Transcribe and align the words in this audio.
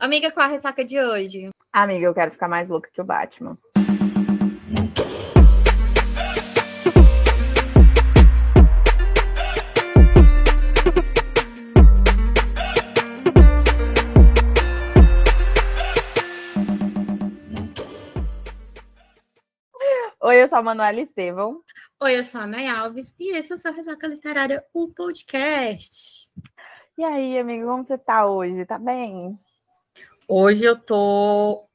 Amiga, 0.00 0.30
qual 0.30 0.46
a 0.46 0.48
ressaca 0.48 0.84
de 0.84 0.96
hoje? 1.00 1.50
Amiga, 1.72 2.06
eu 2.06 2.14
quero 2.14 2.30
ficar 2.30 2.46
mais 2.46 2.68
louca 2.68 2.88
que 2.88 3.00
o 3.00 3.04
Batman. 3.04 3.56
Oi, 20.20 20.42
eu 20.42 20.46
sou 20.46 20.58
a 20.58 20.62
Manuela 20.62 21.00
Estevão. 21.00 21.60
Oi, 22.00 22.20
eu 22.20 22.22
sou 22.22 22.40
a 22.40 22.46
Nay 22.46 22.68
Alves 22.68 23.12
e 23.18 23.36
esse 23.36 23.50
é 23.52 23.56
o 23.56 23.58
seu 23.58 23.72
Ressaca 23.72 24.06
Literária, 24.06 24.64
o 24.72 24.86
podcast. 24.86 26.28
E 26.96 27.02
aí, 27.02 27.36
amigo, 27.36 27.66
como 27.66 27.82
você 27.82 27.98
tá 27.98 28.26
hoje? 28.26 28.64
Tá 28.64 28.78
bem? 28.78 29.36
Hoje 30.30 30.62
eu 30.62 30.78
tô 30.78 31.66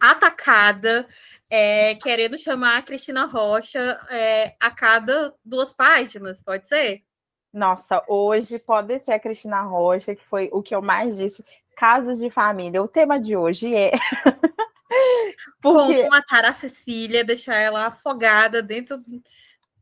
atacada, 0.00 1.06
é, 1.50 1.94
querendo 1.96 2.38
chamar 2.38 2.78
a 2.78 2.82
Cristina 2.82 3.26
Rocha 3.26 4.00
é, 4.08 4.56
a 4.58 4.70
cada 4.70 5.34
duas 5.44 5.70
páginas, 5.70 6.40
pode 6.40 6.66
ser? 6.66 7.02
Nossa, 7.52 8.02
hoje 8.08 8.58
pode 8.58 8.98
ser 9.00 9.12
a 9.12 9.20
Cristina 9.20 9.60
Rocha, 9.60 10.14
que 10.14 10.24
foi 10.24 10.48
o 10.50 10.62
que 10.62 10.74
eu 10.74 10.80
mais 10.80 11.18
disse. 11.18 11.44
Casos 11.76 12.18
de 12.18 12.30
família. 12.30 12.82
O 12.82 12.88
tema 12.88 13.20
de 13.20 13.36
hoje 13.36 13.74
é. 13.74 13.92
Porque... 15.60 15.96
Como 15.98 16.08
matar 16.08 16.46
a 16.46 16.54
Cecília, 16.54 17.22
deixar 17.22 17.56
ela 17.56 17.88
afogada 17.88 18.62
dentro 18.62 18.98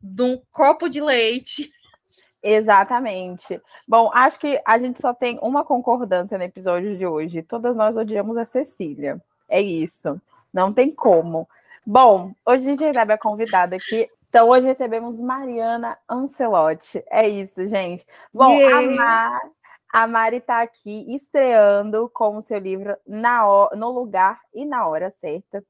de 0.01 0.21
um 0.21 0.41
copo 0.51 0.89
de 0.89 0.99
leite. 0.99 1.71
Exatamente. 2.43 3.61
Bom, 3.87 4.11
acho 4.13 4.37
que 4.37 4.61
a 4.65 4.77
gente 4.77 4.99
só 4.99 5.13
tem 5.13 5.39
uma 5.41 5.63
concordância 5.63 6.37
no 6.37 6.43
episódio 6.43 6.97
de 6.97 7.07
hoje. 7.07 7.41
Todas 7.41 7.75
nós 7.75 7.95
odiamos 7.95 8.35
a 8.35 8.45
Cecília. 8.45 9.21
É 9.47 9.61
isso. 9.61 10.21
Não 10.53 10.73
tem 10.73 10.91
como. 10.91 11.47
Bom, 11.85 12.33
hoje 12.45 12.67
a 12.67 12.69
gente 12.71 12.83
recebe 12.83 13.13
a 13.13 13.17
convidada 13.17 13.77
aqui. 13.77 14.09
Então, 14.27 14.49
hoje 14.49 14.67
recebemos 14.67 15.19
Mariana 15.21 15.97
Ancelotti. 16.09 17.03
É 17.09 17.27
isso, 17.27 17.65
gente. 17.67 18.05
Bom, 18.33 18.51
a, 18.67 18.81
Mar, 18.95 19.41
a 19.93 20.07
Mari 20.07 20.37
está 20.37 20.61
aqui 20.61 21.05
estreando 21.15 22.09
com 22.13 22.37
o 22.37 22.41
seu 22.41 22.57
livro 22.57 22.97
na, 23.07 23.43
No 23.75 23.91
Lugar 23.91 24.41
e 24.53 24.65
na 24.65 24.87
Hora 24.87 25.09
Certa. 25.09 25.63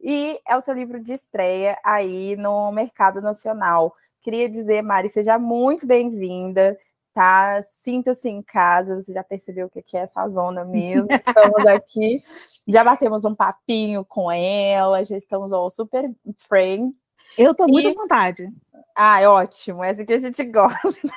E 0.00 0.38
é 0.46 0.56
o 0.56 0.60
seu 0.60 0.74
livro 0.74 1.00
de 1.00 1.14
estreia 1.14 1.78
aí 1.82 2.36
no 2.36 2.70
mercado 2.70 3.20
nacional. 3.22 3.94
Queria 4.22 4.48
dizer, 4.48 4.82
Mari, 4.82 5.08
seja 5.08 5.36
muito 5.36 5.84
bem-vinda, 5.84 6.78
tá? 7.12 7.60
Sinta-se 7.72 8.28
em 8.28 8.40
casa, 8.40 9.00
você 9.00 9.12
já 9.12 9.24
percebeu 9.24 9.66
o 9.66 9.70
que 9.70 9.96
é 9.96 10.00
essa 10.00 10.28
zona 10.28 10.64
mesmo. 10.64 11.08
Estamos 11.10 11.66
aqui, 11.66 12.22
já 12.68 12.84
batemos 12.84 13.24
um 13.24 13.34
papinho 13.34 14.04
com 14.04 14.30
ela, 14.30 15.04
já 15.04 15.16
estamos 15.16 15.52
all 15.52 15.68
super 15.70 16.08
friends. 16.46 16.94
Eu 17.36 17.50
estou 17.50 17.66
muito 17.66 17.88
à 17.88 17.92
vontade. 17.92 18.48
Ah, 18.94 19.20
é 19.20 19.26
ótimo, 19.26 19.82
essa 19.82 20.04
que 20.04 20.12
a 20.12 20.20
gente 20.20 20.44
gosta. 20.46 21.08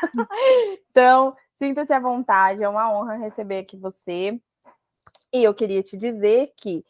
então, 0.90 1.36
sinta-se 1.58 1.94
à 1.94 2.00
vontade, 2.00 2.64
é 2.64 2.68
uma 2.70 2.92
honra 2.92 3.18
receber 3.18 3.60
aqui 3.60 3.78
você. 3.78 4.40
E 5.32 5.44
eu 5.44 5.54
queria 5.54 5.84
te 5.84 5.96
dizer 5.96 6.54
que, 6.58 6.84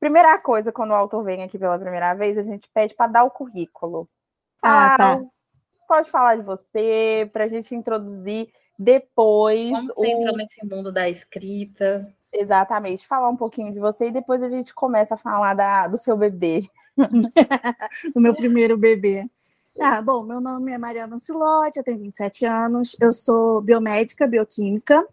primeira 0.00 0.38
coisa, 0.38 0.72
quando 0.72 0.92
o 0.92 0.94
autor 0.94 1.24
vem 1.24 1.42
aqui 1.42 1.58
pela 1.58 1.78
primeira 1.78 2.14
vez, 2.14 2.38
a 2.38 2.42
gente 2.42 2.70
pede 2.72 2.94
para 2.94 3.10
dar 3.10 3.24
o 3.24 3.30
currículo. 3.30 4.08
Ah, 4.62 4.96
tá 4.96 5.20
pode 5.88 6.10
falar 6.10 6.36
de 6.36 6.42
você, 6.42 7.28
para 7.32 7.44
a 7.44 7.48
gente 7.48 7.74
introduzir 7.74 8.50
depois. 8.78 9.70
Como 9.72 9.86
você 9.88 10.00
o... 10.00 10.06
entrou 10.06 10.36
nesse 10.36 10.66
mundo 10.66 10.92
da 10.92 11.08
escrita? 11.08 12.14
Exatamente, 12.32 13.06
falar 13.06 13.30
um 13.30 13.36
pouquinho 13.36 13.72
de 13.72 13.80
você 13.80 14.08
e 14.08 14.12
depois 14.12 14.42
a 14.42 14.50
gente 14.50 14.74
começa 14.74 15.14
a 15.14 15.18
falar 15.18 15.54
da, 15.54 15.88
do 15.88 15.96
seu 15.96 16.16
bebê. 16.16 16.68
do 18.14 18.20
meu 18.20 18.34
primeiro 18.34 18.76
bebê. 18.76 19.24
Ah, 19.80 20.02
bom, 20.02 20.24
meu 20.24 20.40
nome 20.40 20.72
é 20.72 20.78
Mariana 20.78 21.16
Ancilotti, 21.16 21.78
eu 21.78 21.84
tenho 21.84 22.00
27 22.00 22.44
anos, 22.44 22.96
eu 23.00 23.12
sou 23.12 23.62
biomédica, 23.62 24.26
bioquímica 24.26 25.06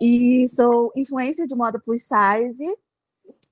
e 0.00 0.48
sou 0.48 0.90
influencer 0.96 1.46
de 1.46 1.54
moda 1.54 1.78
plus 1.78 2.02
size 2.02 2.76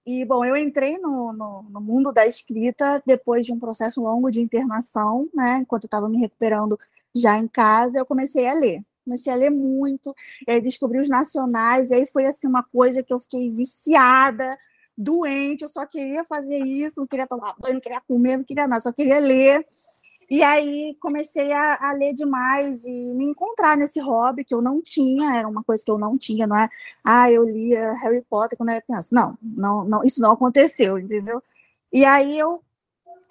e, 0.06 0.24
bom, 0.24 0.44
eu 0.44 0.56
entrei 0.56 0.98
no, 0.98 1.32
no, 1.32 1.62
no, 1.62 1.80
mundo 1.80 2.12
da 2.12 2.26
escrita 2.26 3.02
depois 3.06 3.44
de 3.44 3.52
um 3.52 3.58
processo 3.58 4.00
longo 4.00 4.30
de 4.30 4.40
internação, 4.40 5.28
né? 5.34 5.58
Enquanto 5.58 5.84
eu 5.84 5.88
estava 5.88 6.08
me 6.08 6.18
recuperando 6.18 6.78
já 7.14 7.38
em 7.38 7.46
casa, 7.46 7.98
eu 7.98 8.06
comecei 8.06 8.48
a 8.48 8.54
ler. 8.54 8.82
Comecei 9.04 9.32
a 9.32 9.36
ler 9.36 9.50
muito, 9.50 10.14
e 10.46 10.52
aí 10.52 10.60
descobri 10.60 11.00
os 11.00 11.08
nacionais, 11.08 11.90
e 11.90 11.94
aí 11.94 12.06
foi 12.06 12.26
assim 12.26 12.46
uma 12.46 12.62
coisa 12.62 13.02
que 13.02 13.12
eu 13.12 13.18
fiquei 13.18 13.50
viciada, 13.50 14.56
doente, 14.96 15.62
eu 15.62 15.68
só 15.68 15.86
queria 15.86 16.24
fazer 16.24 16.58
isso, 16.58 17.00
não 17.00 17.06
queria 17.06 17.26
tomar 17.26 17.54
banho, 17.58 17.74
não 17.74 17.80
queria 17.80 18.00
comer, 18.00 18.36
não 18.36 18.44
queria 18.44 18.68
nada, 18.68 18.82
só 18.82 18.92
queria 18.92 19.18
ler. 19.18 19.66
E 20.30 20.42
aí 20.44 20.96
comecei 21.00 21.52
a, 21.52 21.90
a, 21.90 21.92
ler 21.92 22.14
demais 22.14 22.84
e 22.84 22.90
me 23.14 23.24
encontrar 23.24 23.76
nesse 23.76 24.00
hobby 24.00 24.44
que 24.44 24.54
eu 24.54 24.62
não 24.62 24.80
tinha, 24.80 25.36
era 25.36 25.48
uma 25.48 25.64
coisa 25.64 25.84
que 25.84 25.90
eu 25.90 25.98
não 25.98 26.16
tinha, 26.16 26.46
não 26.46 26.56
é? 26.56 26.68
Ah, 27.04 27.30
eu 27.32 27.44
lia 27.44 27.94
Harry 27.94 28.22
Potter 28.30 28.56
quando 28.56 28.68
eu 28.68 28.74
era 28.76 28.82
criança. 28.82 29.08
Não, 29.12 29.36
não, 29.42 29.84
não 29.84 30.04
isso 30.04 30.22
não 30.22 30.32
aconteceu, 30.32 30.98
entendeu? 30.98 31.42
E 31.92 32.04
aí 32.04 32.38
eu 32.38 32.62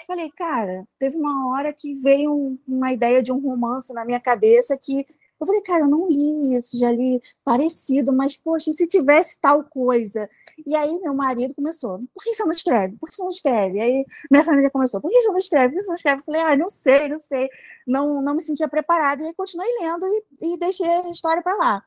falei, 0.05 0.29
cara, 0.31 0.85
teve 0.99 1.15
uma 1.17 1.49
hora 1.49 1.71
que 1.73 1.93
veio 1.93 2.59
uma 2.67 2.91
ideia 2.91 3.23
de 3.23 3.31
um 3.31 3.39
romance 3.39 3.93
na 3.93 4.03
minha 4.05 4.19
cabeça 4.19 4.77
que 4.77 5.05
eu 5.39 5.47
falei, 5.47 5.61
cara, 5.61 5.83
eu 5.83 5.87
não 5.87 6.05
li 6.07 6.55
isso, 6.55 6.77
já 6.77 6.91
li 6.91 7.21
parecido, 7.45 8.11
mas, 8.11 8.35
poxa, 8.35 8.73
se 8.73 8.85
tivesse 8.85 9.39
tal 9.39 9.63
coisa? 9.63 10.29
E 10.65 10.75
aí 10.75 10.99
meu 10.99 11.13
marido 11.13 11.53
começou, 11.55 11.99
por 12.13 12.23
que 12.23 12.33
você 12.33 12.43
não 12.43 12.51
escreve? 12.51 12.97
Por 12.97 13.09
que 13.09 13.15
você 13.15 13.23
não 13.23 13.29
escreve? 13.29 13.77
E 13.77 13.81
aí 13.81 14.05
minha 14.31 14.43
família 14.43 14.69
começou, 14.69 15.01
por 15.01 15.11
que 15.11 15.21
você 15.21 15.29
não 15.29 15.39
escreve? 15.39 15.73
Por 15.73 15.77
que 15.77 15.83
você 15.83 15.89
não 15.89 15.95
escreve? 15.97 16.19
Eu 16.21 16.25
falei, 16.25 16.41
ah, 16.41 16.57
não 16.57 16.69
sei, 16.69 17.07
não 17.09 17.19
sei. 17.19 17.49
Não, 17.87 18.21
não 18.21 18.35
me 18.35 18.41
sentia 18.41 18.67
preparada. 18.67 19.23
E 19.23 19.27
aí 19.27 19.33
continuei 19.33 19.67
lendo 19.81 20.05
e, 20.05 20.53
e 20.53 20.57
deixei 20.57 20.87
a 20.87 21.09
história 21.09 21.41
para 21.41 21.55
lá. 21.55 21.83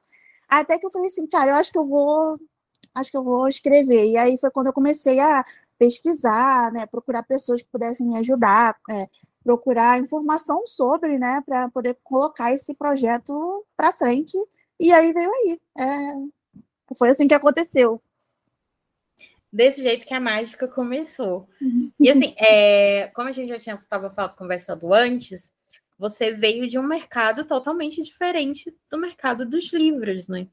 Até 0.49 0.79
que 0.79 0.87
eu 0.87 0.91
falei 0.91 1.09
assim, 1.09 1.27
cara, 1.27 1.51
eu 1.53 1.55
acho 1.57 1.73
que 1.73 1.79
eu 1.79 1.87
vou, 1.89 2.39
acho 2.95 3.11
que 3.11 3.17
eu 3.17 3.25
vou 3.25 3.49
escrever. 3.49 4.07
E 4.11 4.17
aí 4.19 4.39
foi 4.39 4.51
quando 4.51 4.69
eu 4.69 4.73
comecei 4.73 5.19
a 5.21 5.45
pesquisar, 5.79 6.71
né, 6.73 6.87
procurar 6.87 7.23
pessoas 7.25 7.63
que 7.63 7.69
pudessem 7.71 8.07
me 8.07 8.17
ajudar, 8.19 8.77
é, 8.91 9.09
procurar 9.43 9.99
informação 9.99 10.65
sobre, 10.67 11.19
né, 11.19 11.43
para 11.45 11.69
poder 11.71 11.99
colocar 12.05 12.53
esse 12.53 12.75
projeto 12.75 13.65
para 13.77 13.93
frente. 13.93 14.37
E 14.79 14.93
aí 14.93 15.13
veio 15.13 15.31
aí. 15.31 15.61
É, 15.79 16.95
foi 16.97 17.11
assim 17.11 17.29
que 17.29 17.35
aconteceu. 17.35 18.01
Desse 19.53 19.83
jeito 19.83 20.07
que 20.07 20.15
a 20.15 20.21
mágica 20.21 20.67
começou. 20.67 21.49
E 22.01 22.11
assim, 22.11 22.35
é, 22.39 23.09
como 23.09 23.29
a 23.29 23.33
gente 23.33 23.49
já 23.49 23.59
tinha 23.59 23.75
estava 23.75 24.29
conversando 24.31 24.93
antes, 24.95 25.53
você 25.99 26.33
veio 26.33 26.67
de 26.67 26.79
um 26.79 26.83
mercado 26.83 27.45
totalmente 27.45 28.03
diferente 28.03 28.75
do 28.91 28.99
mercado 28.99 29.45
dos 29.45 29.73
livros, 29.73 30.27
né? 30.27 30.49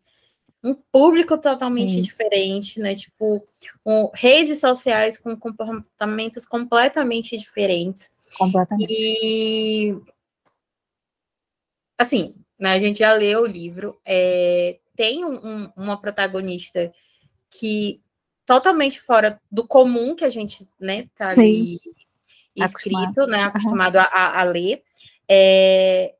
Um 0.62 0.76
público 0.76 1.38
totalmente 1.38 1.94
Sim. 1.94 2.02
diferente, 2.02 2.80
né? 2.80 2.94
Tipo, 2.94 3.48
um, 3.86 4.10
redes 4.14 4.60
sociais 4.60 5.18
com 5.18 5.36
comportamentos 5.38 6.46
completamente 6.46 7.38
diferentes. 7.38 8.12
Completamente. 8.38 8.92
E 8.92 9.96
assim, 11.98 12.36
né, 12.60 12.74
a 12.74 12.80
gente 12.80 13.00
já 13.00 13.14
leu 13.14 13.42
o 13.42 13.48
livro, 13.48 14.00
é, 14.06 14.80
tem 14.96 15.24
um, 15.24 15.36
um, 15.36 15.72
uma 15.76 16.00
protagonista 16.00 16.92
que 17.50 18.02
totalmente 18.50 19.00
fora 19.00 19.40
do 19.52 19.68
comum 19.68 20.16
que 20.16 20.26
a 20.26 20.30
gente 20.30 20.68
né, 20.80 21.08
tá 21.16 21.30
ali 21.30 21.80
escrito, 22.56 22.98
acostumado. 22.98 23.28
né? 23.28 23.44
Acostumado 23.44 23.96
uhum. 24.00 24.06
a, 24.10 24.40
a, 24.40 24.44
ler. 24.44 24.82
É, 25.30 26.16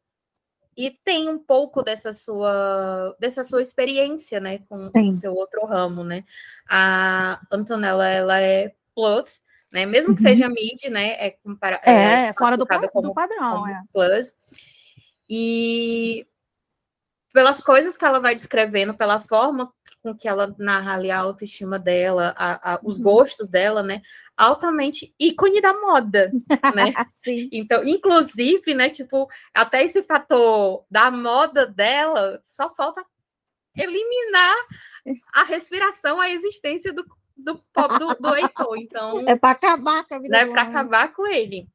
e 0.78 0.92
tem 0.92 1.28
um 1.28 1.40
pouco 1.40 1.82
dessa 1.82 2.14
sua 2.14 3.16
dessa 3.20 3.44
sua 3.44 3.64
experiência, 3.64 4.40
né, 4.40 4.60
com 4.70 4.86
o 4.86 5.16
seu 5.16 5.34
outro 5.34 5.66
ramo, 5.66 6.04
né? 6.04 6.24
A 6.70 7.42
Antonella, 7.52 8.08
ela 8.08 8.40
é 8.40 8.76
plus, 8.94 9.42
né? 9.72 9.88
Mesmo 9.88 10.16
que 10.16 10.22
uhum. 10.22 10.30
seja 10.30 10.48
mid, 10.48 10.84
né? 10.92 11.14
É, 11.14 11.32
compara 11.32 11.82
é, 11.84 12.28
é 12.28 12.34
fora 12.38 12.56
do, 12.56 12.68
como, 12.68 13.02
do 13.02 13.12
padrão, 13.12 13.68
é. 13.68 13.82
Plus. 13.92 14.36
E 15.28 16.28
pelas 17.34 17.60
coisas 17.60 17.98
que 17.98 18.06
ela 18.06 18.20
vai 18.20 18.36
descrevendo, 18.36 18.94
pela 18.94 19.20
forma 19.20 19.74
com 20.02 20.16
que 20.16 20.28
ela 20.28 20.56
narra 20.58 20.94
ali 20.94 21.12
a 21.12 21.20
autoestima 21.20 21.78
dela, 21.78 22.34
a, 22.38 22.74
a, 22.74 22.80
os 22.84 22.98
uhum. 22.98 23.04
gostos 23.04 23.48
dela, 23.50 23.84
né? 23.84 24.02
Altamente 24.38 25.14
ícone 25.20 25.62
da 25.62 25.74
moda, 25.74 26.32
né? 26.76 26.94
Sim. 27.14 27.50
Então, 27.52 27.84
inclusive, 27.84 28.74
né? 28.74 28.90
Tipo, 28.90 29.28
até 29.54 29.84
esse 29.84 30.02
fator 30.04 30.86
da 30.90 31.12
moda 31.12 31.66
dela, 31.66 32.42
só 32.46 32.74
falta 32.74 33.06
eliminar 33.78 34.56
a 35.34 35.44
respiração, 35.44 36.20
a 36.20 36.30
existência 36.30 36.94
do, 36.94 37.06
do 37.36 37.54
do, 37.54 38.16
do 38.20 38.36
Heitor. 38.36 38.78
Então, 38.78 39.24
é 39.28 39.36
para 39.36 39.52
acabar 39.52 40.06
com 40.06 40.16
a 40.16 40.20
vida. 40.20 40.38
É 40.38 40.46
para 40.46 40.62
acabar 40.62 41.14
com 41.14 41.28
ele. 41.28 41.68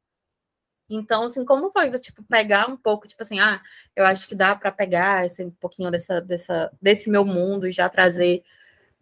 Então, 0.89 1.23
assim, 1.23 1.43
como 1.43 1.71
foi, 1.71 1.89
tipo, 1.99 2.23
pegar 2.23 2.69
um 2.69 2.77
pouco, 2.77 3.07
tipo 3.07 3.21
assim, 3.23 3.39
ah, 3.39 3.61
eu 3.95 4.05
acho 4.05 4.27
que 4.27 4.35
dá 4.35 4.55
para 4.55 4.71
pegar 4.71 5.25
esse 5.25 5.43
um 5.43 5.51
pouquinho 5.51 5.89
dessa, 5.89 6.21
dessa, 6.21 6.71
desse 6.81 7.09
meu 7.09 7.25
mundo 7.25 7.67
e 7.67 7.71
já 7.71 7.89
trazer 7.89 8.43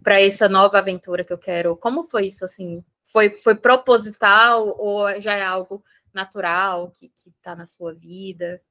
para 0.02 0.22
essa 0.22 0.50
nova 0.50 0.80
aventura 0.80 1.24
que 1.24 1.34
eu 1.34 1.38
quero? 1.38 1.76
Como 1.78 2.04
foi 2.04 2.28
isso 2.28 2.44
assim? 2.46 2.84
Foi, 3.06 3.32
foi 3.32 3.56
proposital 3.56 4.76
ou 4.78 5.20
já 5.20 5.34
é 5.36 5.44
algo 5.44 5.84
natural 6.14 6.92
que 6.92 7.12
está 7.26 7.56
na 7.56 7.68
sua 7.68 7.94
vida? 7.94 8.62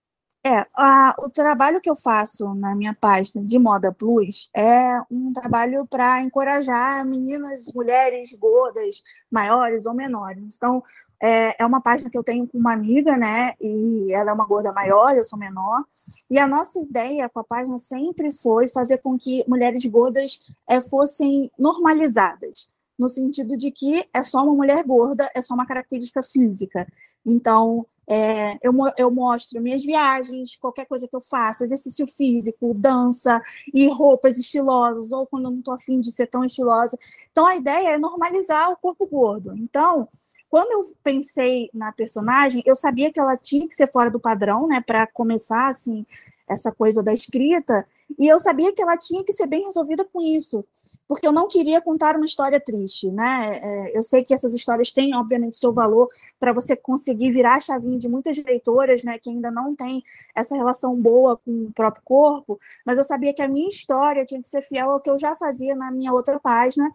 É, 0.45 0.67
a, 0.75 1.15
o 1.21 1.31
trabalho 1.31 1.81
que 1.81 1.89
eu 1.89 1.95
faço 1.95 2.53
na 2.55 2.75
minha 2.75 2.93
página 2.93 3.45
de 3.47 3.57
Moda 3.61 3.93
Plus 3.93 4.51
é 4.55 5.01
um 5.09 5.33
trabalho 5.33 5.87
para 5.87 6.21
encorajar 6.21 7.07
meninas, 7.07 7.73
mulheres 7.73 8.35
gordas, 8.35 9.05
maiores 9.31 9.87
ou 9.87 9.95
menores. 9.95 10.57
Então, 10.57 10.83
é, 11.23 11.63
é 11.63 11.65
uma 11.65 11.81
página 11.81 12.11
que 12.11 12.19
eu 12.19 12.25
tenho 12.25 12.49
com 12.49 12.59
uma 12.59 12.73
amiga, 12.73 13.17
né? 13.17 13.55
E 13.61 14.13
ela 14.13 14.33
é 14.33 14.35
uma 14.35 14.45
gorda 14.45 14.73
maior, 14.73 15.17
eu 15.17 15.23
sou 15.23 15.39
menor. 15.39 15.85
E 16.29 16.37
a 16.37 16.49
nossa 16.49 16.81
ideia 16.81 17.29
com 17.29 17.39
a 17.39 17.45
página 17.45 17.79
sempre 17.79 18.33
foi 18.33 18.69
fazer 18.69 18.99
com 18.99 19.17
que 19.17 19.45
mulheres 19.49 19.87
gordas 19.87 20.41
é, 20.69 20.81
fossem 20.81 21.49
normalizadas 21.57 22.67
no 22.99 23.09
sentido 23.09 23.57
de 23.57 23.71
que 23.71 24.05
é 24.13 24.23
só 24.23 24.43
uma 24.43 24.55
mulher 24.55 24.85
gorda, 24.85 25.31
é 25.35 25.41
só 25.41 25.55
uma 25.55 25.67
característica 25.67 26.23
física. 26.23 26.87
Então, 27.25 27.87
é, 28.09 28.59
eu, 28.63 28.73
eu 28.99 29.11
mostro 29.11 29.61
minhas 29.61 29.85
viagens, 29.85 30.57
qualquer 30.57 30.87
coisa 30.87 31.07
que 31.07 31.15
eu 31.15 31.21
faça, 31.21 31.65
exercício 31.65 32.07
físico, 32.07 32.75
dança 32.75 33.41
e 33.73 33.87
roupas 33.89 34.39
estilosas, 34.39 35.13
ou 35.13 35.27
quando 35.27 35.45
eu 35.45 35.51
não 35.51 35.59
estou 35.59 35.75
afim 35.75 36.01
de 36.01 36.11
ser 36.11 36.27
tão 36.27 36.45
estilosa. 36.45 36.99
Então, 37.31 37.47
a 37.47 37.57
ideia 37.57 37.91
é 37.91 37.99
normalizar 37.99 38.71
o 38.71 38.77
corpo 38.77 39.07
gordo. 39.07 39.57
Então, 39.57 40.09
quando 40.51 40.73
eu 40.73 40.95
pensei 41.03 41.71
na 41.73 41.93
personagem, 41.93 42.63
eu 42.67 42.77
sabia 42.77 43.13
que 43.13 43.21
ela 43.21 43.37
tinha 43.37 43.67
que 43.67 43.75
ser 43.75 43.91
fora 43.91 44.11
do 44.11 44.21
padrão, 44.21 44.67
né, 44.67 44.83
para 44.85 45.07
começar 45.07 45.69
assim 45.69 46.05
essa 46.49 46.73
coisa 46.73 47.03
da 47.03 47.15
escrita, 47.15 47.87
e 48.19 48.27
eu 48.27 48.39
sabia 48.41 48.73
que 48.73 48.83
ela 48.83 48.97
tinha 48.97 49.25
que 49.25 49.33
ser 49.33 49.47
bem 49.47 49.65
resolvida 49.65 50.05
com 50.05 50.21
isso, 50.21 50.65
porque 51.09 51.27
eu 51.27 51.33
não 51.33 51.49
queria 51.49 51.81
contar 51.81 52.17
uma 52.17 52.27
história 52.27 52.61
triste, 52.61 53.11
né? 53.11 53.61
É, 53.63 53.97
eu 53.97 54.03
sei 54.03 54.25
que 54.25 54.35
essas 54.35 54.53
histórias 54.55 54.93
têm, 54.93 55.15
obviamente, 55.15 55.57
seu 55.57 55.73
valor 55.73 56.09
para 56.39 56.53
você 56.53 56.77
conseguir 56.77 57.31
virar 57.31 57.57
a 57.57 57.61
chavinha 57.61 57.99
de 57.99 58.09
muitas 58.09 58.37
leitoras, 58.37 59.03
né, 59.03 59.19
que 59.19 59.31
ainda 59.31 59.51
não 59.51 59.75
têm 59.75 60.03
essa 60.35 60.57
relação 60.57 60.95
boa 60.97 61.37
com 61.37 61.65
o 61.65 61.73
próprio 61.73 62.03
corpo, 62.05 62.59
mas 62.85 62.99
eu 62.99 63.05
sabia 63.05 63.35
que 63.35 63.43
a 63.43 63.49
minha 63.49 63.69
história 63.69 64.25
tinha 64.25 64.41
que 64.43 64.49
ser 64.49 64.63
fiel 64.63 64.91
ao 64.91 65.01
que 65.01 65.11
eu 65.11 65.19
já 65.19 65.35
fazia 65.37 65.75
na 65.75 65.91
minha 65.91 66.13
outra 66.13 66.39
página, 66.41 66.91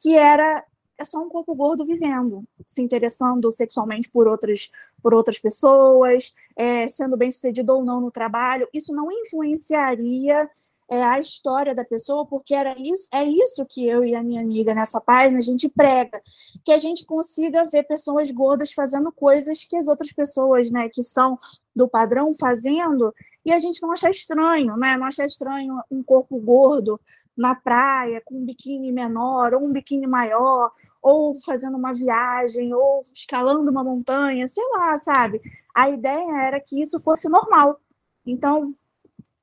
que 0.00 0.16
era 0.16 0.64
é 0.98 1.04
só 1.04 1.18
um 1.18 1.28
corpo 1.28 1.54
gordo 1.54 1.84
vivendo, 1.84 2.44
se 2.66 2.82
interessando 2.82 3.50
sexualmente 3.50 4.08
por 4.08 4.26
outras, 4.26 4.70
por 5.02 5.14
outras 5.14 5.38
pessoas, 5.38 6.32
é, 6.56 6.86
sendo 6.88 7.16
bem 7.16 7.30
sucedido 7.30 7.74
ou 7.74 7.84
não 7.84 8.00
no 8.00 8.10
trabalho. 8.10 8.68
Isso 8.72 8.94
não 8.94 9.10
influenciaria 9.10 10.48
é, 10.88 11.02
a 11.02 11.18
história 11.18 11.74
da 11.74 11.84
pessoa, 11.84 12.26
porque 12.26 12.54
era 12.54 12.74
isso, 12.78 13.08
é 13.12 13.24
isso 13.24 13.64
que 13.64 13.88
eu 13.88 14.04
e 14.04 14.14
a 14.14 14.22
minha 14.22 14.42
amiga 14.42 14.74
nessa 14.74 15.00
página 15.00 15.38
a 15.38 15.42
gente 15.42 15.68
prega, 15.68 16.20
que 16.64 16.72
a 16.72 16.78
gente 16.78 17.06
consiga 17.06 17.64
ver 17.64 17.84
pessoas 17.84 18.30
gordas 18.30 18.72
fazendo 18.72 19.10
coisas 19.10 19.64
que 19.64 19.76
as 19.76 19.88
outras 19.88 20.12
pessoas, 20.12 20.70
né, 20.70 20.88
que 20.88 21.02
são 21.02 21.38
do 21.74 21.88
padrão 21.88 22.34
fazendo, 22.34 23.14
e 23.44 23.52
a 23.52 23.58
gente 23.58 23.80
não 23.82 23.92
achar 23.92 24.10
estranho, 24.10 24.76
né? 24.76 24.96
Não 24.96 25.06
achar 25.06 25.26
estranho 25.26 25.80
um 25.90 26.02
corpo 26.02 26.38
gordo 26.38 27.00
na 27.42 27.56
praia 27.56 28.22
com 28.24 28.36
um 28.36 28.46
biquíni 28.46 28.92
menor 28.92 29.52
ou 29.52 29.64
um 29.64 29.72
biquíni 29.72 30.06
maior, 30.06 30.70
ou 31.02 31.34
fazendo 31.40 31.76
uma 31.76 31.92
viagem, 31.92 32.72
ou 32.72 33.02
escalando 33.12 33.68
uma 33.70 33.82
montanha, 33.82 34.46
sei 34.46 34.64
lá, 34.74 34.96
sabe? 34.96 35.40
A 35.74 35.90
ideia 35.90 36.46
era 36.46 36.60
que 36.60 36.80
isso 36.80 37.00
fosse 37.00 37.28
normal. 37.28 37.80
Então, 38.24 38.72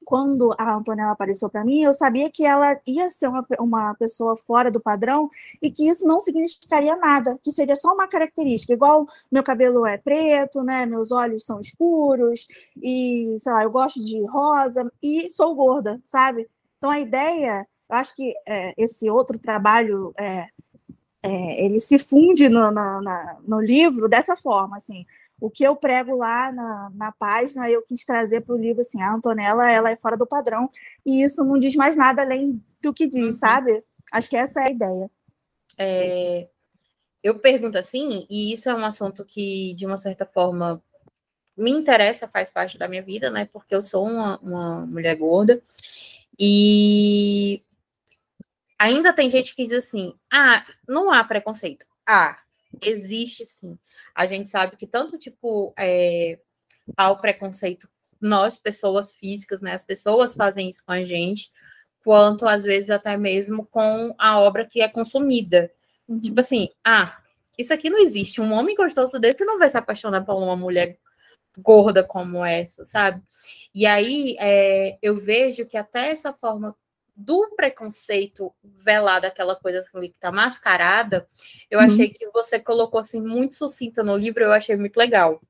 quando 0.06 0.56
a 0.58 0.76
Antonella 0.76 1.12
apareceu 1.12 1.50
para 1.50 1.66
mim, 1.66 1.84
eu 1.84 1.94
sabia 1.94 2.32
que 2.32 2.46
ela 2.46 2.80
ia 2.88 3.10
ser 3.12 3.28
uma, 3.28 3.46
uma 3.60 3.94
pessoa 3.96 4.36
fora 4.38 4.72
do 4.72 4.80
padrão 4.80 5.30
e 5.62 5.70
que 5.70 5.88
isso 5.88 6.08
não 6.08 6.22
significaria 6.22 6.96
nada, 6.96 7.38
que 7.44 7.52
seria 7.52 7.76
só 7.76 7.94
uma 7.94 8.08
característica, 8.08 8.74
igual 8.74 9.06
meu 9.32 9.44
cabelo 9.44 9.86
é 9.86 9.98
preto, 9.98 10.64
né, 10.64 10.86
meus 10.86 11.12
olhos 11.12 11.46
são 11.46 11.60
escuros 11.60 12.48
e, 12.82 13.36
sei 13.38 13.54
lá, 13.54 13.64
eu 13.64 13.72
gosto 13.72 14.04
de 14.04 14.26
rosa 14.26 14.90
e 15.04 15.30
sou 15.30 15.54
gorda, 15.54 16.02
sabe? 16.06 16.50
Então 16.78 16.90
a 16.90 17.00
ideia 17.00 17.68
eu 17.90 17.96
acho 17.96 18.16
que 18.16 18.34
é, 18.48 18.74
esse 18.78 19.10
outro 19.10 19.40
trabalho 19.40 20.14
é, 20.18 20.48
é, 21.24 21.66
ele 21.66 21.80
se 21.80 21.98
funde 21.98 22.48
no, 22.48 22.72
na, 22.72 23.02
na, 23.02 23.38
no 23.46 23.60
livro 23.60 24.08
dessa 24.08 24.36
forma, 24.36 24.78
assim, 24.78 25.06
o 25.40 25.50
que 25.50 25.64
eu 25.64 25.76
prego 25.76 26.16
lá 26.16 26.52
na, 26.52 26.92
na 26.94 27.12
página, 27.12 27.70
eu 27.70 27.82
quis 27.82 28.06
trazer 28.06 28.42
para 28.42 28.56
o 28.56 28.58
livro, 28.58 28.82
assim, 28.82 29.02
a 29.02 29.14
Antonella, 29.14 29.72
ela 29.72 29.90
é 29.90 29.96
fora 29.96 30.18
do 30.18 30.28
padrão, 30.28 30.70
e 31.06 31.24
isso 31.24 31.44
não 31.44 31.58
diz 31.58 31.76
mais 31.76 31.96
nada 31.96 32.22
além 32.22 32.64
do 32.82 32.94
que 32.94 33.08
diz, 33.08 33.24
uhum. 33.24 33.32
sabe? 33.34 33.84
Acho 34.12 34.30
que 34.30 34.38
essa 34.38 34.62
é 34.62 34.68
a 34.68 34.72
ideia. 34.72 35.12
É, 35.78 36.48
eu 37.24 37.40
pergunto 37.40 37.78
assim, 37.78 38.26
e 38.30 38.54
isso 38.54 38.70
é 38.70 38.76
um 38.76 38.86
assunto 38.86 39.26
que, 39.26 39.74
de 39.76 39.86
uma 39.86 39.98
certa 39.98 40.26
forma, 40.26 40.82
me 41.56 41.72
interessa, 41.72 42.28
faz 42.28 42.50
parte 42.50 42.78
da 42.78 42.88
minha 42.88 43.04
vida, 43.04 43.30
né? 43.30 43.48
Porque 43.52 43.76
eu 43.76 43.82
sou 43.82 44.06
uma, 44.06 44.38
uma 44.40 44.86
mulher 44.86 45.16
gorda, 45.16 45.62
e 46.38 47.62
ainda 48.80 49.12
tem 49.14 49.30
gente 49.30 49.54
que 49.54 49.68
diz 49.68 49.86
assim: 49.86 50.16
ah, 50.32 50.66
não 50.88 51.12
há 51.12 51.24
preconceito. 51.24 51.86
Ah, 52.08 52.40
existe 52.82 53.46
sim. 53.46 53.78
A 54.16 54.26
gente 54.26 54.50
sabe 54.50 54.78
que 54.78 54.88
tanto, 54.88 55.18
tipo, 55.18 55.74
é, 55.78 56.40
há 56.98 57.12
o 57.12 57.18
preconceito, 57.18 57.90
nós, 58.20 58.58
pessoas 58.58 59.14
físicas, 59.16 59.62
né? 59.62 59.74
As 59.74 59.84
pessoas 59.84 60.36
fazem 60.36 60.70
isso 60.70 60.84
com 60.86 60.94
a 60.94 61.04
gente, 61.04 61.52
quanto 62.04 62.48
às 62.48 62.64
vezes 62.64 62.90
até 62.90 63.18
mesmo 63.18 63.66
com 63.66 64.16
a 64.18 64.40
obra 64.40 64.66
que 64.66 64.82
é 64.82 64.88
consumida. 64.88 65.72
Uhum. 66.08 66.20
Tipo 66.20 66.40
assim, 66.40 66.70
ah, 66.84 67.18
isso 67.58 67.74
aqui 67.74 67.90
não 67.90 68.00
existe. 68.00 68.42
Um 68.42 68.54
homem 68.54 68.76
gostoso 68.76 69.20
desse 69.20 69.44
não 69.46 69.60
vai 69.60 69.70
se 69.70 69.78
apaixonar 69.78 70.26
por 70.26 70.36
uma 70.36 70.56
mulher 70.56 70.98
gorda 71.58 72.04
como 72.04 72.44
essa, 72.44 72.86
sabe? 72.86 73.22
E 73.76 73.86
aí 73.86 74.36
é, 74.40 74.98
eu 75.02 75.16
vejo 75.16 75.66
que 75.66 75.78
até 75.78 76.12
essa 76.12 76.34
forma 76.34 76.76
do 77.20 77.54
preconceito 77.54 78.54
velado, 78.64 79.28
aquela 79.28 79.54
coisa 79.54 79.86
que 79.92 80.06
está 80.06 80.32
mascarada, 80.32 81.28
eu 81.70 81.78
uhum. 81.78 81.86
achei 81.86 82.10
que 82.10 82.26
você 82.30 82.58
colocou 82.58 83.00
assim 83.00 83.22
muito 83.22 83.56
sucinta 83.56 84.02
no 84.02 84.16
livro, 84.16 84.44
eu 84.44 84.54
achei 84.54 84.78
muito 84.78 84.96
legal. 84.96 85.42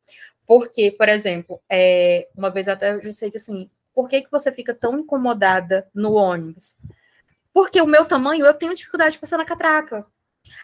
Porque, 0.47 0.89
por 0.89 1.07
exemplo, 1.07 1.61
é, 1.69 2.27
uma 2.35 2.49
vez 2.49 2.67
até 2.67 2.95
eu 2.95 2.99
disse 2.99 3.25
assim, 3.25 3.69
por 3.93 4.09
que, 4.09 4.23
que 4.23 4.31
você 4.31 4.51
fica 4.51 4.73
tão 4.73 4.97
incomodada 4.97 5.87
no 5.93 6.13
ônibus? 6.13 6.75
Porque 7.53 7.79
o 7.79 7.85
meu 7.85 8.03
tamanho, 8.05 8.47
eu 8.47 8.53
tenho 8.55 8.73
dificuldade 8.73 9.13
de 9.13 9.19
passar 9.19 9.37
na 9.37 9.45
catraca. 9.45 10.07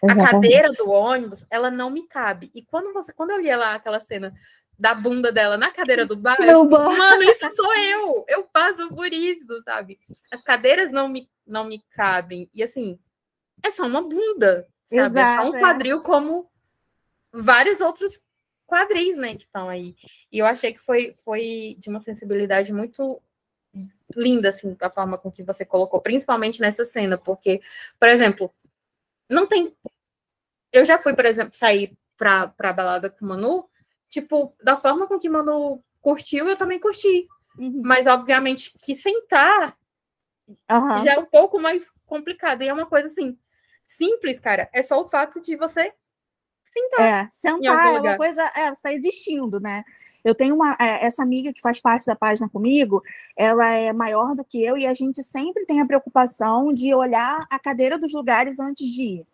Exatamente. 0.02 0.28
A 0.28 0.32
cadeira 0.32 0.68
do 0.76 0.90
ônibus, 0.90 1.46
ela 1.48 1.70
não 1.70 1.88
me 1.88 2.08
cabe. 2.08 2.50
E 2.52 2.62
quando 2.62 2.92
você, 2.92 3.12
quando 3.12 3.30
eu 3.30 3.40
lia 3.40 3.56
lá 3.56 3.74
aquela 3.74 4.00
cena 4.00 4.34
da 4.78 4.94
bunda 4.94 5.32
dela 5.32 5.56
na 5.56 5.70
cadeira 5.70 6.04
do 6.04 6.16
bar. 6.16 6.36
Eu, 6.40 6.68
Mano, 6.68 7.22
isso 7.22 7.50
sou 7.52 7.74
eu. 7.76 8.24
Eu 8.28 8.44
passo 8.44 8.88
por 8.88 9.12
isso, 9.12 9.62
sabe? 9.64 9.98
As 10.32 10.42
cadeiras 10.42 10.90
não 10.90 11.08
me, 11.08 11.28
não 11.46 11.64
me 11.64 11.82
cabem. 11.90 12.50
E 12.52 12.62
assim, 12.62 12.98
é 13.62 13.70
só 13.70 13.86
uma 13.86 14.02
bunda, 14.02 14.68
sabe? 14.88 15.04
Exato, 15.06 15.18
é 15.18 15.42
só 15.42 15.50
um 15.50 15.56
é. 15.56 15.60
quadril 15.60 15.98
é. 15.98 16.02
como 16.02 16.50
vários 17.32 17.80
outros 17.80 18.20
quadris, 18.66 19.16
né, 19.16 19.36
que 19.36 19.44
estão 19.44 19.68
aí. 19.68 19.94
E 20.30 20.38
eu 20.38 20.46
achei 20.46 20.72
que 20.72 20.80
foi, 20.80 21.14
foi 21.24 21.76
de 21.78 21.88
uma 21.88 22.00
sensibilidade 22.00 22.72
muito 22.72 23.22
linda, 24.14 24.48
assim, 24.48 24.76
a 24.80 24.90
forma 24.90 25.18
com 25.18 25.30
que 25.30 25.42
você 25.42 25.64
colocou, 25.64 26.00
principalmente 26.00 26.60
nessa 26.60 26.84
cena, 26.84 27.18
porque, 27.18 27.60
por 27.98 28.08
exemplo, 28.08 28.52
não 29.28 29.46
tem. 29.46 29.74
Eu 30.72 30.84
já 30.84 30.98
fui, 30.98 31.14
por 31.14 31.24
exemplo, 31.24 31.54
sair 31.54 31.96
para 32.16 32.52
a 32.58 32.72
balada 32.72 33.10
com 33.10 33.24
o 33.24 33.28
Manu, 33.28 33.68
tipo, 34.20 34.54
da 34.62 34.78
forma 34.78 35.06
com 35.06 35.18
que 35.18 35.28
Manu 35.28 35.82
curtiu, 36.00 36.48
eu 36.48 36.56
também 36.56 36.80
curti. 36.80 37.28
Uhum. 37.58 37.82
Mas, 37.84 38.06
obviamente, 38.06 38.72
que 38.82 38.94
sentar 38.94 39.76
uhum. 40.70 41.04
já 41.04 41.14
é 41.14 41.18
um 41.18 41.26
pouco 41.26 41.60
mais 41.60 41.90
complicado. 42.06 42.62
E 42.62 42.68
é 42.68 42.72
uma 42.72 42.86
coisa 42.86 43.08
assim, 43.08 43.38
simples, 43.86 44.40
cara. 44.40 44.70
É 44.72 44.82
só 44.82 45.00
o 45.00 45.08
fato 45.08 45.40
de 45.40 45.54
você 45.54 45.92
sentar. 46.72 47.00
É, 47.00 47.28
sentar 47.30 47.94
é 47.94 48.00
uma 48.00 48.16
coisa. 48.16 48.42
É, 48.56 48.64
você 48.66 48.70
está 48.70 48.92
existindo, 48.92 49.60
né? 49.60 49.84
Eu 50.24 50.34
tenho 50.34 50.54
uma, 50.54 50.76
é, 50.80 51.04
essa 51.04 51.22
amiga 51.22 51.52
que 51.52 51.60
faz 51.60 51.78
parte 51.78 52.06
da 52.06 52.16
página 52.16 52.48
comigo, 52.48 53.02
ela 53.36 53.70
é 53.70 53.92
maior 53.92 54.34
do 54.34 54.44
que 54.44 54.62
eu 54.64 54.76
e 54.76 54.86
a 54.86 54.94
gente 54.94 55.22
sempre 55.22 55.66
tem 55.66 55.80
a 55.80 55.86
preocupação 55.86 56.72
de 56.72 56.92
olhar 56.94 57.46
a 57.50 57.58
cadeira 57.58 57.98
dos 57.98 58.12
lugares 58.12 58.58
antes 58.58 58.86
de 58.88 59.02
ir. 59.02 59.26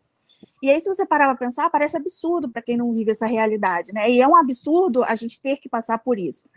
E 0.62 0.71
aí, 0.71 0.81
se 0.81 0.88
você 0.88 1.04
parar 1.04 1.26
para 1.26 1.37
pensar, 1.37 1.69
parece 1.71 1.97
absurdo 1.97 2.49
para 2.49 2.62
quem 2.62 2.76
não 2.76 2.92
vive 2.92 3.11
essa 3.11 3.26
realidade, 3.26 3.92
né? 3.92 4.09
E 4.09 4.21
é 4.21 4.28
um 4.28 4.37
absurdo 4.37 5.02
a 5.02 5.16
gente 5.16 5.42
ter 5.42 5.57
que 5.57 5.69
passar 5.69 5.99
por 5.99 6.19
isso. 6.19 6.49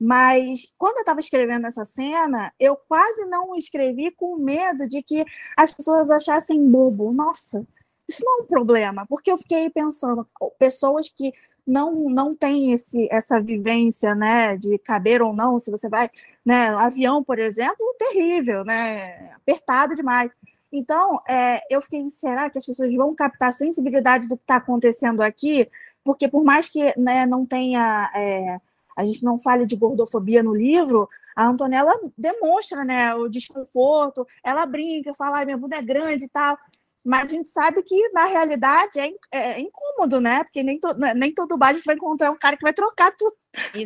Mas 0.00 0.72
quando 0.78 0.98
eu 0.98 1.00
estava 1.00 1.18
escrevendo 1.18 1.66
essa 1.66 1.84
cena, 1.84 2.52
eu 2.60 2.76
quase 2.76 3.24
não 3.26 3.56
escrevi 3.56 4.12
com 4.12 4.36
medo 4.36 4.88
de 4.88 5.02
que 5.02 5.24
as 5.56 5.74
pessoas 5.74 6.08
achassem 6.08 6.70
bobo. 6.70 7.12
Nossa, 7.12 7.66
isso 8.08 8.22
não 8.24 8.40
é 8.40 8.42
um 8.44 8.46
problema, 8.46 9.04
porque 9.08 9.30
eu 9.30 9.36
fiquei 9.36 9.68
pensando, 9.70 10.26
pessoas 10.58 11.10
que 11.10 11.32
não 11.66 12.08
não 12.08 12.34
têm 12.34 12.72
esse, 12.72 13.08
essa 13.10 13.40
vivência, 13.40 14.14
né, 14.14 14.56
de 14.56 14.78
caber 14.78 15.20
ou 15.20 15.34
não, 15.34 15.58
se 15.58 15.70
você 15.70 15.88
vai, 15.88 16.08
né, 16.44 16.68
avião, 16.76 17.22
por 17.22 17.38
exemplo, 17.38 17.94
terrível, 17.98 18.64
né, 18.64 19.32
apertado 19.34 19.94
demais. 19.94 20.30
Então, 20.72 21.20
é, 21.28 21.60
eu 21.70 21.80
fiquei, 21.80 22.08
será 22.10 22.50
que 22.50 22.58
as 22.58 22.66
pessoas 22.66 22.94
vão 22.94 23.14
captar 23.14 23.48
a 23.50 23.52
sensibilidade 23.52 24.28
do 24.28 24.36
que 24.36 24.42
está 24.42 24.56
acontecendo 24.56 25.22
aqui? 25.22 25.68
Porque 26.04 26.28
por 26.28 26.44
mais 26.44 26.68
que 26.68 26.92
né, 26.98 27.26
não 27.26 27.46
tenha, 27.46 28.10
é, 28.14 28.60
a 28.96 29.04
gente 29.04 29.24
não 29.24 29.38
fale 29.38 29.66
de 29.66 29.76
gordofobia 29.76 30.42
no 30.42 30.54
livro, 30.54 31.08
a 31.34 31.46
Antonella 31.46 31.92
demonstra 32.16 32.84
né, 32.84 33.14
o 33.14 33.28
desconforto, 33.28 34.26
ela 34.42 34.66
brinca, 34.66 35.14
fala, 35.14 35.44
minha 35.44 35.56
bunda 35.56 35.76
é 35.76 35.82
grande 35.82 36.24
e 36.24 36.28
tal, 36.28 36.58
mas 37.04 37.30
a 37.30 37.34
gente 37.34 37.48
sabe 37.48 37.82
que, 37.82 38.10
na 38.10 38.26
realidade, 38.26 38.98
é, 38.98 39.12
é 39.32 39.60
incômodo, 39.60 40.20
né? 40.20 40.44
Porque 40.44 40.62
nem, 40.62 40.78
to, 40.78 40.92
né, 40.94 41.14
nem 41.14 41.32
todo 41.32 41.56
bar 41.56 41.70
a 41.70 41.72
gente 41.72 41.84
vai 41.84 41.94
encontrar 41.94 42.30
um 42.30 42.36
cara 42.36 42.56
que 42.56 42.62
vai 42.62 42.72
trocar 42.72 43.12
tudo, 43.16 43.34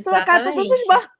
trocar 0.02 0.42
todos 0.42 0.68
os 0.68 0.86
barros. 0.86 1.10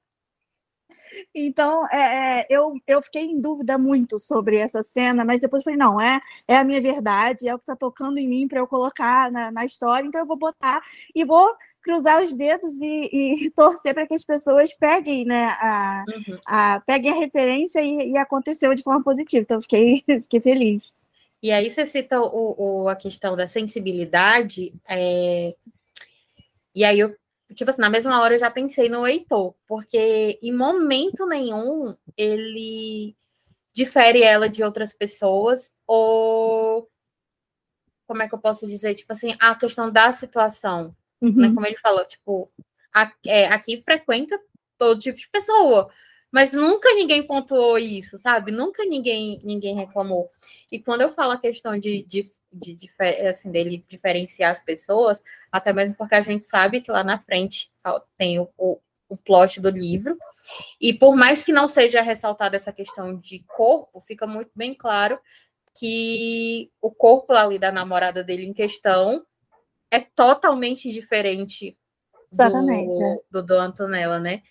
Então, 1.35 1.87
é, 1.89 2.41
é, 2.41 2.47
eu, 2.51 2.75
eu 2.87 3.01
fiquei 3.01 3.23
em 3.23 3.41
dúvida 3.41 3.79
muito 3.79 4.19
sobre 4.19 4.59
essa 4.59 4.83
cena, 4.83 5.25
mas 5.25 5.41
depois 5.41 5.65
falei, 5.65 5.79
não, 5.79 6.01
é, 6.01 6.21
é 6.47 6.57
a 6.57 6.65
minha 6.65 6.81
verdade, 6.81 7.49
é 7.49 7.55
o 7.55 7.59
que 7.59 7.63
está 7.63 7.75
tocando 7.75 8.19
em 8.19 8.29
mim 8.29 8.47
para 8.47 8.59
eu 8.59 8.67
colocar 8.67 9.31
na, 9.31 9.51
na 9.51 9.65
história, 9.65 10.07
então 10.07 10.21
eu 10.21 10.27
vou 10.27 10.37
botar 10.37 10.83
e 11.15 11.25
vou 11.25 11.49
cruzar 11.83 12.23
os 12.23 12.35
dedos 12.37 12.81
e, 12.81 13.11
e 13.47 13.51
torcer 13.57 13.95
para 13.95 14.07
que 14.07 14.15
as 14.15 14.25
pessoas 14.25 14.75
peguem, 14.75 15.25
né, 15.25 15.47
a, 15.59 16.05
uhum. 16.09 16.39
a, 16.47 16.81
peguem 16.81 17.13
a 17.13 17.17
referência 17.17 17.81
e, 17.81 18.13
e, 18.13 18.17
aconteceu 18.17 18.75
de 18.75 18.83
forma 18.83 19.03
positiva. 19.03 19.43
Então, 19.43 19.61
fiquei, 19.63 20.05
fiquei 20.23 20.41
feliz. 20.41 20.93
E 21.43 21.51
aí 21.51 21.69
você 21.69 21.85
cita 21.85 22.21
o, 22.21 22.83
o 22.83 22.89
a 22.89 22.95
questão 22.95 23.35
da 23.35 23.49
sensibilidade, 23.49 24.73
é... 24.89 25.57
e 26.73 26.85
aí 26.85 27.01
eu, 27.01 27.17
tipo 27.53 27.71
assim, 27.71 27.81
na 27.81 27.91
mesma 27.91 28.21
hora 28.21 28.35
eu 28.35 28.39
já 28.39 28.51
pensei 28.51 28.89
no 28.89 29.07
Heitor, 29.07 29.55
porque 29.67 30.39
em 30.43 30.53
momento 30.53 31.27
nenhum 31.27 31.97
ele 32.17 33.17
difere 33.73 34.23
ela 34.23 34.49
de 34.49 34.63
outras 34.63 34.93
pessoas, 34.93 35.73
ou 35.87 36.89
como 38.07 38.23
é 38.23 38.29
que 38.29 38.35
eu 38.35 38.39
posso 38.39 38.67
dizer, 38.67 38.95
tipo 38.95 39.13
assim, 39.13 39.35
a 39.41 39.55
questão 39.55 39.91
da 39.91 40.13
situação, 40.13 40.95
né, 41.21 41.29
uhum. 41.29 41.37
né? 41.37 41.55
Como 41.55 41.67
ele 41.67 41.79
falou, 41.79 42.05
tipo, 42.05 42.53
a, 42.93 43.11
é, 43.27 43.47
aqui 43.47 43.81
frequenta 43.83 44.39
todo 44.77 45.01
tipo 45.01 45.17
de 45.17 45.29
pessoa, 45.31 45.91
mas 46.31 46.53
nunca 46.53 46.93
ninguém 46.95 47.23
pontuou 47.27 47.79
isso, 47.79 48.19
sabe? 48.19 48.53
Nunca 48.53 48.85
ninguém 48.85 49.41
ninguém 49.45 49.75
reclamou. 49.75 50.31
E 50.71 50.79
quando 50.79 51.03
eu 51.03 51.13
falo 51.13 51.33
a 51.33 51.39
questão 51.39 51.79
de, 51.79 52.05
de, 52.05 52.31
de, 52.53 52.75
de 52.75 52.91
assim, 53.29 53.51
dele 53.51 53.85
diferenciar 53.89 54.53
as 54.53 54.61
pessoas, 54.61 55.23
até 55.51 55.73
mesmo 55.73 55.97
porque 55.97 56.15
a 56.15 56.21
gente 56.21 56.45
sabe 56.45 56.81
que 56.81 56.91
lá 56.91 57.03
na 57.03 57.19
frente 57.19 57.71
tem 58.19 58.39
o, 58.39 58.49
o, 58.57 58.79
o 59.09 59.17
plot 59.17 59.61
do 59.61 59.71
livro, 59.71 60.17
e 60.81 60.93
por 60.93 61.17
mais 61.17 61.43
que 61.43 61.53
não 61.53 61.67
seja 61.67 62.03
ressaltada 62.03 62.57
essa 62.57 62.73
questão 62.73 63.19
de 63.19 63.41
corpo, 63.41 64.01
fica 64.01 64.27
muito 64.27 64.51
bem 64.55 64.75
claro 64.75 65.19
que 65.75 66.71
o 66.81 66.91
corpo 66.91 67.33
ali 67.33 67.59
da 67.59 67.73
namorada 67.73 68.23
dele 68.23 68.45
em 68.45 68.53
questão 68.53 69.25
é 69.91 70.01
totalmente 70.01 70.91
diferente 70.91 71.77
Exatamente, 72.33 72.99
do, 72.99 73.05
é. 73.05 73.17
do, 73.31 73.43
do 73.43 73.55
Antonella, 73.55 74.19
né? 74.19 74.43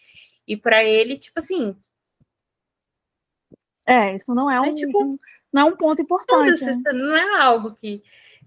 E 0.47 0.55
para 0.55 0.83
ele, 0.83 1.17
tipo 1.17 1.39
assim. 1.39 1.75
É, 3.85 4.15
isso 4.15 4.33
não 4.35 4.49
é, 4.49 4.57
é 4.57 4.61
um, 4.61 4.75
tipo, 4.75 5.19
não 5.51 5.61
é 5.63 5.65
um 5.65 5.75
ponto 5.75 6.01
importante. 6.01 6.63
Né? 6.63 6.81
Não 6.93 7.15
é 7.15 7.41
algo 7.41 7.73
que, 7.75 8.01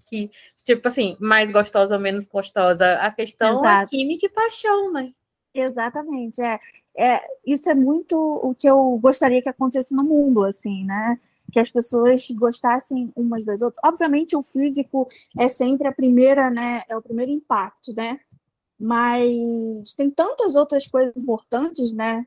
que, 0.07 0.31
tipo 0.63 0.87
assim, 0.87 1.15
mais 1.19 1.51
gostosa 1.51 1.95
ou 1.95 2.01
menos 2.01 2.25
gostosa. 2.25 2.93
A 2.95 3.11
questão 3.11 3.47
é 3.47 3.51
Exato. 3.59 3.95
é 3.95 3.97
química 3.97 4.25
e 4.25 4.29
paixão, 4.29 4.91
né? 4.91 5.13
Exatamente, 5.53 6.41
é. 6.41 6.59
é. 6.97 7.21
Isso 7.45 7.69
é 7.69 7.75
muito 7.75 8.15
o 8.15 8.53
que 8.53 8.67
eu 8.67 8.97
gostaria 9.01 9.41
que 9.41 9.49
acontecesse 9.49 9.95
no 9.95 10.03
mundo, 10.03 10.43
assim, 10.43 10.83
né? 10.83 11.19
que 11.55 11.59
as 11.59 11.71
pessoas 11.71 12.29
gostassem 12.31 13.13
umas 13.15 13.45
das 13.45 13.61
outras. 13.61 13.81
Obviamente, 13.85 14.35
o 14.35 14.41
físico 14.41 15.07
é 15.39 15.47
sempre 15.47 15.87
a 15.87 15.91
primeira, 15.91 16.49
né? 16.49 16.81
É 16.89 16.97
o 16.97 17.01
primeiro 17.01 17.31
impacto, 17.31 17.93
né? 17.95 18.19
Mas 18.77 19.93
tem 19.95 20.11
tantas 20.11 20.55
outras 20.55 20.85
coisas 20.85 21.15
importantes, 21.15 21.93
né? 21.93 22.25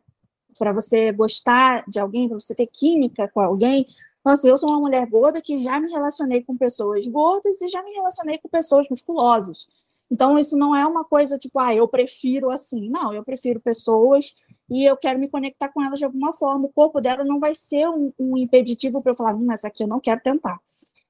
Para 0.58 0.73
você 0.73 1.12
gostar 1.12 1.85
de 1.87 2.00
alguém, 2.00 2.26
para 2.26 2.40
você 2.40 2.54
ter 2.54 2.68
química 2.68 3.28
com 3.28 3.40
alguém. 3.40 3.87
Então, 4.28 4.35
assim, 4.35 4.49
eu 4.49 4.58
sou 4.58 4.68
uma 4.68 4.80
mulher 4.80 5.06
gorda 5.06 5.40
que 5.40 5.56
já 5.56 5.80
me 5.80 5.90
relacionei 5.90 6.42
com 6.42 6.54
pessoas 6.54 7.06
gordas 7.06 7.58
e 7.62 7.68
já 7.70 7.82
me 7.82 7.92
relacionei 7.92 8.37
com 8.37 8.47
pessoas 8.47 8.87
musculosas. 8.90 9.66
Então, 10.11 10.38
isso 10.38 10.54
não 10.54 10.76
é 10.76 10.85
uma 10.85 11.02
coisa 11.02 11.38
tipo, 11.38 11.58
ah, 11.58 11.75
eu 11.75 11.88
prefiro 11.88 12.50
assim. 12.50 12.90
Não, 12.90 13.14
eu 13.14 13.25
prefiro 13.25 13.58
pessoas 13.58 14.35
e 14.68 14.85
eu 14.85 14.99
quero 14.99 15.18
me 15.18 15.30
conectar 15.30 15.70
com 15.70 15.82
elas 15.82 15.99
de 15.99 16.04
alguma 16.04 16.35
forma. 16.35 16.66
O 16.66 16.73
corpo 16.75 17.00
dela 17.00 17.25
não 17.25 17.40
vai 17.40 17.54
ser 17.54 17.88
um, 17.88 18.12
um 18.18 18.37
impeditivo 18.37 19.00
para 19.00 19.12
eu 19.12 19.16
falar, 19.16 19.35
hum, 19.35 19.47
mas 19.47 19.64
aqui 19.64 19.82
eu 19.82 19.88
não 19.88 19.99
quero 19.99 20.20
tentar, 20.20 20.61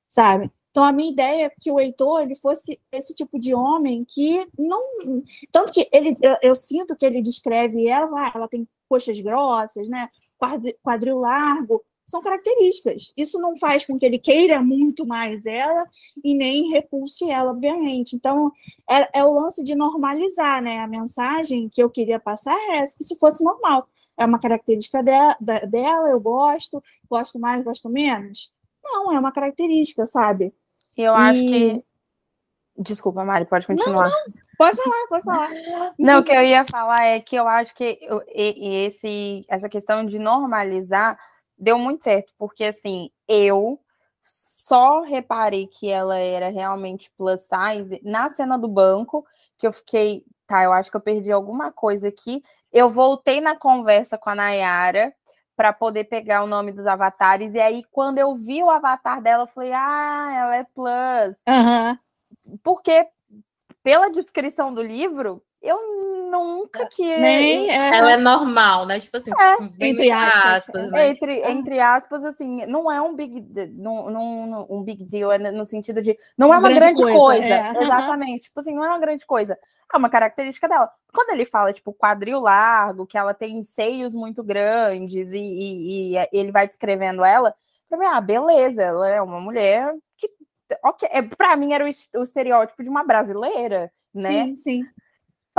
sabe? 0.08 0.48
Então, 0.70 0.84
a 0.84 0.92
minha 0.92 1.10
ideia 1.10 1.46
é 1.46 1.52
que 1.60 1.72
o 1.72 1.80
Heitor 1.80 2.20
ele 2.22 2.36
fosse 2.36 2.80
esse 2.92 3.16
tipo 3.16 3.36
de 3.40 3.52
homem 3.52 4.06
que 4.08 4.46
não. 4.56 4.80
Tanto 5.50 5.72
que 5.72 5.88
ele, 5.92 6.14
eu, 6.22 6.36
eu 6.40 6.54
sinto 6.54 6.94
que 6.94 7.04
ele 7.04 7.20
descreve 7.20 7.88
ela, 7.88 8.28
ah, 8.28 8.32
ela 8.32 8.46
tem 8.46 8.64
coxas 8.88 9.18
grossas, 9.20 9.88
né? 9.88 10.08
quadril 10.82 11.18
largo, 11.18 11.82
são 12.08 12.22
características. 12.22 13.12
Isso 13.14 13.38
não 13.38 13.54
faz 13.58 13.84
com 13.84 13.98
que 13.98 14.06
ele 14.06 14.18
queira 14.18 14.62
muito 14.62 15.06
mais 15.06 15.44
ela 15.44 15.84
e 16.24 16.34
nem 16.34 16.70
repulse 16.70 17.30
ela, 17.30 17.50
obviamente. 17.50 18.16
Então, 18.16 18.50
é, 18.88 19.18
é 19.18 19.24
o 19.24 19.34
lance 19.34 19.62
de 19.62 19.74
normalizar, 19.74 20.62
né? 20.62 20.78
A 20.78 20.88
mensagem 20.88 21.68
que 21.68 21.82
eu 21.82 21.90
queria 21.90 22.18
passar 22.18 22.56
é 22.70 22.78
essa, 22.78 22.96
que 22.96 23.04
se 23.04 23.18
fosse 23.18 23.44
normal. 23.44 23.86
É 24.16 24.24
uma 24.24 24.40
característica 24.40 25.02
de, 25.02 25.12
de, 25.38 25.66
dela, 25.66 26.08
eu 26.08 26.18
gosto, 26.18 26.82
gosto 27.10 27.38
mais, 27.38 27.62
gosto 27.62 27.90
menos. 27.90 28.54
Não, 28.82 29.12
é 29.12 29.18
uma 29.18 29.30
característica, 29.30 30.06
sabe? 30.06 30.54
Eu 30.96 31.12
e... 31.12 31.16
acho 31.16 31.40
que. 31.40 31.84
Desculpa, 32.78 33.22
Mari, 33.22 33.44
pode 33.44 33.66
continuar. 33.66 34.08
Não, 34.08 34.10
não. 34.10 34.34
Pode 34.56 34.76
falar, 34.82 35.06
pode 35.08 35.24
falar. 35.24 35.94
Não, 35.98 36.20
o 36.20 36.24
que 36.24 36.32
eu 36.32 36.42
ia 36.42 36.64
falar 36.64 37.04
é 37.04 37.20
que 37.20 37.36
eu 37.36 37.46
acho 37.46 37.74
que 37.74 37.98
esse, 38.34 39.44
essa 39.48 39.68
questão 39.68 40.06
de 40.06 40.18
normalizar 40.18 41.18
deu 41.58 41.78
muito 41.78 42.04
certo, 42.04 42.32
porque 42.38 42.64
assim, 42.64 43.10
eu 43.26 43.80
só 44.22 45.00
reparei 45.00 45.66
que 45.66 45.88
ela 45.88 46.18
era 46.18 46.50
realmente 46.50 47.10
plus 47.16 47.42
size 47.42 48.00
na 48.04 48.28
cena 48.28 48.58
do 48.58 48.68
banco, 48.68 49.26
que 49.58 49.66
eu 49.66 49.72
fiquei, 49.72 50.24
tá, 50.46 50.62
eu 50.62 50.72
acho 50.72 50.90
que 50.90 50.96
eu 50.96 51.00
perdi 51.00 51.32
alguma 51.32 51.72
coisa 51.72 52.08
aqui. 52.08 52.42
Eu 52.70 52.88
voltei 52.88 53.40
na 53.40 53.56
conversa 53.56 54.18
com 54.18 54.28
a 54.28 54.34
Nayara 54.34 55.14
para 55.56 55.72
poder 55.72 56.04
pegar 56.04 56.44
o 56.44 56.46
nome 56.46 56.70
dos 56.70 56.86
avatares, 56.86 57.54
e 57.54 57.60
aí 57.60 57.82
quando 57.90 58.18
eu 58.18 58.34
vi 58.34 58.62
o 58.62 58.70
avatar 58.70 59.20
dela, 59.20 59.42
eu 59.42 59.48
falei, 59.48 59.72
ah, 59.72 60.32
ela 60.36 60.56
é 60.56 60.64
plus. 60.64 61.36
Uhum. 61.48 62.58
Porque 62.62 63.08
pela 63.82 64.10
descrição 64.10 64.72
do 64.72 64.82
livro, 64.82 65.42
eu 65.60 66.30
nunca 66.30 66.86
que. 66.86 67.02
Nem, 67.02 67.68
é... 67.70 67.96
Ela 67.96 68.12
é 68.12 68.16
normal, 68.16 68.86
né? 68.86 69.00
Tipo 69.00 69.16
assim, 69.16 69.32
é, 69.32 69.86
entre 69.88 70.10
aspas. 70.10 70.68
aspas 70.68 70.90
né? 70.90 71.08
entre, 71.08 71.40
entre 71.50 71.80
aspas, 71.80 72.24
assim, 72.24 72.64
não 72.66 72.90
é 72.90 73.02
um 73.02 73.14
big, 73.14 73.44
não, 73.74 74.08
não, 74.08 74.66
um 74.70 74.82
big 74.84 75.04
deal, 75.04 75.32
é 75.32 75.38
no 75.38 75.66
sentido 75.66 76.00
de. 76.00 76.16
Não 76.36 76.54
é 76.54 76.58
uma 76.58 76.68
grande, 76.68 77.02
grande 77.02 77.02
coisa. 77.02 77.18
coisa. 77.18 77.54
É. 77.54 77.82
Exatamente. 77.82 78.42
Tipo 78.44 78.60
assim, 78.60 78.74
não 78.74 78.84
é 78.84 78.88
uma 78.88 79.00
grande 79.00 79.26
coisa. 79.26 79.58
É 79.92 79.96
uma 79.96 80.08
característica 80.08 80.68
dela. 80.68 80.90
Quando 81.12 81.30
ele 81.30 81.44
fala, 81.44 81.72
tipo, 81.72 81.92
quadril 81.92 82.40
largo, 82.40 83.06
que 83.06 83.18
ela 83.18 83.34
tem 83.34 83.62
seios 83.64 84.14
muito 84.14 84.44
grandes 84.44 85.32
e, 85.32 85.38
e, 85.38 86.14
e 86.16 86.28
ele 86.32 86.52
vai 86.52 86.68
descrevendo 86.68 87.24
ela, 87.24 87.52
pra 87.88 87.98
mim, 87.98 88.06
ah, 88.06 88.20
beleza, 88.20 88.82
ela 88.82 89.08
é 89.08 89.20
uma 89.20 89.40
mulher 89.40 89.92
que. 90.16 90.30
Ok, 90.84 91.08
é, 91.10 91.22
pra 91.22 91.56
mim 91.56 91.72
era 91.72 91.84
o, 91.84 92.20
o 92.20 92.22
estereótipo 92.22 92.84
de 92.84 92.90
uma 92.90 93.02
brasileira, 93.02 93.90
né? 94.14 94.44
Sim, 94.44 94.56
sim 94.56 94.84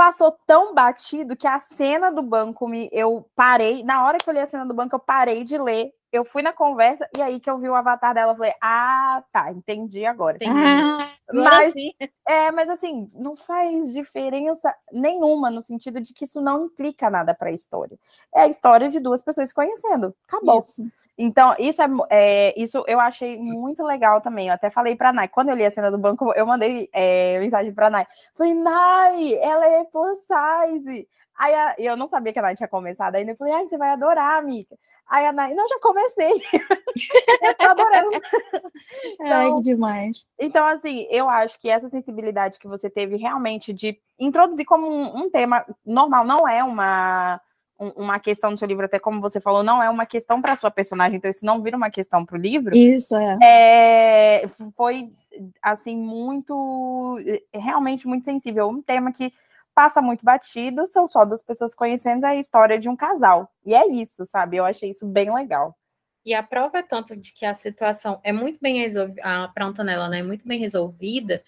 passou 0.00 0.32
tão 0.46 0.72
batido 0.72 1.36
que 1.36 1.46
a 1.46 1.60
cena 1.60 2.10
do 2.10 2.22
banco 2.22 2.66
me 2.66 2.88
eu 2.90 3.28
parei, 3.36 3.84
na 3.84 4.02
hora 4.02 4.16
que 4.16 4.30
eu 4.30 4.32
li 4.32 4.40
a 4.40 4.46
cena 4.46 4.64
do 4.64 4.72
banco 4.72 4.96
eu 4.96 4.98
parei 4.98 5.44
de 5.44 5.58
ler 5.58 5.92
eu 6.10 6.24
fui 6.24 6.42
na 6.42 6.52
conversa 6.54 7.06
e 7.16 7.22
aí 7.22 7.38
que 7.38 7.48
eu 7.48 7.58
vi 7.58 7.68
o 7.68 7.74
avatar 7.74 8.14
dela, 8.14 8.32
eu 8.32 8.36
falei, 8.36 8.52
ah, 8.60 9.22
tá, 9.32 9.52
entendi 9.52 10.04
agora. 10.04 10.36
Entendi. 10.36 10.58
Ah, 10.58 11.06
mas, 11.32 11.74
é, 12.26 12.50
mas 12.50 12.68
assim, 12.68 13.10
não 13.14 13.36
faz 13.36 13.92
diferença 13.92 14.74
nenhuma 14.92 15.50
no 15.50 15.62
sentido 15.62 16.00
de 16.00 16.12
que 16.12 16.24
isso 16.24 16.40
não 16.40 16.66
implica 16.66 17.10
nada 17.10 17.34
para 17.34 17.48
a 17.48 17.52
história. 17.52 17.98
É 18.34 18.42
a 18.42 18.48
história 18.48 18.88
de 18.88 19.00
duas 19.00 19.22
pessoas 19.22 19.48
se 19.48 19.54
conhecendo, 19.54 20.14
acabou. 20.26 20.58
Isso. 20.58 20.82
Então, 21.16 21.54
isso 21.58 21.82
é, 21.82 21.88
é, 22.10 22.60
isso 22.60 22.84
eu 22.86 22.98
achei 23.00 23.36
muito 23.38 23.82
legal 23.82 24.20
também. 24.20 24.48
Eu 24.48 24.54
até 24.54 24.70
falei 24.70 24.96
para 24.96 25.12
Nai, 25.12 25.28
quando 25.28 25.50
eu 25.50 25.54
li 25.54 25.64
a 25.64 25.70
cena 25.70 25.90
do 25.90 25.98
banco, 25.98 26.32
eu 26.34 26.46
mandei 26.46 26.88
é, 26.92 27.38
mensagem 27.38 27.72
para 27.72 27.90
Nai. 27.90 28.06
Falei, 28.34 28.54
Nai, 28.54 29.34
ela 29.34 29.66
é 29.66 29.84
plus 29.84 30.20
size. 30.20 31.08
Aí 31.38 31.54
eu 31.78 31.96
não 31.96 32.06
sabia 32.06 32.32
que 32.32 32.38
a 32.38 32.42
Nai 32.42 32.54
tinha 32.56 32.68
começado 32.68 33.16
ainda. 33.16 33.32
Eu 33.32 33.36
falei, 33.36 33.54
ai, 33.54 33.66
você 33.66 33.78
vai 33.78 33.90
adorar, 33.90 34.38
amiga. 34.38 34.76
Aí 35.10 35.26
a 35.26 35.32
Nai, 35.32 35.52
não, 35.54 35.68
já 35.68 35.76
comecei. 35.80 36.30
eu 37.42 37.54
tô 37.58 37.68
adorando. 37.68 38.10
então, 39.20 39.26
Ai, 39.26 39.54
que 39.56 39.62
demais. 39.62 40.28
Então, 40.38 40.64
assim, 40.68 41.08
eu 41.10 41.28
acho 41.28 41.58
que 41.58 41.68
essa 41.68 41.88
sensibilidade 41.88 42.60
que 42.60 42.68
você 42.68 42.88
teve 42.88 43.16
realmente 43.16 43.72
de 43.72 43.98
introduzir 44.16 44.64
como 44.64 44.86
um, 44.86 45.24
um 45.24 45.30
tema 45.30 45.66
normal, 45.84 46.24
não 46.24 46.48
é 46.48 46.62
uma 46.62 47.40
uma 47.96 48.20
questão 48.20 48.50
no 48.50 48.58
seu 48.58 48.68
livro, 48.68 48.84
até 48.84 48.98
como 48.98 49.22
você 49.22 49.40
falou, 49.40 49.62
não 49.62 49.82
é 49.82 49.88
uma 49.88 50.04
questão 50.04 50.42
para 50.42 50.54
sua 50.54 50.70
personagem, 50.70 51.16
então 51.16 51.30
isso 51.30 51.46
não 51.46 51.62
vira 51.62 51.78
uma 51.78 51.90
questão 51.90 52.26
para 52.26 52.36
o 52.36 52.40
livro. 52.40 52.76
Isso, 52.76 53.16
é. 53.16 53.38
é. 53.42 54.48
Foi, 54.76 55.10
assim, 55.62 55.96
muito, 55.96 57.16
realmente 57.54 58.06
muito 58.06 58.26
sensível. 58.26 58.68
Um 58.68 58.82
tema 58.82 59.10
que 59.10 59.32
passa 59.80 60.02
muito 60.02 60.22
batido, 60.22 60.86
são 60.86 61.08
só 61.08 61.24
duas 61.24 61.40
pessoas 61.40 61.74
conhecendo 61.74 62.26
a 62.26 62.36
história 62.36 62.78
de 62.78 62.86
um 62.86 62.94
casal. 62.94 63.50
E 63.64 63.72
é 63.74 63.88
isso, 63.88 64.26
sabe? 64.26 64.58
Eu 64.58 64.66
achei 64.66 64.90
isso 64.90 65.06
bem 65.06 65.32
legal. 65.32 65.74
E 66.22 66.34
a 66.34 66.42
prova 66.42 66.80
é 66.80 66.82
tanto 66.82 67.16
de 67.16 67.32
que 67.32 67.46
a 67.46 67.54
situação 67.54 68.20
é 68.22 68.30
muito 68.30 68.58
bem 68.60 68.76
resolvida, 68.76 69.22
para 69.54 69.64
Antonella, 69.64 70.06
né, 70.06 70.18
é 70.18 70.22
muito 70.22 70.46
bem 70.46 70.60
resolvida, 70.60 71.42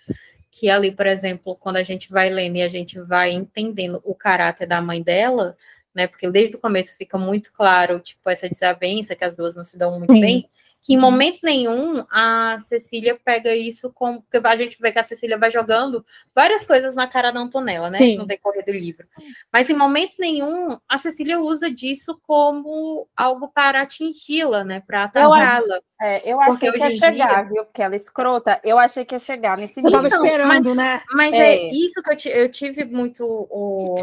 que 0.51 0.71
ali, 0.71 0.91
por 0.91 1.07
exemplo, 1.07 1.55
quando 1.57 1.77
a 1.77 1.83
gente 1.83 2.11
vai 2.11 2.31
lendo 2.31 2.57
e 2.57 2.63
a 2.63 2.69
gente 2.69 2.99
vai 3.03 3.33
entendendo 3.33 4.01
o 4.03 4.15
caráter 4.15 4.67
da 4.67 4.81
mãe 4.81 5.03
dela, 5.03 5.55
né, 5.95 6.07
porque 6.07 6.31
desde 6.31 6.57
o 6.57 6.61
começo 6.61 6.97
fica 6.97 7.19
muito 7.19 7.53
claro, 7.53 8.01
tipo, 8.01 8.29
essa 8.29 8.49
desavença, 8.49 9.15
que 9.15 9.25
as 9.25 9.37
duas 9.37 9.55
não 9.55 9.65
se 9.65 9.79
dão 9.79 9.99
muito 9.99 10.15
Sim. 10.15 10.21
bem, 10.21 10.49
que 10.83 10.95
em 10.95 10.99
momento 10.99 11.39
nenhum 11.45 12.05
a 12.11 12.59
Cecília 12.59 13.17
pega 13.25 13.55
isso 13.55 13.91
como. 13.95 14.21
Porque 14.21 14.45
a 14.45 14.57
gente 14.57 14.77
vê 14.81 14.91
que 14.91 14.99
a 14.99 15.05
Cecília 15.05 15.39
vai 15.39 15.49
jogando 15.49 16.05
várias 16.35 16.65
coisas 16.65 16.97
na 16.97 17.07
cara 17.07 17.31
da 17.31 17.39
Antonella, 17.39 17.89
né? 17.89 17.99
Sim. 17.99 18.19
No 18.19 18.27
decorrer 18.27 18.65
do 18.65 18.73
livro. 18.73 19.07
Mas 19.53 19.71
em 19.71 19.75
momento 19.75 20.15
nenhum 20.19 20.77
a 20.89 20.99
Cecília 20.99 21.41
usa 21.41 21.71
disso 21.71 22.21
como 22.27 23.09
algo 23.17 23.49
para 23.49 23.83
atingi-la, 23.83 24.65
né? 24.65 24.83
Para 24.85 25.05
atacá-la. 25.05 25.81
É, 26.01 26.29
eu 26.29 26.41
achei 26.41 26.73
que 26.73 26.79
ia 26.79 26.91
chegar, 26.91 27.45
dia... 27.45 27.55
viu? 27.55 27.65
Porque 27.65 27.81
ela 27.81 27.95
é 27.95 27.97
escrota. 27.97 28.61
Eu 28.65 28.77
achei 28.77 29.05
que 29.05 29.15
ia 29.15 29.21
chegar 29.21 29.57
nesse 29.57 29.81
nível. 29.81 30.03
Eu 30.03 30.11
tava 30.11 30.27
esperando, 30.27 30.49
mas, 30.49 30.77
né? 30.77 31.01
Mas 31.13 31.33
é. 31.33 31.55
é 31.55 31.71
isso 31.73 32.03
que 32.03 32.29
eu, 32.29 32.33
eu 32.33 32.49
tive 32.51 32.85
muito. 32.85 33.25
O... 33.25 33.95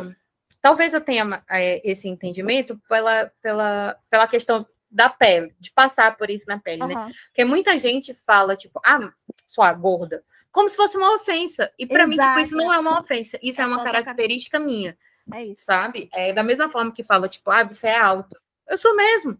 Talvez 0.61 0.93
eu 0.93 1.01
tenha 1.01 1.43
é, 1.49 1.89
esse 1.89 2.07
entendimento 2.07 2.79
pela, 2.89 3.31
pela, 3.41 3.97
pela 4.09 4.27
questão 4.27 4.65
da 4.91 5.07
pele, 5.07 5.53
de 5.59 5.71
passar 5.71 6.17
por 6.17 6.29
isso 6.29 6.45
na 6.47 6.59
pele, 6.59 6.81
uhum. 6.81 6.87
né? 6.87 7.11
Porque 7.27 7.45
muita 7.45 7.77
gente 7.77 8.13
fala, 8.13 8.55
tipo, 8.55 8.81
ah, 8.83 9.11
sua 9.47 9.71
gorda, 9.73 10.23
como 10.51 10.67
se 10.67 10.75
fosse 10.75 10.97
uma 10.97 11.15
ofensa. 11.15 11.71
E 11.77 11.85
para 11.85 12.07
mim, 12.07 12.17
tipo, 12.17 12.39
isso 12.39 12.55
não 12.55 12.73
é 12.73 12.79
uma 12.79 12.99
ofensa, 12.99 13.37
isso 13.41 13.61
é, 13.61 13.63
é 13.63 13.67
uma 13.67 13.83
característica 13.83 14.57
cara... 14.57 14.65
minha. 14.65 14.97
É 15.31 15.43
isso. 15.45 15.63
Sabe? 15.65 16.09
É 16.11 16.33
da 16.33 16.43
mesma 16.43 16.69
forma 16.69 16.91
que 16.91 17.03
fala, 17.03 17.29
tipo, 17.29 17.51
ah, 17.51 17.63
você 17.63 17.87
é 17.87 17.99
alto. 17.99 18.35
Eu 18.67 18.77
sou 18.77 18.95
mesmo. 18.95 19.39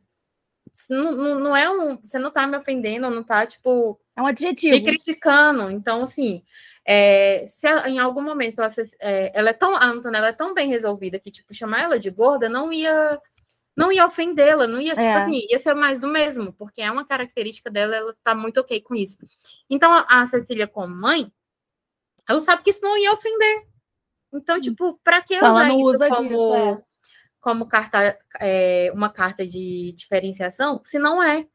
Não, 0.90 1.12
não, 1.12 1.40
não, 1.40 1.56
é 1.56 1.70
um. 1.70 2.00
Você 2.02 2.20
não 2.20 2.30
tá 2.30 2.46
me 2.46 2.56
ofendendo, 2.56 3.10
não 3.10 3.24
tá, 3.24 3.46
tipo. 3.46 4.00
É 4.16 4.22
um 4.22 4.28
adjetivo. 4.28 4.76
Me 4.76 4.84
criticando. 4.84 5.72
Então, 5.72 6.04
assim, 6.04 6.44
é, 6.92 7.46
se 7.46 7.68
em 7.88 8.00
algum 8.00 8.24
momento 8.24 8.64
ela, 8.64 8.74
é, 9.00 9.32
ela 9.38 9.52
é 9.52 9.54
tão. 9.54 9.76
A 9.76 9.86
Antonella 9.86 10.30
é 10.30 10.34
tão 10.34 10.56
bem 10.56 10.68
resolvida 10.68 11.20
que, 11.20 11.30
tipo, 11.30 11.54
chamar 11.54 11.84
ela 11.84 12.00
de 12.00 12.10
gorda 12.10 12.50
não 12.50 12.74
ia 12.74 13.22
não 13.78 13.92
ia 13.92 14.08
ofendê-la, 14.08 14.68
não 14.68 14.82
ia, 14.82 14.94
tipo 14.94 15.02
é. 15.02 15.22
assim, 15.22 15.46
ia 15.48 15.60
ser 15.60 15.76
mais 15.76 16.00
do 16.00 16.08
mesmo, 16.08 16.52
porque 16.54 16.82
é 16.82 16.92
uma 16.92 17.06
característica 17.06 17.70
dela, 17.70 17.96
ela 17.96 18.16
tá 18.24 18.34
muito 18.34 18.60
ok 18.60 18.82
com 18.82 18.96
isso. 18.96 19.18
Então, 19.70 20.04
a 20.06 20.26
Cecília, 20.26 20.68
como 20.68 20.94
mãe, 20.94 21.32
ela 22.28 22.42
sabe 22.42 22.64
que 22.64 22.72
isso 22.72 22.82
não 22.82 22.98
ia 22.98 23.14
ofender. 23.14 23.68
Então, 24.34 24.58
hum. 24.58 24.62
tipo, 24.62 25.00
para 25.04 25.22
que 25.22 25.38
usar 25.38 25.46
ela 25.46 25.66
não 25.66 25.76
isso 25.76 25.86
usa 25.86 26.10
como, 26.10 26.28
disso, 26.28 26.56
é. 26.56 26.82
como 27.40 27.68
carta, 27.68 28.20
é, 28.42 28.92
uma 28.96 29.10
carta 29.10 29.48
de 29.48 29.94
diferenciação, 29.96 30.82
se 30.84 30.98
não 30.98 31.22
é? 31.22 31.48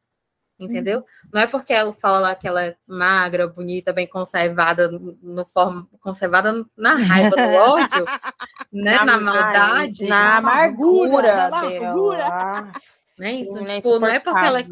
Entendeu? 0.58 0.98
Uhum. 0.98 1.04
Não 1.32 1.40
é 1.40 1.46
porque 1.46 1.72
ela 1.72 1.92
fala 1.92 2.18
lá 2.18 2.34
que 2.34 2.46
ela 2.46 2.64
é 2.64 2.76
magra, 2.86 3.46
bonita, 3.48 3.92
bem 3.92 4.06
conservada, 4.06 4.88
no 4.90 5.44
forma 5.46 5.88
conservada 6.00 6.64
na 6.76 6.94
raiva 6.94 7.36
do 7.36 7.36
ódio, 7.58 8.04
né? 8.72 8.96
Na, 8.96 9.04
na 9.04 9.20
maldade, 9.20 10.06
na 10.06 10.36
amargura, 10.36 11.34
na 11.34 11.46
amargura. 11.46 12.72
Né? 13.18 13.32
Então, 13.32 13.66
Sim, 13.66 13.76
tipo, 13.76 13.98
não 13.98 14.08
é 14.08 14.18
porque 14.18 14.44
ela 14.44 14.60
é, 14.60 14.66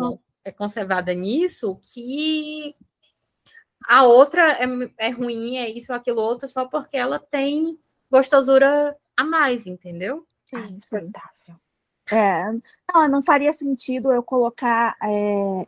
é 0.45 0.53
conservada 0.53 1.15
nisso 1.15 1.79
que 1.93 2.75
a 3.85 4.05
outra 4.05 4.53
é, 4.53 4.67
é 4.99 5.11
ruim, 5.11 5.57
é 5.57 5.69
isso, 5.69 5.93
aquilo 5.93 6.21
outro, 6.21 6.49
só 6.49 6.67
porque 6.67 6.97
ela 6.97 7.19
tem 7.19 7.79
gostosura 8.11 8.97
a 9.17 9.25
mais, 9.25 9.67
entendeu? 9.67 10.27
Sim, 10.47 10.77
sim. 10.77 11.09
É, 12.15 12.53
não, 12.93 13.09
não 13.09 13.23
faria 13.23 13.55
sentido 13.55 14.13
eu 14.13 14.23
colocar 14.23 14.95
é, 15.03 15.67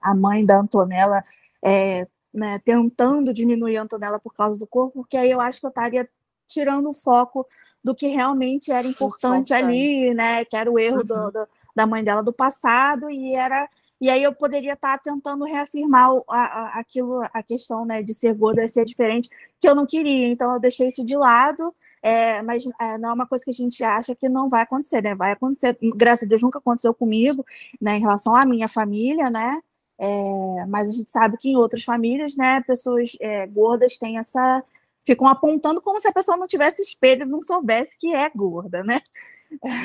a 0.00 0.14
mãe 0.14 0.44
da 0.46 0.58
Antonella 0.58 1.22
é, 1.62 2.08
né, 2.32 2.58
tentando 2.64 3.30
diminuir 3.30 3.76
a 3.76 3.82
Antonella 3.82 4.18
por 4.18 4.32
causa 4.32 4.58
do 4.58 4.66
corpo, 4.66 5.02
porque 5.02 5.18
aí 5.18 5.30
eu 5.30 5.38
acho 5.38 5.60
que 5.60 5.66
eu 5.66 5.68
estaria 5.68 6.08
tirando 6.48 6.88
o 6.88 6.94
foco 6.94 7.46
do 7.84 7.94
que 7.94 8.06
realmente 8.06 8.72
era 8.72 8.88
importante, 8.88 9.52
ali, 9.52 10.14
né? 10.14 10.46
Que 10.46 10.56
era 10.56 10.70
o 10.70 10.78
erro 10.78 11.00
uhum. 11.00 11.04
do, 11.04 11.30
do, 11.30 11.48
da 11.76 11.86
mãe 11.86 12.02
dela 12.02 12.22
do 12.22 12.32
passado, 12.32 13.10
e 13.10 13.34
era. 13.34 13.68
E 14.00 14.08
aí 14.08 14.22
eu 14.22 14.32
poderia 14.32 14.72
estar 14.72 14.98
tentando 14.98 15.44
reafirmar 15.44 16.08
a, 16.30 16.38
a, 16.38 16.80
aquilo, 16.80 17.22
a 17.22 17.42
questão 17.42 17.84
né, 17.84 18.02
de 18.02 18.14
ser 18.14 18.34
gorda 18.34 18.64
e 18.64 18.68
ser 18.68 18.86
diferente, 18.86 19.28
que 19.60 19.68
eu 19.68 19.74
não 19.74 19.84
queria. 19.84 20.28
Então 20.28 20.54
eu 20.54 20.60
deixei 20.60 20.88
isso 20.88 21.04
de 21.04 21.16
lado 21.16 21.74
é, 22.02 22.42
mas 22.42 22.64
é, 22.80 22.98
não 22.98 23.10
é 23.10 23.12
uma 23.12 23.26
coisa 23.26 23.44
que 23.44 23.52
a 23.52 23.54
gente 23.54 23.82
acha 23.84 24.14
que 24.14 24.28
não 24.28 24.48
vai 24.48 24.62
acontecer, 24.62 25.00
né? 25.02 25.14
Vai 25.14 25.32
acontecer, 25.32 25.78
graças 25.94 26.24
a 26.24 26.28
Deus 26.28 26.42
nunca 26.42 26.58
aconteceu 26.58 26.92
comigo, 26.92 27.46
né, 27.80 27.96
em 27.96 28.00
relação 28.00 28.34
à 28.34 28.44
minha 28.44 28.68
família, 28.68 29.30
né? 29.30 29.60
É, 29.98 30.66
mas 30.66 30.88
a 30.88 30.92
gente 30.92 31.10
sabe 31.10 31.36
que 31.38 31.48
em 31.50 31.56
outras 31.56 31.84
famílias, 31.84 32.34
né, 32.36 32.60
pessoas 32.66 33.16
é, 33.20 33.46
gordas 33.46 33.96
têm 33.98 34.18
essa. 34.18 34.64
ficam 35.06 35.28
apontando 35.28 35.80
como 35.80 36.00
se 36.00 36.08
a 36.08 36.12
pessoa 36.12 36.36
não 36.36 36.48
tivesse 36.48 36.82
espelho 36.82 37.22
e 37.22 37.28
não 37.28 37.40
soubesse 37.40 37.96
que 37.98 38.12
é 38.12 38.28
gorda, 38.34 38.82
né? 38.82 39.00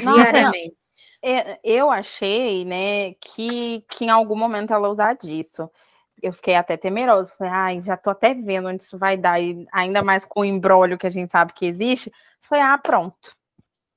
Diariamente. 0.02 0.76
É, 1.22 1.60
eu 1.64 1.92
achei, 1.92 2.66
né, 2.66 3.14
que, 3.16 3.84
que 3.90 4.06
em 4.06 4.10
algum 4.10 4.36
momento 4.36 4.74
ela 4.74 4.90
usar 4.90 5.16
disso 5.16 5.70
eu 6.22 6.34
fiquei 6.34 6.56
até 6.56 6.78
temerosa. 6.78 7.34
Falei, 7.38 7.54
ai, 7.54 7.82
já 7.82 7.98
tô 7.98 8.10
até 8.10 8.34
vendo 8.34 8.68
onde 8.70 8.84
isso 8.84 8.98
vai 8.98 9.18
dar, 9.18 9.42
e 9.42 9.68
ainda 9.72 10.04
mais 10.04 10.26
com 10.26 10.42
o 10.42 10.46
embrólio 10.46 10.98
que 10.98 11.08
a 11.08 11.12
gente 11.12 11.32
sabe 11.32 11.54
que 11.54 11.66
existe. 11.66 12.12
Falei, 12.42 12.64
ah, 12.64 12.78
pronto. 12.78 13.36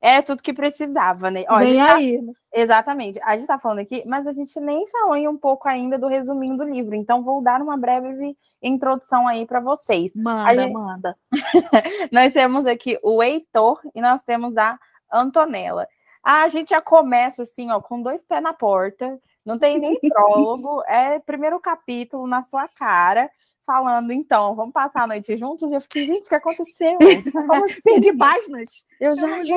É 0.03 0.23
tudo 0.23 0.43
que 0.43 0.55
precisava, 0.55 1.31
né? 1.31 1.45
Ó, 1.47 1.59
Vem 1.59 1.77
tá... 1.77 1.95
aí. 1.95 2.19
Exatamente. 2.55 3.21
A 3.23 3.37
gente 3.37 3.47
tá 3.47 3.59
falando 3.59 3.81
aqui, 3.81 4.03
mas 4.07 4.27
a 4.27 4.33
gente 4.33 4.59
nem 4.59 4.87
falou 4.87 5.15
em 5.15 5.29
um 5.29 5.37
pouco 5.37 5.69
ainda 5.69 5.99
do 5.99 6.09
resuminho 6.09 6.57
do 6.57 6.65
livro. 6.65 6.95
Então, 6.95 7.23
vou 7.23 7.43
dar 7.43 7.61
uma 7.61 7.77
breve 7.77 8.35
introdução 8.63 9.29
aí 9.29 9.47
para 9.47 9.61
vocês. 9.61 10.13
Manda, 10.17 10.63
gente... 10.63 10.73
manda. 10.73 11.17
nós 12.11 12.33
temos 12.33 12.67
aqui 12.67 12.99
o 13.03 13.23
Heitor 13.23 13.81
e 13.95 14.01
nós 14.01 14.23
temos 14.23 14.57
a 14.57 14.79
Antonella. 15.13 15.87
Ah, 16.25 16.43
a 16.43 16.49
gente 16.49 16.71
já 16.71 16.81
começa 16.81 17.43
assim, 17.43 17.71
ó, 17.71 17.81
com 17.81 18.01
dois 18.03 18.25
pés 18.25 18.43
na 18.43 18.55
porta. 18.55 19.19
Não 19.51 19.59
tem 19.59 19.81
nem 19.81 19.99
prólogo, 20.09 20.85
é 20.87 21.19
primeiro 21.19 21.59
capítulo 21.59 22.25
na 22.25 22.41
sua 22.41 22.69
cara, 22.69 23.29
falando, 23.67 24.13
então, 24.13 24.55
vamos 24.55 24.73
passar 24.73 25.03
a 25.03 25.07
noite 25.09 25.37
juntos. 25.37 25.73
E 25.73 25.75
eu 25.75 25.81
fiquei, 25.81 26.05
gente, 26.05 26.25
o 26.27 26.29
que 26.29 26.35
aconteceu? 26.37 26.97
Como 27.33 27.65
assim? 27.65 27.81
Perdi 27.83 28.13
páginas. 28.17 28.85
Eu 29.01 29.17
já, 29.17 29.43
já, 29.43 29.57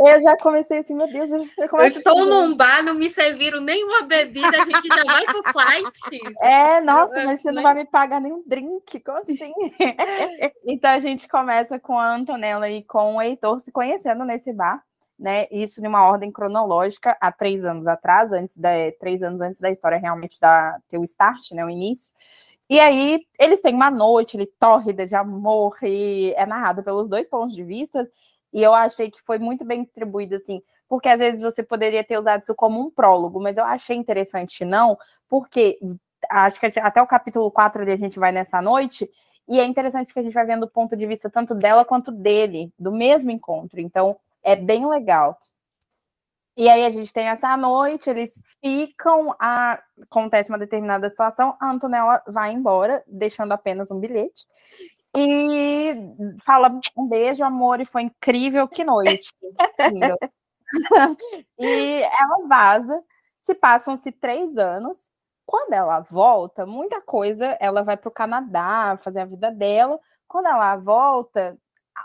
eu 0.00 0.22
já 0.22 0.36
comecei 0.36 0.78
assim, 0.78 0.94
meu 0.94 1.06
Deus. 1.10 1.30
Eu, 1.30 1.46
eu 1.56 1.86
estou 1.86 2.26
num 2.26 2.54
bar, 2.54 2.82
não 2.82 2.92
me 2.92 3.08
serviram 3.08 3.60
nenhuma 3.60 4.02
bebida, 4.02 4.48
a 4.48 4.64
gente 4.64 4.88
já 4.88 5.04
vai 5.04 5.24
pro 5.24 5.42
flight. 5.52 6.20
É, 6.42 6.80
nossa, 6.82 7.24
mas 7.24 7.40
você 7.40 7.50
não 7.50 7.62
vai 7.62 7.74
me 7.74 7.86
pagar 7.86 8.20
nenhum 8.20 8.42
drink, 8.46 9.00
como 9.00 9.18
assim? 9.18 9.52
então 10.66 10.90
a 10.90 10.98
gente 10.98 11.26
começa 11.28 11.78
com 11.78 11.98
a 11.98 12.14
Antonella 12.14 12.68
e 12.68 12.82
com 12.82 13.16
o 13.16 13.22
Heitor 13.22 13.60
se 13.60 13.72
conhecendo 13.72 14.24
nesse 14.24 14.52
bar 14.52 14.82
né? 15.18 15.46
Isso 15.50 15.82
numa 15.82 16.06
ordem 16.06 16.30
cronológica 16.30 17.16
há 17.20 17.32
três 17.32 17.64
anos 17.64 17.86
atrás, 17.86 18.32
antes 18.32 18.56
da 18.56 18.70
três 19.00 19.22
anos 19.22 19.40
antes 19.40 19.60
da 19.60 19.70
história 19.70 19.98
realmente 19.98 20.40
da 20.40 20.78
ter 20.88 20.98
o 20.98 21.04
start, 21.04 21.52
né? 21.52 21.64
O 21.64 21.70
início. 21.70 22.12
E 22.70 22.78
aí 22.80 23.26
eles 23.38 23.60
têm 23.60 23.74
uma 23.74 23.90
noite 23.90 24.36
ele 24.36 24.46
tórrida 24.58 25.06
de 25.06 25.16
amor 25.16 25.76
e 25.82 26.34
é 26.36 26.46
narrado 26.46 26.82
pelos 26.82 27.08
dois 27.08 27.28
pontos 27.28 27.54
de 27.54 27.64
vista. 27.64 28.08
E 28.52 28.62
eu 28.62 28.74
achei 28.74 29.10
que 29.10 29.20
foi 29.22 29.38
muito 29.38 29.64
bem 29.64 29.84
distribuído, 29.84 30.36
assim, 30.36 30.62
porque 30.88 31.08
às 31.08 31.18
vezes 31.18 31.40
você 31.40 31.62
poderia 31.62 32.02
ter 32.04 32.18
usado 32.18 32.42
isso 32.42 32.54
como 32.54 32.80
um 32.80 32.90
prólogo, 32.90 33.40
mas 33.40 33.56
eu 33.58 33.64
achei 33.64 33.96
interessante 33.96 34.64
não, 34.64 34.96
porque 35.28 35.78
acho 36.30 36.58
que 36.60 36.66
até 36.80 37.02
o 37.02 37.06
capítulo 37.06 37.50
4 37.50 37.82
ali 37.82 37.92
a 37.92 37.96
gente 37.96 38.18
vai 38.18 38.32
nessa 38.32 38.62
noite, 38.62 39.10
e 39.46 39.60
é 39.60 39.64
interessante 39.64 40.06
porque 40.06 40.20
a 40.20 40.22
gente 40.22 40.34
vai 40.34 40.46
vendo 40.46 40.64
o 40.64 40.68
ponto 40.68 40.96
de 40.96 41.06
vista 41.06 41.30
tanto 41.30 41.54
dela 41.54 41.84
quanto 41.84 42.10
dele, 42.10 42.72
do 42.78 42.92
mesmo 42.92 43.30
encontro. 43.30 43.80
Então, 43.80 44.16
é 44.48 44.56
bem 44.56 44.88
legal. 44.88 45.38
E 46.56 46.68
aí 46.68 46.84
a 46.84 46.90
gente 46.90 47.12
tem 47.12 47.28
essa 47.28 47.56
noite, 47.56 48.10
eles 48.10 48.32
ficam, 48.60 49.32
a... 49.38 49.80
acontece 50.02 50.48
uma 50.48 50.58
determinada 50.58 51.08
situação, 51.08 51.56
a 51.60 51.70
Antonella 51.70 52.20
vai 52.26 52.52
embora, 52.52 53.04
deixando 53.06 53.52
apenas 53.52 53.90
um 53.90 54.00
bilhete. 54.00 54.44
E 55.16 55.94
fala 56.44 56.68
um 56.96 57.08
beijo, 57.08 57.44
amor, 57.44 57.80
e 57.80 57.86
foi 57.86 58.02
incrível, 58.02 58.66
que 58.66 58.82
noite. 58.84 59.32
e 61.58 62.02
ela 62.02 62.48
vaza, 62.48 63.02
se 63.40 63.54
passam-se 63.54 64.10
três 64.12 64.56
anos. 64.56 64.98
Quando 65.46 65.72
ela 65.72 66.00
volta, 66.00 66.66
muita 66.66 67.00
coisa, 67.00 67.56
ela 67.60 67.82
vai 67.82 67.96
para 67.96 68.08
o 68.08 68.12
Canadá 68.12 68.98
fazer 69.00 69.20
a 69.20 69.24
vida 69.24 69.50
dela. 69.50 69.98
Quando 70.26 70.46
ela 70.46 70.76
volta, 70.76 71.56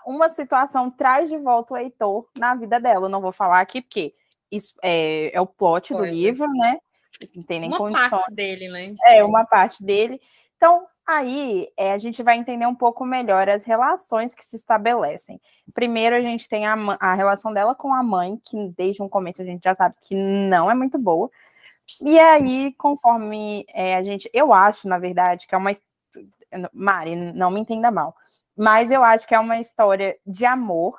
uma 0.05 0.29
situação 0.29 0.89
traz 0.89 1.29
de 1.29 1.37
volta 1.37 1.73
o 1.73 1.77
Heitor 1.77 2.27
na 2.37 2.55
vida 2.55 2.79
dela. 2.79 3.05
Eu 3.05 3.09
não 3.09 3.21
vou 3.21 3.31
falar 3.31 3.59
aqui 3.59 3.81
porque 3.81 4.13
isso 4.51 4.73
é, 4.83 5.35
é 5.35 5.41
o 5.41 5.47
plot 5.47 5.93
do 5.93 6.05
livro, 6.05 6.47
né? 6.51 6.77
Não 7.35 7.43
tem 7.43 7.59
nem 7.59 7.69
uma 7.69 7.77
condição. 7.77 8.09
parte 8.09 8.33
dele, 8.33 8.69
né? 8.69 8.93
É, 9.05 9.23
uma 9.23 9.45
parte 9.45 9.83
dele. 9.83 10.21
Então, 10.57 10.85
aí 11.05 11.67
é, 11.77 11.93
a 11.93 11.97
gente 11.97 12.21
vai 12.21 12.37
entender 12.37 12.65
um 12.65 12.75
pouco 12.75 13.05
melhor 13.05 13.49
as 13.49 13.63
relações 13.63 14.35
que 14.35 14.43
se 14.43 14.55
estabelecem. 14.55 15.39
Primeiro, 15.73 16.15
a 16.15 16.21
gente 16.21 16.47
tem 16.47 16.65
a, 16.67 16.75
a 16.99 17.13
relação 17.13 17.53
dela 17.53 17.73
com 17.73 17.93
a 17.93 18.03
mãe, 18.03 18.39
que 18.43 18.73
desde 18.77 19.01
um 19.01 19.09
começo 19.09 19.41
a 19.41 19.45
gente 19.45 19.63
já 19.63 19.73
sabe 19.73 19.95
que 20.01 20.15
não 20.15 20.69
é 20.69 20.75
muito 20.75 20.97
boa. 20.97 21.29
E 22.01 22.17
aí, 22.19 22.73
conforme 22.77 23.65
é, 23.73 23.95
a 23.95 24.03
gente. 24.03 24.29
Eu 24.33 24.53
acho, 24.53 24.87
na 24.87 24.97
verdade, 24.97 25.47
que 25.47 25.55
é 25.55 25.57
uma. 25.57 25.71
Mari, 26.71 27.15
não 27.15 27.49
me 27.49 27.59
entenda 27.59 27.91
mal. 27.91 28.15
Mas 28.57 28.91
eu 28.91 29.03
acho 29.03 29.27
que 29.27 29.35
é 29.35 29.39
uma 29.39 29.59
história 29.59 30.17
de 30.25 30.45
amor, 30.45 30.97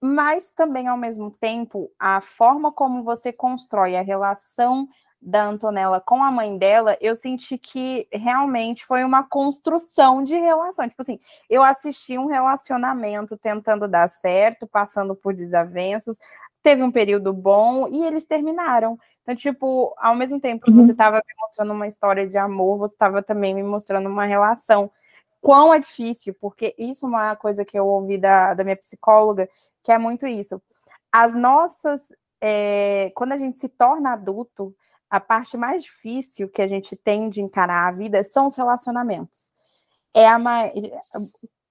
mas 0.00 0.50
também, 0.52 0.86
ao 0.86 0.96
mesmo 0.96 1.30
tempo, 1.30 1.90
a 1.98 2.20
forma 2.20 2.72
como 2.72 3.02
você 3.02 3.32
constrói 3.32 3.96
a 3.96 4.02
relação 4.02 4.88
da 5.20 5.44
Antonella 5.44 6.00
com 6.00 6.22
a 6.22 6.30
mãe 6.30 6.56
dela, 6.56 6.96
eu 7.00 7.14
senti 7.16 7.58
que 7.58 8.06
realmente 8.12 8.86
foi 8.86 9.02
uma 9.02 9.24
construção 9.24 10.22
de 10.22 10.38
relação. 10.38 10.88
Tipo 10.88 11.02
assim, 11.02 11.18
eu 11.50 11.62
assisti 11.62 12.16
um 12.16 12.26
relacionamento 12.26 13.36
tentando 13.36 13.88
dar 13.88 14.08
certo, 14.08 14.66
passando 14.66 15.16
por 15.16 15.34
desavenços, 15.34 16.18
teve 16.62 16.82
um 16.82 16.92
período 16.92 17.32
bom 17.32 17.88
e 17.88 18.04
eles 18.04 18.26
terminaram. 18.26 18.96
Então, 19.22 19.34
tipo, 19.34 19.92
ao 19.98 20.14
mesmo 20.14 20.40
tempo 20.40 20.64
que 20.64 20.70
uhum. 20.70 20.84
você 20.84 20.92
estava 20.92 21.16
me 21.16 21.34
mostrando 21.40 21.72
uma 21.72 21.86
história 21.88 22.26
de 22.26 22.38
amor, 22.38 22.78
você 22.78 22.94
estava 22.94 23.22
também 23.22 23.54
me 23.54 23.62
mostrando 23.62 24.08
uma 24.08 24.24
relação. 24.24 24.90
Quão 25.40 25.72
é 25.72 25.78
difícil, 25.78 26.34
porque 26.40 26.74
isso 26.78 27.06
é 27.06 27.08
uma 27.08 27.36
coisa 27.36 27.64
que 27.64 27.78
eu 27.78 27.86
ouvi 27.86 28.18
da, 28.18 28.54
da 28.54 28.64
minha 28.64 28.76
psicóloga, 28.76 29.48
que 29.82 29.92
é 29.92 29.98
muito 29.98 30.26
isso. 30.26 30.60
As 31.12 31.32
nossas. 31.32 32.12
É, 32.40 33.10
quando 33.16 33.32
a 33.32 33.38
gente 33.38 33.58
se 33.58 33.68
torna 33.68 34.12
adulto, 34.12 34.74
a 35.10 35.18
parte 35.18 35.56
mais 35.56 35.82
difícil 35.82 36.48
que 36.48 36.62
a 36.62 36.68
gente 36.68 36.94
tem 36.94 37.28
de 37.28 37.40
encarar 37.40 37.88
a 37.88 37.92
vida 37.92 38.22
são 38.22 38.46
os 38.46 38.56
relacionamentos. 38.56 39.50
É 40.14 40.26
a 40.26 40.38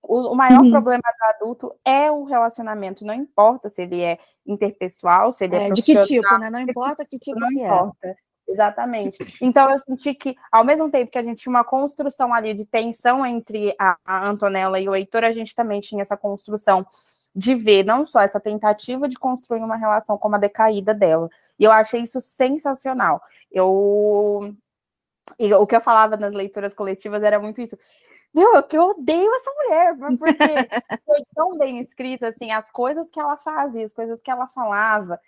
o, 0.07 0.35
maior 0.35 0.61
uhum. 0.61 0.71
problema 0.71 1.01
do 1.01 1.25
adulto 1.29 1.75
é 1.83 2.09
o 2.09 2.23
relacionamento, 2.23 3.05
não 3.05 3.13
importa 3.13 3.67
se 3.67 3.81
ele 3.81 4.01
é 4.01 4.17
interpessoal, 4.45 5.33
se 5.33 5.43
ele 5.43 5.55
é, 5.55 5.67
é 5.67 5.71
De 5.71 5.81
que 5.81 5.97
tipo, 5.99 6.37
né? 6.37 6.49
Não 6.49 6.61
importa 6.61 7.05
que 7.05 7.19
tipo 7.19 7.39
não 7.39 7.49
que 7.49 7.61
é. 7.61 7.65
importa. 7.65 8.07
É. 8.07 8.15
Exatamente. 8.47 9.17
Então 9.41 9.69
eu 9.69 9.77
senti 9.79 10.13
que, 10.13 10.35
ao 10.51 10.63
mesmo 10.63 10.89
tempo 10.89 11.11
que 11.11 11.17
a 11.17 11.23
gente 11.23 11.41
tinha 11.41 11.51
uma 11.51 11.63
construção 11.63 12.33
ali 12.33 12.53
de 12.53 12.65
tensão 12.65 13.25
entre 13.25 13.75
a, 13.77 13.97
a 14.05 14.27
Antonella 14.27 14.79
e 14.79 14.87
o 14.87 14.95
Heitor, 14.95 15.23
a 15.23 15.33
gente 15.33 15.53
também 15.53 15.81
tinha 15.81 16.01
essa 16.01 16.15
construção 16.15 16.85
de 17.35 17.53
ver 17.53 17.83
não 17.83 18.05
só 18.05 18.21
essa 18.21 18.39
tentativa 18.39 19.07
de 19.07 19.17
construir 19.17 19.59
uma 19.59 19.75
relação 19.75 20.17
como 20.17 20.35
a 20.35 20.39
decaída 20.39 20.93
dela. 20.93 21.29
E 21.59 21.63
eu 21.63 21.71
achei 21.71 22.01
isso 22.01 22.21
sensacional. 22.21 23.21
Eu 23.51 24.55
e 25.37 25.53
o 25.53 25.67
que 25.67 25.75
eu 25.75 25.81
falava 25.81 26.15
nas 26.15 26.33
leituras 26.33 26.73
coletivas 26.73 27.21
era 27.21 27.39
muito 27.39 27.61
isso. 27.61 27.77
Meu, 28.33 28.55
eu 28.55 28.63
que 28.63 28.77
eu 28.77 28.89
odeio 28.89 29.33
essa 29.35 29.51
mulher, 29.51 29.95
porque 30.17 30.37
foi 31.05 31.17
tão 31.35 31.57
bem 31.57 31.79
escrita, 31.79 32.27
assim, 32.29 32.51
as 32.51 32.69
coisas 32.71 33.09
que 33.09 33.19
ela 33.19 33.37
fazia, 33.37 33.85
as 33.85 33.93
coisas 33.93 34.21
que 34.21 34.31
ela 34.31 34.47
falava, 34.47 35.19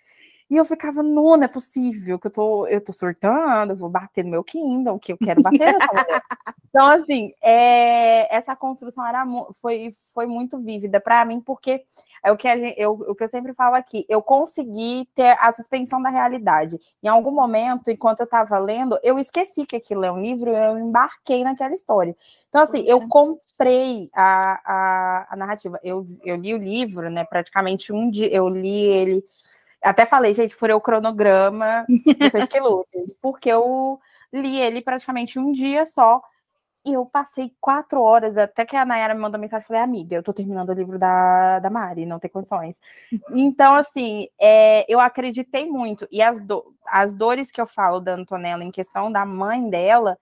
e 0.50 0.56
eu 0.56 0.64
ficava, 0.64 1.00
não, 1.00 1.36
não 1.36 1.44
é 1.44 1.48
possível 1.48 2.18
que 2.18 2.26
eu 2.26 2.30
tô, 2.30 2.66
eu 2.66 2.80
tô 2.80 2.92
surtando, 2.92 3.70
eu 3.70 3.76
vou 3.76 3.88
bater 3.88 4.24
no 4.24 4.32
meu 4.32 4.42
Kindle, 4.42 4.98
que 4.98 5.12
eu 5.12 5.18
quero 5.18 5.40
bater 5.40 5.60
nessa 5.60 5.86
mulher. 5.86 6.22
Então, 6.70 6.86
assim, 6.86 7.32
é, 7.42 8.32
essa 8.32 8.54
construção 8.54 9.04
era, 9.04 9.26
foi, 9.60 9.92
foi 10.14 10.24
muito 10.24 10.56
vívida 10.60 11.00
para 11.00 11.24
mim, 11.24 11.40
porque 11.40 11.82
é 12.24 12.30
o 12.30 12.36
que, 12.36 12.48
gente, 12.56 12.80
eu, 12.80 12.92
o 12.92 13.12
que 13.12 13.24
eu 13.24 13.28
sempre 13.28 13.52
falo 13.52 13.74
aqui, 13.74 14.06
eu 14.08 14.22
consegui 14.22 15.08
ter 15.12 15.36
a 15.40 15.50
suspensão 15.50 16.00
da 16.00 16.10
realidade. 16.10 16.78
Em 17.02 17.08
algum 17.08 17.32
momento, 17.32 17.90
enquanto 17.90 18.20
eu 18.20 18.24
estava 18.24 18.56
lendo, 18.60 18.96
eu 19.02 19.18
esqueci 19.18 19.66
que 19.66 19.74
aquilo 19.74 20.04
é 20.04 20.12
um 20.12 20.22
livro, 20.22 20.50
eu 20.50 20.78
embarquei 20.78 21.42
naquela 21.42 21.74
história. 21.74 22.16
Então, 22.48 22.62
assim, 22.62 22.82
Poxa. 22.84 22.92
eu 22.92 23.08
comprei 23.08 24.08
a, 24.14 24.60
a, 24.64 25.26
a 25.30 25.36
narrativa. 25.36 25.80
Eu, 25.82 26.06
eu 26.22 26.36
li 26.36 26.54
o 26.54 26.58
livro, 26.58 27.10
né, 27.10 27.24
praticamente 27.24 27.92
um 27.92 28.08
dia, 28.08 28.32
eu 28.32 28.48
li 28.48 28.84
ele 28.84 29.24
até 29.82 30.04
falei, 30.04 30.34
gente, 30.34 30.54
furei 30.54 30.74
o 30.74 30.80
cronograma, 30.80 31.86
vocês 32.20 32.48
que 32.48 32.60
lutem, 32.60 33.06
porque 33.20 33.48
eu 33.48 33.98
li 34.32 34.60
ele 34.60 34.82
praticamente 34.82 35.38
um 35.38 35.52
dia 35.52 35.86
só. 35.86 36.22
E 36.82 36.94
eu 36.94 37.04
passei 37.04 37.52
quatro 37.60 38.00
horas, 38.00 38.38
até 38.38 38.64
que 38.64 38.74
a 38.74 38.86
Nayara 38.86 39.14
me 39.14 39.20
mandou 39.20 39.38
mensagem, 39.38 39.66
falei, 39.66 39.82
amiga, 39.82 40.16
eu 40.16 40.22
tô 40.22 40.32
terminando 40.32 40.70
o 40.70 40.72
livro 40.72 40.98
da, 40.98 41.58
da 41.58 41.68
Mari, 41.68 42.06
não 42.06 42.18
tem 42.18 42.30
condições. 42.30 42.74
Então, 43.32 43.74
assim, 43.74 44.28
é, 44.40 44.90
eu 44.90 44.98
acreditei 44.98 45.68
muito. 45.68 46.08
E 46.10 46.22
as, 46.22 46.40
do, 46.40 46.74
as 46.86 47.12
dores 47.12 47.52
que 47.52 47.60
eu 47.60 47.66
falo 47.66 48.00
da 48.00 48.14
Antonella 48.14 48.64
em 48.64 48.70
questão 48.70 49.12
da 49.12 49.26
mãe 49.26 49.68
dela, 49.68 50.16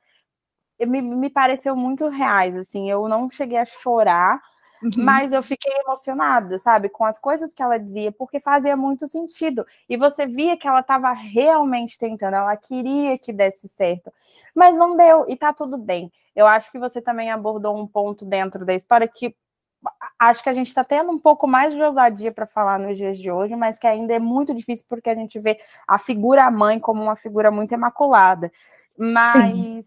me, 0.81 1.01
me 1.01 1.31
pareceu 1.31 1.77
muito 1.77 2.09
reais, 2.09 2.57
assim, 2.57 2.91
eu 2.91 3.09
não 3.09 3.29
cheguei 3.29 3.59
a 3.59 3.65
chorar, 3.65 4.41
Uhum. 4.83 5.05
Mas 5.05 5.33
eu 5.33 5.43
fiquei 5.43 5.73
emocionada, 5.81 6.59
sabe, 6.59 6.89
com 6.89 7.05
as 7.05 7.19
coisas 7.19 7.53
que 7.53 7.63
ela 7.63 7.79
dizia, 7.79 8.13
porque 8.13 8.39
fazia 8.41 8.77
muito 8.77 9.07
sentido. 9.07 9.67
E 9.89 9.97
você 9.97 10.27
via 10.27 10.57
que 10.57 10.69
ela 10.69 10.81
estava 10.81 11.13
realmente 11.13 11.99
tentando, 11.99 12.35
ela 12.35 12.57
queria 12.57 13.19
que 13.19 13.33
desse 13.33 13.69
certo, 13.69 14.13
mas 14.55 14.77
não 14.77 14.97
deu, 14.97 15.25
e 15.29 15.37
tá 15.37 15.53
tudo 15.53 15.77
bem. 15.77 16.13
Eu 16.35 16.47
acho 16.47 16.71
que 16.71 16.79
você 16.79 17.01
também 17.01 17.31
abordou 17.31 17.77
um 17.77 17.87
ponto 17.87 18.25
dentro 18.25 18.65
da 18.65 18.75
história 18.75 19.09
que 19.09 19.35
acho 20.19 20.43
que 20.43 20.49
a 20.49 20.55
gente 20.55 20.69
está 20.69 20.83
tendo 20.83 21.11
um 21.11 21.19
pouco 21.19 21.47
mais 21.47 21.73
de 21.73 21.81
ousadia 21.81 22.33
para 22.33 22.47
falar 22.47 22.79
nos 22.79 22.97
dias 22.97 23.19
de 23.19 23.31
hoje, 23.31 23.55
mas 23.55 23.79
que 23.79 23.87
ainda 23.87 24.13
é 24.13 24.19
muito 24.19 24.53
difícil 24.53 24.85
porque 24.89 25.09
a 25.09 25.15
gente 25.15 25.39
vê 25.39 25.59
a 25.87 25.99
figura 25.99 26.51
mãe 26.51 26.81
como 26.81 27.03
uma 27.03 27.15
figura 27.15 27.51
muito 27.51 27.73
imaculada. 27.75 28.51
Mas 28.97 29.53
Sim 29.53 29.85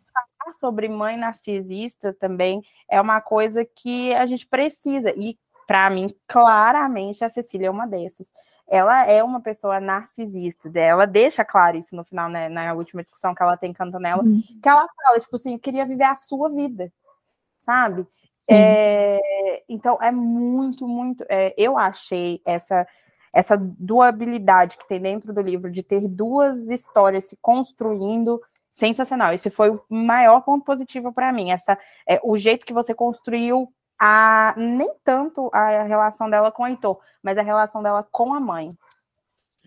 falar 0.51 0.53
sobre 0.53 0.87
mãe 0.87 1.17
narcisista 1.17 2.13
também 2.13 2.61
é 2.89 2.99
uma 2.99 3.21
coisa 3.21 3.65
que 3.65 4.13
a 4.13 4.25
gente 4.25 4.45
precisa. 4.45 5.11
E, 5.17 5.37
para 5.65 5.89
mim, 5.89 6.13
claramente, 6.27 7.23
a 7.23 7.29
Cecília 7.29 7.67
é 7.67 7.71
uma 7.71 7.87
dessas. 7.87 8.31
Ela 8.67 9.05
é 9.05 9.23
uma 9.23 9.41
pessoa 9.41 9.79
narcisista, 9.79 10.71
ela 10.77 11.05
deixa 11.05 11.43
claro 11.43 11.77
isso 11.77 11.95
no 11.95 12.05
final, 12.05 12.29
né, 12.29 12.47
na 12.47 12.73
última 12.73 13.01
discussão 13.01 13.35
que 13.35 13.43
ela 13.43 13.57
tem 13.57 13.73
com 13.73 13.83
Antonella, 13.83 14.23
uhum. 14.23 14.41
que 14.61 14.69
ela 14.69 14.87
fala, 14.95 15.19
tipo 15.19 15.35
assim, 15.35 15.53
eu 15.53 15.59
queria 15.59 15.85
viver 15.85 16.05
a 16.05 16.15
sua 16.15 16.49
vida, 16.49 16.91
sabe? 17.61 18.07
É, 18.49 19.63
então, 19.67 19.97
é 20.01 20.11
muito, 20.11 20.87
muito. 20.87 21.25
É, 21.29 21.53
eu 21.57 21.77
achei 21.77 22.41
essa 22.45 22.87
essa 23.33 23.55
dualidade 23.57 24.77
que 24.77 24.85
tem 24.89 25.01
dentro 25.01 25.33
do 25.33 25.39
livro 25.39 25.71
de 25.71 25.81
ter 25.81 26.05
duas 26.05 26.67
histórias 26.67 27.29
se 27.29 27.37
construindo 27.37 28.41
sensacional. 28.73 29.33
Esse 29.33 29.49
foi 29.49 29.69
o 29.69 29.83
maior 29.89 30.41
ponto 30.41 30.63
positivo 30.63 31.11
para 31.13 31.31
mim. 31.31 31.51
Essa, 31.51 31.77
é, 32.07 32.19
o 32.23 32.37
jeito 32.37 32.65
que 32.65 32.73
você 32.73 32.93
construiu 32.93 33.71
a 33.99 34.55
nem 34.57 34.91
tanto 35.03 35.49
a 35.53 35.83
relação 35.83 36.29
dela 36.29 36.51
com 36.51 36.63
o 36.63 36.67
Heitor, 36.67 36.99
mas 37.21 37.37
a 37.37 37.43
relação 37.43 37.83
dela 37.83 38.07
com 38.11 38.33
a 38.33 38.39
mãe. 38.39 38.69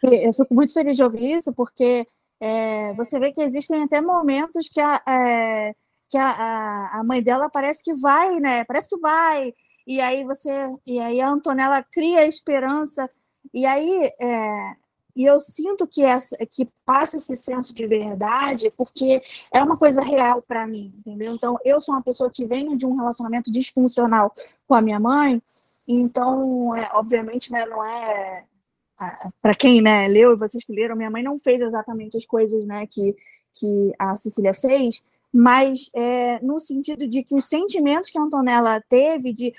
Eu 0.02 0.34
fico 0.34 0.54
muito 0.54 0.72
feliz 0.74 0.96
de 0.96 1.04
ouvir 1.04 1.38
isso, 1.38 1.52
porque 1.54 2.04
é, 2.40 2.92
você 2.94 3.18
vê 3.18 3.32
que 3.32 3.40
existem 3.40 3.82
até 3.84 4.00
momentos 4.00 4.68
que 4.68 4.80
a, 4.80 5.00
é, 5.08 5.74
que 6.10 6.18
a, 6.18 6.98
a, 6.98 7.04
mãe 7.04 7.22
dela 7.22 7.48
parece 7.48 7.82
que 7.82 7.94
vai, 7.94 8.40
né? 8.40 8.64
Parece 8.64 8.88
que 8.88 8.98
vai. 8.98 9.52
E 9.86 10.00
aí 10.00 10.24
você, 10.24 10.50
e 10.86 10.98
aí 11.00 11.20
a 11.20 11.28
Antonella 11.28 11.84
cria 11.92 12.20
a 12.20 12.26
esperança. 12.26 13.08
E 13.52 13.64
aí 13.64 14.10
é, 14.20 14.76
e 15.16 15.24
eu 15.24 15.38
sinto 15.38 15.86
que, 15.86 16.02
essa, 16.02 16.36
que 16.46 16.68
passa 16.84 17.16
esse 17.16 17.36
senso 17.36 17.74
de 17.74 17.86
verdade 17.86 18.72
porque 18.76 19.22
é 19.52 19.62
uma 19.62 19.76
coisa 19.76 20.02
real 20.02 20.42
para 20.42 20.66
mim, 20.66 20.92
entendeu? 20.98 21.34
Então, 21.34 21.56
eu 21.64 21.80
sou 21.80 21.94
uma 21.94 22.02
pessoa 22.02 22.30
que 22.30 22.44
vem 22.44 22.76
de 22.76 22.84
um 22.84 22.96
relacionamento 22.96 23.50
disfuncional 23.50 24.34
com 24.66 24.74
a 24.74 24.82
minha 24.82 24.98
mãe, 24.98 25.40
então, 25.86 26.74
é, 26.74 26.90
obviamente, 26.94 27.52
né, 27.52 27.64
não 27.66 27.84
é. 27.84 28.44
Para 29.42 29.54
quem 29.54 29.82
né, 29.82 30.08
leu 30.08 30.32
e 30.32 30.38
vocês 30.38 30.64
que 30.64 30.72
leram, 30.72 30.96
minha 30.96 31.10
mãe 31.10 31.22
não 31.22 31.38
fez 31.38 31.60
exatamente 31.60 32.16
as 32.16 32.24
coisas 32.24 32.64
né, 32.64 32.86
que, 32.86 33.14
que 33.52 33.92
a 33.98 34.16
Cecília 34.16 34.54
fez, 34.54 35.02
mas 35.32 35.90
é, 35.94 36.38
no 36.40 36.58
sentido 36.60 37.06
de 37.06 37.22
que 37.24 37.34
os 37.34 37.44
sentimentos 37.44 38.08
que 38.08 38.16
a 38.16 38.22
Antonella 38.22 38.80
teve 38.88 39.32
de 39.32 39.52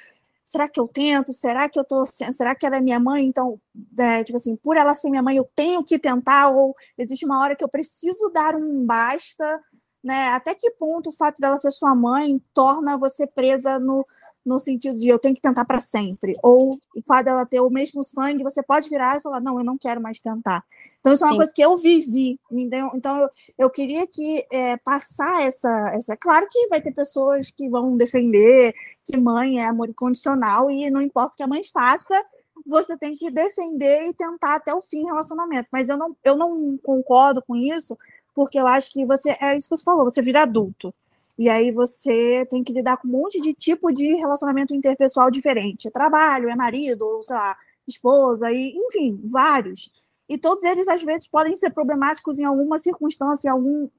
será 0.45 0.69
que 0.69 0.79
eu 0.79 0.87
tento? 0.87 1.33
Será 1.33 1.67
que 1.67 1.79
eu 1.79 1.83
tô, 1.83 2.05
será 2.05 2.55
que 2.55 2.65
ela 2.65 2.77
é 2.77 2.81
minha 2.81 2.99
mãe? 2.99 3.25
Então, 3.25 3.59
é, 3.99 4.23
tipo 4.23 4.37
assim, 4.37 4.55
por 4.57 4.77
ela 4.77 4.93
ser 4.93 5.09
minha 5.09 5.23
mãe, 5.23 5.37
eu 5.37 5.49
tenho 5.55 5.83
que 5.83 5.97
tentar 5.99 6.49
ou 6.49 6.75
existe 6.97 7.25
uma 7.25 7.41
hora 7.41 7.55
que 7.55 7.63
eu 7.63 7.69
preciso 7.69 8.29
dar 8.29 8.55
um 8.55 8.85
basta, 8.85 9.61
né? 10.05 10.27
Até 10.29 10.53
que 10.53 10.69
ponto 10.69 11.09
o 11.09 11.11
fato 11.11 11.41
dela 11.41 11.57
ser 11.57 11.71
sua 11.71 11.95
mãe 11.95 12.39
torna 12.53 12.95
você 12.95 13.25
presa 13.25 13.79
no, 13.79 14.05
no 14.45 14.59
sentido 14.59 14.99
de 14.99 15.09
eu 15.09 15.17
tenho 15.17 15.33
que 15.33 15.41
tentar 15.41 15.65
para 15.65 15.79
sempre? 15.79 16.35
Ou 16.43 16.79
o 16.95 17.01
fato 17.07 17.25
dela 17.25 17.43
ter 17.43 17.59
o 17.59 17.71
mesmo 17.71 18.03
sangue, 18.03 18.43
você 18.43 18.61
pode 18.61 18.87
virar 18.87 19.17
e 19.17 19.21
falar, 19.21 19.41
não, 19.41 19.57
eu 19.57 19.65
não 19.65 19.79
quero 19.79 19.99
mais 19.99 20.19
tentar. 20.19 20.63
Então, 20.99 21.11
isso 21.11 21.23
é 21.23 21.27
uma 21.27 21.33
Sim. 21.33 21.37
coisa 21.37 21.53
que 21.55 21.61
eu 21.63 21.75
vivi. 21.75 22.39
Entendeu? 22.51 22.91
Então, 22.93 23.17
eu, 23.17 23.29
eu 23.57 23.69
queria 23.71 24.05
que 24.05 24.45
é, 24.51 24.77
passar 24.77 25.41
essa, 25.41 25.91
essa. 25.95 26.15
Claro 26.15 26.45
que 26.51 26.67
vai 26.67 26.79
ter 26.79 26.93
pessoas 26.93 27.49
que 27.49 27.67
vão 27.67 27.97
defender 27.97 28.75
que 29.03 29.17
mãe 29.17 29.59
é 29.59 29.65
amor 29.65 29.89
incondicional 29.89 30.69
e 30.69 30.89
não 30.91 31.01
importa 31.01 31.33
o 31.33 31.37
que 31.37 31.43
a 31.43 31.47
mãe 31.47 31.63
faça, 31.63 32.23
você 32.65 32.97
tem 32.97 33.15
que 33.15 33.29
defender 33.29 34.07
e 34.07 34.13
tentar 34.13 34.55
até 34.55 34.73
o 34.73 34.81
fim 34.81 35.03
o 35.03 35.07
relacionamento. 35.07 35.67
Mas 35.71 35.89
eu 35.89 35.97
não, 35.97 36.15
eu 36.23 36.35
não 36.35 36.77
concordo 36.77 37.41
com 37.41 37.55
isso, 37.55 37.97
porque 38.35 38.59
eu 38.59 38.67
acho 38.67 38.91
que 38.91 39.05
você, 39.05 39.35
é 39.41 39.55
isso 39.57 39.69
que 39.69 39.77
você 39.77 39.83
falou, 39.83 40.03
você 40.03 40.21
vira 40.21 40.43
adulto. 40.43 40.93
E 41.37 41.49
aí 41.49 41.71
você 41.71 42.45
tem 42.49 42.63
que 42.63 42.73
lidar 42.73 42.97
com 42.97 43.07
um 43.07 43.11
monte 43.11 43.41
de 43.41 43.53
tipo 43.53 43.91
de 43.91 44.13
relacionamento 44.15 44.75
interpessoal 44.75 45.31
diferente. 45.31 45.87
É 45.87 45.91
trabalho, 45.91 46.49
é 46.49 46.55
marido, 46.55 47.03
ou 47.03 47.23
sei 47.23 47.35
lá, 47.35 47.57
esposa, 47.87 48.51
e, 48.51 48.73
enfim, 48.75 49.21
vários. 49.25 49.91
E 50.29 50.37
todos 50.37 50.63
eles, 50.63 50.87
às 50.87 51.03
vezes, 51.03 51.27
podem 51.27 51.55
ser 51.55 51.71
problemáticos 51.71 52.39
em 52.39 52.45
alguma 52.45 52.77
circunstância, 52.77 53.47
em 53.47 53.51
algum, 53.51 53.89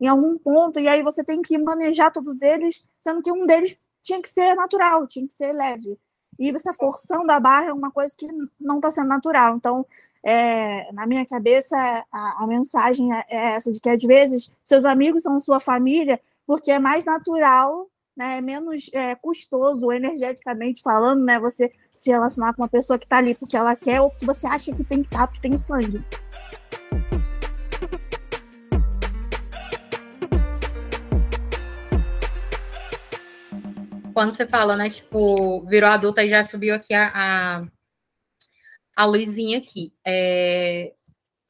em 0.00 0.06
algum 0.06 0.38
ponto, 0.38 0.80
e 0.80 0.88
aí 0.88 1.02
você 1.02 1.22
tem 1.24 1.42
que 1.42 1.58
manejar 1.58 2.12
todos 2.12 2.42
eles, 2.42 2.84
sendo 2.98 3.22
que 3.22 3.30
um 3.30 3.46
deles 3.46 3.78
tinha 4.02 4.20
que 4.20 4.28
ser 4.28 4.54
natural, 4.54 5.06
tinha 5.06 5.26
que 5.26 5.32
ser 5.32 5.52
leve. 5.52 5.98
E 6.38 6.50
essa 6.50 6.72
forçando 6.72 7.30
a 7.30 7.40
barra 7.40 7.66
é 7.66 7.72
uma 7.72 7.90
coisa 7.90 8.14
que 8.16 8.26
não 8.60 8.76
está 8.76 8.90
sendo 8.90 9.08
natural. 9.08 9.56
Então, 9.56 9.86
é, 10.22 10.90
na 10.92 11.06
minha 11.06 11.24
cabeça, 11.26 11.76
a, 12.10 12.44
a 12.44 12.46
mensagem 12.46 13.12
é, 13.14 13.24
é 13.30 13.54
essa, 13.54 13.70
de 13.70 13.80
que 13.80 13.88
às 13.88 14.02
vezes 14.02 14.50
seus 14.64 14.84
amigos 14.84 15.22
são 15.22 15.38
sua 15.38 15.60
família, 15.60 16.20
porque 16.46 16.70
é 16.70 16.78
mais 16.78 17.04
natural, 17.04 17.88
né, 18.16 18.38
é 18.38 18.40
menos 18.40 18.90
é, 18.92 19.14
custoso, 19.14 19.92
energeticamente 19.92 20.82
falando, 20.82 21.24
né, 21.24 21.38
você 21.38 21.72
se 21.94 22.10
relacionar 22.10 22.54
com 22.54 22.62
uma 22.62 22.68
pessoa 22.68 22.98
que 22.98 23.06
está 23.06 23.18
ali 23.18 23.34
porque 23.34 23.56
ela 23.56 23.76
quer 23.76 24.00
ou 24.00 24.10
porque 24.10 24.26
você 24.26 24.46
acha 24.46 24.74
que 24.74 24.82
tem 24.82 25.02
que 25.02 25.08
estar 25.08 25.20
tá, 25.20 25.26
porque 25.26 25.40
tem 25.40 25.54
o 25.54 25.58
sangue. 25.58 26.04
Quando 34.14 34.34
você 34.34 34.46
fala, 34.46 34.76
né, 34.76 34.88
tipo, 34.88 35.66
virou 35.66 35.90
adulta 35.90 36.22
e 36.24 36.30
já 36.30 36.44
subiu 36.44 36.74
aqui 36.74 36.94
a, 36.94 37.12
a, 37.14 37.66
a 38.96 39.04
luzinha 39.04 39.58
aqui. 39.58 39.92
É, 40.06 40.94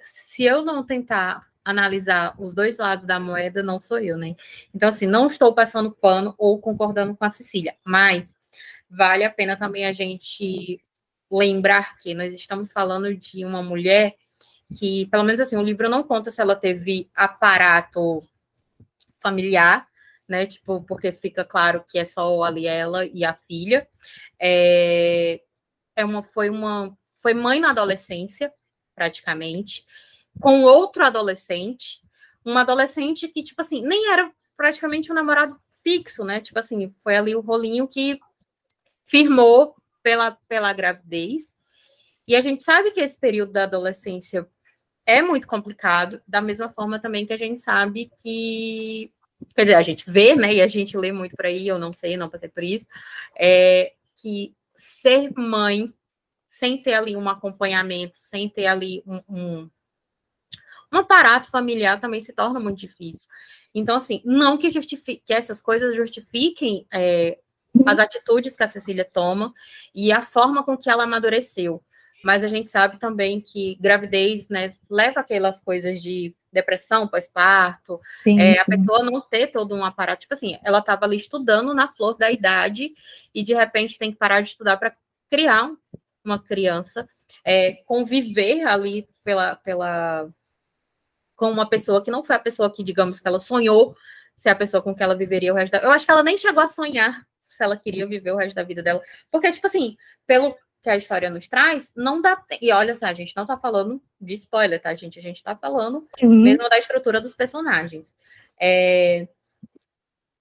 se 0.00 0.44
eu 0.44 0.64
não 0.64 0.84
tentar 0.84 1.46
analisar 1.64 2.34
os 2.40 2.54
dois 2.54 2.78
lados 2.78 3.06
da 3.06 3.20
moeda, 3.20 3.62
não 3.62 3.78
sou 3.78 3.98
eu, 3.98 4.16
né? 4.18 4.34
Então, 4.74 4.88
assim, 4.88 5.06
não 5.06 5.26
estou 5.26 5.54
passando 5.54 5.92
pano 5.92 6.34
ou 6.38 6.58
concordando 6.58 7.14
com 7.16 7.24
a 7.24 7.30
Cecília, 7.30 7.76
mas 7.84 8.34
vale 8.88 9.24
a 9.24 9.30
pena 9.30 9.56
também 9.56 9.86
a 9.86 9.92
gente 9.92 10.82
lembrar 11.30 11.98
que 11.98 12.14
nós 12.14 12.34
estamos 12.34 12.72
falando 12.72 13.14
de 13.14 13.44
uma 13.44 13.62
mulher 13.62 14.14
que, 14.78 15.06
pelo 15.06 15.24
menos 15.24 15.40
assim, 15.40 15.56
o 15.56 15.62
livro 15.62 15.88
não 15.88 16.02
conta 16.02 16.30
se 16.30 16.40
ela 16.40 16.56
teve 16.56 17.08
aparato 17.14 18.22
familiar, 19.14 19.86
né? 20.28 20.46
Tipo, 20.46 20.82
porque 20.82 21.12
fica 21.12 21.44
claro 21.44 21.84
que 21.88 21.98
é 21.98 22.04
só 22.04 22.42
ali 22.42 22.66
ela 22.66 23.04
e 23.06 23.24
a 23.24 23.34
filha. 23.34 23.86
É, 24.40 25.40
é 25.96 26.04
uma, 26.04 26.22
foi 26.22 26.50
uma, 26.50 26.96
foi 27.18 27.34
mãe 27.34 27.60
na 27.60 27.70
adolescência, 27.70 28.52
praticamente, 28.94 29.84
com 30.40 30.62
outro 30.62 31.04
adolescente, 31.04 32.02
uma 32.44 32.62
adolescente 32.62 33.28
que, 33.28 33.42
tipo 33.42 33.60
assim, 33.60 33.82
nem 33.82 34.10
era 34.10 34.30
praticamente 34.56 35.10
um 35.10 35.14
namorado 35.14 35.58
fixo, 35.82 36.24
né? 36.24 36.40
Tipo 36.40 36.58
assim, 36.58 36.94
foi 37.02 37.16
ali 37.16 37.34
o 37.34 37.40
rolinho 37.40 37.86
que 37.86 38.18
firmou 39.04 39.76
pela, 40.02 40.32
pela 40.48 40.72
gravidez. 40.72 41.54
E 42.26 42.34
a 42.34 42.40
gente 42.40 42.64
sabe 42.64 42.90
que 42.90 43.00
esse 43.00 43.18
período 43.18 43.52
da 43.52 43.64
adolescência 43.64 44.48
é 45.06 45.20
muito 45.20 45.46
complicado, 45.46 46.22
da 46.26 46.40
mesma 46.40 46.70
forma 46.70 46.98
também 46.98 47.26
que 47.26 47.32
a 47.32 47.36
gente 47.36 47.60
sabe 47.60 48.10
que 48.22 49.12
quer 49.54 49.62
dizer, 49.62 49.74
a 49.74 49.82
gente 49.82 50.10
vê, 50.10 50.34
né, 50.34 50.54
e 50.54 50.62
a 50.62 50.68
gente 50.68 50.96
lê 50.96 51.12
muito 51.12 51.36
por 51.36 51.46
aí, 51.46 51.66
eu 51.66 51.78
não 51.78 51.92
sei, 51.92 52.16
não 52.16 52.28
passei 52.28 52.48
por 52.48 52.62
isso, 52.62 52.86
é 53.36 53.92
que 54.16 54.54
ser 54.74 55.32
mãe 55.36 55.92
sem 56.48 56.80
ter 56.80 56.94
ali 56.94 57.16
um 57.16 57.28
acompanhamento, 57.28 58.16
sem 58.16 58.48
ter 58.48 58.66
ali 58.66 59.02
um, 59.06 59.20
um, 59.28 59.70
um 60.92 60.98
aparato 60.98 61.50
familiar 61.50 62.00
também 62.00 62.20
se 62.20 62.32
torna 62.32 62.60
muito 62.60 62.78
difícil. 62.78 63.28
Então, 63.74 63.96
assim, 63.96 64.22
não 64.24 64.56
que, 64.56 64.70
justifique, 64.70 65.22
que 65.26 65.32
essas 65.32 65.60
coisas 65.60 65.96
justifiquem 65.96 66.86
é, 66.92 67.38
as 67.86 67.98
atitudes 67.98 68.54
que 68.54 68.62
a 68.62 68.68
Cecília 68.68 69.04
toma 69.04 69.52
e 69.92 70.12
a 70.12 70.22
forma 70.22 70.62
com 70.62 70.76
que 70.76 70.88
ela 70.88 71.02
amadureceu. 71.02 71.82
Mas 72.24 72.42
a 72.42 72.48
gente 72.48 72.68
sabe 72.68 72.98
também 72.98 73.38
que 73.38 73.76
gravidez, 73.78 74.48
né, 74.48 74.74
leva 74.90 75.20
aquelas 75.20 75.60
coisas 75.60 76.00
de 76.00 76.34
depressão 76.50 77.06
pós-parto, 77.06 78.00
é, 78.26 78.58
a 78.58 78.64
pessoa 78.64 79.02
não 79.02 79.20
ter 79.20 79.48
todo 79.48 79.74
um 79.74 79.84
aparato, 79.84 80.22
tipo 80.22 80.34
assim, 80.34 80.58
ela 80.62 80.78
estava 80.78 81.04
ali 81.04 81.16
estudando 81.16 81.74
na 81.74 81.90
flor 81.92 82.16
da 82.16 82.30
idade 82.30 82.94
e 83.34 83.42
de 83.42 83.52
repente 83.52 83.98
tem 83.98 84.10
que 84.10 84.16
parar 84.16 84.40
de 84.40 84.50
estudar 84.50 84.78
para 84.78 84.96
criar 85.30 85.70
uma 86.24 86.38
criança, 86.38 87.06
é, 87.44 87.72
conviver 87.84 88.62
ali 88.64 89.06
pela, 89.22 89.56
pela 89.56 90.28
com 91.36 91.50
uma 91.50 91.68
pessoa 91.68 92.02
que 92.02 92.10
não 92.10 92.24
foi 92.24 92.36
a 92.36 92.40
pessoa 92.40 92.72
que, 92.72 92.82
digamos, 92.82 93.20
que 93.20 93.28
ela 93.28 93.40
sonhou 93.40 93.94
ser 94.36 94.48
a 94.48 94.54
pessoa 94.54 94.82
com 94.82 94.94
que 94.94 95.02
ela 95.02 95.14
viveria 95.16 95.52
o 95.52 95.56
resto 95.56 95.72
da... 95.72 95.80
Eu 95.80 95.90
acho 95.90 96.06
que 96.06 96.12
ela 96.12 96.22
nem 96.22 96.38
chegou 96.38 96.62
a 96.62 96.68
sonhar 96.68 97.26
se 97.46 97.62
ela 97.62 97.76
queria 97.76 98.06
viver 98.06 98.32
o 98.32 98.36
resto 98.36 98.56
da 98.56 98.62
vida 98.62 98.82
dela. 98.82 99.02
Porque, 99.30 99.50
tipo 99.50 99.66
assim, 99.66 99.96
pelo 100.26 100.56
que 100.84 100.90
a 100.90 100.96
história 100.96 101.30
nos 101.30 101.48
traz, 101.48 101.90
não 101.96 102.20
dá. 102.20 102.44
E 102.60 102.70
olha 102.70 102.94
só, 102.94 103.06
a 103.06 103.14
gente 103.14 103.34
não 103.34 103.46
tá 103.46 103.56
falando 103.56 104.02
de 104.20 104.34
spoiler, 104.34 104.80
tá, 104.80 104.94
gente? 104.94 105.18
A 105.18 105.22
gente 105.22 105.42
tá 105.42 105.56
falando 105.56 106.06
uhum. 106.22 106.42
mesmo 106.42 106.68
da 106.68 106.78
estrutura 106.78 107.22
dos 107.22 107.34
personagens. 107.34 108.14
É... 108.60 109.26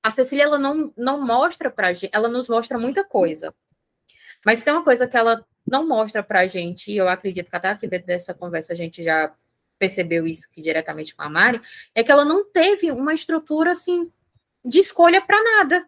A 0.04 0.12
Cecília, 0.12 0.44
ela 0.44 0.60
não, 0.60 0.94
não 0.98 1.26
mostra 1.26 1.72
pra 1.72 1.94
gente, 1.94 2.12
ela 2.14 2.28
nos 2.28 2.50
mostra 2.50 2.78
muita 2.78 3.06
coisa. 3.06 3.56
Mas 4.46 4.62
tem 4.62 4.74
uma 4.74 4.84
coisa 4.84 5.08
que 5.08 5.16
ela 5.16 5.46
não 5.66 5.88
mostra 5.88 6.22
pra 6.22 6.46
gente, 6.46 6.92
e 6.92 6.98
eu 6.98 7.08
acredito 7.08 7.50
que 7.50 7.56
até 7.56 7.70
aqui 7.70 7.88
dentro 7.88 8.08
dessa 8.08 8.34
conversa 8.34 8.74
a 8.74 8.76
gente 8.76 9.02
já 9.02 9.34
percebeu 9.80 10.28
isso 10.28 10.46
aqui 10.52 10.62
diretamente 10.62 11.16
com 11.16 11.22
a 11.22 11.30
Mari, 11.30 11.62
é 11.96 12.04
que 12.04 12.12
ela 12.12 12.26
não 12.26 12.44
teve 12.52 12.92
uma 12.92 13.14
estrutura 13.14 13.72
assim 13.72 14.12
de 14.66 14.80
escolha 14.80 15.22
para 15.22 15.42
nada. 15.42 15.88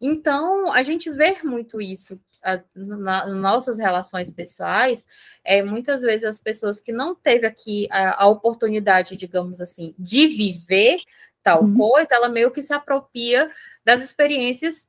Então, 0.00 0.72
a 0.72 0.82
gente 0.82 1.10
vê 1.10 1.36
muito 1.42 1.78
isso 1.78 2.18
as, 2.46 2.64
na, 2.74 3.26
nossas 3.26 3.78
relações 3.78 4.30
pessoais, 4.30 5.04
é, 5.44 5.62
muitas 5.62 6.02
vezes 6.02 6.24
as 6.24 6.38
pessoas 6.38 6.78
que 6.78 6.92
não 6.92 7.14
teve 7.14 7.44
aqui 7.44 7.88
a, 7.90 8.22
a 8.22 8.26
oportunidade, 8.28 9.16
digamos 9.16 9.60
assim, 9.60 9.94
de 9.98 10.28
viver 10.28 11.00
tal 11.42 11.64
uhum. 11.64 11.76
coisa, 11.76 12.14
ela 12.14 12.28
meio 12.28 12.52
que 12.52 12.62
se 12.62 12.72
apropria 12.72 13.50
das 13.84 14.02
experiências 14.02 14.88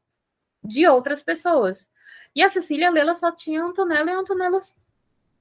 de 0.63 0.87
outras 0.87 1.23
pessoas. 1.23 1.89
E 2.35 2.43
a 2.43 2.49
Cecília 2.49 2.91
Lela 2.91 3.15
só 3.15 3.31
tinha 3.31 3.63
Antonella 3.63 4.11
e 4.11 4.13
a 4.13 4.19
Antonella 4.19 4.61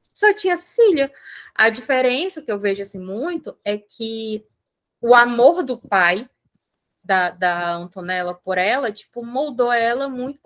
só 0.01 0.33
tinha 0.33 0.55
a 0.55 0.57
Cecília. 0.57 1.13
A 1.55 1.69
diferença 1.69 2.41
que 2.41 2.51
eu 2.51 2.59
vejo 2.59 2.83
assim 2.83 2.99
muito 2.99 3.57
é 3.63 3.77
que 3.77 4.47
o 5.01 5.15
amor 5.15 5.63
do 5.63 5.77
pai 5.77 6.29
da, 7.07 7.31
da 7.31 7.75
Antonella 7.75 8.35
por 8.35 8.59
ela, 8.59 8.93
tipo, 8.93 9.25
moldou 9.25 9.73
ela 9.73 10.09
muito 10.09 10.41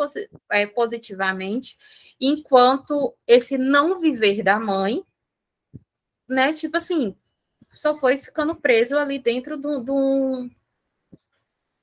é, 0.50 0.66
positivamente, 0.66 1.76
enquanto 2.20 3.14
esse 3.26 3.56
não 3.56 3.98
viver 3.98 4.42
da 4.42 4.60
mãe, 4.60 5.02
né, 6.28 6.52
tipo 6.52 6.76
assim, 6.76 7.16
só 7.72 7.96
foi 7.96 8.18
ficando 8.18 8.54
preso 8.54 8.96
ali 8.98 9.18
dentro 9.18 9.56
do, 9.56 9.80
do 9.80 10.50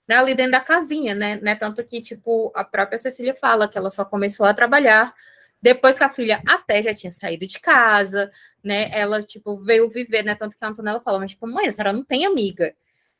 né, 0.07 0.15
ali 0.15 0.35
dentro 0.35 0.53
da 0.53 0.61
casinha, 0.61 1.15
né, 1.15 1.37
né, 1.41 1.55
tanto 1.55 1.83
que, 1.83 1.99
tipo, 2.01 2.51
a 2.55 2.63
própria 2.63 2.97
Cecília 2.97 3.35
fala 3.35 3.67
que 3.67 3.77
ela 3.77 3.89
só 3.89 4.05
começou 4.05 4.45
a 4.45 4.53
trabalhar 4.53 5.13
depois 5.61 5.97
que 5.97 6.03
a 6.03 6.09
filha 6.09 6.41
até 6.47 6.83
já 6.83 6.93
tinha 6.93 7.11
saído 7.11 7.45
de 7.47 7.59
casa, 7.59 8.31
né, 8.63 8.89
ela, 8.91 9.23
tipo, 9.23 9.57
veio 9.57 9.89
viver, 9.89 10.23
né, 10.23 10.35
tanto 10.35 10.57
que 10.57 10.63
a 10.63 10.67
Antonella 10.67 11.01
fala, 11.01 11.19
mas, 11.19 11.31
tipo, 11.31 11.47
mãe, 11.47 11.67
a 11.67 11.71
senhora 11.71 11.93
não 11.93 12.03
tem 12.05 12.25
amiga, 12.25 12.75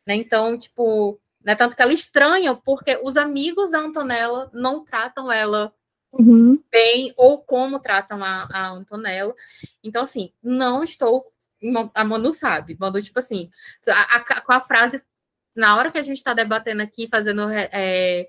né, 0.06 0.15
então, 0.15 0.58
tipo, 0.58 1.20
né? 1.48 1.56
Tanto 1.56 1.78
que 1.78 1.82
ela 1.82 1.94
estranha 1.94 2.54
porque 2.54 3.00
os 3.02 3.16
amigos 3.16 3.72
da 3.72 3.80
Antonella 3.80 4.52
não 4.54 4.84
tratam 4.84 5.32
ela 5.32 5.74
uhum. 6.12 6.62
bem 6.70 7.14
ou 7.16 7.38
como 7.38 7.80
tratam 7.80 8.22
a, 8.22 8.50
a, 8.52 8.68
Antonella. 8.72 9.34
Então, 9.82 10.04
assim, 10.04 10.34
não 10.44 10.84
estou. 10.84 11.26
A 11.94 12.04
Manu 12.04 12.34
sabe. 12.34 12.76
Manu, 12.78 13.02
tipo 13.02 13.18
assim, 13.18 13.50
a, 13.88 14.18
a, 14.18 14.42
com 14.42 14.52
a 14.52 14.60
frase, 14.60 15.02
na 15.56 15.78
hora 15.78 15.90
que 15.90 15.98
a 15.98 16.04
gente 16.04 16.18
está 16.18 16.34
debatendo 16.34 16.82
aqui, 16.82 17.08
fazendo. 17.08 17.50
É, 17.50 18.28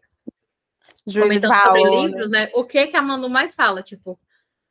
comentando 1.12 1.60
sobre 1.66 1.82
né? 1.82 1.90
livros, 1.90 2.30
né? 2.30 2.50
O 2.54 2.64
que 2.64 2.86
que 2.86 2.96
a 2.96 3.02
Manu 3.02 3.28
mais 3.28 3.52
fala? 3.52 3.82
Tipo, 3.82 4.16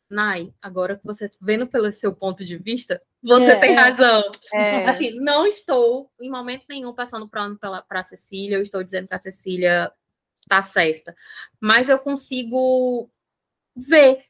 Nai, 0.10 0.54
agora 0.62 0.96
que 0.96 1.06
você 1.06 1.30
vendo 1.42 1.68
pelo 1.68 1.92
seu 1.92 2.16
ponto 2.16 2.46
de 2.46 2.58
vista, 2.58 3.02
Você 3.24 3.52
é, 3.52 3.60
tem 3.60 3.72
é. 3.72 3.74
razão. 3.74 4.32
É. 4.54 4.90
Assim, 4.90 5.12
não 5.20 5.46
estou, 5.48 6.12
em 6.20 6.30
momento 6.30 6.66
nenhum, 6.70 6.94
passando 6.94 7.28
pano 7.28 7.58
para 7.58 8.04
Cecília, 8.04 8.58
eu 8.58 8.62
estou 8.62 8.84
dizendo 8.84 9.08
que 9.08 9.16
a 9.16 9.20
Cecília 9.20 9.92
está 10.36 10.62
certa. 10.64 11.16
Mas 11.60 11.90
eu 11.90 12.00
consigo 12.00 13.10
ver 13.76 14.26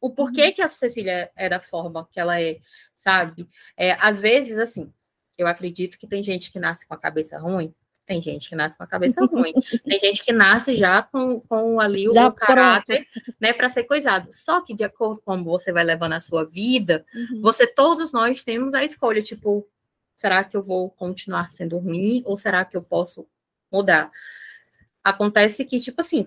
o 0.00 0.10
porquê 0.10 0.46
uhum. 0.46 0.52
que 0.52 0.62
a 0.62 0.68
Cecília 0.68 1.30
é 1.36 1.48
da 1.48 1.60
forma 1.60 2.08
que 2.10 2.20
ela 2.20 2.40
é, 2.40 2.58
sabe? 2.96 3.48
É, 3.76 3.92
às 3.92 4.20
vezes, 4.20 4.58
assim, 4.58 4.92
eu 5.36 5.46
acredito 5.46 5.98
que 5.98 6.06
tem 6.06 6.22
gente 6.22 6.50
que 6.50 6.58
nasce 6.58 6.86
com 6.86 6.94
a 6.94 6.98
cabeça 6.98 7.38
ruim, 7.38 7.74
tem 8.08 8.22
gente 8.22 8.48
que 8.48 8.56
nasce 8.56 8.76
com 8.76 8.82
a 8.82 8.86
cabeça 8.86 9.22
ruim, 9.26 9.52
tem 9.84 9.98
gente 9.98 10.24
que 10.24 10.32
nasce 10.32 10.74
já 10.74 11.02
com, 11.02 11.40
com 11.42 11.78
ali 11.78 12.08
o, 12.08 12.14
já 12.14 12.32
caráter, 12.32 13.06
pronto. 13.12 13.36
né, 13.38 13.52
para 13.52 13.68
ser 13.68 13.84
coisado. 13.84 14.30
Só 14.32 14.62
que 14.62 14.74
de 14.74 14.82
acordo 14.82 15.20
com 15.20 15.32
como 15.32 15.44
você 15.44 15.70
vai 15.70 15.84
levando 15.84 16.14
a 16.14 16.20
sua 16.20 16.46
vida, 16.46 17.04
uhum. 17.14 17.42
você, 17.42 17.66
todos 17.66 18.10
nós 18.10 18.42
temos 18.42 18.72
a 18.72 18.82
escolha, 18.82 19.20
tipo, 19.20 19.68
será 20.16 20.42
que 20.42 20.56
eu 20.56 20.62
vou 20.62 20.90
continuar 20.90 21.50
sendo 21.50 21.76
ruim 21.76 22.22
ou 22.24 22.38
será 22.38 22.64
que 22.64 22.78
eu 22.78 22.82
posso 22.82 23.28
mudar? 23.70 24.10
Acontece 25.04 25.66
que, 25.66 25.78
tipo 25.78 26.00
assim, 26.00 26.26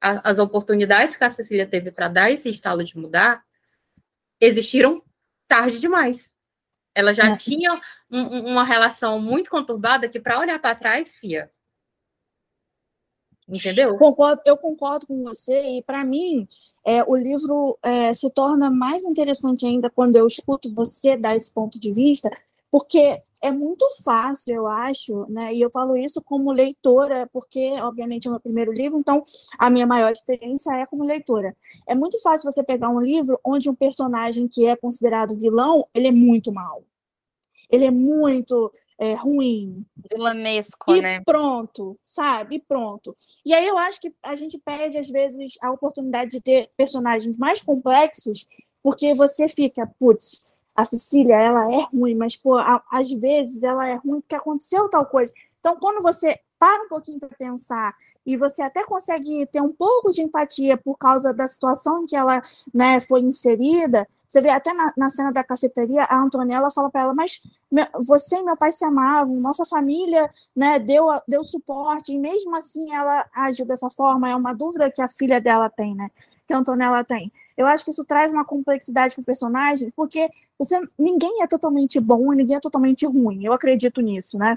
a, 0.00 0.30
as 0.30 0.38
oportunidades 0.38 1.16
que 1.16 1.24
a 1.24 1.30
Cecília 1.30 1.66
teve 1.66 1.90
para 1.90 2.06
dar 2.06 2.30
esse 2.30 2.48
estalo 2.48 2.84
de 2.84 2.96
mudar 2.96 3.42
existiram 4.40 5.02
tarde 5.48 5.80
demais. 5.80 6.32
Ela 6.94 7.12
já 7.12 7.30
é. 7.30 7.36
tinha 7.36 7.80
um, 8.10 8.52
uma 8.52 8.64
relação 8.64 9.20
muito 9.20 9.50
conturbada 9.50 10.08
que, 10.08 10.20
para 10.20 10.38
olhar 10.38 10.58
para 10.60 10.74
trás, 10.74 11.16
fia. 11.16 11.50
Entendeu? 13.48 13.98
Concordo, 13.98 14.40
eu 14.46 14.56
concordo 14.56 15.06
com 15.06 15.22
você, 15.22 15.78
e 15.78 15.82
para 15.82 16.04
mim, 16.04 16.48
é, 16.84 17.02
o 17.04 17.14
livro 17.14 17.78
é, 17.82 18.14
se 18.14 18.30
torna 18.30 18.70
mais 18.70 19.04
interessante 19.04 19.66
ainda 19.66 19.90
quando 19.90 20.16
eu 20.16 20.26
escuto 20.26 20.72
você 20.72 21.16
dar 21.16 21.36
esse 21.36 21.50
ponto 21.50 21.78
de 21.78 21.92
vista, 21.92 22.30
porque 22.70 23.22
é 23.44 23.52
muito 23.52 23.86
fácil, 24.02 24.54
eu 24.54 24.66
acho, 24.66 25.26
né? 25.28 25.52
E 25.52 25.60
eu 25.60 25.68
falo 25.68 25.94
isso 25.94 26.22
como 26.22 26.50
leitora, 26.50 27.28
porque, 27.30 27.74
obviamente, 27.82 28.26
é 28.26 28.30
o 28.30 28.32
meu 28.32 28.40
primeiro 28.40 28.72
livro, 28.72 28.98
então 28.98 29.22
a 29.58 29.68
minha 29.68 29.86
maior 29.86 30.10
experiência 30.10 30.72
é 30.72 30.86
como 30.86 31.04
leitora. 31.04 31.54
É 31.86 31.94
muito 31.94 32.18
fácil 32.22 32.50
você 32.50 32.64
pegar 32.64 32.88
um 32.88 33.00
livro 33.00 33.38
onde 33.44 33.68
um 33.68 33.74
personagem 33.74 34.48
que 34.48 34.66
é 34.66 34.74
considerado 34.74 35.38
vilão, 35.38 35.86
ele 35.94 36.08
é 36.08 36.10
muito 36.10 36.50
mal. 36.54 36.84
Ele 37.70 37.84
é 37.84 37.90
muito 37.90 38.72
é, 38.98 39.12
ruim. 39.12 39.84
Vilanesco, 40.10 40.94
e 40.94 41.02
né? 41.02 41.20
Pronto, 41.20 41.98
sabe? 42.02 42.56
E 42.56 42.60
pronto. 42.60 43.14
E 43.44 43.52
aí 43.52 43.66
eu 43.66 43.76
acho 43.76 44.00
que 44.00 44.14
a 44.22 44.36
gente 44.36 44.56
perde, 44.58 44.96
às 44.96 45.10
vezes, 45.10 45.58
a 45.60 45.70
oportunidade 45.70 46.30
de 46.30 46.40
ter 46.40 46.70
personagens 46.78 47.36
mais 47.36 47.60
complexos, 47.60 48.46
porque 48.82 49.12
você 49.12 49.48
fica, 49.50 49.86
putz, 49.98 50.53
a 50.74 50.84
Cecília, 50.84 51.36
ela 51.36 51.72
é 51.72 51.82
ruim, 51.92 52.14
mas, 52.14 52.36
pô, 52.36 52.58
a, 52.58 52.82
às 52.90 53.10
vezes 53.10 53.62
ela 53.62 53.88
é 53.88 53.94
ruim 53.94 54.20
porque 54.20 54.34
aconteceu 54.34 54.88
tal 54.88 55.06
coisa. 55.06 55.32
Então, 55.60 55.76
quando 55.76 56.02
você 56.02 56.38
para 56.58 56.84
um 56.84 56.88
pouquinho 56.88 57.20
para 57.20 57.28
pensar 57.30 57.94
e 58.24 58.36
você 58.36 58.62
até 58.62 58.84
consegue 58.84 59.46
ter 59.46 59.60
um 59.60 59.72
pouco 59.72 60.10
de 60.10 60.22
empatia 60.22 60.76
por 60.76 60.96
causa 60.96 61.32
da 61.32 61.46
situação 61.46 62.02
em 62.02 62.06
que 62.06 62.16
ela 62.16 62.42
né, 62.72 63.00
foi 63.00 63.20
inserida, 63.20 64.08
você 64.26 64.40
vê 64.40 64.48
até 64.48 64.72
na, 64.72 64.92
na 64.96 65.10
cena 65.10 65.30
da 65.30 65.44
cafeteria, 65.44 66.04
a 66.04 66.18
Antonella 66.18 66.70
fala 66.70 66.90
para 66.90 67.02
ela, 67.02 67.14
mas 67.14 67.42
meu, 67.70 67.86
você 68.04 68.36
e 68.36 68.42
meu 68.42 68.56
pai 68.56 68.72
se 68.72 68.84
amavam, 68.84 69.36
nossa 69.36 69.64
família 69.64 70.28
né, 70.56 70.78
deu, 70.78 71.06
deu 71.28 71.44
suporte, 71.44 72.12
e 72.12 72.18
mesmo 72.18 72.56
assim 72.56 72.92
ela 72.94 73.28
agiu 73.34 73.66
dessa 73.66 73.90
forma, 73.90 74.28
é 74.28 74.34
uma 74.34 74.52
dúvida 74.52 74.90
que 74.90 75.02
a 75.02 75.08
filha 75.08 75.40
dela 75.40 75.68
tem, 75.68 75.94
né? 75.94 76.08
Que 76.46 76.52
a 76.52 76.58
Antonella 76.58 77.04
tem. 77.04 77.32
Eu 77.56 77.66
acho 77.66 77.84
que 77.84 77.90
isso 77.90 78.04
traz 78.04 78.32
uma 78.32 78.44
complexidade 78.44 79.14
para 79.14 79.22
o 79.22 79.24
personagem, 79.24 79.92
porque 79.94 80.30
você, 80.58 80.80
ninguém 80.98 81.42
é 81.42 81.46
totalmente 81.46 81.98
bom 82.00 82.32
e 82.32 82.36
ninguém 82.36 82.56
é 82.56 82.60
totalmente 82.60 83.06
ruim. 83.06 83.44
Eu 83.44 83.52
acredito 83.52 84.00
nisso, 84.00 84.38
né? 84.38 84.56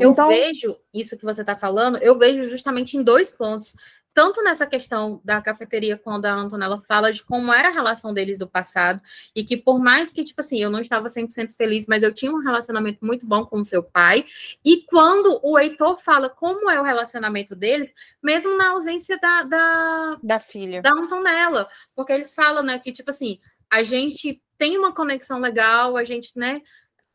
Eu 0.00 0.12
então, 0.12 0.28
vejo 0.28 0.76
isso 0.92 1.16
que 1.16 1.24
você 1.24 1.40
está 1.40 1.56
falando, 1.56 1.98
eu 1.98 2.16
vejo 2.18 2.48
justamente 2.48 2.96
em 2.96 3.02
dois 3.02 3.30
pontos. 3.30 3.74
Tanto 4.14 4.44
nessa 4.44 4.64
questão 4.64 5.20
da 5.24 5.42
cafeteria, 5.42 5.98
quando 5.98 6.26
a 6.26 6.32
Antonella 6.32 6.78
fala 6.78 7.12
de 7.12 7.20
como 7.24 7.52
era 7.52 7.68
a 7.68 7.72
relação 7.72 8.14
deles 8.14 8.38
do 8.38 8.46
passado, 8.46 9.02
e 9.34 9.42
que 9.42 9.56
por 9.56 9.80
mais 9.80 10.12
que, 10.12 10.22
tipo 10.22 10.40
assim, 10.40 10.62
eu 10.62 10.70
não 10.70 10.80
estava 10.80 11.08
100% 11.08 11.52
feliz, 11.56 11.88
mas 11.88 12.04
eu 12.04 12.14
tinha 12.14 12.30
um 12.30 12.38
relacionamento 12.38 13.04
muito 13.04 13.26
bom 13.26 13.44
com 13.44 13.60
o 13.60 13.64
seu 13.64 13.82
pai, 13.82 14.24
e 14.64 14.82
quando 14.82 15.40
o 15.42 15.58
Heitor 15.58 15.98
fala 15.98 16.30
como 16.30 16.70
é 16.70 16.80
o 16.80 16.84
relacionamento 16.84 17.56
deles, 17.56 17.92
mesmo 18.22 18.56
na 18.56 18.70
ausência 18.70 19.18
da, 19.18 19.42
da, 19.42 20.18
da 20.22 20.38
filha, 20.38 20.80
da 20.80 20.92
Antonella, 20.92 21.68
porque 21.96 22.12
ele 22.12 22.26
fala, 22.26 22.62
né, 22.62 22.78
que, 22.78 22.92
tipo 22.92 23.10
assim, 23.10 23.40
a 23.74 23.82
gente 23.82 24.40
tem 24.56 24.78
uma 24.78 24.94
conexão 24.94 25.40
legal, 25.40 25.96
a 25.96 26.04
gente, 26.04 26.30
né, 26.36 26.62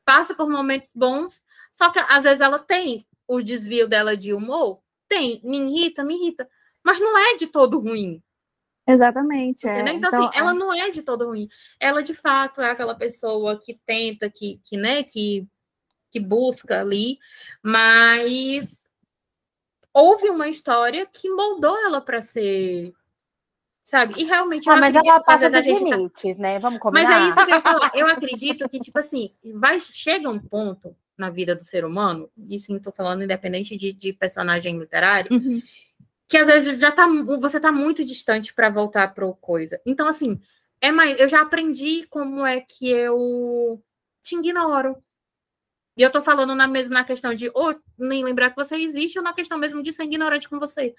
passa 0.04 0.36
por 0.36 0.50
momentos 0.50 0.92
bons, 0.94 1.42
só 1.72 1.90
que 1.90 2.00
às 2.00 2.24
vezes 2.24 2.42
ela 2.42 2.60
tem 2.60 3.08
o 3.26 3.42
desvio 3.42 3.88
dela 3.88 4.18
de 4.18 4.34
humor, 4.34 4.82
tem, 5.08 5.40
me 5.42 5.58
irrita, 5.58 6.04
me 6.04 6.16
irrita, 6.16 6.50
mas 6.84 7.00
não 7.00 7.18
é 7.18 7.38
de 7.38 7.48
todo 7.48 7.80
ruim. 7.80 8.22
Exatamente. 8.86 9.68
É. 9.68 9.82
Então, 9.82 9.94
então, 9.96 10.10
assim, 10.10 10.38
é... 10.38 10.40
ela 10.40 10.54
não 10.54 10.74
é 10.74 10.90
de 10.90 11.02
todo 11.02 11.28
ruim. 11.28 11.48
Ela, 11.80 12.04
de 12.04 12.14
fato, 12.14 12.60
é 12.60 12.72
aquela 12.72 12.96
pessoa 12.96 13.58
que 13.58 13.80
tenta, 13.86 14.30
que, 14.30 14.60
que 14.64 14.76
né, 14.76 15.04
que, 15.04 15.48
que 16.12 16.20
busca 16.20 16.82
ali, 16.82 17.20
mas 17.64 18.82
houve 19.94 20.30
uma 20.30 20.50
história 20.50 21.06
que 21.06 21.30
moldou 21.30 21.78
ela 21.78 22.02
para 22.02 22.20
ser 22.20 22.94
sabe? 23.90 24.22
E 24.22 24.24
realmente. 24.24 24.70
Ah, 24.70 24.78
mas 24.78 24.94
ela 24.94 25.20
passa 25.20 25.50
dos 25.50 25.66
limites, 25.66 26.36
tá... 26.36 26.42
né? 26.42 26.60
Vamos 26.60 26.80
combinar. 26.80 27.10
Mas 27.10 27.26
é 27.26 27.30
isso 27.30 27.46
que 27.48 27.54
eu 27.54 27.62
falo. 27.62 27.80
Eu 27.96 28.08
acredito 28.08 28.70
que, 28.70 28.80
tipo 28.80 29.00
assim, 29.00 29.32
vai, 29.56 29.80
chega 29.80 30.30
um 30.30 30.40
ponto 30.40 30.96
na 31.18 31.30
vida 31.32 31.56
do 31.56 31.64
ser 31.64 31.84
humano, 31.84 32.30
e 32.48 32.58
sim, 32.60 32.78
estou 32.78 32.94
falando 32.94 33.24
independente 33.24 33.76
de, 33.76 33.92
de 33.92 34.14
personagem 34.14 34.78
literário, 34.78 35.28
uhum. 35.32 35.62
que 36.30 36.38
às 36.38 36.48
vezes 36.48 36.80
já 36.80 36.92
tá, 36.92 37.08
você 37.40 37.60
tá 37.60 37.74
muito 37.74 38.06
distante 38.06 38.54
para 38.54 38.70
voltar 38.70 39.14
para 39.14 39.30
coisa. 39.34 39.82
Então, 39.86 40.08
assim, 40.08 40.40
é 40.80 40.92
mais, 40.92 41.20
eu 41.20 41.28
já 41.28 41.42
aprendi 41.42 42.06
como 42.10 42.46
é 42.46 42.62
que 42.62 42.90
eu 42.90 43.84
te 44.24 44.36
ignoro. 44.36 44.96
E 45.98 46.02
eu 46.02 46.12
tô 46.12 46.22
falando 46.22 46.56
na 46.56 46.68
mesma 46.68 47.04
questão 47.04 47.34
de 47.34 47.52
ou 47.54 47.76
nem 47.98 48.24
lembrar 48.24 48.52
que 48.52 48.56
você 48.56 48.78
existe, 48.78 49.18
ou 49.18 49.24
na 49.24 49.34
questão 49.34 49.58
mesmo 49.58 49.84
de 49.84 49.92
ser 49.92 50.04
ignorante 50.04 50.48
com 50.48 50.58
você. 50.58 50.94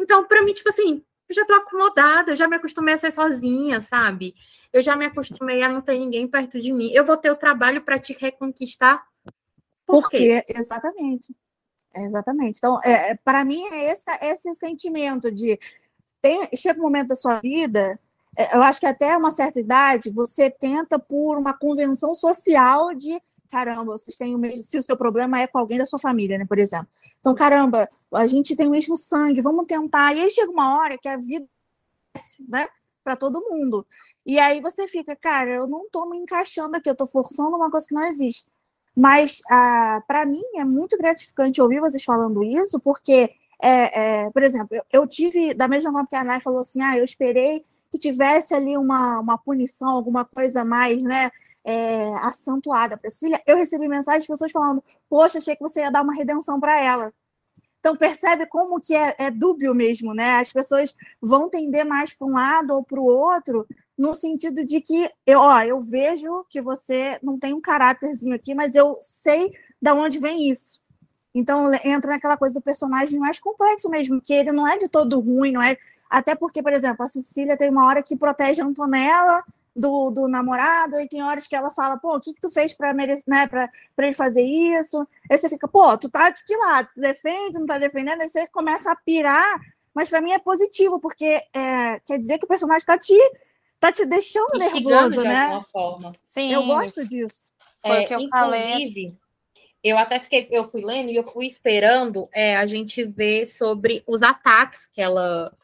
Então, 0.00 0.26
para 0.26 0.42
mim, 0.42 0.52
tipo 0.52 0.70
assim, 0.70 1.04
eu 1.28 1.34
já 1.34 1.44
tô 1.44 1.54
acomodada, 1.54 2.32
eu 2.32 2.36
já 2.36 2.46
me 2.46 2.56
acostumei 2.56 2.94
a 2.94 2.98
ser 2.98 3.12
sozinha, 3.12 3.80
sabe? 3.80 4.34
Eu 4.72 4.82
já 4.82 4.94
me 4.94 5.06
acostumei 5.06 5.62
a 5.62 5.68
não 5.68 5.80
ter 5.80 5.98
ninguém 5.98 6.28
perto 6.28 6.60
de 6.60 6.72
mim. 6.72 6.90
Eu 6.92 7.04
vou 7.04 7.16
ter 7.16 7.30
o 7.30 7.36
trabalho 7.36 7.82
para 7.82 7.98
te 7.98 8.12
reconquistar. 8.12 9.04
Por 9.84 10.02
Porque, 10.02 10.42
quê? 10.42 10.44
exatamente. 10.48 11.34
Exatamente. 11.94 12.58
Então, 12.58 12.78
é, 12.84 13.10
é 13.10 13.14
para 13.24 13.44
mim, 13.44 13.62
é 13.72 13.90
esse, 13.90 14.10
esse 14.22 14.50
o 14.50 14.54
sentimento 14.54 15.30
de. 15.32 15.58
Tem, 16.20 16.48
chega 16.54 16.78
um 16.78 16.82
momento 16.82 17.08
da 17.08 17.16
sua 17.16 17.40
vida, 17.40 17.98
é, 18.36 18.54
eu 18.54 18.62
acho 18.62 18.78
que 18.78 18.86
até 18.86 19.16
uma 19.16 19.30
certa 19.32 19.58
idade, 19.58 20.10
você 20.10 20.50
tenta, 20.50 20.98
por 20.98 21.38
uma 21.38 21.56
convenção 21.56 22.14
social, 22.14 22.94
de 22.94 23.18
caramba, 23.46 23.84
vocês 23.96 24.16
têm 24.16 24.34
o 24.34 24.38
mesmo, 24.38 24.62
se 24.62 24.78
o 24.78 24.82
seu 24.82 24.96
problema 24.96 25.40
é 25.40 25.46
com 25.46 25.58
alguém 25.58 25.78
da 25.78 25.86
sua 25.86 25.98
família, 25.98 26.38
né, 26.38 26.44
por 26.46 26.58
exemplo. 26.58 26.88
Então, 27.20 27.34
caramba, 27.34 27.88
a 28.12 28.26
gente 28.26 28.56
tem 28.56 28.66
o 28.66 28.70
mesmo 28.70 28.96
sangue, 28.96 29.40
vamos 29.40 29.66
tentar. 29.66 30.14
E 30.14 30.20
aí 30.20 30.30
chega 30.30 30.50
uma 30.50 30.78
hora 30.78 30.98
que 30.98 31.08
a 31.08 31.16
vida, 31.16 31.46
né, 32.48 32.68
para 33.04 33.16
todo 33.16 33.40
mundo. 33.40 33.86
E 34.24 34.38
aí 34.38 34.60
você 34.60 34.88
fica, 34.88 35.14
cara, 35.14 35.50
eu 35.50 35.68
não 35.68 35.84
estou 35.84 36.10
me 36.10 36.18
encaixando 36.18 36.76
aqui, 36.76 36.88
eu 36.88 36.92
estou 36.92 37.06
forçando 37.06 37.56
uma 37.56 37.70
coisa 37.70 37.86
que 37.86 37.94
não 37.94 38.04
existe. 38.04 38.44
Mas, 38.96 39.40
ah, 39.50 40.02
para 40.06 40.26
mim, 40.26 40.42
é 40.56 40.64
muito 40.64 40.96
gratificante 40.98 41.60
ouvir 41.60 41.80
vocês 41.80 42.02
falando 42.02 42.42
isso, 42.42 42.80
porque, 42.80 43.30
é, 43.62 44.24
é, 44.24 44.30
por 44.30 44.42
exemplo, 44.42 44.68
eu, 44.72 44.82
eu, 44.90 45.06
tive, 45.06 45.54
da 45.54 45.68
mesma 45.68 45.92
forma 45.92 46.08
que 46.08 46.16
a 46.16 46.22
Ana 46.22 46.40
falou 46.40 46.60
assim, 46.60 46.82
ah, 46.82 46.96
eu 46.96 47.04
esperei 47.04 47.64
que 47.90 47.98
tivesse 47.98 48.54
ali 48.54 48.76
uma, 48.76 49.20
uma 49.20 49.38
punição, 49.38 49.90
alguma 49.90 50.24
coisa 50.24 50.64
mais, 50.64 51.04
né, 51.04 51.30
é, 51.66 52.14
acentuada 52.18 52.96
para 52.96 53.10
Cecília, 53.10 53.42
eu 53.44 53.56
recebi 53.56 53.88
mensagens 53.88 54.22
de 54.22 54.28
pessoas 54.28 54.52
falando: 54.52 54.82
Poxa, 55.10 55.38
achei 55.38 55.56
que 55.56 55.62
você 55.62 55.80
ia 55.80 55.90
dar 55.90 56.02
uma 56.02 56.14
redenção 56.14 56.60
para 56.60 56.80
ela. 56.80 57.12
Então 57.80 57.96
percebe 57.96 58.46
como 58.46 58.80
que 58.80 58.94
é, 58.94 59.14
é, 59.18 59.30
dúbio 59.30 59.74
mesmo, 59.74 60.14
né? 60.14 60.38
As 60.38 60.52
pessoas 60.52 60.94
vão 61.20 61.50
tender 61.50 61.84
mais 61.84 62.14
para 62.14 62.26
um 62.26 62.32
lado 62.32 62.72
ou 62.72 62.84
para 62.84 63.00
o 63.00 63.04
outro, 63.04 63.66
no 63.98 64.14
sentido 64.14 64.64
de 64.64 64.80
que 64.80 65.10
eu, 65.26 65.40
ó, 65.40 65.60
eu 65.62 65.80
vejo 65.80 66.44
que 66.48 66.60
você 66.60 67.18
não 67.22 67.36
tem 67.36 67.52
um 67.52 67.60
caráterzinho 67.60 68.34
aqui, 68.34 68.54
mas 68.54 68.74
eu 68.74 68.96
sei 69.02 69.52
de 69.80 69.90
onde 69.90 70.18
vem 70.18 70.48
isso. 70.48 70.80
Então 71.34 71.72
entra 71.84 72.12
naquela 72.12 72.36
coisa 72.36 72.54
do 72.54 72.62
personagem 72.62 73.18
mais 73.18 73.38
complexo 73.38 73.90
mesmo, 73.90 74.20
que 74.20 74.32
ele 74.32 74.52
não 74.52 74.66
é 74.66 74.78
de 74.78 74.88
todo 74.88 75.20
ruim, 75.20 75.52
não 75.52 75.62
é. 75.62 75.76
Até 76.08 76.34
porque, 76.34 76.62
por 76.62 76.72
exemplo, 76.72 77.04
a 77.04 77.08
Cecília 77.08 77.56
tem 77.56 77.70
uma 77.70 77.86
hora 77.86 78.02
que 78.02 78.16
protege 78.16 78.62
a 78.62 78.64
Antonella 78.64 79.44
do, 79.76 80.10
do 80.10 80.26
namorado, 80.26 80.98
e 80.98 81.06
tem 81.06 81.22
horas 81.22 81.46
que 81.46 81.54
ela 81.54 81.70
fala, 81.70 81.98
pô, 81.98 82.16
o 82.16 82.20
que, 82.20 82.32
que 82.32 82.40
tu 82.40 82.50
fez 82.50 82.72
para 82.72 82.94
né, 82.94 83.06
ele 83.98 84.14
fazer 84.14 84.42
isso? 84.42 85.06
Aí 85.30 85.36
você 85.36 85.50
fica, 85.50 85.68
pô, 85.68 85.96
tu 85.98 86.10
tá 86.10 86.30
de 86.30 86.42
que 86.44 86.56
lado? 86.56 86.88
Tu 86.94 87.00
defende, 87.00 87.58
não 87.58 87.66
tá 87.66 87.76
defendendo? 87.76 88.22
Aí 88.22 88.28
você 88.28 88.46
começa 88.48 88.90
a 88.90 88.96
pirar, 88.96 89.60
mas 89.94 90.08
para 90.08 90.22
mim 90.22 90.32
é 90.32 90.38
positivo, 90.38 90.98
porque 90.98 91.40
é, 91.54 92.00
quer 92.00 92.18
dizer 92.18 92.38
que 92.38 92.46
o 92.46 92.48
personagem 92.48 92.86
tá 92.86 92.96
te, 92.98 93.14
tá 93.78 93.92
te 93.92 94.06
deixando 94.06 94.58
nervoso, 94.58 95.20
de 95.20 95.28
né? 95.28 95.44
Alguma 95.44 95.64
forma. 95.64 96.12
Sim. 96.30 96.52
Eu 96.52 96.64
gosto 96.64 97.06
disso. 97.06 97.52
É, 97.82 98.04
que 98.04 98.14
eu 98.14 98.20
inclusive, 98.20 98.30
falei. 98.30 99.18
eu 99.84 99.98
até 99.98 100.18
fiquei, 100.18 100.48
eu 100.50 100.68
fui 100.68 100.82
lendo 100.82 101.10
e 101.10 101.16
eu 101.16 101.22
fui 101.22 101.46
esperando 101.46 102.28
é, 102.32 102.56
a 102.56 102.66
gente 102.66 103.04
ver 103.04 103.46
sobre 103.46 104.02
os 104.06 104.22
ataques 104.22 104.86
que 104.86 105.00
ela 105.00 105.54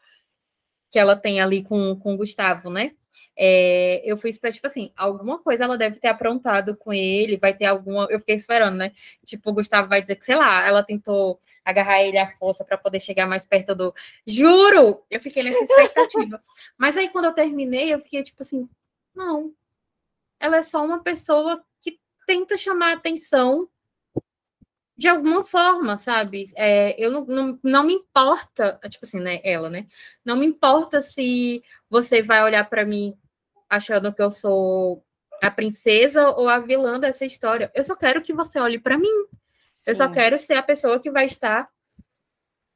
que 0.89 0.99
ela 0.99 1.15
tem 1.15 1.41
ali 1.41 1.63
com, 1.63 1.95
com 1.95 2.13
o 2.13 2.17
Gustavo, 2.17 2.69
né? 2.69 2.91
É, 3.35 4.01
eu 4.05 4.15
fui 4.15 4.29
esperando, 4.29 4.55
tipo 4.55 4.67
assim, 4.67 4.91
alguma 4.95 5.39
coisa 5.39 5.63
ela 5.63 5.77
deve 5.77 5.99
ter 5.99 6.07
aprontado 6.07 6.77
com 6.77 6.93
ele, 6.93 7.37
vai 7.37 7.53
ter 7.53 7.65
alguma. 7.65 8.07
Eu 8.09 8.19
fiquei 8.19 8.35
esperando, 8.35 8.75
né? 8.77 8.91
Tipo, 9.25 9.49
o 9.49 9.53
Gustavo 9.53 9.89
vai 9.89 10.01
dizer 10.01 10.15
que, 10.15 10.25
sei 10.25 10.35
lá, 10.35 10.65
ela 10.65 10.83
tentou 10.83 11.39
agarrar 11.65 12.03
ele 12.03 12.17
à 12.17 12.29
força 12.37 12.63
para 12.63 12.77
poder 12.77 12.99
chegar 12.99 13.25
mais 13.27 13.45
perto 13.45 13.73
do. 13.73 13.93
Juro! 14.25 15.03
Eu 15.09 15.19
fiquei 15.19 15.43
nessa 15.43 15.63
expectativa. 15.63 16.39
Mas 16.77 16.95
aí, 16.95 17.09
quando 17.09 17.25
eu 17.25 17.33
terminei, 17.33 17.93
eu 17.93 17.99
fiquei 17.99 18.21
tipo 18.21 18.43
assim: 18.43 18.69
não. 19.15 19.53
Ela 20.39 20.57
é 20.57 20.63
só 20.63 20.83
uma 20.85 21.01
pessoa 21.01 21.63
que 21.81 21.99
tenta 22.27 22.57
chamar 22.57 22.93
atenção 22.93 23.67
de 24.95 25.07
alguma 25.07 25.43
forma, 25.43 25.97
sabe? 25.97 26.51
É, 26.55 26.95
eu 27.03 27.09
não, 27.11 27.25
não, 27.25 27.59
não 27.63 27.83
me 27.83 27.93
importa, 27.93 28.79
tipo 28.89 29.05
assim, 29.05 29.19
né? 29.19 29.41
Ela, 29.43 29.69
né? 29.69 29.87
Não 30.23 30.37
me 30.37 30.45
importa 30.45 31.01
se 31.01 31.63
você 31.89 32.21
vai 32.21 32.43
olhar 32.43 32.69
para 32.69 32.85
mim 32.85 33.17
achando 33.75 34.13
que 34.13 34.21
eu 34.21 34.31
sou 34.31 35.03
a 35.41 35.49
princesa 35.49 36.29
ou 36.29 36.47
a 36.47 36.59
vilã 36.59 36.99
dessa 36.99 37.25
história. 37.25 37.71
Eu 37.73 37.83
só 37.83 37.95
quero 37.95 38.21
que 38.21 38.33
você 38.33 38.59
olhe 38.59 38.79
para 38.79 38.97
mim. 38.97 39.25
Sim. 39.73 39.83
Eu 39.87 39.95
só 39.95 40.09
quero 40.09 40.37
ser 40.37 40.53
a 40.53 40.63
pessoa 40.63 40.99
que 40.99 41.09
vai 41.09 41.25
estar 41.25 41.67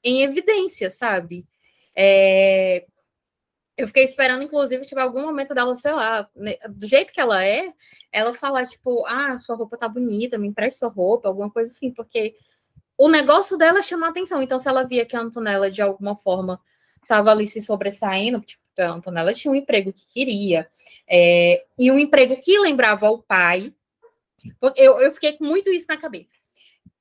em 0.03 0.23
evidência, 0.23 0.89
sabe? 0.89 1.47
É... 1.95 2.85
Eu 3.77 3.85
fiquei 3.87 4.03
esperando, 4.03 4.43
inclusive, 4.43 4.85
tipo, 4.85 4.99
algum 4.99 5.21
momento 5.21 5.53
dela, 5.53 5.75
sei 5.75 5.91
lá, 5.91 6.27
né, 6.35 6.55
do 6.67 6.87
jeito 6.87 7.13
que 7.13 7.21
ela 7.21 7.45
é, 7.45 7.71
ela 8.11 8.33
falar, 8.33 8.65
tipo, 8.65 9.05
ah, 9.05 9.37
sua 9.37 9.55
roupa 9.55 9.77
tá 9.77 9.87
bonita, 9.87 10.35
me 10.35 10.47
empreste 10.47 10.79
sua 10.79 10.89
roupa, 10.89 11.27
alguma 11.27 11.51
coisa 11.51 11.69
assim, 11.69 11.93
porque 11.93 12.35
o 12.97 13.07
negócio 13.07 13.55
dela 13.55 13.83
chamar 13.83 14.09
atenção. 14.09 14.41
Então, 14.41 14.57
se 14.57 14.67
ela 14.67 14.83
via 14.83 15.05
que 15.05 15.15
a 15.15 15.21
Antonella, 15.21 15.69
de 15.69 15.83
alguma 15.83 16.15
forma, 16.15 16.59
estava 17.03 17.29
ali 17.29 17.45
se 17.45 17.61
sobressaindo, 17.61 18.41
tipo, 18.41 18.66
a 18.79 18.91
Antonella 18.91 19.33
tinha 19.33 19.51
um 19.51 19.55
emprego 19.55 19.93
que 19.93 20.05
queria, 20.07 20.67
é, 21.07 21.65
e 21.77 21.91
um 21.91 21.97
emprego 21.97 22.37
que 22.37 22.59
lembrava 22.59 23.09
o 23.09 23.19
pai. 23.19 23.73
Eu, 24.75 24.99
eu 24.99 25.11
fiquei 25.13 25.33
com 25.33 25.45
muito 25.45 25.69
isso 25.69 25.87
na 25.89 25.97
cabeça. 25.97 26.33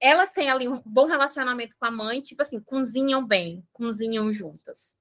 Ela 0.01 0.27
tem 0.27 0.51
ali 0.51 0.69
um 0.69 0.83
bom 0.85 1.07
relacionamento 1.07 1.75
com 1.79 1.87
a 1.87 1.91
mãe, 1.91 2.21
tipo 2.21 2.43
assim, 2.43 2.61
cozinham 2.61 3.25
bem, 3.25 3.65
cozinham 3.73 4.33
juntas. 4.33 4.95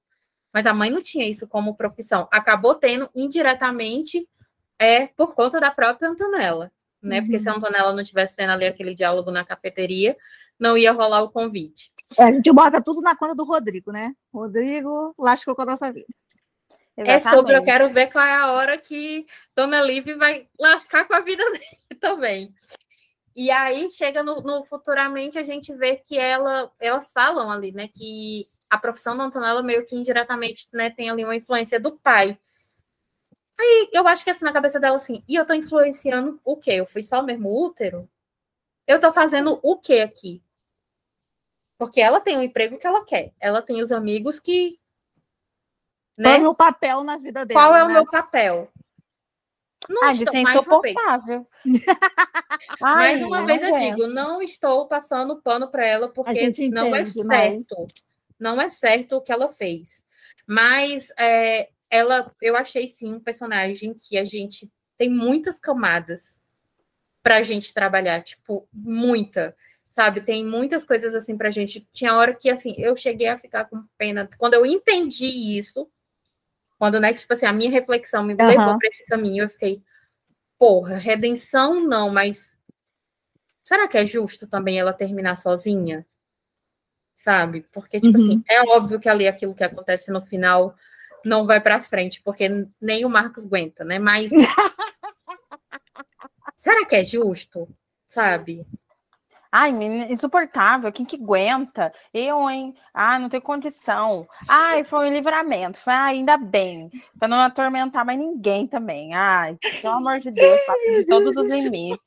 Mas 0.52 0.64
a 0.64 0.72
mãe 0.72 0.90
não 0.90 1.02
tinha 1.02 1.28
isso 1.28 1.46
como 1.46 1.76
profissão. 1.76 2.26
Acabou 2.30 2.74
tendo 2.74 3.10
indiretamente 3.14 4.26
é 4.78 5.06
por 5.06 5.34
conta 5.34 5.58
da 5.58 5.70
própria 5.70 6.08
Antonella, 6.08 6.70
né? 7.02 7.18
Uhum. 7.18 7.24
Porque 7.24 7.38
se 7.38 7.48
a 7.48 7.52
uhum. 7.52 7.58
Antonella 7.58 7.92
não 7.92 8.04
tivesse 8.04 8.34
tendo 8.34 8.50
ali 8.50 8.66
aquele 8.66 8.94
diálogo 8.94 9.30
na 9.30 9.44
cafeteria, 9.44 10.16
não 10.58 10.76
ia 10.76 10.92
rolar 10.92 11.22
o 11.22 11.30
convite. 11.30 11.90
É, 12.16 12.24
a 12.24 12.30
gente 12.30 12.52
bota 12.52 12.82
tudo 12.82 13.00
na 13.00 13.16
conta 13.16 13.34
do 13.34 13.44
Rodrigo, 13.44 13.92
né? 13.92 14.14
Rodrigo 14.32 15.14
lascou 15.18 15.54
com 15.54 15.62
a 15.62 15.66
nossa 15.66 15.92
vida. 15.92 16.06
Exatamente. 16.96 17.26
É 17.26 17.30
sobre, 17.30 17.56
eu 17.56 17.62
quero 17.62 17.92
ver 17.92 18.10
qual 18.10 18.24
é 18.24 18.32
a 18.32 18.52
hora 18.52 18.78
que 18.78 19.26
Dona 19.54 19.82
Liv 19.82 20.14
vai 20.16 20.48
lascar 20.58 21.06
com 21.06 21.14
a 21.14 21.20
vida 21.20 21.44
dele 21.52 22.00
também. 22.00 22.54
E 23.34 23.50
aí 23.50 23.90
chega 23.90 24.22
no, 24.22 24.40
no, 24.40 24.64
futuramente 24.64 25.38
a 25.38 25.42
gente 25.42 25.70
vê 25.74 25.96
que 25.96 26.18
ela, 26.18 26.72
elas 26.80 27.12
falam 27.12 27.50
ali, 27.50 27.70
né, 27.70 27.86
que 27.88 28.42
a 28.70 28.78
profissão 28.78 29.14
da 29.14 29.24
Antonella 29.24 29.62
meio 29.62 29.84
que 29.84 29.94
indiretamente, 29.94 30.66
né, 30.72 30.88
tem 30.88 31.10
ali 31.10 31.22
uma 31.22 31.36
influência 31.36 31.78
do 31.78 31.98
pai. 31.98 32.38
Aí 33.58 33.90
eu 33.92 34.08
acho 34.08 34.24
que 34.24 34.30
assim 34.30 34.44
na 34.44 34.54
cabeça 34.54 34.80
dela 34.80 34.96
assim, 34.96 35.22
e 35.28 35.34
eu 35.34 35.44
tô 35.46 35.52
influenciando 35.52 36.40
o 36.42 36.56
quê? 36.56 36.72
Eu 36.72 36.86
fui 36.86 37.02
só 37.02 37.22
mesmo 37.22 37.50
útero? 37.50 38.08
Eu 38.86 38.98
tô 38.98 39.12
fazendo 39.12 39.60
o 39.62 39.76
quê 39.76 40.00
aqui? 40.00 40.42
Porque 41.78 42.00
ela 42.00 42.20
tem 42.20 42.38
o 42.38 42.42
emprego 42.42 42.78
que 42.78 42.86
ela 42.86 43.04
quer, 43.04 43.34
ela 43.38 43.60
tem 43.60 43.82
os 43.82 43.92
amigos 43.92 44.40
que 44.40 44.78
né? 46.16 46.24
Qual 46.24 46.34
é 46.34 46.38
o 46.38 46.42
meu 46.42 46.54
papel 46.54 47.04
na 47.04 47.16
vida 47.16 47.44
dela? 47.44 47.60
Qual 47.60 47.74
é 47.74 47.78
né? 47.78 47.84
o 47.84 47.92
meu 47.92 48.06
papel? 48.06 48.70
Não 49.88 50.02
ah, 50.04 50.12
estou, 50.12 50.26
de 50.26 50.30
ser 50.32 50.38
insuportável. 50.38 51.46
mais 52.80 53.22
uma 53.22 53.44
vez 53.44 53.62
eu 53.62 53.74
digo, 53.76 54.06
não 54.08 54.42
estou 54.42 54.86
passando 54.86 55.40
pano 55.40 55.68
para 55.68 55.86
ela 55.86 56.08
porque 56.08 56.32
entende, 56.32 56.70
não 56.70 56.94
é 56.94 57.04
certo. 57.04 57.76
Mas... 57.76 58.06
Não 58.38 58.60
é 58.60 58.68
certo 58.68 59.16
o 59.16 59.20
que 59.20 59.32
ela 59.32 59.48
fez. 59.48 60.04
Mas 60.46 61.08
é, 61.18 61.70
ela, 61.90 62.32
eu 62.42 62.56
achei 62.56 62.88
sim 62.88 63.14
um 63.14 63.20
personagem 63.20 63.94
que 63.94 64.18
a 64.18 64.24
gente 64.24 64.70
tem 64.98 65.08
muitas 65.08 65.58
camadas 65.58 66.38
para 67.22 67.38
a 67.38 67.42
gente 67.42 67.74
trabalhar, 67.74 68.22
tipo, 68.22 68.68
muita, 68.72 69.56
sabe? 69.88 70.20
Tem 70.20 70.44
muitas 70.44 70.84
coisas 70.84 71.14
assim 71.14 71.36
para 71.36 71.48
a 71.48 71.52
gente. 71.52 71.86
Tinha 71.92 72.14
hora 72.14 72.34
que 72.34 72.50
assim 72.50 72.74
eu 72.78 72.96
cheguei 72.96 73.28
a 73.28 73.38
ficar 73.38 73.64
com 73.64 73.84
pena 73.96 74.28
quando 74.38 74.54
eu 74.54 74.66
entendi 74.66 75.58
isso 75.58 75.90
quando, 76.78 77.00
né, 77.00 77.12
tipo 77.14 77.32
assim, 77.32 77.46
a 77.46 77.52
minha 77.52 77.70
reflexão 77.70 78.22
me 78.22 78.34
uhum. 78.34 78.46
levou 78.46 78.78
para 78.78 78.88
esse 78.88 79.04
caminho, 79.06 79.44
eu 79.44 79.50
fiquei, 79.50 79.82
porra, 80.58 80.96
redenção 80.96 81.80
não, 81.80 82.10
mas 82.10 82.56
será 83.64 83.88
que 83.88 83.98
é 83.98 84.04
justo 84.04 84.46
também 84.46 84.78
ela 84.78 84.92
terminar 84.92 85.36
sozinha? 85.36 86.06
Sabe? 87.14 87.66
Porque, 87.72 88.00
tipo 88.00 88.16
assim, 88.16 88.34
uhum. 88.34 88.34
assim, 88.34 88.44
é 88.48 88.62
óbvio 88.62 89.00
que 89.00 89.08
ali 89.08 89.26
aquilo 89.26 89.54
que 89.54 89.64
acontece 89.64 90.10
no 90.10 90.20
final 90.20 90.76
não 91.24 91.46
vai 91.46 91.60
para 91.60 91.82
frente, 91.82 92.22
porque 92.22 92.48
nem 92.80 93.04
o 93.04 93.10
Marcos 93.10 93.44
aguenta, 93.44 93.84
né? 93.84 93.98
Mas 93.98 94.30
será 96.56 96.84
que 96.84 96.94
é 96.94 97.02
justo? 97.02 97.68
Sabe? 98.06 98.66
Ai, 99.58 99.72
menina, 99.72 100.12
insuportável, 100.12 100.92
quem 100.92 101.06
que 101.06 101.16
aguenta? 101.16 101.90
Eu, 102.12 102.50
hein? 102.50 102.74
Ah, 102.92 103.18
não 103.18 103.30
tenho 103.30 103.42
condição. 103.42 104.28
Ai, 104.46 104.84
foi 104.84 105.08
um 105.08 105.14
livramento. 105.14 105.78
Foi, 105.78 105.94
ah, 105.94 106.04
ainda 106.04 106.36
bem. 106.36 106.90
Pra 107.18 107.26
não 107.26 107.38
atormentar 107.38 108.04
mais 108.04 108.18
ninguém 108.18 108.66
também. 108.66 109.14
Ai, 109.14 109.56
pelo 109.80 109.94
amor 109.94 110.20
de 110.20 110.30
Deus, 110.30 110.60
de 110.98 111.06
todos 111.06 111.34
os 111.38 111.48
limites. 111.48 112.04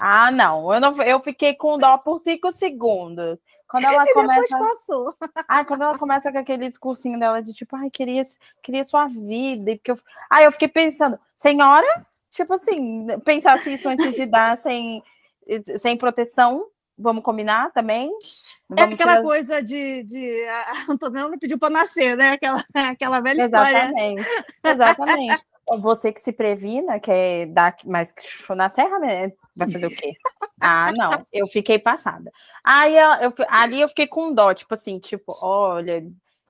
Ah, 0.00 0.30
não. 0.30 0.72
Eu, 0.72 0.80
não, 0.80 1.02
eu 1.02 1.18
fiquei 1.18 1.54
com 1.54 1.76
dó 1.76 1.98
por 1.98 2.20
cinco 2.20 2.52
segundos. 2.52 3.40
Quando 3.68 3.86
ela 3.86 4.04
e 4.06 4.12
começa. 4.14 4.56
passou. 4.56 5.12
Ai, 5.48 5.64
quando 5.64 5.82
ela 5.82 5.98
começa 5.98 6.30
com 6.30 6.38
aquele 6.38 6.70
discursinho 6.70 7.18
dela 7.18 7.42
de 7.42 7.52
tipo, 7.52 7.74
ai, 7.74 7.90
queria, 7.90 8.22
queria 8.62 8.84
sua 8.84 9.08
vida. 9.08 9.72
Porque 9.74 9.90
eu... 9.90 9.98
Ai, 10.30 10.46
eu 10.46 10.52
fiquei 10.52 10.68
pensando, 10.68 11.18
senhora, 11.34 12.06
tipo 12.30 12.54
assim, 12.54 13.08
pensasse 13.24 13.72
isso 13.72 13.88
antes 13.88 14.14
de 14.14 14.24
dar 14.24 14.56
sem 14.56 15.02
sem 15.80 15.96
proteção, 15.96 16.66
vamos 17.00 17.22
combinar 17.22 17.72
também? 17.72 18.08
É 18.08 18.74
vamos 18.74 18.92
é 18.92 18.94
aquela 18.94 19.22
coisa 19.22 19.62
de, 19.62 20.02
de 20.04 20.44
Antonella 20.88 21.30
não 21.30 21.38
pediu 21.38 21.58
para 21.58 21.70
nascer, 21.70 22.16
né? 22.16 22.32
Aquela, 22.32 22.64
aquela 22.74 23.20
velha 23.20 23.42
exatamente, 23.42 24.20
história. 24.20 24.44
Exatamente. 24.64 25.50
Você 25.78 26.12
que 26.12 26.20
se 26.20 26.32
previna, 26.32 26.98
quer 26.98 27.46
dar 27.46 27.76
mais 27.84 28.10
que 28.10 28.26
for 28.42 28.56
na 28.56 28.68
serra, 28.70 28.98
né? 28.98 29.32
Vai 29.54 29.70
fazer 29.70 29.86
o 29.86 29.90
quê? 29.90 30.12
Ah, 30.60 30.90
não, 30.92 31.08
eu 31.32 31.46
fiquei 31.46 31.78
passada. 31.78 32.30
Aí 32.64 32.96
eu, 32.96 33.10
eu, 33.12 33.34
ali 33.48 33.80
eu 33.80 33.88
fiquei 33.88 34.06
com 34.06 34.34
dó, 34.34 34.52
tipo 34.52 34.74
assim, 34.74 34.98
tipo, 34.98 35.32
olha, 35.42 36.02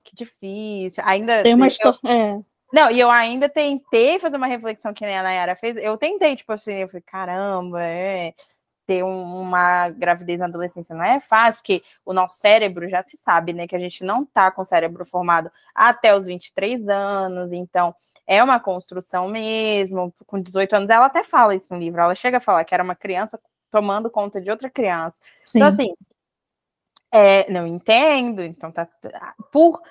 que 0.03 0.15
difícil. 0.15 1.03
Ainda. 1.05 1.43
Tem 1.43 1.53
uma 1.53 1.67
história. 1.67 1.99
É. 2.05 2.39
Não, 2.73 2.89
e 2.89 2.99
eu 2.99 3.11
ainda 3.11 3.49
tentei 3.49 4.17
fazer 4.17 4.37
uma 4.37 4.47
reflexão 4.47 4.93
que 4.93 5.05
nem 5.05 5.17
a 5.17 5.23
Nayara 5.23 5.55
fez. 5.55 5.75
Eu 5.77 5.97
tentei, 5.97 6.35
tipo 6.35 6.51
assim, 6.53 6.73
eu 6.73 6.87
falei, 6.87 7.03
caramba, 7.05 7.83
é 7.83 8.33
ter 8.91 9.05
um, 9.05 9.41
uma 9.41 9.89
gravidez 9.89 10.37
na 10.37 10.47
adolescência 10.47 10.93
não 10.93 11.05
é 11.05 11.21
fácil, 11.21 11.61
porque 11.61 11.81
o 12.05 12.11
nosso 12.11 12.37
cérebro 12.39 12.89
já 12.89 13.01
se 13.01 13.15
sabe, 13.23 13.53
né, 13.53 13.65
que 13.65 13.75
a 13.75 13.79
gente 13.79 14.03
não 14.03 14.25
tá 14.25 14.51
com 14.51 14.63
o 14.63 14.65
cérebro 14.65 15.05
formado 15.05 15.49
até 15.73 16.13
os 16.13 16.25
23 16.25 16.89
anos, 16.89 17.53
então 17.53 17.95
é 18.27 18.43
uma 18.43 18.59
construção 18.59 19.29
mesmo. 19.29 20.13
Com 20.27 20.41
18 20.41 20.75
anos, 20.75 20.89
ela 20.89 21.05
até 21.05 21.23
fala 21.23 21.55
isso 21.55 21.73
no 21.73 21.79
livro, 21.79 22.01
ela 22.01 22.13
chega 22.13 22.37
a 22.37 22.41
falar 22.41 22.65
que 22.65 22.73
era 22.73 22.83
uma 22.83 22.95
criança 22.95 23.39
tomando 23.71 24.09
conta 24.09 24.41
de 24.41 24.51
outra 24.51 24.69
criança. 24.69 25.17
Então, 25.21 25.45
Sim. 25.45 25.57
Então, 25.57 25.67
assim, 25.69 25.93
é, 27.13 27.49
não 27.49 27.65
entendo, 27.65 28.41
então 28.41 28.73
tá 28.73 28.85
por 29.53 29.81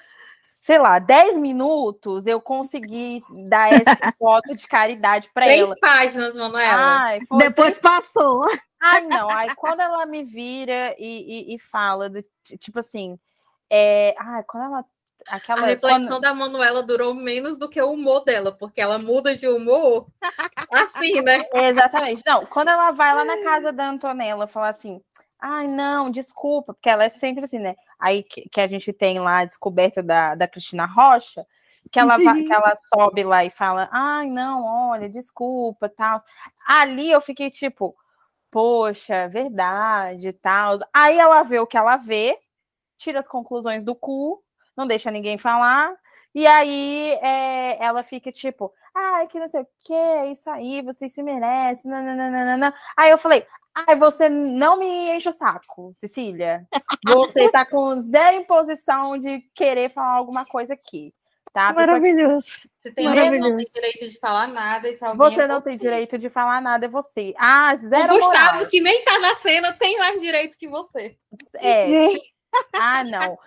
sei 0.51 0.79
lá, 0.79 0.99
10 0.99 1.39
minutos 1.39 2.27
eu 2.27 2.41
consegui 2.41 3.23
dar 3.49 3.73
esse 3.73 4.15
voto 4.21 4.55
de 4.55 4.67
caridade 4.67 5.31
para 5.33 5.47
ela. 5.47 5.75
Três 5.75 5.81
páginas, 5.81 6.37
Manuela. 6.37 6.99
Ai, 7.03 7.21
Depois 7.39 7.77
três... 7.77 7.79
passou. 7.79 8.45
Ai, 8.81 9.03
não. 9.03 9.29
Aí 9.31 9.55
quando 9.55 9.81
ela 9.81 10.07
me 10.07 10.25
vira 10.25 10.95
e, 10.99 11.53
e, 11.53 11.55
e 11.55 11.59
fala, 11.59 12.09
do, 12.09 12.25
tipo 12.59 12.79
assim, 12.79 13.19
é, 13.69 14.15
ai, 14.19 14.43
quando 14.45 14.65
ela. 14.65 14.85
Aquela, 15.29 15.61
a 15.61 15.67
reflexão 15.67 16.07
quando... 16.07 16.21
da 16.23 16.33
Manuela 16.33 16.83
durou 16.83 17.13
menos 17.13 17.59
do 17.59 17.69
que 17.69 17.81
o 17.81 17.93
humor 17.93 18.25
dela, 18.25 18.53
porque 18.53 18.81
ela 18.81 18.99
muda 18.99 19.37
de 19.37 19.47
humor 19.47 20.07
assim, 20.71 21.21
né? 21.21 21.45
Exatamente. 21.53 22.23
Não, 22.25 22.47
quando 22.47 22.69
ela 22.69 22.91
vai 22.91 23.15
lá 23.15 23.23
na 23.23 23.43
casa 23.45 23.71
da 23.71 23.91
Antonella 23.91 24.47
fala 24.47 24.71
assim: 24.71 24.99
ai, 25.39 25.67
não, 25.67 26.11
desculpa, 26.11 26.73
porque 26.73 26.89
ela 26.89 27.05
é 27.05 27.11
sempre 27.11 27.45
assim, 27.45 27.59
né? 27.59 27.77
Aí 27.99 28.23
que, 28.23 28.49
que 28.49 28.61
a 28.63 28.67
gente 28.67 28.95
tem 28.95 29.19
lá 29.19 29.41
a 29.41 29.45
descoberta 29.45 30.03
da, 30.03 30.35
da 30.35 30.49
Cristina 30.49 30.87
Rocha, 30.87 31.47
que 31.91 31.99
ela, 31.99 32.17
que 32.17 32.53
ela 32.53 32.75
sobe 32.95 33.23
lá 33.23 33.45
e 33.45 33.51
fala, 33.51 33.89
ai, 33.93 34.29
não, 34.29 34.65
olha, 34.65 35.09
desculpa, 35.09 35.89
tal. 35.89 36.23
Ali 36.67 37.11
eu 37.11 37.21
fiquei 37.21 37.51
tipo, 37.51 37.95
poxa, 38.51 39.29
verdade, 39.29 40.33
tal. 40.33 40.79
Aí 40.93 41.19
ela 41.19 41.43
vê 41.43 41.59
o 41.59 41.67
que 41.67 41.77
ela 41.77 41.97
vê, 41.97 42.39
tira 42.99 43.19
as 43.19 43.29
conclusões 43.29 43.85
do 43.85 43.95
cu, 43.95 44.43
não 44.77 44.87
deixa 44.87 45.11
ninguém 45.11 45.39
falar, 45.39 45.95
e 46.35 46.47
aí 46.47 47.13
é, 47.23 47.85
ela 47.85 48.03
fica 48.03 48.31
tipo, 48.31 48.73
ai, 48.95 49.27
que 49.27 49.39
não 49.39 49.49
sei 49.49 49.63
o 49.63 49.69
que, 49.85 49.95
é 49.95 50.31
isso 50.31 50.49
aí, 50.51 50.83
vocês 50.83 51.13
se 51.13 51.23
merecem, 51.23 51.91
nananana. 51.91 52.75
Aí 52.97 53.11
eu 53.11 53.19
falei, 53.19 53.47
ai, 53.75 53.97
você 53.97 54.29
não 54.29 54.79
me 54.79 55.11
enche 55.11 55.29
o 55.29 55.33
saco, 55.33 55.93
Cecília. 55.97 56.67
Você 57.07 57.51
tá 57.51 57.65
com 57.65 58.01
zero 58.03 58.37
imposição 58.39 59.17
de 59.17 59.41
querer 59.55 59.91
falar 59.91 60.15
alguma 60.15 60.45
coisa 60.45 60.75
aqui. 60.75 61.13
Tá? 61.53 61.73
Maravilhoso. 61.73 62.69
Você 62.79 62.93
tem 62.93 63.05
Maravilhoso. 63.05 63.51
não 63.51 63.57
tem 63.57 63.67
direito 63.75 64.09
de 64.09 64.19
falar 64.19 64.47
nada. 64.47 64.89
E 64.89 64.97
você 65.17 65.47
não 65.47 65.61
tem 65.61 65.77
direito 65.77 66.17
de 66.17 66.29
falar 66.31 66.61
nada, 66.63 66.87
é 66.87 66.89
você. 66.89 67.35
Ah, 67.37 67.77
zero 67.77 68.15
O 68.15 68.17
Gustavo, 68.17 68.55
moral. 68.55 68.67
que 68.69 68.81
nem 68.81 69.05
tá 69.05 69.19
na 69.19 69.35
cena, 69.37 69.73
tem 69.73 69.99
mais 69.99 70.21
direito 70.21 70.57
que 70.57 70.69
você. 70.69 71.17
É. 71.57 71.87
ah, 72.75 73.03
não. 73.03 73.39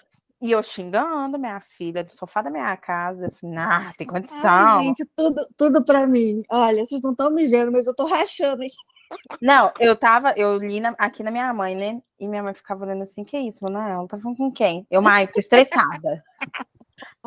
E 0.41 0.51
eu 0.51 0.61
xingando 0.61 1.39
minha 1.39 1.61
filha 1.61 2.03
do 2.03 2.11
sofá 2.11 2.41
da 2.41 2.49
minha 2.49 2.75
casa. 2.75 3.31
Ah, 3.57 3.93
tem 3.97 4.05
condição. 4.05 4.41
Ai, 4.43 4.83
gente, 4.83 5.05
tudo, 5.15 5.47
tudo 5.55 5.85
para 5.85 6.05
mim. 6.05 6.43
Olha, 6.51 6.85
vocês 6.85 7.01
não 7.01 7.11
estão 7.11 7.31
me 7.31 7.47
vendo, 7.47 7.71
mas 7.71 7.87
eu 7.87 7.95
tô 7.95 8.05
rachando 8.05 8.61
aqui. 8.61 8.75
Não, 9.41 9.71
eu 9.79 9.95
tava, 9.95 10.33
eu 10.35 10.57
li 10.57 10.81
na, 10.81 10.93
aqui 10.97 11.23
na 11.23 11.31
minha 11.31 11.53
mãe, 11.53 11.75
né? 11.75 12.01
E 12.19 12.27
minha 12.27 12.43
mãe 12.43 12.53
ficava 12.53 12.83
olhando 12.83 13.03
assim, 13.03 13.23
que 13.23 13.37
isso, 13.37 13.59
Manoel? 13.61 14.05
Tá 14.07 14.17
falando 14.17 14.35
com 14.35 14.51
quem? 14.51 14.85
Eu, 14.91 15.01
mãe, 15.01 15.27
tô 15.27 15.39
estressada. 15.39 16.21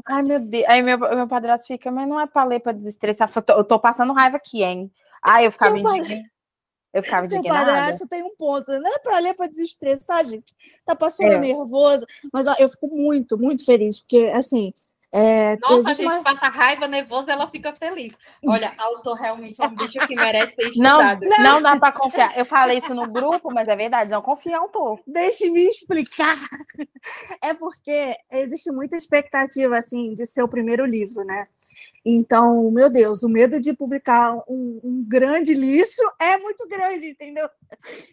Ai, 0.06 0.22
meu 0.22 0.40
Deus. 0.40 0.64
Aí 0.68 0.82
meu, 0.82 0.98
meu 0.98 1.28
padrasto 1.28 1.66
fica, 1.66 1.90
mas 1.90 2.08
não 2.08 2.20
é 2.20 2.26
pra 2.26 2.44
ler 2.44 2.60
pra 2.60 2.72
desestressar, 2.72 3.28
só 3.28 3.40
tô, 3.40 3.54
eu 3.54 3.64
tô 3.64 3.78
passando 3.78 4.12
raiva 4.12 4.36
aqui, 4.36 4.62
hein? 4.62 4.90
Ai, 5.22 5.46
eu 5.46 5.52
ficava 5.52 5.78
indignada. 5.78 6.24
Eu 6.92 7.02
ficava 7.02 7.28
Seu 7.28 7.42
padrasto 7.42 8.08
tem 8.08 8.22
um 8.22 8.34
ponto, 8.36 8.70
não 8.70 8.94
é 8.94 8.98
para 8.98 9.18
ler 9.18 9.34
para 9.34 9.48
desestressar, 9.48 10.26
gente. 10.26 10.54
Tá 10.84 10.96
passando 10.96 11.32
é. 11.32 11.38
nervoso, 11.38 12.06
mas 12.32 12.46
ó, 12.46 12.54
eu 12.58 12.68
fico 12.70 12.88
muito, 12.88 13.36
muito 13.36 13.64
feliz, 13.64 14.00
porque 14.00 14.30
assim. 14.34 14.72
É, 15.18 15.56
Nossa, 15.56 15.90
a 15.90 15.94
gente 15.94 16.06
uma... 16.06 16.22
passa 16.22 16.48
raiva, 16.48 16.86
nervoso, 16.86 17.30
ela 17.30 17.48
fica 17.48 17.72
feliz. 17.72 18.12
Olha, 18.46 18.74
autor 18.76 19.14
realmente 19.14 19.56
é 19.58 19.64
um 19.64 19.74
bicho 19.74 19.98
que 20.06 20.14
merece 20.14 20.54
ser 20.54 20.68
estudado. 20.68 21.26
Não, 21.26 21.38
não 21.54 21.62
dá 21.62 21.78
para 21.78 21.90
confiar. 21.90 22.36
Eu 22.36 22.44
falei 22.44 22.78
isso 22.78 22.94
no 22.94 23.08
grupo, 23.10 23.50
mas 23.50 23.66
é 23.66 23.74
verdade, 23.74 24.10
não 24.10 24.20
confia 24.20 24.52
em 24.52 24.56
autor. 24.56 25.00
Deixe-me 25.06 25.66
explicar. 25.68 26.36
É 27.40 27.54
porque 27.54 28.14
existe 28.30 28.70
muita 28.70 28.96
expectativa, 28.96 29.78
assim, 29.78 30.12
de 30.12 30.26
ser 30.26 30.42
o 30.42 30.48
primeiro 30.48 30.84
livro, 30.84 31.24
né? 31.24 31.46
Então, 32.08 32.70
meu 32.70 32.88
Deus, 32.88 33.24
o 33.24 33.28
medo 33.28 33.58
de 33.60 33.72
publicar 33.72 34.32
um, 34.48 34.80
um, 34.84 35.04
grande 35.08 35.52
lixo 35.54 36.00
é 36.20 36.38
muito 36.38 36.64
grande, 36.68 37.08
entendeu? 37.08 37.48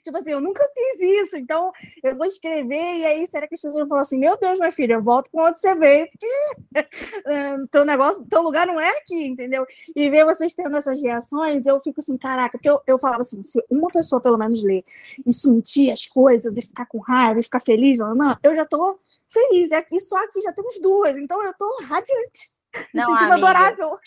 Tipo 0.04 0.18
assim, 0.18 0.32
eu 0.32 0.42
nunca 0.42 0.68
fiz 0.74 1.22
isso, 1.22 1.38
então 1.38 1.72
eu 2.04 2.16
vou 2.18 2.26
escrever 2.26 2.98
e 2.98 3.06
aí 3.06 3.28
será 3.28 3.48
que 3.48 3.54
as 3.54 3.62
pessoas 3.62 3.76
vão 3.76 3.88
falar 3.88 4.02
assim, 4.02 4.18
meu 4.18 4.36
Deus, 4.40 4.58
minha 4.58 4.72
filha, 4.72 5.00
volta 5.00 5.30
para 5.32 5.46
onde 5.46 5.60
você 5.60 5.76
veio, 5.76 6.08
porque 6.10 7.68
teu 7.70 7.86
negócio, 7.86 8.28
teu 8.28 8.42
lugar 8.42 8.66
não 8.66 8.82
é 8.82 8.90
aqui, 8.98 9.28
entendeu? 9.28 9.64
E 9.96 10.10
ver 10.10 10.26
vocês 10.26 10.56
tendo 10.56 10.76
essas 10.76 11.00
reações, 11.00 11.68
eu 11.68 11.80
fico 11.80 12.02
assim, 12.02 12.18
caraca, 12.18 12.58
porque 12.58 12.72
eu, 12.72 12.82
eu 12.88 12.98
falava 12.98 13.22
assim, 13.22 13.44
se 13.44 13.64
uma 13.70 13.90
pessoa 13.90 14.20
pelo 14.20 14.40
menos 14.40 14.64
ler 14.64 14.84
e 15.24 15.32
sentir 15.32 15.92
as 15.92 16.08
coisas 16.08 16.58
e 16.58 16.64
ficar 16.64 16.88
com 16.88 16.98
raiva 16.98 17.40
e 17.40 17.44
ficar 17.44 17.62
feliz, 17.62 18.00
não, 18.00 18.16
não 18.16 18.36
eu 18.42 18.56
já 18.56 18.66
tô 18.66 19.00
feliz, 19.28 19.72
é 19.72 19.86
e 19.92 20.02
só 20.02 20.18
aqui 20.24 20.42
já 20.42 20.52
temos 20.52 20.80
duas, 20.82 21.16
então 21.16 21.44
eu 21.46 21.54
tô 21.54 21.84
radiante. 21.84 22.54
Não, 22.94 23.12
Me 23.12 23.20
sentindo 23.20 23.34
adorável. 23.34 23.98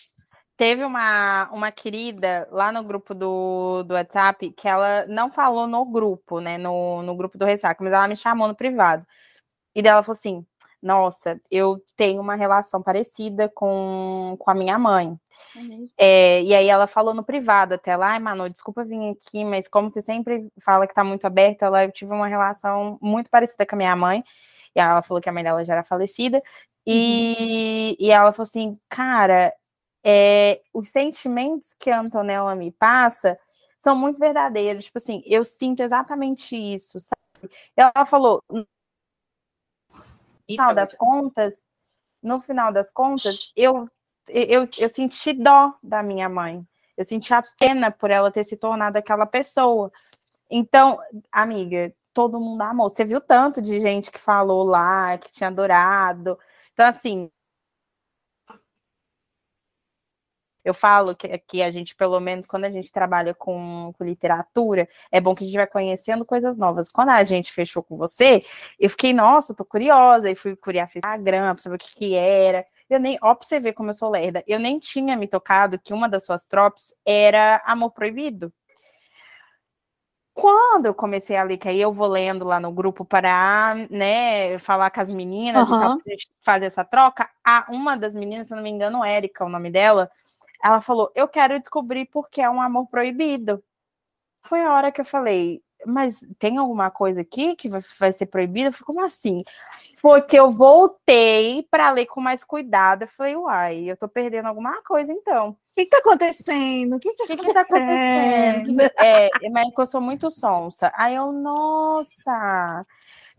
Teve 0.57 0.85
uma, 0.85 1.51
uma 1.53 1.71
querida 1.71 2.49
lá 2.51 2.73
no 2.73 2.83
grupo 2.83 3.15
do, 3.15 3.83
do 3.83 3.93
WhatsApp 3.95 4.53
que 4.53 4.67
ela 4.67 5.05
não 5.07 5.31
falou 5.31 5.67
no 5.67 5.85
grupo, 5.85 6.41
né? 6.41 6.57
No, 6.57 7.03
no 7.03 7.15
grupo 7.15 7.37
do 7.37 7.45
Ressaca, 7.45 7.85
mas 7.85 7.93
ela 7.93 8.09
me 8.09 8.17
chamou 8.17 8.49
no 8.49 8.55
privado. 8.55 9.07
E 9.75 9.83
dela 9.83 10.03
falou 10.03 10.17
assim: 10.17 10.47
Nossa, 10.83 11.39
eu 11.51 11.79
tenho 11.95 12.23
uma 12.23 12.35
relação 12.37 12.83
parecida 12.83 13.51
com, 13.55 14.35
com 14.39 14.51
a 14.51 14.55
minha 14.55 14.79
mãe. 14.79 15.19
Uhum. 15.55 15.87
É, 15.99 16.43
e 16.43 16.55
aí 16.55 16.69
ela 16.69 16.87
falou 16.87 17.13
no 17.13 17.23
privado 17.23 17.75
até 17.75 17.95
lá, 17.97 18.13
ai, 18.13 18.19
Manu, 18.19 18.49
desculpa 18.49 18.85
vir 18.85 19.11
aqui, 19.11 19.45
mas 19.45 19.69
como 19.69 19.91
você 19.91 20.01
sempre 20.01 20.49
fala 20.63 20.87
que 20.87 20.95
tá 20.95 21.05
muito 21.05 21.27
aberta, 21.27 21.67
ela, 21.67 21.85
eu 21.85 21.93
tive 21.93 22.13
uma 22.13 22.29
relação 22.29 22.99
muito 23.03 23.29
parecida 23.31 23.67
com 23.67 23.75
a 23.75 23.79
minha 23.79 23.97
mãe. 23.97 24.25
E 24.75 24.81
ela 24.81 25.03
falou 25.03 25.21
que 25.23 25.29
a 25.29 25.33
mãe 25.33 25.43
dela 25.43 25.65
já 25.65 25.75
era 25.75 25.85
falecida. 25.85 26.43
E, 26.87 27.97
e 27.99 28.11
ela 28.11 28.33
falou 28.33 28.47
assim, 28.49 28.79
cara, 28.89 29.53
é, 30.05 30.63
os 30.73 30.89
sentimentos 30.89 31.75
que 31.79 31.91
a 31.91 32.01
Antonella 32.01 32.55
me 32.55 32.71
passa 32.71 33.39
são 33.79 33.97
muito 33.97 34.21
verdadeiros. 34.21 34.85
Tipo 34.85 34.99
assim, 34.99 35.23
eu 35.27 35.45
sinto 35.45 35.83
exatamente 35.83 36.57
isso, 36.57 37.01
sabe? 37.01 37.53
Ela 37.77 38.07
falou, 38.07 38.43
no 38.49 38.67
final 40.49 40.75
das 40.75 40.95
contas, 40.95 41.61
no 42.23 42.41
final 42.41 42.73
das 42.73 42.91
contas, 42.93 43.53
eu, 43.57 43.89
eu, 44.29 44.69
eu 44.79 44.89
senti 44.89 45.33
dó 45.33 45.75
da 45.83 46.03
minha 46.03 46.29
mãe. 46.29 46.65
Eu 46.97 47.05
senti 47.05 47.35
a 47.35 47.43
pena 47.59 47.91
por 47.91 48.11
ela 48.11 48.31
ter 48.31 48.45
se 48.45 48.57
tornado 48.57 48.97
aquela 48.97 49.27
pessoa. 49.27 49.93
Então, 50.51 50.99
amiga, 51.31 51.93
todo 52.15 52.41
mundo 52.41 52.63
amou. 52.63 52.89
Você 52.89 53.05
viu 53.05 53.21
tanto 53.21 53.61
de 53.61 53.79
gente 53.81 54.11
que 54.11 54.19
falou 54.19 54.65
lá, 54.65 55.19
que 55.19 55.31
tinha 55.31 55.49
adorado. 55.49 56.39
Então, 56.77 56.87
assim, 56.89 57.31
eu 60.63 60.75
falo 60.75 61.15
que, 61.17 61.39
que 61.39 61.63
a 61.63 61.71
gente, 61.71 61.95
pelo 61.95 62.21
menos, 62.21 62.47
quando 62.47 62.65
a 62.65 62.71
gente 62.71 62.93
trabalha 62.93 63.33
com, 63.35 63.93
com, 63.97 64.05
literatura, 64.05 64.87
é 65.11 65.21
bom 65.21 65.35
que 65.35 65.45
a 65.45 65.47
gente 65.47 65.57
vai 65.57 65.67
conhecendo 65.67 66.25
coisas 66.25 66.59
novas. 66.59 66.91
Quando 66.93 67.11
a 67.11 67.25
gente 67.25 67.51
fechou 67.51 67.83
com 67.83 67.97
você, 67.97 68.45
eu 68.79 68.91
fiquei, 68.91 69.15
nossa, 69.15 69.55
tô 69.55 69.65
curiosa, 69.65 70.31
e 70.31 70.35
fui 70.35 70.55
curiar 70.57 70.87
no 70.87 70.99
Instagram 70.99 71.55
pra 71.55 71.63
saber 71.63 71.77
o 71.77 71.79
que, 71.79 71.95
que 71.95 72.15
era. 72.15 72.67
Eu 72.91 73.01
nem, 73.01 73.17
ó, 73.23 73.35
pra 73.35 73.47
você 73.47 73.59
ver 73.59 73.73
como 73.73 73.91
eu 73.91 73.95
sou 73.95 74.11
lerda, 74.11 74.45
eu 74.47 74.59
nem 74.59 74.79
tinha 74.79 75.17
me 75.17 75.27
tocado 75.27 75.79
que 75.79 75.95
uma 75.95 76.09
das 76.09 76.27
suas 76.27 76.45
tropes 76.45 76.95
era 77.07 77.63
amor 77.65 77.93
proibido. 77.93 78.53
Quando 80.37 80.85
eu 80.85 80.93
comecei 80.93 81.35
a 81.35 81.43
ler, 81.43 81.57
que 81.57 81.67
aí 81.67 81.81
eu 81.81 81.91
vou 81.91 82.07
lendo 82.07 82.45
lá 82.45 82.61
no 82.61 82.71
grupo 82.71 83.07
para, 83.07 83.75
né, 83.89 84.59
falar 84.59 84.91
com 84.91 85.01
as 85.01 85.13
meninas 85.13 85.67
uhum. 85.67 85.99
e 86.07 86.17
fazer 86.43 86.67
essa 86.67 86.85
troca, 86.85 87.31
a, 87.43 87.65
uma 87.71 87.97
das 87.97 88.15
meninas, 88.15 88.47
se 88.47 88.53
eu 88.53 88.57
não 88.57 88.63
me 88.63 88.69
engano, 88.69 89.03
Érica, 89.03 89.47
o 89.47 89.49
nome 89.49 89.71
dela, 89.71 90.11
ela 90.63 90.83
falou: 90.83 91.11
Eu 91.15 91.27
quero 91.27 91.59
descobrir 91.59 92.05
porque 92.13 92.43
é 92.43 92.51
um 92.51 92.61
amor 92.61 92.87
proibido. 92.89 93.65
Foi 94.43 94.63
a 94.63 94.75
hora 94.75 94.93
que 94.93 95.01
eu 95.01 95.07
falei: 95.07 95.63
mas 95.85 96.21
tem 96.39 96.59
alguma 96.59 96.91
coisa 96.91 97.21
aqui 97.21 97.55
que 97.57 97.69
vai, 97.69 98.13
ser 98.13 98.27
proibida? 98.27 98.69
Eu 98.69 98.73
falei, 98.73 98.87
como 98.87 99.05
assim? 99.05 99.45
Foi 100.01 100.23
que 100.23 100.37
eu 100.37 100.51
voltei 100.51 101.67
para 101.71 101.91
ler 101.91 102.07
com 102.07 102.21
mais 102.21 102.43
cuidado. 102.45 103.03
Eu 103.03 103.09
falei, 103.09 103.37
uai, 103.37 103.91
eu 103.91 103.97
tô 103.97 104.09
perdendo 104.09 104.47
alguma 104.47 104.83
coisa 104.83 105.13
então. 105.13 105.51
O 105.51 105.57
que, 105.75 105.85
que 105.85 105.91
tá 105.91 105.99
acontecendo? 105.99 106.97
O 106.97 107.01
que, 107.01 107.11
que, 107.11 107.17
tá, 107.17 107.27
que 107.27 107.33
acontecendo? 107.33 107.53
tá 107.53 107.61
acontecendo? 107.61 108.97
É, 109.05 109.51
mas 109.51 109.69
eu 109.77 109.87
sou 109.87 110.01
muito 110.01 110.31
sonsa. 110.31 110.91
Aí 110.97 111.15
eu, 111.15 111.33
nossa, 111.33 112.87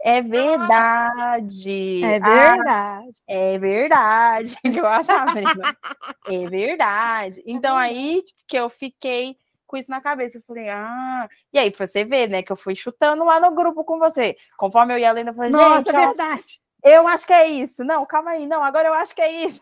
é 0.03 0.21
verdade. 0.21 2.03
É 2.03 2.19
verdade. 2.19 2.57
Ah, 2.67 3.03
é 3.27 3.57
verdade. 3.57 4.57
é 6.27 6.45
verdade. 6.45 7.43
Então 7.45 7.75
aí 7.75 8.23
que 8.47 8.57
eu 8.57 8.69
fiquei 8.69 9.38
com 9.68 9.78
isso 9.78 9.91
na 9.91 10.01
cabeça. 10.01 10.38
Eu 10.38 10.43
falei, 10.47 10.70
ah. 10.70 11.28
E 11.53 11.59
aí, 11.59 11.70
você 11.70 12.03
vê, 12.03 12.28
né, 12.28 12.41
que 12.41 12.51
eu 12.51 12.55
fui 12.55 12.76
chutando 12.76 13.24
lá 13.24 13.39
no 13.39 13.53
grupo 13.53 13.84
com 13.84 13.99
você. 13.99 14.36
Conforme 14.57 14.93
eu 14.93 14.97
ia 14.97 15.11
lendo, 15.11 15.28
eu 15.28 15.34
falei, 15.34 15.51
Nossa, 15.51 15.89
é 15.89 15.93
verdade. 15.93 16.59
eu 16.84 17.07
acho 17.07 17.28
que 17.28 17.34
é 17.34 17.47
isso. 17.47 17.84
Não, 17.84 18.05
calma 18.05 18.32
aí, 18.32 18.47
não, 18.47 18.63
agora 18.63 18.88
eu 18.88 18.93
acho 18.93 19.13
que 19.13 19.22
é 19.22 19.45
isso. 19.45 19.59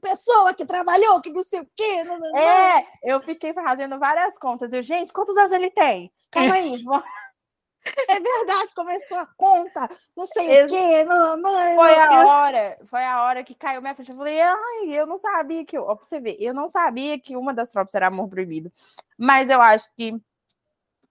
Pessoa 0.00 0.52
que 0.52 0.66
trabalhou, 0.66 1.20
que 1.20 1.30
não 1.30 1.42
sei 1.42 1.60
o 1.60 1.68
quê. 1.76 2.04
Não, 2.04 2.18
não, 2.18 2.36
é, 2.36 2.86
eu 3.02 3.20
fiquei 3.20 3.52
fazendo 3.52 3.98
várias 3.98 4.38
contas. 4.38 4.72
Eu, 4.72 4.82
gente, 4.82 5.12
quantos 5.12 5.36
anos 5.36 5.52
ele 5.52 5.70
tem? 5.70 6.12
Calma 6.30 6.54
aí. 6.54 6.84
É 7.84 8.20
verdade, 8.20 8.74
começou 8.74 9.18
a 9.18 9.26
conta, 9.36 9.88
não 10.16 10.26
sei 10.26 10.64
o 10.64 10.68
quê. 10.68 11.04
Não, 11.04 11.36
não, 11.36 11.74
foi 11.74 11.94
a 11.94 12.26
hora, 12.26 12.78
foi 12.88 13.04
a 13.04 13.24
hora 13.24 13.42
que 13.42 13.54
caiu 13.54 13.80
minha 13.80 13.94
frente. 13.94 14.10
Eu 14.10 14.16
falei, 14.16 14.40
ai, 14.40 14.88
eu 14.90 15.06
não 15.06 15.18
sabia 15.18 15.64
que. 15.64 15.76
Ó, 15.76 15.94
pra 15.96 16.04
você 16.04 16.20
ver, 16.20 16.36
eu 16.38 16.54
não 16.54 16.68
sabia 16.68 17.18
que 17.18 17.36
uma 17.36 17.52
das 17.52 17.70
tropas 17.70 17.94
era 17.94 18.06
amor 18.06 18.28
proibido. 18.28 18.72
Mas 19.18 19.50
eu 19.50 19.60
acho 19.60 19.88
que 19.96 20.14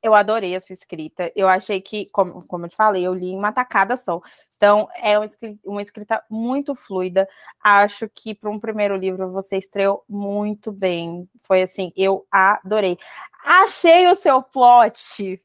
eu 0.01 0.15
adorei 0.15 0.55
a 0.55 0.59
sua 0.59 0.73
escrita. 0.73 1.31
Eu 1.35 1.47
achei 1.47 1.79
que, 1.79 2.07
como, 2.11 2.45
como 2.47 2.65
eu 2.65 2.69
te 2.69 2.75
falei, 2.75 3.05
eu 3.05 3.13
li 3.13 3.31
em 3.31 3.37
uma 3.37 3.51
tacada 3.51 3.95
só. 3.95 4.21
Então, 4.57 4.87
é 4.95 5.17
uma 5.17 5.25
escrita, 5.25 5.59
uma 5.63 5.81
escrita 5.81 6.23
muito 6.29 6.73
fluida. 6.75 7.27
Acho 7.61 8.09
que 8.09 8.33
para 8.33 8.49
um 8.49 8.59
primeiro 8.59 8.95
livro 8.95 9.31
você 9.31 9.57
estreou 9.57 10.03
muito 10.09 10.71
bem. 10.71 11.29
Foi 11.43 11.61
assim, 11.61 11.91
eu 11.95 12.25
adorei. 12.31 12.97
Achei 13.43 14.07
o 14.07 14.15
seu 14.15 14.41
plot 14.41 15.39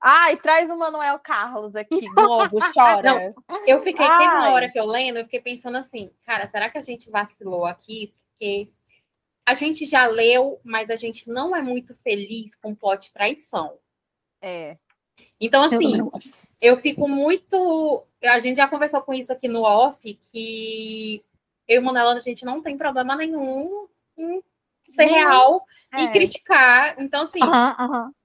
Ai, 0.00 0.36
traz 0.36 0.70
o 0.70 0.76
Manuel 0.76 1.18
Carlos 1.18 1.74
aqui, 1.74 2.00
Globo, 2.14 2.58
chora. 2.72 3.02
Não, 3.02 3.34
eu 3.66 3.82
fiquei, 3.82 4.06
Ai. 4.06 4.18
teve 4.18 4.36
uma 4.36 4.50
hora 4.50 4.70
que 4.70 4.78
eu 4.78 4.86
lendo, 4.86 5.18
eu 5.18 5.24
fiquei 5.24 5.40
pensando 5.40 5.76
assim, 5.76 6.10
cara, 6.24 6.46
será 6.46 6.70
que 6.70 6.78
a 6.78 6.82
gente 6.82 7.10
vacilou 7.10 7.64
aqui? 7.64 8.14
Porque 8.30 8.70
a 9.44 9.54
gente 9.54 9.86
já 9.86 10.06
leu, 10.06 10.60
mas 10.62 10.90
a 10.90 10.96
gente 10.96 11.28
não 11.28 11.56
é 11.56 11.62
muito 11.62 11.94
feliz 11.96 12.54
com 12.54 12.74
plot 12.74 13.12
traição. 13.12 13.78
É. 14.40 14.76
Então, 15.40 15.62
assim, 15.62 15.98
eu, 15.98 16.10
eu 16.60 16.78
fico 16.78 17.08
muito. 17.08 18.04
A 18.24 18.38
gente 18.38 18.58
já 18.58 18.68
conversou 18.68 19.00
com 19.00 19.12
isso 19.12 19.32
aqui 19.32 19.48
no 19.48 19.62
off, 19.62 20.14
que 20.30 21.24
eu 21.66 21.80
e 21.80 21.84
Manuela, 21.84 22.14
a 22.14 22.20
gente 22.20 22.44
não 22.44 22.62
tem 22.62 22.76
problema 22.76 23.16
nenhum 23.16 23.88
em 24.16 24.42
ser 24.88 25.06
real 25.06 25.64
é. 25.92 26.02
e 26.02 26.10
criticar. 26.10 26.96
Então, 26.98 27.24
assim, 27.24 27.40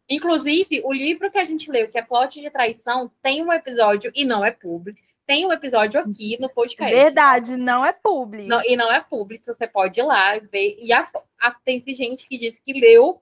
inclusive, 0.10 0.82
o 0.84 0.94
livro 0.94 1.32
que 1.32 1.38
a 1.38 1.44
gente 1.44 1.70
leu, 1.72 1.88
que 1.88 1.98
é 1.98 2.02
Plot 2.02 2.40
de 2.40 2.50
Traição, 2.50 3.12
tem 3.22 3.44
um 3.44 3.52
episódio, 3.52 4.12
e 4.16 4.26
não 4.26 4.44
é 4.44 4.52
público, 4.52 5.00
tem 5.26 5.46
um 5.46 5.52
episódio 5.52 6.00
aqui 6.00 6.38
no 6.40 6.50
podcast. 6.50 6.94
Verdade, 6.94 7.56
não 7.56 7.86
é 7.86 7.94
público. 7.94 8.48
Não, 8.48 8.62
e 8.66 8.76
não 8.76 8.92
é 8.92 9.02
público, 9.02 9.46
você 9.46 9.66
pode 9.68 10.00
ir 10.00 10.04
lá 10.04 10.38
ver. 10.40 10.78
E 10.82 10.92
a, 10.92 11.10
a, 11.40 11.52
tem 11.52 11.82
gente 11.88 12.28
que 12.28 12.38
disse 12.38 12.62
que 12.62 12.74
leu 12.74 13.22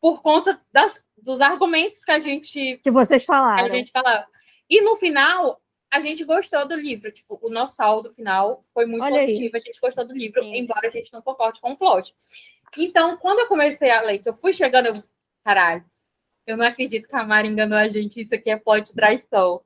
por 0.00 0.22
conta 0.22 0.60
das, 0.72 1.02
dos 1.16 1.40
argumentos 1.40 2.04
que 2.04 2.10
a 2.10 2.18
gente. 2.18 2.78
Que 2.82 2.90
vocês 2.90 3.24
falaram. 3.24 3.64
Que 3.64 3.72
a 3.72 3.74
gente 3.74 3.90
falava. 3.90 4.26
E 4.70 4.80
no 4.80 4.96
final, 4.96 5.60
a 5.92 6.00
gente 6.00 6.24
gostou 6.24 6.66
do 6.66 6.74
livro. 6.74 7.10
Tipo, 7.12 7.38
o 7.42 7.50
nosso 7.50 7.74
saldo 7.74 8.12
final 8.12 8.64
foi 8.72 8.86
muito 8.86 9.04
Olha 9.04 9.20
positivo. 9.20 9.54
Aí. 9.54 9.60
A 9.60 9.64
gente 9.64 9.80
gostou 9.80 10.04
do 10.06 10.14
livro, 10.14 10.42
Sim. 10.42 10.56
embora 10.56 10.88
a 10.88 10.90
gente 10.90 11.12
não 11.12 11.20
concorde 11.20 11.60
com 11.60 11.72
o 11.72 11.76
plot. 11.76 12.14
Então, 12.76 13.16
quando 13.18 13.40
eu 13.40 13.46
comecei 13.46 13.90
a 13.90 14.00
ler, 14.00 14.18
que 14.18 14.28
eu 14.28 14.36
fui 14.36 14.52
chegando, 14.52 14.86
eu, 14.86 14.94
caralho, 15.44 15.84
eu 16.46 16.56
não 16.56 16.66
acredito 16.66 17.08
que 17.08 17.16
a 17.16 17.24
Mari 17.24 17.48
enganou 17.48 17.78
a 17.78 17.88
gente. 17.88 18.20
Isso 18.20 18.34
aqui 18.34 18.50
é 18.50 18.56
plot 18.56 18.92
traição. 18.94 19.62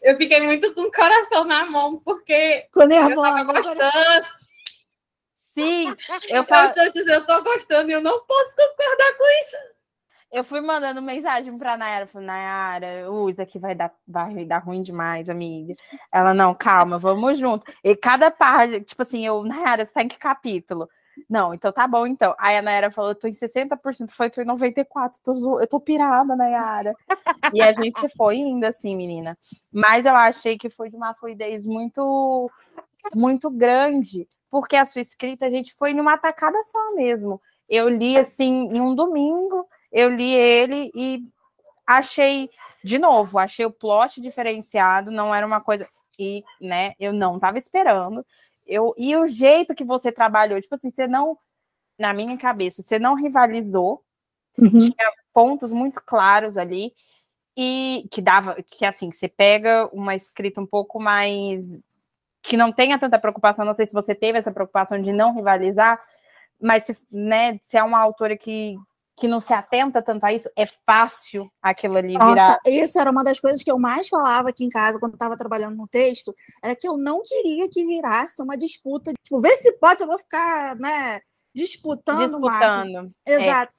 Eu 0.00 0.16
fiquei 0.16 0.40
muito 0.40 0.72
com 0.74 0.82
o 0.82 0.92
coração 0.92 1.44
na 1.44 1.68
mão, 1.68 2.00
porque 2.00 2.62
Ficou 2.66 2.86
nervosa, 2.86 3.40
eu 3.40 3.46
tava 3.46 3.52
gostando. 3.52 4.26
Sim, 5.34 5.86
eu, 6.30 6.44
falo... 6.44 6.72
eu, 6.76 6.92
tô, 6.92 7.00
eu 7.00 7.26
tô 7.26 7.42
gostando 7.42 7.90
e 7.90 7.94
eu 7.94 8.00
não 8.00 8.24
posso 8.24 8.50
concordar 8.50 9.16
com 9.16 9.24
isso. 9.42 9.56
Eu 10.30 10.44
fui 10.44 10.60
mandando 10.60 11.00
mensagem 11.00 11.56
pra 11.56 11.76
Nayara, 11.76 12.06
falei, 12.06 12.26
Nayara, 12.26 13.10
uh, 13.10 13.30
isso 13.30 13.40
aqui 13.40 13.58
vai 13.58 13.74
dar, 13.74 13.92
vai 14.06 14.44
dar 14.44 14.58
ruim 14.58 14.82
demais, 14.82 15.30
amiga. 15.30 15.72
Ela, 16.12 16.34
não, 16.34 16.54
calma, 16.54 16.98
vamos 16.98 17.38
junto. 17.38 17.64
E 17.82 17.96
cada 17.96 18.30
página, 18.30 18.78
tipo 18.80 19.00
assim, 19.00 19.26
eu, 19.26 19.42
Nayara, 19.42 19.86
você 19.86 19.92
tá 19.92 20.02
em 20.02 20.08
que 20.08 20.18
capítulo? 20.18 20.88
Não, 21.28 21.54
então 21.54 21.72
tá 21.72 21.86
bom, 21.86 22.06
então. 22.06 22.34
Aí 22.38 22.56
a 22.56 22.62
Nayara 22.62 22.90
falou, 22.90 23.10
eu 23.10 23.14
tô 23.14 23.26
em 23.26 23.32
60%, 23.32 24.10
foi, 24.10 24.30
tô 24.30 24.42
em 24.42 24.46
94%, 24.46 24.86
tô, 25.22 25.60
eu 25.60 25.66
tô 25.66 25.80
pirada, 25.80 26.36
Nayara. 26.36 26.94
e 27.52 27.62
a 27.62 27.72
gente 27.72 28.08
foi 28.16 28.36
indo 28.36 28.64
assim, 28.64 28.96
menina. 28.96 29.36
Mas 29.72 30.06
eu 30.06 30.14
achei 30.14 30.58
que 30.58 30.70
foi 30.70 30.90
de 30.90 30.96
uma 30.96 31.14
fluidez 31.14 31.66
muito, 31.66 32.50
muito 33.14 33.50
grande, 33.50 34.28
porque 34.50 34.76
a 34.76 34.84
sua 34.84 35.00
escrita, 35.00 35.46
a 35.46 35.50
gente 35.50 35.74
foi 35.74 35.94
numa 35.94 36.18
tacada 36.18 36.58
só 36.62 36.94
mesmo. 36.94 37.40
Eu 37.68 37.88
li, 37.88 38.16
assim, 38.16 38.68
em 38.72 38.80
um 38.80 38.94
domingo, 38.94 39.66
eu 39.92 40.10
li 40.10 40.34
ele 40.34 40.90
e 40.94 41.22
achei, 41.86 42.50
de 42.82 42.98
novo, 42.98 43.38
achei 43.38 43.64
o 43.64 43.72
plot 43.72 44.20
diferenciado, 44.20 45.10
não 45.10 45.34
era 45.34 45.46
uma 45.46 45.60
coisa 45.60 45.88
que, 46.12 46.42
né, 46.60 46.94
eu 46.98 47.12
não 47.12 47.36
estava 47.36 47.58
esperando. 47.58 48.24
Eu, 48.68 48.94
e 48.98 49.16
o 49.16 49.26
jeito 49.26 49.74
que 49.74 49.84
você 49.84 50.12
trabalhou, 50.12 50.60
tipo 50.60 50.74
assim, 50.74 50.90
você 50.90 51.08
não, 51.08 51.38
na 51.98 52.12
minha 52.12 52.36
cabeça, 52.36 52.82
você 52.82 52.98
não 52.98 53.14
rivalizou, 53.14 54.04
uhum. 54.60 54.78
tinha 54.78 55.12
pontos 55.32 55.72
muito 55.72 56.02
claros 56.04 56.58
ali, 56.58 56.92
e 57.56 58.06
que 58.10 58.20
dava, 58.20 58.62
que 58.62 58.84
assim, 58.84 59.10
você 59.10 59.26
pega 59.26 59.88
uma 59.92 60.14
escrita 60.14 60.60
um 60.60 60.66
pouco 60.66 61.00
mais 61.00 61.64
que 62.42 62.56
não 62.56 62.70
tenha 62.70 62.98
tanta 62.98 63.18
preocupação, 63.18 63.64
não 63.64 63.74
sei 63.74 63.86
se 63.86 63.92
você 63.92 64.14
teve 64.14 64.38
essa 64.38 64.52
preocupação 64.52 65.00
de 65.00 65.12
não 65.12 65.34
rivalizar, 65.34 66.00
mas 66.60 66.84
se, 66.84 66.96
né, 67.10 67.58
se 67.62 67.76
é 67.76 67.82
uma 67.82 67.98
autora 67.98 68.36
que, 68.36 68.76
que 69.18 69.28
não 69.28 69.40
se 69.40 69.52
atenta 69.52 70.02
tanto 70.02 70.24
a 70.24 70.32
isso, 70.32 70.48
é 70.56 70.66
fácil 70.86 71.50
aquilo 71.60 71.96
ali 71.96 72.08
virar. 72.08 72.34
Nossa, 72.34 72.60
isso 72.66 73.00
era 73.00 73.10
uma 73.10 73.24
das 73.24 73.40
coisas 73.40 73.62
que 73.62 73.70
eu 73.70 73.78
mais 73.78 74.08
falava 74.08 74.50
aqui 74.50 74.64
em 74.64 74.68
casa 74.68 74.98
quando 74.98 75.14
estava 75.14 75.36
trabalhando 75.36 75.76
no 75.76 75.88
texto, 75.88 76.34
era 76.62 76.76
que 76.76 76.88
eu 76.88 76.96
não 76.96 77.22
queria 77.24 77.68
que 77.70 77.84
virasse 77.84 78.42
uma 78.42 78.56
disputa, 78.56 79.12
tipo, 79.24 79.40
vê 79.40 79.50
se 79.56 79.72
pode, 79.78 80.02
eu 80.02 80.06
vou 80.06 80.18
ficar, 80.18 80.76
né, 80.76 81.20
disputando, 81.54 82.20
disputando. 82.20 83.12
É. 83.26 83.32
Exato. 83.32 83.72
É. 83.72 83.78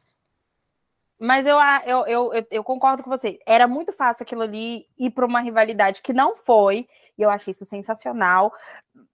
Mas 1.21 1.45
eu, 1.45 1.57
eu, 1.85 2.07
eu, 2.07 2.47
eu, 2.49 2.63
concordo 2.63 3.03
com 3.03 3.09
você. 3.09 3.39
Era 3.45 3.67
muito 3.67 3.91
fácil 3.91 4.23
aquilo 4.23 4.41
ali 4.41 4.85
ir 4.97 5.11
para 5.11 5.25
uma 5.25 5.41
rivalidade 5.41 6.01
que 6.01 6.13
não 6.13 6.33
foi, 6.33 6.87
e 7.17 7.21
eu 7.21 7.29
acho 7.29 7.51
isso 7.51 7.65
sensacional. 7.65 8.53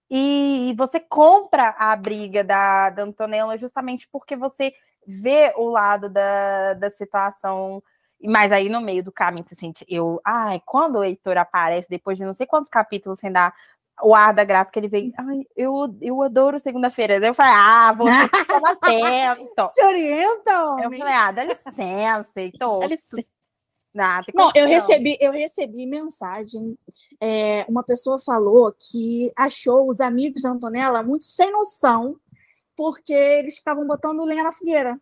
E, 0.09 0.75
você 0.77 0.99
compra 0.99 1.75
a 1.77 1.95
briga 1.95 2.43
da, 2.43 2.89
da 2.89 3.03
Antonella 3.03 3.57
justamente 3.57 4.07
porque 4.11 4.35
você 4.35 4.73
vê 5.05 5.53
o 5.55 5.69
lado 5.69 6.09
da, 6.09 6.73
da 6.73 6.89
situação, 6.89 7.81
mas 8.23 8.51
aí 8.51 8.69
no 8.69 8.81
meio 8.81 9.03
do 9.03 9.11
caminho 9.11 9.45
você 9.47 9.55
sente, 9.55 9.85
eu, 9.87 10.19
ai, 10.23 10.61
quando 10.65 10.97
o 10.97 11.03
Heitor 11.03 11.37
aparece, 11.37 11.89
depois 11.89 12.17
de 12.17 12.25
não 12.25 12.33
sei 12.33 12.45
quantos 12.45 12.69
capítulos 12.69 13.19
sem 13.19 13.31
dar 13.31 13.53
o 14.01 14.13
ar 14.13 14.33
da 14.33 14.43
graça 14.43 14.71
que 14.71 14.79
ele 14.79 14.87
vem, 14.87 15.11
ai, 15.17 15.45
eu, 15.55 15.95
eu 16.01 16.21
adoro 16.21 16.59
segunda-feira. 16.59 17.15
Eu 17.15 17.33
falei, 17.33 17.53
ah, 17.55 17.93
você 17.93 18.37
fica 18.37 18.59
na 18.59 18.75
tela. 18.75 19.69
Se 19.69 19.83
orienta, 19.85 20.65
homem. 20.65 20.83
Eu 20.83 20.91
falei, 20.91 21.13
ah, 21.13 21.31
dá 21.31 21.43
licença, 21.43 22.41
Heitor. 22.41 22.79
Dá 22.79 22.87
licença. 22.87 23.34
Ah, 23.97 24.21
não, 24.33 24.51
eu 24.53 24.67
recebi, 24.67 25.17
eu 25.21 25.31
recebi 25.31 25.85
mensagem. 25.85 26.77
É, 27.21 27.65
uma 27.69 27.83
pessoa 27.83 28.19
falou 28.19 28.73
que 28.77 29.31
achou 29.37 29.89
os 29.89 30.01
amigos 30.01 30.41
da 30.41 30.49
Antonella 30.49 31.01
muito 31.01 31.23
sem 31.25 31.51
noção 31.51 32.19
porque 32.75 33.13
eles 33.13 33.57
ficavam 33.57 33.87
botando 33.87 34.25
lenha 34.25 34.43
na 34.43 34.51
fogueira. 34.51 34.99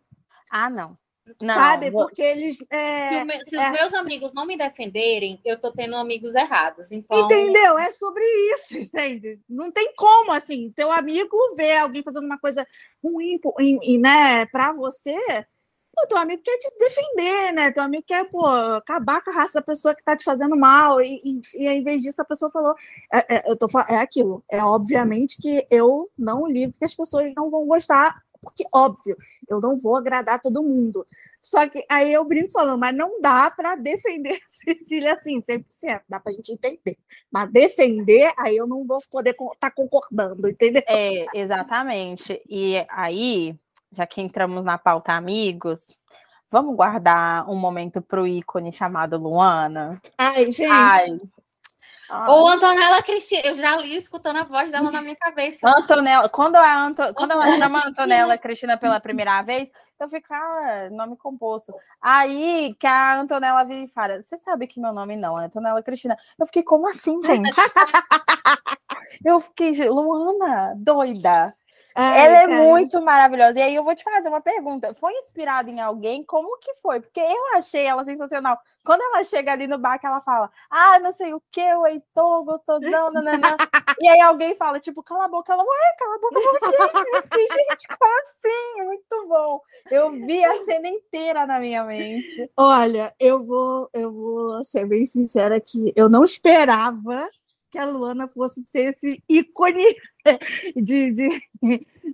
Ah, 0.50 0.70
não. 0.70 0.96
Não, 1.40 1.54
sabe? 1.54 1.90
Porque 1.90 2.20
eles. 2.20 2.58
É, 2.70 3.24
se, 3.44 3.50
se 3.50 3.56
é... 3.56 3.70
os 3.70 3.80
meus 3.80 3.94
amigos 3.94 4.34
não 4.34 4.44
me 4.44 4.58
defenderem, 4.58 5.40
eu 5.42 5.58
tô 5.58 5.72
tendo 5.72 5.96
amigos 5.96 6.34
errados. 6.34 6.92
Então... 6.92 7.24
Entendeu? 7.24 7.78
É 7.78 7.90
sobre 7.90 8.22
isso, 8.52 8.76
entende? 8.78 9.40
Não 9.48 9.72
tem 9.72 9.94
como, 9.96 10.32
assim, 10.32 10.70
teu 10.76 10.92
amigo 10.92 11.36
ver 11.56 11.78
alguém 11.78 12.02
fazendo 12.02 12.26
uma 12.26 12.38
coisa 12.38 12.66
ruim, 13.02 13.40
né, 13.98 14.44
para 14.46 14.72
você, 14.72 15.46
Pô, 15.94 16.06
teu 16.08 16.18
amigo 16.18 16.42
quer 16.42 16.58
te 16.58 16.70
defender, 16.78 17.52
né? 17.52 17.70
Teu 17.70 17.82
amigo 17.82 18.04
quer, 18.06 18.28
pô, 18.30 18.46
acabar 18.46 19.22
com 19.22 19.30
a 19.30 19.34
raça 19.34 19.54
da 19.54 19.62
pessoa 19.62 19.94
que 19.94 20.02
tá 20.02 20.16
te 20.16 20.24
fazendo 20.24 20.56
mal. 20.56 21.00
E, 21.00 21.20
e, 21.24 21.42
e 21.54 21.68
em 21.68 21.84
vez 21.84 22.02
disso, 22.02 22.20
a 22.20 22.24
pessoa 22.24 22.50
falou: 22.50 22.74
é, 23.12 23.36
é, 23.36 23.42
eu 23.50 23.56
tô, 23.56 23.68
é 23.88 23.96
aquilo. 23.96 24.44
É 24.50 24.62
obviamente 24.62 25.36
que 25.40 25.66
eu 25.70 26.10
não 26.18 26.46
ligo 26.46 26.72
que 26.78 26.84
as 26.84 26.94
pessoas 26.94 27.32
não 27.36 27.50
vão 27.50 27.66
gostar, 27.66 28.20
porque, 28.44 28.64
óbvio, 28.72 29.16
eu 29.48 29.58
não 29.58 29.78
vou 29.78 29.96
agradar 29.96 30.40
todo 30.40 30.62
mundo. 30.62 31.06
Só 31.40 31.66
que 31.68 31.84
aí 31.90 32.12
eu 32.12 32.24
brinco 32.24 32.52
falando, 32.52 32.78
mas 32.78 32.94
não 32.94 33.20
dá 33.20 33.50
para 33.50 33.74
defender 33.74 34.38
Cecília 34.46 35.14
assim, 35.14 35.40
100%. 35.40 36.02
Dá 36.08 36.20
para 36.20 36.32
a 36.32 36.34
gente 36.34 36.52
entender. 36.52 36.98
Mas 37.32 37.50
defender, 37.50 38.30
aí 38.38 38.56
eu 38.56 38.66
não 38.66 38.86
vou 38.86 39.00
poder 39.10 39.30
estar 39.30 39.56
tá 39.58 39.70
concordando, 39.70 40.48
entendeu? 40.48 40.82
É, 40.86 41.24
exatamente. 41.34 42.42
E 42.48 42.84
aí 42.90 43.58
já 43.94 44.06
que 44.06 44.20
entramos 44.20 44.64
na 44.64 44.76
pauta 44.76 45.12
amigos, 45.12 45.98
vamos 46.50 46.76
guardar 46.76 47.48
um 47.48 47.56
momento 47.56 48.02
para 48.02 48.22
o 48.22 48.26
ícone 48.26 48.72
chamado 48.72 49.18
Luana? 49.18 50.00
Ai, 50.18 50.50
gente. 50.52 50.70
Ai. 50.70 51.18
Ou 52.28 52.48
Antonella 52.48 53.02
Cristina, 53.02 53.42
eu 53.44 53.56
já 53.56 53.76
li 53.76 53.96
escutando 53.96 54.36
a 54.36 54.44
voz 54.44 54.70
dela 54.70 54.90
na 54.90 55.00
minha 55.00 55.16
cabeça. 55.16 55.66
Antonella, 55.66 56.28
quando, 56.28 56.56
a 56.56 56.84
Anto, 56.84 57.02
quando 57.14 57.30
ela 57.30 57.46
chama 57.46 57.78
a 57.78 57.88
Antonella 57.88 58.36
Cristina 58.36 58.76
pela 58.76 59.00
primeira 59.00 59.40
vez, 59.42 59.70
eu 59.98 60.08
fico, 60.08 60.32
ah, 60.32 60.88
nome 60.90 61.16
composto. 61.16 61.72
Aí 62.00 62.74
que 62.78 62.86
a 62.86 63.20
Antonella 63.20 63.64
vira 63.64 63.80
e 63.80 63.88
fala: 63.88 64.22
Você 64.22 64.36
sabe 64.38 64.66
que 64.66 64.80
meu 64.80 64.92
nome 64.92 65.16
não 65.16 65.40
é 65.40 65.46
Antonella 65.46 65.82
Cristina? 65.82 66.16
Eu 66.38 66.46
fiquei, 66.46 66.62
como 66.62 66.88
assim, 66.88 67.18
gente? 67.24 67.50
eu 69.24 69.40
fiquei, 69.40 69.72
Luana, 69.88 70.74
doida. 70.76 71.48
Ai, 71.94 72.26
ela 72.26 72.36
é 72.38 72.48
cara. 72.48 72.62
muito 72.64 73.00
maravilhosa. 73.00 73.58
E 73.58 73.62
aí 73.62 73.74
eu 73.74 73.84
vou 73.84 73.94
te 73.94 74.02
fazer 74.02 74.28
uma 74.28 74.40
pergunta. 74.40 74.94
Foi 74.98 75.12
inspirada 75.14 75.70
em 75.70 75.80
alguém? 75.80 76.24
Como 76.24 76.58
que 76.58 76.74
foi? 76.76 77.00
Porque 77.00 77.20
eu 77.20 77.56
achei 77.56 77.84
ela 77.84 78.04
sensacional. 78.04 78.58
Quando 78.84 79.00
ela 79.00 79.22
chega 79.22 79.52
ali 79.52 79.68
no 79.68 79.78
bar, 79.78 79.98
que 79.98 80.06
ela 80.06 80.20
fala, 80.20 80.50
ah, 80.68 80.98
não 80.98 81.12
sei 81.12 81.32
o 81.32 81.42
que, 81.52 81.62
o 81.74 81.86
Heitor, 81.86 82.44
gostosão, 82.44 83.12
nananã. 83.12 83.56
e 84.00 84.08
aí 84.08 84.20
alguém 84.20 84.56
fala, 84.56 84.80
tipo, 84.80 85.02
cala 85.04 85.26
a 85.26 85.28
boca. 85.28 85.52
Ela, 85.52 85.62
ué, 85.62 85.96
cala 85.98 86.16
a 86.16 86.18
boca, 86.18 86.40
por 86.40 87.30
quê? 87.30 87.48
gente, 87.70 87.88
como 87.88 88.20
assim? 88.20 88.84
Muito 88.84 89.28
bom. 89.28 89.60
Eu 89.90 90.10
vi 90.10 90.44
a 90.44 90.64
cena 90.64 90.88
inteira 90.88 91.46
na 91.46 91.60
minha 91.60 91.84
mente. 91.84 92.50
Olha, 92.56 93.14
eu 93.20 93.40
vou, 93.40 93.88
eu 93.92 94.12
vou 94.12 94.64
ser 94.64 94.86
bem 94.86 95.06
sincera 95.06 95.60
que 95.60 95.92
eu 95.94 96.08
não 96.08 96.24
esperava 96.24 97.28
que 97.74 97.78
a 97.78 97.86
Luana 97.86 98.28
fosse 98.28 98.64
ser 98.64 98.90
esse 98.90 99.20
ícone 99.28 99.84
de, 100.76 101.10
de 101.10 101.28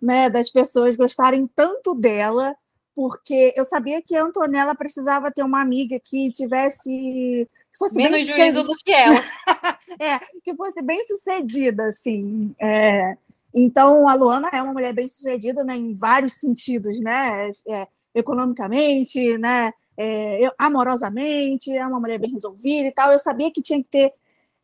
né, 0.00 0.30
das 0.30 0.48
pessoas 0.50 0.96
gostarem 0.96 1.46
tanto 1.54 1.94
dela, 1.94 2.56
porque 2.94 3.52
eu 3.54 3.62
sabia 3.62 4.00
que 4.00 4.16
a 4.16 4.24
Antonella 4.24 4.74
precisava 4.74 5.30
ter 5.30 5.42
uma 5.42 5.60
amiga 5.60 6.00
que 6.02 6.32
tivesse 6.32 6.88
que 6.88 7.78
fosse 7.78 7.96
menos 7.96 8.24
juízo 8.24 8.64
do 8.64 8.74
que 8.76 8.90
ela. 8.90 9.20
é, 10.00 10.18
que 10.42 10.56
fosse 10.56 10.80
bem 10.80 11.04
sucedida, 11.04 11.84
assim. 11.84 12.54
É, 12.58 13.18
então, 13.52 14.08
a 14.08 14.14
Luana 14.14 14.48
é 14.50 14.62
uma 14.62 14.72
mulher 14.72 14.94
bem 14.94 15.06
sucedida 15.06 15.62
né, 15.62 15.76
em 15.76 15.94
vários 15.94 16.40
sentidos, 16.40 16.98
né? 17.00 17.52
É, 17.68 17.86
economicamente, 18.14 19.36
né? 19.36 19.74
É, 19.94 20.50
amorosamente, 20.56 21.70
é 21.70 21.86
uma 21.86 22.00
mulher 22.00 22.18
bem 22.18 22.30
resolvida 22.30 22.88
e 22.88 22.92
tal. 22.92 23.12
Eu 23.12 23.18
sabia 23.18 23.52
que 23.52 23.60
tinha 23.60 23.78
que 23.82 23.88
ter 23.90 24.14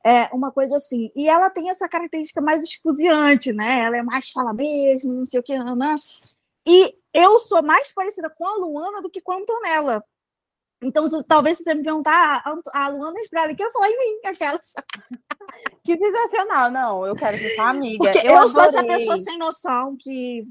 é, 0.06 0.28
uma 0.32 0.52
coisa 0.52 0.76
assim. 0.76 1.10
E 1.16 1.28
ela 1.28 1.50
tem 1.50 1.68
essa 1.68 1.88
característica 1.88 2.40
mais 2.40 2.62
esfuziante, 2.62 3.52
né? 3.52 3.80
Ela 3.80 3.96
é 3.96 4.02
mais 4.02 4.30
fala 4.30 4.52
mesmo, 4.52 5.12
não 5.12 5.26
sei 5.26 5.40
o 5.40 5.42
que, 5.42 5.58
né? 5.58 5.94
E 6.64 6.94
eu 7.12 7.40
sou 7.40 7.60
mais 7.60 7.92
parecida 7.92 8.30
com 8.30 8.46
a 8.46 8.54
Luana 8.54 9.02
do 9.02 9.10
que 9.10 9.20
com 9.20 9.32
a 9.32 9.36
Antonella. 9.36 10.04
Então, 10.80 11.08
se, 11.08 11.24
talvez 11.26 11.58
se 11.58 11.64
você 11.64 11.74
me 11.74 11.82
perguntar, 11.82 12.40
a, 12.44 12.84
a 12.84 12.88
Luana 12.88 13.18
Esprada, 13.18 13.52
que 13.52 13.64
eu 13.64 13.72
falar 13.72 13.90
em 13.90 13.98
mim, 13.98 14.20
aquelas. 14.26 14.72
Que 15.82 15.96
sensacional, 15.96 16.70
não, 16.70 17.06
eu 17.06 17.14
quero 17.14 17.38
ficar 17.38 17.70
amiga. 17.70 17.98
Porque 17.98 18.18
eu, 18.18 18.34
eu 18.34 18.48
sou 18.48 18.62
essa 18.62 18.84
pessoa 18.84 19.16
sem 19.18 19.38
noção 19.38 19.96
que, 19.98 20.42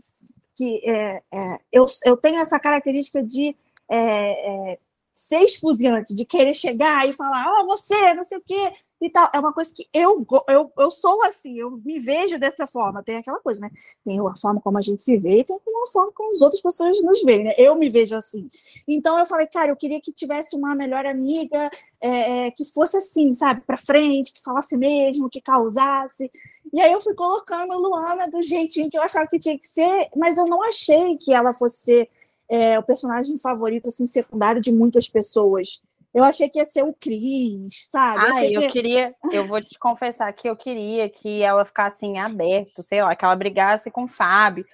que 0.56 0.82
é, 0.90 1.22
é, 1.32 1.60
eu, 1.72 1.86
eu 2.06 2.18
tenho 2.18 2.40
essa 2.40 2.58
característica 2.58 3.22
de 3.22 3.56
é, 3.90 4.72
é 4.72 4.80
ser 5.14 5.42
esfuziante, 5.42 6.16
de 6.16 6.26
querer 6.26 6.54
chegar 6.54 7.08
e 7.08 7.14
falar, 7.14 7.46
ó, 7.48 7.62
oh, 7.62 7.66
você, 7.68 8.14
não 8.14 8.24
sei 8.24 8.38
o 8.38 8.42
quê, 8.42 8.74
e 9.02 9.10
tal. 9.10 9.30
É 9.34 9.40
uma 9.40 9.54
coisa 9.54 9.74
que 9.74 9.88
eu, 9.94 10.26
eu, 10.48 10.72
eu 10.78 10.92
sou 10.92 11.24
assim, 11.24 11.58
eu 11.60 11.72
me 11.72 12.00
vejo 12.00 12.40
dessa 12.40 12.66
forma. 12.66 13.04
Tem 13.04 13.18
aquela 13.18 13.40
coisa, 13.40 13.62
né? 13.62 13.70
Tem 14.04 14.20
a 14.20 14.36
forma 14.36 14.62
como 14.62 14.78
a 14.78 14.82
gente 14.82 15.02
se 15.02 15.18
vê 15.18 15.40
e 15.40 15.44
tem 15.44 15.56
a 15.56 15.92
forma 15.92 16.12
como 16.14 16.30
as 16.30 16.42
outras 16.42 16.62
pessoas 16.62 17.02
nos 17.02 17.22
veem, 17.24 17.44
né? 17.44 17.54
Eu 17.58 17.76
me 17.76 17.90
vejo 17.90 18.16
assim. 18.16 18.50
Então 18.88 19.18
eu 19.20 19.26
falei, 19.26 19.48
cara, 19.48 19.72
eu 19.72 19.76
queria 19.76 20.02
que 20.02 20.12
tivesse 20.12 20.56
uma 20.56 20.76
melhor 20.76 21.06
amiga 21.06 21.70
é, 22.02 22.48
é, 22.48 22.52
que 22.52 22.66
fosse 22.66 22.98
assim, 22.98 23.34
sabe, 23.34 23.62
para 23.62 23.78
frente, 23.78 24.34
que 24.34 24.42
falasse 24.42 24.78
mesmo, 24.78 25.30
que 25.30 25.42
causasse. 25.42 26.32
E 26.74 26.82
aí 26.82 26.92
eu 26.92 27.02
fui 27.02 27.14
colocando 27.14 27.74
a 27.74 27.78
Luana 27.78 28.28
do 28.28 28.42
jeitinho 28.42 28.90
que 28.90 28.98
eu 28.98 29.02
achava 29.02 29.28
que 29.28 29.40
tinha 29.40 29.58
que 29.58 29.68
ser, 29.68 30.10
mas 30.16 30.38
eu 30.38 30.46
não 30.46 30.64
achei 30.64 31.18
que 31.18 31.34
ela 31.34 31.54
fosse 31.54 31.78
ser 31.78 32.10
é, 32.50 32.78
o 32.78 32.84
personagem 32.84 33.38
favorito, 33.38 33.90
assim, 33.90 34.06
secundário 34.08 34.62
de 34.62 34.72
muitas 34.72 35.10
pessoas. 35.10 35.82
Eu 36.16 36.24
achei 36.24 36.48
que 36.48 36.60
ia 36.60 36.64
ser 36.64 36.82
o 36.82 36.94
Cris, 36.94 37.90
sabe? 37.90 38.24
Ah, 38.24 38.46
eu, 38.46 38.54
eu 38.54 38.62
que... 38.62 38.70
queria, 38.70 39.14
eu 39.34 39.46
vou 39.46 39.62
te 39.62 39.78
confessar 39.78 40.32
que 40.32 40.50
eu 40.50 40.56
queria 40.56 41.10
que 41.10 41.42
ela 41.42 41.66
ficasse 41.66 42.06
em 42.06 42.20
aberto, 42.20 42.82
sei 42.82 43.04
lá, 43.04 43.14
que 43.14 43.26
ela 43.26 43.36
brigasse 43.36 43.92
com 43.92 44.06
o 44.06 44.08
Fábio, 44.08 44.66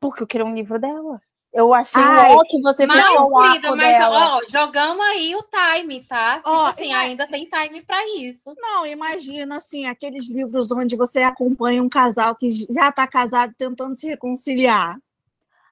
porque 0.00 0.24
eu 0.24 0.26
queria 0.26 0.44
um 0.44 0.56
livro 0.56 0.76
dela. 0.76 1.20
Eu 1.52 1.72
achei 1.72 2.02
Ai, 2.02 2.34
ó, 2.34 2.42
que 2.42 2.60
você 2.60 2.84
mas, 2.84 3.06
fechou 3.06 3.32
o 3.32 3.42
querida, 3.42 3.76
mas 3.76 3.96
dela. 3.96 4.38
ó, 4.38 4.40
jogamos 4.50 5.06
aí 5.06 5.36
o 5.36 5.44
time, 5.44 6.02
tá? 6.02 6.38
Tipo 6.38 6.50
ó, 6.50 6.66
assim, 6.66 6.92
ainda 6.92 7.28
tem 7.28 7.44
time 7.44 7.80
para 7.80 8.04
isso. 8.16 8.52
Não, 8.58 8.84
imagina 8.84 9.58
assim, 9.58 9.86
aqueles 9.86 10.28
livros 10.28 10.72
onde 10.72 10.96
você 10.96 11.20
acompanha 11.20 11.80
um 11.80 11.88
casal 11.88 12.34
que 12.34 12.50
já 12.50 12.88
está 12.88 13.06
casado 13.06 13.54
tentando 13.56 13.96
se 13.96 14.08
reconciliar. 14.08 14.96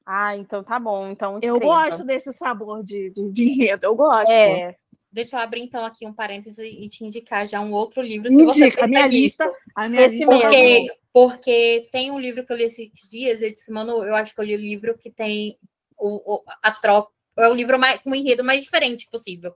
Ah, 0.06 0.36
então 0.36 0.62
tá 0.62 0.78
bom. 0.78 1.08
Então 1.08 1.34
escreva. 1.34 1.56
eu 1.56 1.60
gosto 1.60 2.04
desse 2.04 2.32
sabor 2.32 2.84
de, 2.84 3.10
de, 3.10 3.28
de 3.32 3.42
enredo, 3.42 3.86
eu 3.86 3.94
gosto. 3.96 4.30
É, 4.30 4.76
Deixa 5.16 5.34
eu 5.34 5.40
abrir 5.40 5.62
então 5.62 5.82
aqui 5.82 6.06
um 6.06 6.12
parêntese 6.12 6.62
e 6.62 6.86
te 6.90 7.02
indicar 7.02 7.48
já 7.48 7.58
um 7.58 7.72
outro 7.72 8.02
livro. 8.02 8.30
Se 8.30 8.38
Indica, 8.38 8.84
a 8.84 8.86
minha 8.86 9.06
lista. 9.06 9.50
A 9.74 9.88
minha 9.88 10.02
esse 10.02 10.18
lista 10.18 10.30
porque, 10.30 10.86
porque 11.10 11.88
tem 11.90 12.10
um 12.10 12.20
livro 12.20 12.44
que 12.44 12.52
eu 12.52 12.56
li 12.58 12.64
esses 12.64 12.90
dias, 13.08 13.40
eu 13.40 13.50
disse, 13.50 13.72
mano, 13.72 14.04
eu 14.04 14.14
acho 14.14 14.34
que 14.34 14.40
eu 14.42 14.44
li 14.44 14.54
o 14.54 14.58
um 14.58 14.60
livro 14.60 14.98
que 14.98 15.10
tem 15.10 15.58
o, 15.96 16.34
o, 16.34 16.42
a 16.62 16.70
troca. 16.70 17.10
É 17.38 17.48
o 17.48 17.54
livro 17.54 17.78
mais, 17.78 18.02
com 18.02 18.10
um 18.10 18.14
enredo 18.14 18.44
mais 18.44 18.62
diferente 18.62 19.08
possível. 19.10 19.54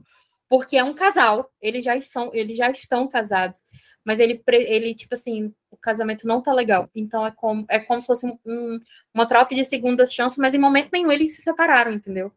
Porque 0.49 0.79
é 0.79 0.83
um 0.83 0.95
casal, 0.95 1.53
eles 1.61 1.85
já 1.85 2.01
são, 2.01 2.31
eles 2.33 2.57
já 2.57 2.71
estão 2.71 3.07
casados, 3.07 3.61
mas 4.03 4.19
ele, 4.19 4.43
ele 4.49 4.95
tipo 4.95 5.13
assim, 5.13 5.53
o 5.71 5.77
casamento 5.77 6.27
não 6.27 6.41
tá 6.41 6.55
legal. 6.55 6.89
Então 6.95 7.27
é 7.27 7.33
como, 7.33 7.67
é 7.69 7.81
como 7.81 8.01
se 8.01 8.07
fosse 8.07 8.27
um, 8.47 8.81
uma 9.13 9.27
troca 9.27 9.55
de 9.55 9.63
segundas 9.63 10.11
chances, 10.15 10.39
mas 10.39 10.55
em 10.55 10.59
momento 10.59 10.89
nenhum 10.91 11.13
eles 11.13 11.37
se 11.37 11.43
separaram, 11.43 11.93
entendeu? 11.93 12.33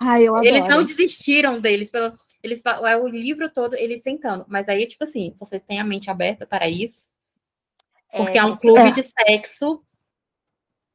Ah, 0.00 0.20
eu 0.20 0.34
adoro. 0.34 0.48
Eles 0.48 0.66
não 0.68 0.84
desistiram 0.84 1.60
deles, 1.60 1.90
pelo, 1.90 2.14
eles 2.42 2.62
é 2.64 2.96
o 2.96 3.06
livro 3.06 3.50
todo 3.50 3.74
eles 3.74 4.02
tentando, 4.02 4.44
mas 4.48 4.68
aí 4.68 4.86
tipo 4.86 5.04
assim, 5.04 5.34
você 5.38 5.58
tem 5.58 5.80
a 5.80 5.84
mente 5.84 6.10
aberta 6.10 6.46
para 6.46 6.68
isso, 6.68 7.08
porque 8.10 8.38
é, 8.38 8.40
é 8.40 8.44
um 8.44 8.56
clube 8.56 8.88
é. 8.88 8.90
de 8.90 9.02
sexo 9.02 9.82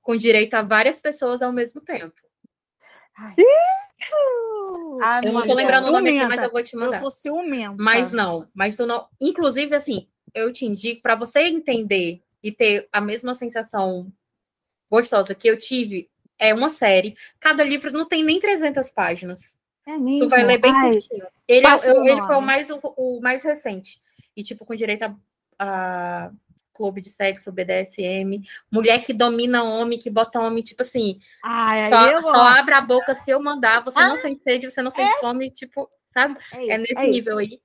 com 0.01 0.15
direito 0.15 0.55
a 0.55 0.61
várias 0.61 0.99
pessoas 0.99 1.41
ao 1.41 1.53
mesmo 1.53 1.81
tempo. 1.81 2.15
Ah, 5.03 5.21
eu 5.23 5.31
não 5.31 5.45
tô 5.45 5.53
lembrando 5.53 5.87
o 5.87 5.91
nome 5.91 6.17
aqui, 6.17 6.27
mas 6.27 6.41
eu 6.41 6.51
vou 6.51 6.63
te 6.63 6.75
mandar. 6.75 6.97
Eu 6.97 7.01
sou 7.01 7.11
ciumenta. 7.11 7.75
Mas 7.77 8.11
não, 8.11 8.47
mas 8.53 8.75
tu 8.75 8.85
não. 8.85 9.07
Inclusive, 9.19 9.75
assim, 9.75 10.07
eu 10.33 10.51
te 10.51 10.65
indico 10.65 11.01
para 11.01 11.15
você 11.15 11.41
entender 11.41 12.23
e 12.41 12.51
ter 12.51 12.87
a 12.91 12.99
mesma 12.99 13.35
sensação 13.35 14.11
gostosa 14.89 15.35
que 15.35 15.47
eu 15.47 15.57
tive. 15.57 16.09
É 16.37 16.53
uma 16.53 16.69
série. 16.69 17.15
Cada 17.39 17.63
livro 17.63 17.91
não 17.91 18.07
tem 18.07 18.23
nem 18.23 18.39
300 18.39 18.89
páginas. 18.89 19.55
É 19.87 19.97
mesmo? 19.97 20.25
Tu 20.25 20.29
vai 20.29 20.43
ler 20.43 20.57
bem 20.57 20.71
Ai. 20.73 20.99
Ele, 21.47 21.67
é, 21.67 21.89
eu, 21.89 22.05
ele 22.05 22.21
foi 22.21 22.35
o 22.35 22.41
mais, 22.41 22.69
o, 22.69 22.79
o, 22.97 23.19
mais 23.21 23.43
recente. 23.43 24.01
E, 24.35 24.43
tipo, 24.43 24.65
com 24.65 24.75
direito 24.75 25.03
a, 25.03 25.15
a, 25.59 26.31
clube 26.73 27.01
de 27.01 27.09
sexo, 27.09 27.51
BDSM. 27.51 28.43
Mulher 28.71 29.01
que 29.03 29.13
domina 29.13 29.63
homem, 29.63 29.99
que 29.99 30.09
bota 30.09 30.39
homem, 30.39 30.63
tipo 30.63 30.81
assim. 30.81 31.19
Ai, 31.43 31.89
só, 31.89 32.21
só 32.21 32.41
abre 32.41 32.73
a 32.73 32.81
boca 32.81 33.15
se 33.15 33.31
eu 33.31 33.41
mandar. 33.41 33.83
Você 33.83 33.99
ah, 33.99 34.07
não 34.07 34.17
sente 34.17 34.41
sede, 34.41 34.69
você 34.69 34.81
não 34.81 34.91
sente 34.91 35.09
é 35.09 35.19
fome, 35.19 35.49
tipo, 35.49 35.89
sabe? 36.07 36.37
É, 36.53 36.57
é 36.57 36.63
isso, 36.63 36.71
é 36.71 36.77
nesse 36.77 36.97
é 36.97 37.07
nível 37.07 37.39
isso. 37.41 37.53
aí. 37.53 37.61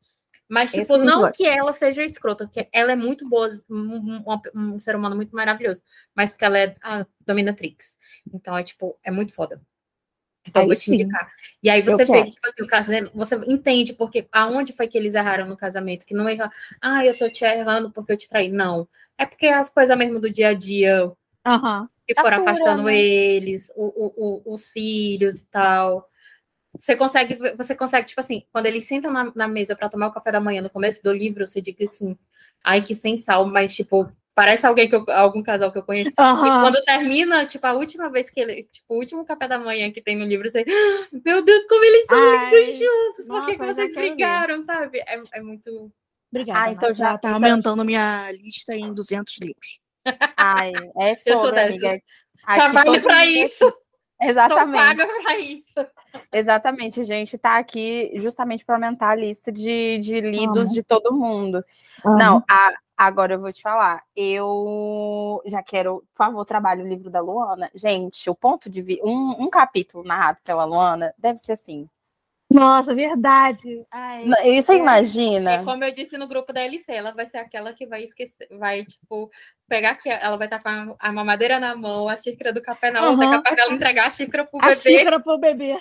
Mas, 0.48 0.70
tipo, 0.70 0.94
Esse 0.94 0.98
não 0.98 1.32
que 1.32 1.44
ela 1.44 1.72
seja 1.72 2.04
escrota, 2.04 2.44
porque 2.44 2.68
ela 2.72 2.92
é 2.92 2.96
muito 2.96 3.28
boa, 3.28 3.48
um, 3.68 4.22
um, 4.24 4.40
um, 4.54 4.80
ser 4.80 4.94
humano 4.94 5.16
muito 5.16 5.34
maravilhoso, 5.34 5.82
mas 6.14 6.30
porque 6.30 6.44
ela 6.44 6.58
é 6.58 6.76
a 6.82 7.04
dominatrix. 7.26 7.96
Então, 8.32 8.56
é, 8.56 8.62
tipo, 8.62 8.96
é 9.02 9.10
muito 9.10 9.32
foda. 9.32 9.60
Então, 10.46 10.62
aí, 10.62 10.68
vou 10.68 10.76
te 10.76 10.82
sim. 10.82 10.94
indicar. 10.94 11.30
E 11.62 11.70
aí 11.70 11.82
você 11.82 12.04
vê, 12.04 12.30
tipo 12.30 12.46
assim, 12.46 12.62
o 12.62 12.66
casamento, 12.66 13.10
você 13.14 13.34
entende 13.46 13.92
porque 13.92 14.28
aonde 14.30 14.72
foi 14.72 14.86
que 14.86 14.96
eles 14.96 15.14
erraram 15.14 15.46
no 15.46 15.56
casamento, 15.56 16.06
que 16.06 16.14
não 16.14 16.28
é, 16.28 16.36
ah, 16.80 17.04
eu 17.04 17.16
tô 17.16 17.28
te 17.28 17.44
errando 17.44 17.90
porque 17.90 18.12
eu 18.12 18.16
te 18.16 18.28
traí. 18.28 18.48
Não. 18.48 18.88
É 19.18 19.26
porque 19.26 19.48
as 19.48 19.68
coisas 19.68 19.96
mesmo 19.96 20.20
do 20.20 20.30
dia 20.30 20.48
a 20.48 20.54
dia 20.54 21.06
uhum. 21.06 21.88
que 22.06 22.14
foram 22.14 22.40
afastando 22.40 22.84
né? 22.84 22.96
eles, 22.96 23.70
o, 23.74 23.86
o, 23.86 24.12
o, 24.16 24.54
os 24.54 24.68
filhos 24.68 25.40
e 25.40 25.46
tal. 25.46 26.08
Você 26.78 26.94
consegue, 26.94 27.36
você 27.56 27.74
consegue, 27.74 28.06
tipo 28.06 28.20
assim, 28.20 28.44
quando 28.52 28.66
eles 28.66 28.84
sentam 28.84 29.10
na, 29.10 29.32
na 29.34 29.48
mesa 29.48 29.74
para 29.74 29.88
tomar 29.88 30.08
o 30.08 30.12
café 30.12 30.30
da 30.30 30.40
manhã 30.40 30.60
no 30.60 30.70
começo 30.70 31.02
do 31.02 31.12
livro, 31.12 31.46
você 31.46 31.60
diz 31.60 31.74
assim, 31.90 32.16
ai, 32.62 32.82
que 32.82 32.94
sem 32.94 33.16
sal, 33.16 33.46
mas 33.46 33.74
tipo, 33.74 34.12
Parece 34.36 34.66
alguém 34.66 34.86
que 34.86 34.94
eu, 34.94 35.02
algum 35.08 35.42
casal 35.42 35.72
que 35.72 35.78
eu 35.78 35.82
conheço. 35.82 36.12
Uhum. 36.20 36.46
E 36.46 36.60
quando 36.60 36.84
termina, 36.84 37.46
tipo, 37.46 37.66
a 37.66 37.72
última 37.72 38.10
vez 38.10 38.28
que 38.28 38.38
ele, 38.38 38.62
tipo, 38.64 38.84
o 38.94 38.98
último 38.98 39.24
café 39.24 39.48
da 39.48 39.58
manhã 39.58 39.90
que 39.90 40.02
tem 40.02 40.14
no 40.14 40.26
livro, 40.26 40.50
você, 40.50 40.60
ah, 40.60 41.08
meu 41.24 41.42
Deus, 41.42 41.66
como 41.66 41.82
eles 41.82 42.06
são 42.06 42.18
Ai, 42.18 42.70
juntos, 42.72 43.26
por 43.26 43.46
que 43.46 43.56
vocês 43.56 43.94
brigaram, 43.94 44.58
ver. 44.58 44.64
sabe? 44.64 44.98
É, 44.98 45.22
é 45.32 45.40
muito. 45.40 45.90
Obrigada. 46.30 46.68
Ah, 46.68 46.70
então 46.70 46.92
já 46.92 47.16
tá 47.16 47.30
então... 47.30 47.32
aumentando 47.32 47.82
minha 47.82 48.30
lista 48.30 48.74
em 48.74 48.92
200 48.92 49.38
livros. 49.40 49.78
Ai, 50.36 50.72
é 50.98 51.14
só, 51.14 51.30
eu 51.32 51.38
sou 51.38 51.58
amiga. 51.58 51.98
Trabalho 52.44 53.02
para 53.02 53.24
isso. 53.24 53.72
Exatamente. 54.20 54.78
Sou 54.78 54.86
paga 54.86 55.06
para 55.06 55.38
isso. 55.38 55.86
Exatamente, 56.32 57.04
gente. 57.04 57.36
Tá 57.36 57.58
aqui 57.58 58.12
justamente 58.16 58.64
para 58.64 58.76
aumentar 58.76 59.10
a 59.10 59.14
lista 59.14 59.52
de, 59.52 59.98
de 59.98 60.20
lidos 60.20 60.68
uhum. 60.68 60.72
de 60.72 60.82
todo 60.82 61.14
mundo. 61.14 61.64
Uhum. 62.04 62.16
Não, 62.16 62.44
a, 62.48 62.72
Agora 62.96 63.34
eu 63.34 63.40
vou 63.40 63.52
te 63.52 63.60
falar, 63.60 64.02
eu 64.16 65.42
já 65.44 65.62
quero, 65.62 66.02
por 66.14 66.16
favor, 66.16 66.46
trabalhe 66.46 66.82
o 66.82 66.88
livro 66.88 67.10
da 67.10 67.20
Luana. 67.20 67.70
Gente, 67.74 68.30
o 68.30 68.34
ponto 68.34 68.70
de 68.70 68.80
vista, 68.80 69.06
um, 69.06 69.36
um, 69.38 69.50
capítulo 69.50 70.02
narrado 70.02 70.38
pela 70.42 70.64
Luana 70.64 71.12
deve 71.18 71.38
ser 71.38 71.52
assim. 71.52 71.86
Nossa, 72.52 72.94
verdade. 72.94 73.84
Ai, 73.92 74.24
Você 74.60 74.74
é. 74.74 74.76
imagina? 74.76 75.52
É 75.54 75.64
como 75.64 75.82
eu 75.82 75.92
disse 75.92 76.16
no 76.16 76.28
grupo 76.28 76.52
da 76.52 76.60
LC, 76.62 76.92
ela 76.92 77.12
vai 77.12 77.26
ser 77.26 77.38
aquela 77.38 77.72
que 77.72 77.86
vai 77.86 78.04
esquecer, 78.04 78.46
vai, 78.52 78.84
tipo, 78.84 79.30
pegar 79.68 79.90
aqui, 79.90 80.08
ela 80.08 80.36
vai 80.36 80.46
estar 80.46 80.62
com 80.62 80.96
a 80.98 81.12
mamadeira 81.12 81.58
na 81.58 81.74
mão, 81.74 82.08
a 82.08 82.16
xícara 82.16 82.52
do 82.52 82.62
café 82.62 82.90
na 82.90 83.04
outra, 83.08 83.26
uhum. 83.26 83.32
capaz 83.32 83.56
dela 83.56 83.72
entregar 83.72 84.06
a 84.06 84.10
xícara 84.10 84.44
pro 84.44 84.60
a 84.60 84.66
bebê. 84.68 84.72
A 84.72 84.76
xícara 84.76 85.20
pro 85.20 85.38
bebê. 85.38 85.76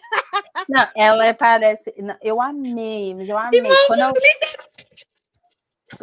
Não, 0.67 0.87
ela 0.95 1.25
é, 1.27 1.33
parece. 1.33 1.93
Eu 2.21 2.41
amei, 2.41 3.13
mas 3.13 3.29
eu 3.29 3.37
amei. 3.37 3.61
Quando 3.87 3.99
eu 3.99 4.13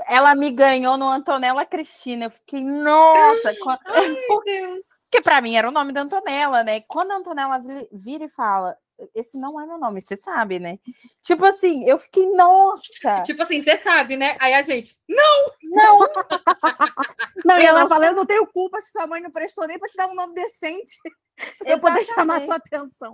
ela 0.06 0.34
me 0.34 0.50
ganhou 0.50 0.96
no 0.96 1.08
Antonella 1.08 1.66
Cristina. 1.66 2.26
Eu 2.26 2.30
fiquei, 2.30 2.62
nossa! 2.62 3.48
Ai, 3.48 4.16
Porque 4.26 5.22
para 5.22 5.40
mim 5.40 5.56
era 5.56 5.68
o 5.68 5.72
nome 5.72 5.92
da 5.92 6.02
Antonella, 6.02 6.62
né? 6.62 6.80
Quando 6.82 7.10
a 7.10 7.16
Antonella 7.16 7.62
vira 7.92 8.24
e 8.24 8.28
fala, 8.28 8.76
esse 9.14 9.40
não 9.40 9.60
é 9.60 9.66
meu 9.66 9.78
nome, 9.78 10.00
você 10.00 10.16
sabe, 10.16 10.58
né? 10.58 10.78
Tipo 11.22 11.44
assim, 11.44 11.84
eu 11.84 11.98
fiquei, 11.98 12.26
nossa! 12.34 13.22
Tipo 13.22 13.42
assim, 13.42 13.62
você 13.62 13.78
sabe, 13.78 14.16
né? 14.16 14.36
Aí 14.40 14.54
a 14.54 14.62
gente, 14.62 14.96
não! 15.08 15.52
Não! 15.62 15.98
não, 17.44 17.58
e 17.58 17.64
ela 17.64 17.88
fala, 17.88 18.06
eu 18.06 18.14
não 18.14 18.26
tenho 18.26 18.46
culpa 18.46 18.80
se 18.80 18.92
sua 18.92 19.06
mãe 19.06 19.20
não 19.20 19.30
prestou 19.30 19.66
nem 19.66 19.78
para 19.78 19.88
te 19.88 19.96
dar 19.96 20.08
um 20.08 20.14
nome 20.14 20.34
decente. 20.34 20.98
para 21.64 21.78
poder 21.78 22.04
chamar 22.04 22.40
sua 22.40 22.56
atenção. 22.56 23.12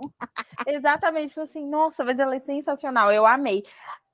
Exatamente, 0.67 1.39
assim, 1.39 1.69
nossa, 1.69 2.03
mas 2.03 2.19
ela 2.19 2.35
é 2.35 2.39
sensacional, 2.39 3.11
eu 3.11 3.25
amei. 3.25 3.63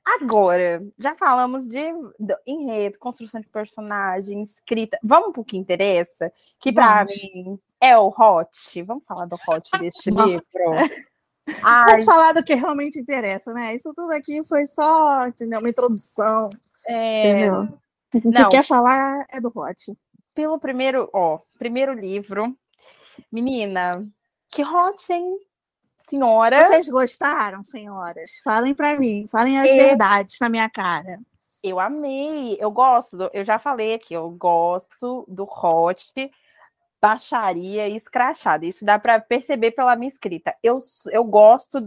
Agora, 0.05 0.85
já 0.99 1.15
falamos 1.15 1.67
de, 1.67 1.91
de 2.19 2.35
enredo, 2.45 2.99
construção 2.99 3.41
de 3.41 3.49
personagem, 3.49 4.43
escrita. 4.43 4.99
Vamos 5.03 5.31
para 5.31 5.41
o 5.41 5.45
que 5.45 5.57
interessa, 5.57 6.31
que 6.59 6.71
para 6.71 7.03
mim 7.05 7.57
é 7.81 7.97
o 7.97 8.09
hot. 8.09 8.83
Vamos 8.83 9.03
falar 9.03 9.25
do 9.25 9.35
hot 9.35 9.67
deste 9.79 10.11
livro. 10.13 10.43
Ai. 11.63 11.91
Vamos 11.91 12.05
falar 12.05 12.33
do 12.33 12.43
que 12.43 12.53
realmente 12.53 12.99
interessa, 12.99 13.53
né? 13.53 13.75
Isso 13.75 13.93
tudo 13.93 14.11
aqui 14.11 14.43
foi 14.45 14.65
só, 14.65 15.27
entendeu? 15.27 15.59
Uma 15.59 15.69
introdução. 15.69 16.49
É... 16.87 17.31
Entendeu? 17.31 17.61
O 17.61 17.67
que 18.11 18.17
a 18.17 18.19
gente 18.19 18.41
Não. 18.41 18.49
quer 18.49 18.63
falar 18.63 19.25
é 19.31 19.39
do 19.39 19.51
hot. 19.55 19.93
Pelo 20.33 20.59
primeiro, 20.59 21.09
ó, 21.13 21.39
primeiro 21.57 21.93
livro. 21.93 22.55
Menina, 23.31 23.91
que 24.49 24.63
hot, 24.63 25.11
hein? 25.11 25.37
senhora. 26.09 26.63
Vocês 26.63 26.89
gostaram, 26.89 27.63
senhoras? 27.63 28.39
Falem 28.43 28.73
para 28.73 28.97
mim, 28.99 29.25
falem 29.27 29.59
as 29.59 29.71
eu... 29.71 29.77
verdades 29.77 30.37
na 30.39 30.49
minha 30.49 30.69
cara. 30.69 31.19
Eu 31.63 31.79
amei, 31.79 32.57
eu 32.59 32.69
gosto, 32.69 33.17
do, 33.17 33.29
eu 33.33 33.43
já 33.43 33.57
falei 33.57 33.95
aqui, 33.95 34.13
eu 34.13 34.29
gosto 34.29 35.25
do 35.27 35.45
hot, 35.45 36.31
baixaria 37.05 37.87
e 37.87 37.95
escrachada. 37.95 38.65
Isso 38.65 38.83
dá 38.83 38.97
para 38.97 39.19
perceber 39.19 39.71
pela 39.71 39.95
minha 39.95 40.07
escrita. 40.07 40.55
Eu, 40.63 40.79
eu 41.11 41.23
gosto 41.23 41.79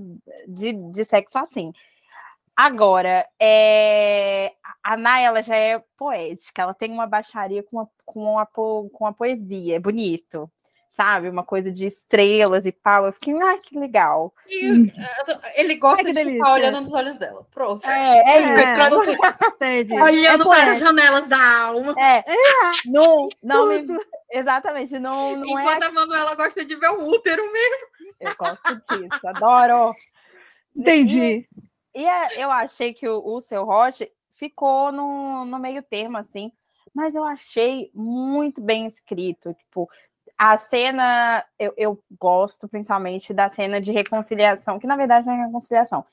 de, 0.47 0.73
de 0.73 1.05
sexo 1.05 1.37
assim. 1.39 1.73
Agora, 2.57 3.27
é... 3.41 4.53
a 4.83 4.97
Nay, 4.97 5.25
ela 5.25 5.43
já 5.43 5.57
é 5.57 5.83
poética, 5.97 6.63
ela 6.63 6.75
tem 6.75 6.93
uma 6.93 7.07
baixaria 7.07 7.63
com 7.65 7.81
a, 7.81 7.87
com 8.05 8.39
a, 8.39 8.47
com 8.47 9.07
a 9.07 9.13
poesia, 9.13 9.77
é 9.77 9.81
bonito 9.81 10.51
sabe? 10.99 11.29
Uma 11.29 11.45
coisa 11.45 11.71
de 11.71 11.87
estrelas 11.87 12.67
e 12.67 12.73
pau. 12.73 13.07
Eu 13.07 13.13
fiquei, 13.13 13.33
ai, 13.41 13.59
que 13.59 13.79
legal. 13.79 14.35
Isso. 14.49 15.01
Ele 15.55 15.77
gosta 15.77 16.13
de 16.13 16.25
ficar 16.25 16.55
olhando 16.55 16.81
nos 16.81 16.93
olhos 16.93 17.17
dela. 17.17 17.47
Pronto. 17.55 17.87
É, 17.87 18.19
é, 18.19 18.39
é. 19.61 19.81
isso. 19.81 19.95
olhando 19.95 20.43
é 20.53 20.57
para 20.57 20.73
as 20.73 20.81
janelas 20.81 21.29
da 21.29 21.61
alma. 21.61 21.95
É. 21.97 22.19
é. 22.27 22.33
Não, 22.87 23.29
não 23.41 23.69
me... 23.69 23.87
Exatamente. 24.29 24.99
Não, 24.99 25.37
não 25.37 25.47
Enquanto 25.47 25.85
é... 25.85 25.87
a 25.87 25.93
Manuela 25.93 26.35
gosta 26.35 26.65
de 26.65 26.75
ver 26.75 26.91
o 26.91 27.09
útero 27.09 27.45
mesmo. 27.53 27.87
Eu 28.19 28.35
gosto 28.37 28.75
disso, 28.75 29.29
adoro. 29.29 29.95
Entendi. 30.75 31.49
E, 31.95 32.03
e 32.03 32.41
eu 32.41 32.51
achei 32.51 32.93
que 32.93 33.09
o, 33.09 33.23
o 33.25 33.41
seu 33.41 33.65
Roche 33.65 34.11
ficou 34.35 34.91
no, 34.91 35.45
no 35.45 35.61
meio 35.61 35.81
termo, 35.81 36.19
assim, 36.19 36.51
mas 36.93 37.15
eu 37.15 37.23
achei 37.23 37.91
muito 37.95 38.61
bem 38.61 38.87
escrito. 38.87 39.55
Tipo, 39.55 39.89
a 40.39 40.57
cena, 40.57 41.45
eu, 41.59 41.75
eu, 41.77 42.05
gosto 42.19 42.69
principalmente 42.69 43.35
da 43.35 43.49
cena 43.49 43.81
de 43.81 43.91
reconciliação, 43.91 44.79
que 44.79 44.87
na 44.87 44.97
verdade 44.97 45.27
não 45.27 45.35
é 45.35 45.47
reconciliação. 45.47 46.07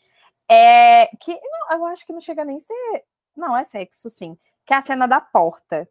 É 0.50 1.08
que 1.20 1.32
eu 1.72 1.86
acho 1.86 2.06
que 2.06 2.14
não 2.14 2.22
chega 2.22 2.44
nem 2.44 2.58
a 2.58 2.60
ser. 2.60 3.04
Não, 3.36 3.56
é 3.56 3.64
sexo, 3.64 4.10
sim. 4.10 4.38
Que 4.66 4.74
é 4.74 4.78
a 4.78 4.82
cena 4.82 5.08
da 5.08 5.22
porta 5.22 5.88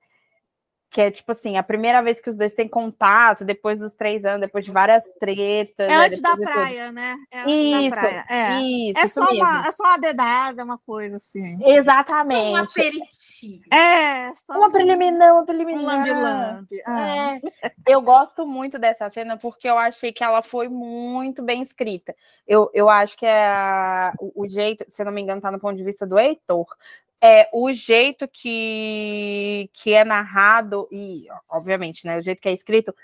que 0.95 1.01
é 1.01 1.11
tipo 1.11 1.33
assim, 1.33 1.57
a 1.57 1.63
primeira 1.65 2.01
vez 2.01 2.21
que 2.21 2.31
os 2.31 2.37
dois 2.37 2.55
têm 2.55 2.69
contato, 2.69 3.45
depois 3.45 3.81
dos 3.81 3.95
três 3.95 4.25
anos, 4.25 4.43
depois 4.43 4.65
de 4.65 4.71
várias 4.71 5.11
tretas. 5.19 5.91
É 5.91 5.93
antes 5.93 6.23
da 6.23 6.37
praia, 6.37 6.93
né? 6.93 7.17
É 7.33 7.41
antes 7.41 7.53
isso, 7.53 7.91
da 7.91 8.01
praia. 8.01 8.25
É, 8.31 8.61
isso, 8.61 8.99
é, 9.01 9.05
isso 9.05 9.15
só 9.15 9.33
uma, 9.33 9.67
é 9.67 9.73
só 9.73 9.83
uma 9.83 9.97
dedada, 9.97 10.63
uma 10.63 10.79
coisa 10.79 11.17
assim. 11.17 11.59
Exatamente. 11.67 12.45
Um 12.45 12.57
aperitivo. 12.57 13.75
É, 13.75 14.33
só 14.37 14.57
uma 14.57 14.71
preliminar, 14.71 15.35
uma 15.35 15.45
preliminar. 15.45 15.83
Um 15.83 15.85
lambi-lambi. 15.85 16.83
Ah. 16.87 17.35
É. 17.35 17.39
Eu 17.89 18.01
gosto 18.01 18.47
muito 18.47 18.79
dessa 18.79 19.11
cena 19.11 19.37
porque 19.37 19.69
eu 19.69 19.77
achei 19.77 20.13
que 20.13 20.23
ela 20.23 20.43
foi 20.43 20.69
muito 20.69 21.43
bem 21.43 21.61
escrita. 21.61 22.15
Eu, 22.47 22.71
eu 22.73 22.89
acho 22.89 23.17
que 23.17 23.27
é 23.27 24.13
o, 24.21 24.45
o 24.45 24.49
jeito, 24.49 24.85
se 24.89 25.03
eu 25.03 25.07
não 25.07 25.13
me 25.13 25.21
engano, 25.21 25.41
tá 25.41 25.51
no 25.51 25.59
ponto 25.59 25.77
de 25.77 25.83
vista 25.83 26.07
do 26.07 26.17
Heitor, 26.17 26.69
é, 27.23 27.49
o 27.53 27.73
jeito 27.73 28.29
que, 28.29 29.71
que 29.73 29.93
é 29.95 30.05
narrado, 30.05 30.89
e 30.93 31.27
obviamente, 31.51 32.07
né, 32.07 32.19
o 32.19 32.23
jeito 32.23 32.41
que 32.41 32.49
é 32.49 32.53
escrito, 32.53 32.95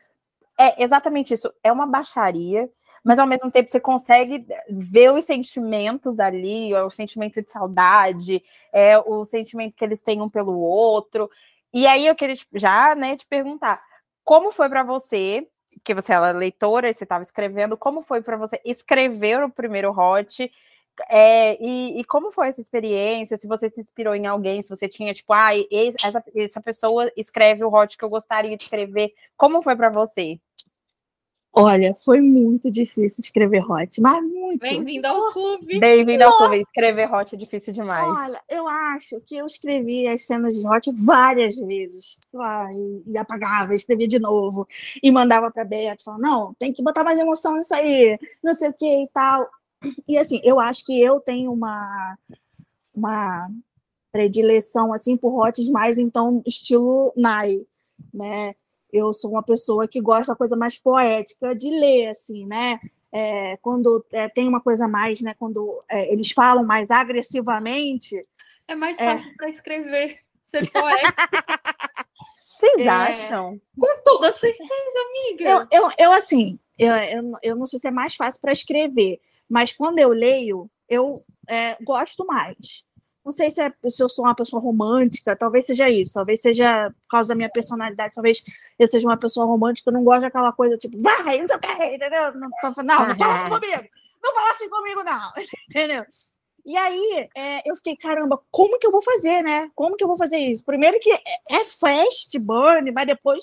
é 0.58 0.82
exatamente 0.82 1.32
isso. 1.34 1.52
É 1.62 1.72
uma 1.72 1.86
baixaria, 1.86 2.68
mas 3.02 3.18
ao 3.18 3.26
mesmo 3.26 3.50
tempo 3.50 3.70
você 3.70 3.80
consegue 3.80 4.46
ver 4.68 5.12
os 5.12 5.24
sentimentos 5.24 6.20
ali, 6.20 6.74
o 6.74 6.90
sentimento 6.90 7.40
de 7.42 7.50
saudade, 7.50 8.42
é 8.72 8.98
o 8.98 9.24
sentimento 9.24 9.74
que 9.74 9.84
eles 9.84 10.00
têm 10.00 10.20
um 10.20 10.28
pelo 10.28 10.58
outro. 10.58 11.30
E 11.72 11.86
aí 11.86 12.06
eu 12.06 12.14
queria 12.14 12.36
já 12.54 12.94
né, 12.94 13.16
te 13.16 13.26
perguntar, 13.26 13.82
como 14.24 14.52
foi 14.52 14.68
para 14.68 14.82
você, 14.82 15.46
que 15.84 15.94
você 15.94 16.12
era 16.12 16.32
leitora 16.32 16.88
e 16.90 16.92
você 16.94 17.04
estava 17.04 17.22
escrevendo, 17.22 17.76
como 17.76 18.02
foi 18.02 18.20
para 18.20 18.36
você 18.36 18.60
escrever 18.64 19.42
o 19.42 19.50
primeiro 19.50 19.90
hot? 19.92 20.50
É, 21.08 21.56
e, 21.62 22.00
e, 22.00 22.04
como 22.04 22.30
foi 22.30 22.48
essa 22.48 22.60
experiência? 22.60 23.36
Se 23.36 23.46
você 23.46 23.70
se 23.70 23.80
inspirou 23.80 24.14
em 24.14 24.26
alguém, 24.26 24.62
se 24.62 24.68
você 24.68 24.88
tinha, 24.88 25.14
tipo, 25.14 25.32
ah, 25.32 25.50
essa, 26.02 26.22
essa 26.34 26.60
pessoa 26.60 27.10
escreve 27.16 27.64
o 27.64 27.72
hot 27.72 27.96
que 27.96 28.04
eu 28.04 28.08
gostaria 28.08 28.56
de 28.56 28.64
escrever. 28.64 29.12
Como 29.36 29.62
foi 29.62 29.76
para 29.76 29.90
você? 29.90 30.40
Olha, 31.52 31.96
foi 32.04 32.20
muito 32.20 32.70
difícil 32.70 33.22
escrever 33.22 33.68
hot, 33.68 34.00
mas 34.00 34.22
muito. 34.22 34.60
Bem-vindo 34.60 35.08
ao 35.08 35.32
clube. 35.32 35.80
Bem-vindo 35.80 36.22
ao 36.22 36.36
clube. 36.36 36.60
Escrever 36.60 37.12
hot 37.12 37.34
é 37.34 37.38
difícil 37.38 37.72
demais. 37.72 38.06
Olha, 38.06 38.40
eu 38.48 38.68
acho 38.68 39.20
que 39.26 39.36
eu 39.36 39.46
escrevi 39.46 40.06
as 40.06 40.24
cenas 40.24 40.54
de 40.54 40.64
hot 40.64 40.92
várias 40.94 41.56
vezes. 41.56 42.20
Lá, 42.32 42.72
e, 42.72 43.02
e 43.04 43.18
apagava, 43.18 43.74
escrevia 43.74 44.06
de 44.06 44.20
novo. 44.20 44.66
E 45.02 45.10
mandava 45.10 45.50
para 45.50 45.64
Beto, 45.64 46.04
falando, 46.04 46.22
não, 46.22 46.54
tem 46.54 46.72
que 46.72 46.84
botar 46.84 47.02
mais 47.02 47.18
emoção 47.18 47.56
nisso 47.56 47.74
aí, 47.74 48.16
não 48.42 48.54
sei 48.54 48.68
o 48.68 48.72
que 48.72 49.02
e 49.02 49.08
tal. 49.12 49.48
E 50.06 50.18
assim, 50.18 50.40
eu 50.44 50.60
acho 50.60 50.84
que 50.84 51.00
eu 51.00 51.20
tenho 51.20 51.52
uma, 51.52 52.18
uma 52.94 53.48
predileção 54.12 54.92
assim 54.92 55.16
por 55.16 55.38
hotes 55.38 55.68
mais 55.70 55.98
então 55.98 56.42
estilo 56.46 57.12
Nai, 57.16 57.66
né? 58.12 58.54
Eu 58.92 59.12
sou 59.12 59.30
uma 59.30 59.42
pessoa 59.42 59.86
que 59.86 60.00
gosta 60.00 60.32
da 60.32 60.36
coisa 60.36 60.56
mais 60.56 60.76
poética 60.76 61.54
de 61.54 61.70
ler, 61.70 62.08
assim, 62.08 62.44
né? 62.46 62.80
É, 63.12 63.56
quando 63.58 64.04
é, 64.12 64.28
tem 64.28 64.48
uma 64.48 64.60
coisa 64.60 64.88
mais, 64.88 65.20
né? 65.20 65.34
Quando 65.38 65.82
é, 65.88 66.12
eles 66.12 66.32
falam 66.32 66.64
mais 66.64 66.90
agressivamente. 66.90 68.26
É 68.66 68.74
mais 68.74 68.98
é. 68.98 69.04
fácil 69.04 69.36
para 69.36 69.48
escrever, 69.48 70.18
ser 70.46 70.70
poético. 70.70 71.12
Vocês 72.38 72.84
é. 72.84 72.88
acham? 72.88 73.60
Com 73.78 74.02
toda 74.04 74.32
certeza, 74.32 74.68
amiga. 75.08 75.48
Eu, 75.48 75.66
eu, 75.70 75.90
eu 75.98 76.12
assim, 76.12 76.58
eu, 76.78 76.92
eu, 76.92 77.32
eu 77.42 77.56
não 77.56 77.64
sei 77.64 77.78
se 77.78 77.88
é 77.88 77.90
mais 77.90 78.14
fácil 78.14 78.40
para 78.40 78.52
escrever, 78.52 79.20
mas 79.50 79.72
quando 79.72 79.98
eu 79.98 80.10
leio, 80.10 80.70
eu 80.88 81.16
é, 81.48 81.76
gosto 81.82 82.24
mais. 82.24 82.84
Não 83.24 83.32
sei 83.32 83.50
se, 83.50 83.60
é, 83.60 83.72
se 83.88 84.02
eu 84.02 84.08
sou 84.08 84.24
uma 84.24 84.34
pessoa 84.34 84.62
romântica, 84.62 85.36
talvez 85.36 85.66
seja 85.66 85.90
isso, 85.90 86.14
talvez 86.14 86.40
seja 86.40 86.90
por 86.90 87.08
causa 87.10 87.30
da 87.30 87.34
minha 87.34 87.50
personalidade, 87.50 88.14
talvez 88.14 88.42
eu 88.78 88.86
seja 88.86 89.06
uma 89.06 89.18
pessoa 89.18 89.44
romântica, 89.44 89.90
eu 89.90 89.94
não 89.94 90.04
gosto 90.04 90.22
daquela 90.22 90.52
coisa 90.52 90.78
tipo, 90.78 91.00
vai, 91.02 91.38
não 91.38 91.46
sei 91.46 91.56
o 91.56 91.58
que, 91.58 91.84
entendeu? 91.84 92.32
Não, 92.34 92.40
não, 92.40 93.06
não 93.06 93.16
fala 93.16 93.36
assim 93.36 93.48
comigo, 93.50 93.88
não 94.22 94.34
fala 94.34 94.50
assim 94.50 94.68
comigo, 94.70 95.04
não, 95.04 95.30
entendeu? 95.68 96.04
E 96.64 96.76
aí 96.76 97.28
é, 97.36 97.68
eu 97.68 97.76
fiquei, 97.76 97.96
caramba, 97.96 98.40
como 98.50 98.78
que 98.78 98.86
eu 98.86 98.92
vou 98.92 99.02
fazer, 99.02 99.42
né? 99.42 99.70
Como 99.74 99.96
que 99.96 100.04
eu 100.04 100.08
vou 100.08 100.16
fazer 100.16 100.38
isso? 100.38 100.64
Primeiro 100.64 100.98
que 101.00 101.10
é, 101.10 101.20
é 101.50 101.64
fast 101.64 102.38
burn, 102.38 102.90
mas 102.92 103.06
depois 103.06 103.40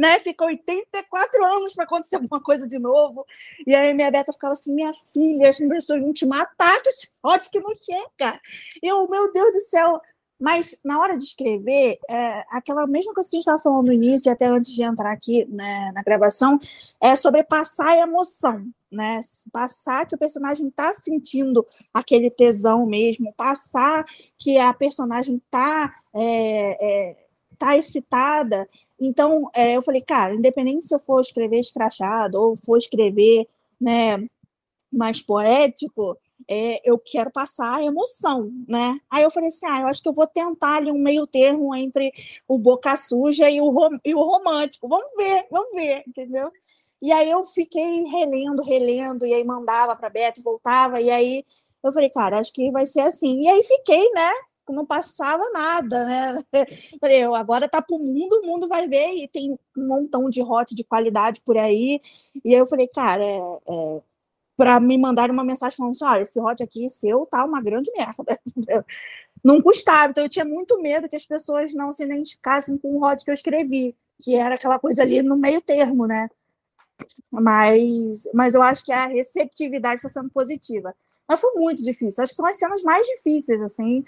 né? 0.00 0.18
Fica 0.20 0.46
84 0.46 1.44
anos 1.44 1.74
para 1.74 1.84
acontecer 1.84 2.16
alguma 2.16 2.40
coisa 2.40 2.66
de 2.66 2.78
novo. 2.78 3.26
E 3.66 3.74
aí 3.74 3.92
minha 3.92 4.10
Beta 4.10 4.32
ficava 4.32 4.54
assim, 4.54 4.74
minha 4.74 4.92
filha, 5.12 5.50
as 5.50 5.58
pessoas 5.58 6.00
vão 6.00 6.12
te 6.12 6.24
matar 6.24 6.82
com 6.82 6.88
esse 6.88 7.08
ódio 7.22 7.50
que 7.50 7.60
não 7.60 7.74
chega. 7.76 8.40
Eu, 8.82 9.06
meu 9.08 9.30
Deus 9.30 9.52
do 9.52 9.60
céu. 9.60 10.00
Mas 10.40 10.74
na 10.82 10.98
hora 10.98 11.18
de 11.18 11.22
escrever, 11.22 11.98
é, 12.08 12.42
aquela 12.50 12.86
mesma 12.86 13.12
coisa 13.12 13.28
que 13.28 13.36
a 13.36 13.38
gente 13.38 13.46
estava 13.46 13.62
falando 13.62 13.88
no 13.88 13.92
início, 13.92 14.30
e 14.30 14.32
até 14.32 14.46
antes 14.46 14.72
de 14.72 14.82
entrar 14.82 15.12
aqui 15.12 15.44
né, 15.50 15.92
na 15.94 16.02
gravação, 16.02 16.58
é 16.98 17.14
sobre 17.14 17.44
passar 17.44 17.88
a 17.88 17.98
emoção, 17.98 18.64
né? 18.90 19.20
Passar 19.52 20.06
que 20.06 20.14
o 20.14 20.18
personagem 20.18 20.68
está 20.68 20.92
sentindo 20.94 21.66
aquele 21.92 22.30
tesão 22.30 22.86
mesmo, 22.86 23.32
passar 23.34 24.04
que 24.38 24.58
a 24.58 24.72
personagem 24.74 25.36
está 25.36 25.92
é, 26.14 27.10
é, 27.10 27.16
tá 27.58 27.76
excitada. 27.76 28.66
Então, 28.98 29.50
é, 29.54 29.76
eu 29.76 29.82
falei, 29.82 30.00
cara, 30.00 30.34
independente 30.34 30.86
se 30.86 30.94
eu 30.94 30.98
for 30.98 31.20
escrever 31.20 31.60
escrachado 31.60 32.40
ou 32.40 32.56
for 32.56 32.78
escrever 32.78 33.46
né, 33.80 34.26
mais 34.92 35.22
poético, 35.22 36.16
é, 36.48 36.80
eu 36.88 36.98
quero 36.98 37.30
passar 37.30 37.76
a 37.76 37.84
emoção, 37.84 38.50
né? 38.66 38.98
Aí 39.10 39.22
eu 39.22 39.30
falei 39.30 39.50
assim, 39.50 39.66
ah, 39.66 39.82
eu 39.82 39.86
acho 39.86 40.02
que 40.02 40.08
eu 40.08 40.12
vou 40.12 40.26
tentar 40.26 40.76
ali 40.76 40.90
um 40.90 40.98
meio 40.98 41.26
termo 41.26 41.74
entre 41.76 42.12
o 42.48 42.58
boca 42.58 42.96
suja 42.96 43.48
e 43.48 43.60
o, 43.60 43.72
e 44.04 44.14
o 44.14 44.18
romântico. 44.18 44.88
Vamos 44.88 45.10
ver, 45.16 45.46
vamos 45.50 45.72
ver, 45.74 46.02
entendeu? 46.08 46.50
E 47.02 47.12
aí 47.12 47.30
eu 47.30 47.44
fiquei 47.46 48.04
relendo, 48.04 48.62
relendo, 48.62 49.26
e 49.26 49.34
aí 49.34 49.44
mandava 49.44 49.96
para 49.96 50.10
Beto, 50.10 50.42
voltava, 50.42 51.00
e 51.00 51.10
aí 51.10 51.44
eu 51.82 51.92
falei, 51.92 52.10
cara, 52.10 52.38
acho 52.38 52.52
que 52.52 52.70
vai 52.70 52.86
ser 52.86 53.00
assim. 53.00 53.42
E 53.42 53.48
aí 53.48 53.62
fiquei, 53.62 54.10
né, 54.12 54.30
não 54.72 54.86
passava 54.86 55.42
nada, 55.52 56.04
né? 56.04 56.44
Falei, 57.00 57.22
agora 57.24 57.68
tá 57.68 57.82
pro 57.82 57.98
mundo, 57.98 58.40
o 58.42 58.46
mundo 58.46 58.68
vai 58.68 58.88
ver 58.88 59.14
e 59.14 59.28
tem 59.28 59.52
um 59.76 59.88
montão 59.88 60.30
de 60.30 60.42
hot 60.42 60.74
de 60.74 60.84
qualidade 60.84 61.40
por 61.44 61.56
aí. 61.56 62.00
E 62.44 62.54
aí 62.54 62.60
eu 62.60 62.66
falei, 62.66 62.88
cara, 62.88 63.24
é, 63.24 63.38
é 63.68 64.02
para 64.56 64.78
me 64.78 64.98
mandar 64.98 65.30
uma 65.30 65.44
mensagem 65.44 65.76
falando 65.76 65.92
assim, 65.92 66.04
olha, 66.04 66.22
esse 66.22 66.40
hot 66.40 66.62
aqui 66.62 66.88
seu 66.88 67.26
tá 67.26 67.44
uma 67.44 67.62
grande 67.62 67.90
merda. 67.96 68.38
não 69.42 69.60
custava, 69.60 70.10
então 70.10 70.24
eu 70.24 70.28
tinha 70.28 70.44
muito 70.44 70.80
medo 70.82 71.08
que 71.08 71.16
as 71.16 71.24
pessoas 71.24 71.72
não 71.74 71.92
se 71.92 72.04
identificassem 72.04 72.76
com 72.76 72.96
o 72.96 73.02
hot 73.04 73.24
que 73.24 73.30
eu 73.30 73.34
escrevi, 73.34 73.96
que 74.22 74.34
era 74.34 74.56
aquela 74.56 74.78
coisa 74.78 75.02
ali 75.02 75.22
no 75.22 75.36
meio 75.36 75.62
termo, 75.62 76.06
né? 76.06 76.28
Mas, 77.30 78.28
mas 78.34 78.54
eu 78.54 78.62
acho 78.62 78.84
que 78.84 78.92
a 78.92 79.06
receptividade 79.06 79.96
está 79.96 80.08
sendo 80.08 80.30
positiva. 80.30 80.94
Mas 81.28 81.40
foi 81.40 81.52
muito 81.54 81.82
difícil. 81.82 82.22
Acho 82.22 82.32
que 82.32 82.36
são 82.36 82.46
as 82.46 82.58
cenas 82.58 82.82
mais 82.82 83.06
difíceis, 83.06 83.60
assim. 83.60 84.02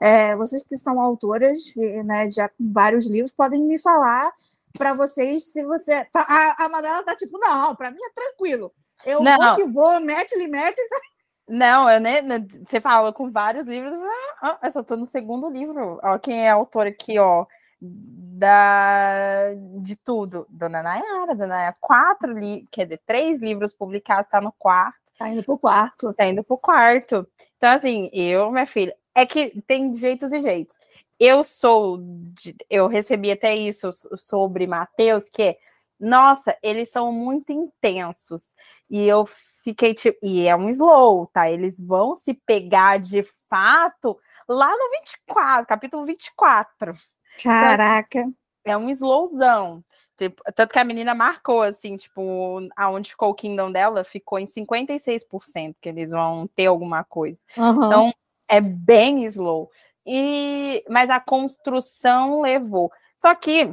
É, 0.00 0.36
vocês 0.36 0.62
que 0.64 0.76
são 0.76 1.00
autoras, 1.00 1.58
né, 2.04 2.30
já 2.30 2.48
com 2.48 2.72
vários 2.72 3.08
livros, 3.08 3.32
podem 3.32 3.62
me 3.62 3.80
falar 3.80 4.30
para 4.76 4.94
vocês 4.94 5.52
se 5.52 5.64
você. 5.64 6.06
A, 6.14 6.64
a 6.64 6.68
Madela 6.68 7.02
tá 7.02 7.16
tipo, 7.16 7.36
não, 7.38 7.74
para 7.74 7.90
mim 7.90 7.98
é 8.00 8.12
tranquilo. 8.14 8.72
Eu 9.04 9.20
não. 9.20 9.36
vou 9.36 9.54
que 9.56 9.64
vou, 9.64 10.00
mete-lhe, 10.00 10.48
mete. 10.48 10.78
Não, 11.50 11.90
eu 11.90 11.98
nem. 11.98 12.20
Você 12.68 12.78
fala 12.78 13.10
com 13.10 13.30
vários 13.32 13.66
livros, 13.66 13.98
ah, 14.42 14.58
eu 14.62 14.70
só 14.70 14.82
tô 14.82 14.98
no 14.98 15.06
segundo 15.06 15.48
livro. 15.48 15.98
Ó, 16.02 16.18
quem 16.18 16.44
é 16.44 16.50
a 16.50 16.54
autora 16.54 16.90
aqui, 16.90 17.18
ó 17.18 17.46
da 17.80 19.52
de 19.80 19.96
tudo, 19.96 20.46
Dona 20.48 20.82
Nayara, 20.82 21.34
Dona 21.34 21.46
Nayara, 21.46 21.76
quatro 21.80 22.32
li, 22.32 22.66
quer 22.70 22.84
dizer, 22.84 23.00
três 23.06 23.38
livros 23.40 23.72
publicados, 23.72 24.26
está 24.26 24.40
no 24.40 24.52
quarto. 24.52 24.98
Tá 25.16 25.28
indo 25.28 25.42
pro 25.42 25.58
quarto. 25.58 26.14
Tá 26.14 26.26
indo 26.26 26.44
pro 26.44 26.56
quarto. 26.56 27.26
Então, 27.56 27.70
assim, 27.70 28.08
eu, 28.12 28.50
minha 28.52 28.66
filha, 28.66 28.94
é 29.14 29.26
que 29.26 29.60
tem 29.62 29.96
jeitos 29.96 30.32
e 30.32 30.40
jeitos. 30.40 30.78
Eu 31.18 31.42
sou, 31.42 31.98
de, 32.00 32.54
eu 32.70 32.86
recebi 32.86 33.32
até 33.32 33.54
isso 33.54 33.90
sobre 34.16 34.66
Mateus, 34.66 35.28
que 35.28 35.42
é, 35.42 35.58
nossa, 35.98 36.56
eles 36.62 36.90
são 36.90 37.12
muito 37.12 37.52
intensos. 37.52 38.44
E 38.88 39.02
eu 39.02 39.26
fiquei 39.64 39.94
tipo, 39.94 40.18
e 40.22 40.46
é 40.46 40.54
um 40.54 40.68
slow, 40.68 41.26
tá? 41.26 41.50
Eles 41.50 41.80
vão 41.80 42.14
se 42.14 42.34
pegar 42.34 42.98
de 43.00 43.24
fato 43.50 44.16
lá 44.48 44.70
no 44.70 44.90
24, 45.00 45.66
capítulo 45.66 46.06
24. 46.06 46.94
Caraca. 47.42 48.30
É 48.64 48.76
um 48.76 48.90
slowzão. 48.90 49.84
Tipo, 50.16 50.42
tanto 50.52 50.72
que 50.72 50.78
a 50.78 50.84
menina 50.84 51.14
marcou, 51.14 51.62
assim, 51.62 51.96
tipo, 51.96 52.60
aonde 52.76 53.10
ficou 53.10 53.30
o 53.30 53.34
Kingdom 53.34 53.70
dela, 53.70 54.02
ficou 54.02 54.38
em 54.38 54.46
56%, 54.46 55.76
que 55.80 55.88
eles 55.88 56.10
vão 56.10 56.48
ter 56.48 56.66
alguma 56.66 57.04
coisa. 57.04 57.38
Uhum. 57.56 57.86
Então, 57.86 58.14
é 58.48 58.60
bem 58.60 59.24
slow. 59.26 59.70
E, 60.04 60.84
mas 60.88 61.08
a 61.08 61.20
construção 61.20 62.40
levou. 62.40 62.90
Só 63.16 63.34
que 63.34 63.70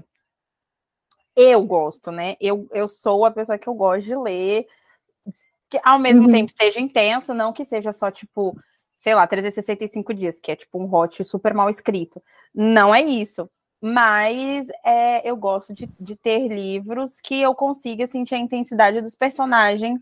eu 1.35 1.63
gosto, 1.63 2.11
né? 2.11 2.35
Eu, 2.39 2.67
eu 2.71 2.87
sou 2.87 3.25
a 3.25 3.31
pessoa 3.31 3.57
que 3.57 3.67
eu 3.67 3.73
gosto 3.73 4.03
de 4.03 4.15
ler, 4.15 4.67
que 5.69 5.79
ao 5.83 5.97
mesmo 5.97 6.27
uhum. 6.27 6.31
tempo 6.31 6.51
seja 6.55 6.79
intenso, 6.79 7.33
não 7.33 7.51
que 7.51 7.65
seja 7.65 7.91
só, 7.91 8.11
tipo, 8.11 8.55
sei 8.97 9.15
lá, 9.15 9.27
365 9.27 10.13
dias, 10.13 10.39
que 10.39 10.51
é 10.51 10.55
tipo 10.55 10.79
um 10.79 10.93
hot 10.93 11.23
super 11.23 11.53
mal 11.53 11.69
escrito. 11.69 12.21
Não 12.53 12.93
é 12.93 13.01
isso. 13.01 13.49
Mas 13.81 14.67
é, 14.83 15.29
eu 15.29 15.35
gosto 15.35 15.73
de, 15.73 15.87
de, 15.99 16.15
ter 16.15 16.47
livros 16.47 17.19
que 17.21 17.41
eu 17.41 17.53
consiga 17.53 18.07
sentir 18.07 18.35
a 18.35 18.39
intensidade 18.39 19.01
dos 19.01 19.15
personagens. 19.15 20.01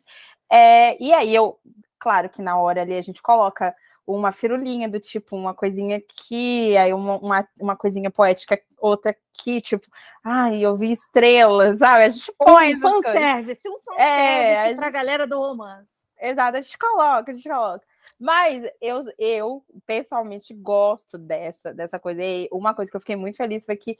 É, 0.50 1.02
e 1.04 1.12
aí 1.12 1.34
eu, 1.36 1.60
claro 2.00 2.30
que 2.30 2.42
na 2.42 2.58
hora 2.58 2.82
ali 2.82 2.96
a 2.96 3.02
gente 3.02 3.22
coloca 3.22 3.76
uma 4.06 4.32
firulinha 4.32 4.88
do 4.88 5.00
tipo, 5.00 5.36
uma 5.36 5.54
coisinha 5.54 5.98
aqui, 5.98 6.76
aí 6.78 6.94
uma, 6.94 7.18
uma, 7.18 7.48
uma 7.60 7.76
coisinha 7.76 8.12
poética, 8.12 8.60
outra 8.78 9.12
aqui, 9.12 9.62
tipo, 9.62 9.88
ai, 10.24 10.60
eu 10.60 10.76
vi 10.76 10.92
estrelas, 10.92 11.78
sabe? 11.78 12.04
A 12.04 12.10
gente 12.10 12.34
põe. 12.38 12.76
Um 12.76 12.80
fanservice, 12.80 13.68
um 13.68 13.80
fanservice 13.80 14.72
é, 14.72 14.76
pra 14.76 14.90
galera 14.90 15.26
do 15.26 15.40
romance. 15.40 15.94
Exato, 16.22 16.58
a 16.58 16.62
gente 16.62 16.78
coloca, 16.78 17.32
a 17.32 17.36
gente 17.36 17.50
coloca. 17.50 17.86
Mas 18.24 18.64
eu, 18.80 19.04
eu 19.20 19.66
pessoalmente 19.86 20.54
gosto 20.54 21.18
dessa, 21.18 21.74
dessa 21.74 22.00
coisa. 22.00 22.24
E 22.24 22.48
uma 22.54 22.74
coisa 22.74 22.90
que 22.90 22.96
eu 22.96 23.02
fiquei 23.02 23.18
muito 23.18 23.36
feliz 23.36 23.66
foi 23.66 23.76
que 23.76 23.98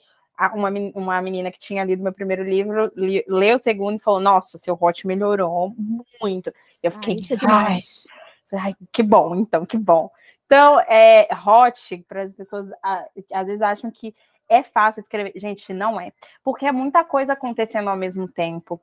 uma, 0.54 0.70
uma 0.96 1.22
menina 1.22 1.52
que 1.52 1.60
tinha 1.60 1.84
lido 1.84 2.02
meu 2.02 2.14
primeiro 2.14 2.42
livro 2.42 2.90
li, 2.96 3.22
leu 3.28 3.58
o 3.58 3.62
segundo 3.62 3.98
e 3.98 4.02
falou: 4.02 4.22
Nossa, 4.22 4.58
seu 4.58 4.78
hot 4.80 5.06
melhorou 5.06 5.76
muito. 6.22 6.54
Eu 6.82 6.92
fiquei. 6.92 7.18
Ai, 7.32 7.36
demais. 7.36 8.08
Ai, 8.54 8.76
que 8.94 9.04
bom, 9.04 9.36
então, 9.36 9.66
que 9.66 9.78
bom. 9.78 10.10
Então, 10.46 10.80
é, 10.88 11.28
hot, 11.46 12.06
para 12.08 12.22
as 12.22 12.34
pessoas 12.34 12.70
às 13.30 13.48
vezes 13.48 13.62
acham 13.62 13.92
que 13.92 14.16
é 14.48 14.64
fácil 14.64 15.02
escrever. 15.02 15.34
Gente, 15.36 15.74
não 15.74 16.00
é. 16.00 16.14
Porque 16.42 16.66
é 16.66 16.72
muita 16.72 17.04
coisa 17.04 17.34
acontecendo 17.34 17.90
ao 17.90 17.98
mesmo 17.98 18.26
tempo. 18.30 18.80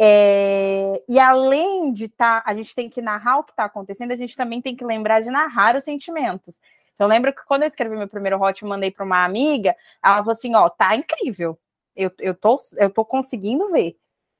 É, 0.00 1.02
e 1.08 1.18
além 1.18 1.92
de 1.92 2.04
estar, 2.04 2.42
tá, 2.42 2.50
a 2.50 2.54
gente 2.54 2.74
tem 2.74 2.88
que 2.88 3.02
narrar 3.02 3.38
o 3.38 3.44
que 3.44 3.50
está 3.50 3.64
acontecendo, 3.64 4.12
a 4.12 4.16
gente 4.16 4.36
também 4.36 4.62
tem 4.62 4.76
que 4.76 4.84
lembrar 4.84 5.20
de 5.20 5.28
narrar 5.28 5.76
os 5.76 5.84
sentimentos. 5.84 6.60
Então, 6.94 7.06
eu 7.06 7.10
lembro 7.10 7.32
que 7.32 7.44
quando 7.44 7.62
eu 7.62 7.68
escrevi 7.68 7.96
meu 7.96 8.08
primeiro 8.08 8.40
hot, 8.40 8.62
eu 8.62 8.68
mandei 8.68 8.90
para 8.90 9.04
uma 9.04 9.24
amiga, 9.24 9.74
ela 10.04 10.18
falou 10.18 10.32
assim: 10.32 10.54
ó, 10.54 10.68
tá 10.68 10.96
incrível. 10.96 11.58
Eu, 11.94 12.12
eu, 12.18 12.34
tô, 12.34 12.56
eu 12.76 12.90
tô 12.90 13.04
conseguindo 13.04 13.70
ver. 13.72 13.96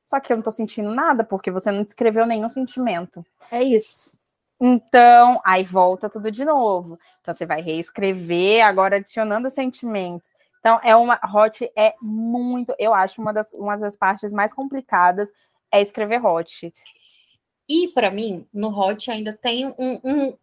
Só 0.06 0.18
que 0.20 0.32
eu 0.32 0.36
não 0.36 0.42
tô 0.42 0.50
sentindo 0.50 0.90
nada, 0.92 1.22
porque 1.22 1.50
você 1.50 1.70
não 1.70 1.82
descreveu 1.82 2.24
nenhum 2.24 2.48
sentimento. 2.48 3.24
É 3.52 3.62
isso. 3.62 4.16
Então, 4.60 5.40
aí 5.44 5.62
volta 5.62 6.08
tudo 6.08 6.30
de 6.32 6.44
novo. 6.44 6.98
Então, 7.20 7.34
você 7.34 7.46
vai 7.46 7.60
reescrever, 7.60 8.64
agora 8.64 8.96
adicionando 8.96 9.50
sentimentos. 9.50 10.32
Então, 10.58 10.80
é 10.82 10.94
uma 10.96 11.18
hot 11.34 11.70
é 11.76 11.94
muito, 12.00 12.74
eu 12.78 12.92
acho 12.92 13.20
uma 13.20 13.32
das, 13.32 13.52
uma 13.52 13.76
das 13.76 13.96
partes 13.96 14.32
mais 14.32 14.52
complicadas 14.52 15.30
é 15.72 15.80
escrever 15.80 16.24
hot. 16.24 16.74
E 17.68 17.88
para 17.88 18.10
mim, 18.10 18.46
no 18.52 18.68
hot 18.68 19.10
ainda 19.10 19.32
tem 19.32 19.66
um, 19.66 20.00
um, 20.02 20.38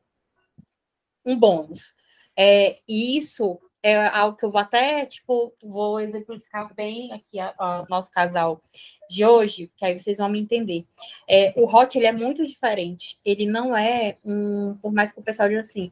um 1.26 1.40
bônus. 1.40 1.96
É, 2.38 2.80
e 2.88 3.18
isso 3.18 3.60
é 3.82 4.08
algo 4.08 4.36
que 4.36 4.44
eu 4.44 4.52
vou 4.52 4.60
até, 4.60 5.06
tipo, 5.06 5.54
vou 5.64 6.00
exemplificar 6.00 6.74
bem 6.74 7.12
aqui 7.14 7.38
o 7.40 7.86
nosso 7.88 8.10
casal 8.12 8.60
de 9.08 9.24
hoje, 9.24 9.72
que 9.78 9.86
aí 9.86 9.98
vocês 9.98 10.18
vão 10.18 10.28
me 10.28 10.40
entender. 10.40 10.86
É, 11.30 11.54
o 11.56 11.66
hot, 11.66 11.96
ele 11.96 12.08
é 12.08 12.12
muito 12.12 12.44
diferente. 12.46 13.20
Ele 13.24 13.46
não 13.46 13.78
é 13.78 14.18
um, 14.26 14.76
por 14.82 14.92
mais 14.92 15.12
que 15.12 15.20
o 15.20 15.24
pessoal 15.24 15.48
diga 15.48 15.60
assim, 15.60 15.92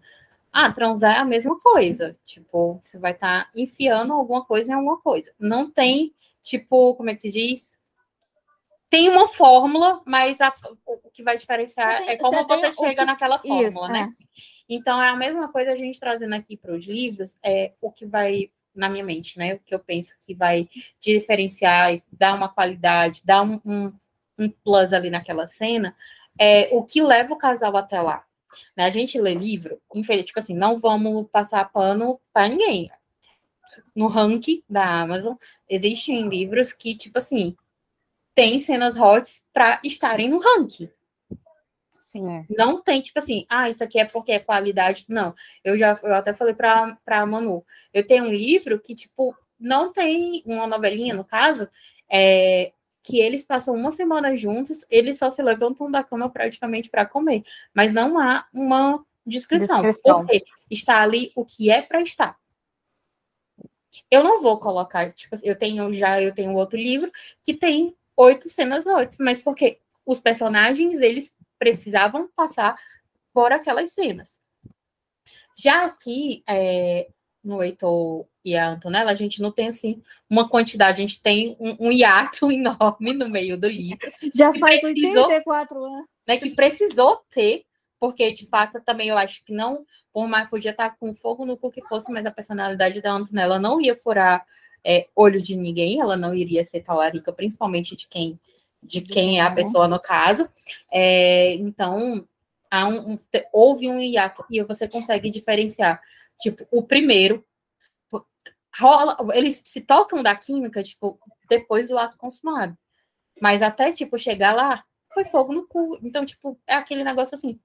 ah, 0.53 0.71
transar 0.71 1.15
é 1.15 1.19
a 1.19 1.25
mesma 1.25 1.59
coisa. 1.59 2.15
Tipo, 2.23 2.79
você 2.83 2.99
vai 2.99 3.11
estar 3.13 3.45
tá 3.45 3.51
enfiando 3.55 4.13
alguma 4.13 4.45
coisa 4.45 4.71
em 4.71 4.75
alguma 4.75 5.01
coisa. 5.01 5.33
Não 5.39 5.69
tem, 5.69 6.13
tipo, 6.43 6.93
como 6.93 7.09
é 7.09 7.15
que 7.15 7.21
se 7.21 7.31
diz? 7.31 7.75
Tem 8.87 9.09
uma 9.09 9.27
fórmula, 9.27 9.99
mas 10.05 10.39
a, 10.39 10.53
o 10.85 11.09
que 11.09 11.23
vai 11.23 11.35
diferenciar 11.35 11.97
tem, 11.97 12.09
é 12.09 12.17
como 12.17 12.37
você, 12.37 12.43
você 12.43 12.71
chega 12.71 13.01
que... 13.01 13.05
naquela 13.05 13.39
fórmula, 13.39 13.67
Isso, 13.67 13.87
né? 13.87 14.13
É. 14.21 14.23
Então, 14.69 15.01
é 15.01 15.09
a 15.09 15.15
mesma 15.15 15.51
coisa 15.51 15.71
a 15.71 15.75
gente 15.75 15.99
trazendo 15.99 16.35
aqui 16.35 16.55
para 16.55 16.75
os 16.75 16.85
livros, 16.85 17.35
é 17.43 17.73
o 17.81 17.91
que 17.91 18.05
vai 18.05 18.51
na 18.75 18.87
minha 18.89 19.03
mente, 19.03 19.39
né? 19.39 19.55
O 19.55 19.59
que 19.59 19.73
eu 19.73 19.79
penso 19.79 20.15
que 20.23 20.35
vai 20.35 20.69
diferenciar 20.99 21.95
e 21.95 22.03
dar 22.11 22.35
uma 22.35 22.47
qualidade, 22.47 23.23
dar 23.25 23.41
um, 23.41 23.59
um, 23.65 23.93
um 24.37 24.49
plus 24.49 24.93
ali 24.93 25.09
naquela 25.09 25.47
cena, 25.47 25.95
é 26.39 26.69
o 26.71 26.83
que 26.83 27.01
leva 27.01 27.33
o 27.33 27.37
casal 27.37 27.75
até 27.75 27.99
lá. 27.99 28.23
Né? 28.75 28.85
A 28.85 28.89
gente 28.89 29.19
lê 29.19 29.33
livro, 29.33 29.79
infelizmente, 29.93 30.27
tipo 30.27 30.39
assim, 30.39 30.55
não 30.55 30.79
vamos 30.79 31.27
passar 31.31 31.71
pano 31.71 32.19
para 32.31 32.47
ninguém. 32.47 32.89
No 33.95 34.07
ranking 34.07 34.63
da 34.69 35.01
Amazon, 35.01 35.35
existem 35.69 36.27
livros 36.27 36.73
que, 36.73 36.95
tipo 36.95 37.17
assim, 37.17 37.55
tem 38.35 38.59
cenas 38.59 38.95
hot 38.95 39.41
para 39.51 39.79
estarem 39.83 40.29
no 40.29 40.39
ranking. 40.39 40.89
Sim, 41.99 42.31
é. 42.31 42.45
Não 42.49 42.79
tem, 42.81 43.01
tipo 43.01 43.17
assim, 43.17 43.45
ah, 43.49 43.69
isso 43.69 43.83
aqui 43.83 43.99
é 43.99 44.05
porque 44.05 44.33
é 44.33 44.39
qualidade. 44.39 45.03
Não. 45.07 45.33
Eu 45.63 45.77
já 45.77 45.99
eu 46.03 46.13
até 46.13 46.33
falei 46.33 46.53
para 46.53 46.97
a 47.07 47.25
Manu. 47.25 47.65
Eu 47.91 48.05
tenho 48.05 48.25
um 48.25 48.31
livro 48.31 48.79
que, 48.79 48.93
tipo, 48.93 49.35
não 49.59 49.91
tem 49.91 50.43
uma 50.45 50.67
novelinha, 50.67 51.15
no 51.15 51.23
caso, 51.23 51.67
é, 52.07 52.71
que 53.03 53.19
eles 53.19 53.43
passam 53.43 53.75
uma 53.75 53.91
semana 53.91 54.35
juntos, 54.35 54.85
eles 54.89 55.17
só 55.17 55.29
se 55.29 55.43
levantam 55.43 55.91
da 55.91 56.03
cama 56.03 56.29
praticamente 56.29 56.89
para 56.89 57.05
comer, 57.05 57.43
mas 57.73 57.91
não 57.91 58.17
há 58.17 58.47
uma 58.53 59.05
descrição, 59.25 59.81
descrição. 59.81 60.25
porque 60.25 60.43
está 60.71 61.01
ali 61.01 61.31
o 61.35 61.43
que 61.43 61.69
é 61.69 61.81
para 61.81 62.01
estar. 62.01 62.39
Eu 64.09 64.23
não 64.23 64.41
vou 64.41 64.59
colocar, 64.59 65.11
tipo, 65.11 65.35
eu 65.43 65.55
tenho 65.55 65.91
já, 65.93 66.21
eu 66.21 66.33
tenho 66.33 66.55
outro 66.55 66.77
livro 66.77 67.11
que 67.43 67.53
tem 67.53 67.95
oito 68.15 68.49
cenas 68.49 68.85
noites, 68.85 69.17
mas 69.19 69.41
porque 69.41 69.79
os 70.05 70.19
personagens 70.19 71.01
eles 71.01 71.35
precisavam 71.59 72.29
passar 72.35 72.77
por 73.33 73.51
aquelas 73.51 73.91
cenas. 73.91 74.39
Já 75.55 75.85
aqui, 75.85 76.43
é, 76.47 77.09
no 77.43 77.61
Heitor 77.61 78.25
e 78.43 78.55
a 78.55 78.69
Antonella, 78.69 79.11
a 79.11 79.15
gente 79.15 79.41
não 79.41 79.51
tem 79.51 79.67
assim 79.67 80.01
uma 80.29 80.47
quantidade, 80.49 80.97
a 80.97 81.01
gente 81.01 81.21
tem 81.21 81.55
um, 81.59 81.87
um 81.87 81.91
hiato 81.91 82.49
enorme 82.51 83.13
no 83.13 83.29
meio 83.29 83.57
do 83.57 83.67
livro. 83.67 84.11
Já 84.33 84.53
faz 84.53 84.81
precisou, 84.81 85.23
84 85.23 85.85
anos. 85.85 86.07
Né, 86.27 86.37
que 86.37 86.49
precisou 86.49 87.21
ter, 87.29 87.63
porque 87.99 88.31
de 88.33 88.45
fato 88.47 88.81
também 88.81 89.09
eu 89.09 89.17
acho 89.17 89.43
que 89.45 89.53
não 89.53 89.85
por 90.13 90.27
mais 90.27 90.47
podia 90.47 90.71
estar 90.71 90.95
com 90.97 91.13
fogo 91.13 91.43
no 91.43 91.57
cu 91.57 91.71
que 91.71 91.81
fosse, 91.81 92.11
mas 92.11 92.25
a 92.25 92.31
personalidade 92.31 93.01
da 93.01 93.11
Antonella 93.11 93.57
não 93.57 93.81
ia 93.81 93.95
furar 93.95 94.45
é, 94.85 95.07
olho 95.15 95.41
de 95.41 95.55
ninguém, 95.55 95.99
ela 95.99 96.15
não 96.15 96.35
iria 96.35 96.63
ser 96.63 96.81
talarica, 96.81 97.33
principalmente 97.33 97.95
de 97.95 98.07
quem 98.07 98.39
de 98.85 98.99
quem 98.99 99.39
é 99.39 99.41
a 99.41 99.55
pessoa 99.55 99.87
no 99.87 99.97
caso. 99.97 100.47
É, 100.91 101.53
então, 101.53 102.27
há 102.69 102.85
um, 102.85 103.13
um, 103.13 103.19
houve 103.53 103.87
um 103.87 103.97
hiato 103.97 104.43
e 104.49 104.61
você 104.61 104.89
consegue 104.89 105.29
diferenciar. 105.29 106.01
Tipo, 106.37 106.67
o 106.69 106.83
primeiro, 106.83 107.45
rola, 108.79 109.17
eles 109.33 109.61
se 109.63 109.81
tocam 109.81 110.23
da 110.23 110.35
química, 110.35 110.81
tipo, 110.83 111.19
depois 111.49 111.89
do 111.89 111.97
ato 111.97 112.17
consumado. 112.17 112.77
Mas 113.41 113.61
até, 113.61 113.91
tipo, 113.91 114.17
chegar 114.17 114.55
lá, 114.55 114.83
foi 115.13 115.25
fogo 115.25 115.53
no 115.53 115.67
cu. 115.67 115.99
Então, 116.01 116.25
tipo, 116.25 116.59
é 116.67 116.75
aquele 116.75 117.03
negócio 117.03 117.35
assim. 117.35 117.59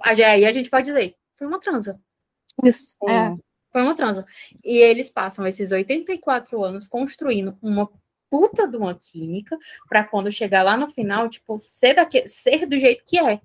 Aí 0.00 0.44
a 0.44 0.52
gente 0.52 0.70
pode 0.70 0.86
dizer, 0.86 1.16
foi 1.36 1.46
uma 1.46 1.60
transa. 1.60 2.00
Isso, 2.62 2.96
é. 3.08 3.36
Foi 3.72 3.82
uma 3.82 3.96
transa. 3.96 4.24
E 4.62 4.76
eles 4.78 5.08
passam 5.08 5.46
esses 5.46 5.72
84 5.72 6.62
anos 6.62 6.86
construindo 6.86 7.58
uma 7.60 7.90
puta 8.30 8.68
de 8.68 8.76
uma 8.76 8.94
química 8.94 9.56
para 9.88 10.04
quando 10.04 10.30
chegar 10.30 10.62
lá 10.62 10.76
no 10.76 10.88
final, 10.88 11.28
tipo, 11.28 11.58
ser, 11.58 11.96
ser 12.26 12.66
do 12.66 12.78
jeito 12.78 13.04
que 13.04 13.18
é. 13.18 13.40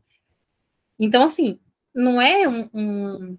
Então, 0.99 1.24
assim, 1.24 1.60
não 1.93 2.22
é 2.22 2.47
um, 2.47 2.70
um 2.74 3.38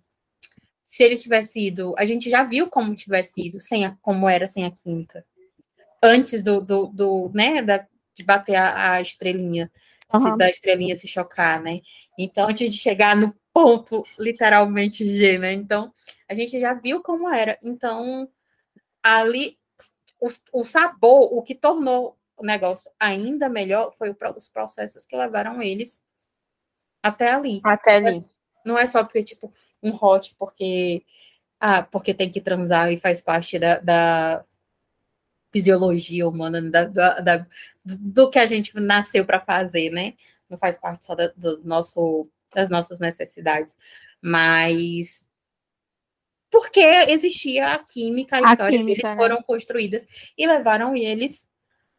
se 0.91 1.05
eles 1.05 1.23
tivessem 1.23 1.69
ido, 1.69 1.95
a 1.97 2.05
gente 2.05 2.29
já 2.29 2.43
viu 2.43 2.69
como 2.69 2.97
tivesse 2.97 3.47
ido, 3.47 3.61
sem 3.61 3.87
a, 3.87 3.97
como 4.03 4.29
era 4.29 4.49
sem 4.49 4.65
a 4.65 4.73
química. 4.73 5.25
Antes 6.03 6.43
do, 6.43 6.61
do, 6.61 6.89
do 6.89 7.31
né, 7.33 7.63
da, 7.63 7.87
de 8.13 8.25
bater 8.25 8.57
a, 8.57 8.95
a 8.95 9.01
estrelinha, 9.01 9.71
uhum. 10.13 10.33
se, 10.33 10.37
da 10.37 10.51
estrelinha 10.51 10.97
se 10.97 11.07
chocar, 11.07 11.63
né? 11.63 11.79
Então, 12.19 12.49
antes 12.49 12.73
de 12.73 12.77
chegar 12.77 13.15
no 13.15 13.33
ponto 13.53 14.03
literalmente 14.19 15.07
G, 15.07 15.39
né? 15.39 15.53
Então, 15.53 15.93
a 16.29 16.35
gente 16.35 16.59
já 16.59 16.75
viu 16.75 17.01
como 17.01 17.33
era. 17.33 17.57
Então, 17.63 18.29
ali, 19.01 19.57
o, 20.21 20.27
o 20.53 20.65
sabor, 20.65 21.33
o 21.33 21.41
que 21.41 21.55
tornou 21.55 22.19
o 22.37 22.45
negócio 22.45 22.91
ainda 22.99 23.49
melhor 23.49 23.93
foi 23.93 24.11
o, 24.11 24.17
os 24.37 24.49
processos 24.49 25.07
que 25.07 25.15
levaram 25.15 25.63
eles 25.63 26.03
até 27.01 27.31
ali. 27.31 27.61
Até 27.63 27.99
ali. 27.99 28.25
Não 28.67 28.77
é 28.77 28.89
só 28.89 29.05
porque, 29.05 29.23
tipo, 29.23 29.55
um 29.83 29.97
hot 30.01 30.35
porque, 30.39 31.05
ah, 31.59 31.83
porque 31.83 32.15
tem 32.15 32.31
que 32.31 32.41
transar 32.41 32.93
e 32.93 32.99
faz 32.99 33.23
parte 33.23 33.59
da, 33.59 33.79
da 33.79 34.45
fisiologia 35.53 36.29
humana, 36.29 36.63
da, 36.63 36.85
da, 36.85 37.21
da, 37.21 37.47
do 37.85 38.31
que 38.31 38.39
a 38.39 38.47
gente 38.47 38.73
nasceu 38.75 39.25
para 39.25 39.41
fazer, 39.41 39.91
né? 39.91 40.15
Não 40.49 40.59
faz 40.59 40.79
parte 40.79 41.05
só 41.05 41.15
da, 41.15 41.29
do 41.37 41.63
nosso, 41.65 42.29
das 42.55 42.71
nossas 42.71 43.01
necessidades. 43.01 43.77
Mas 44.23 45.29
porque 46.51 46.81
existia 46.81 47.75
a 47.75 47.79
química, 47.79 48.37
a, 48.37 48.51
a 48.51 48.53
história 48.53 48.79
química, 48.79 49.01
eles 49.01 49.17
né? 49.17 49.17
foram 49.17 49.43
construídas 49.43 50.07
e 50.37 50.47
levaram 50.47 50.97
eles 50.97 51.49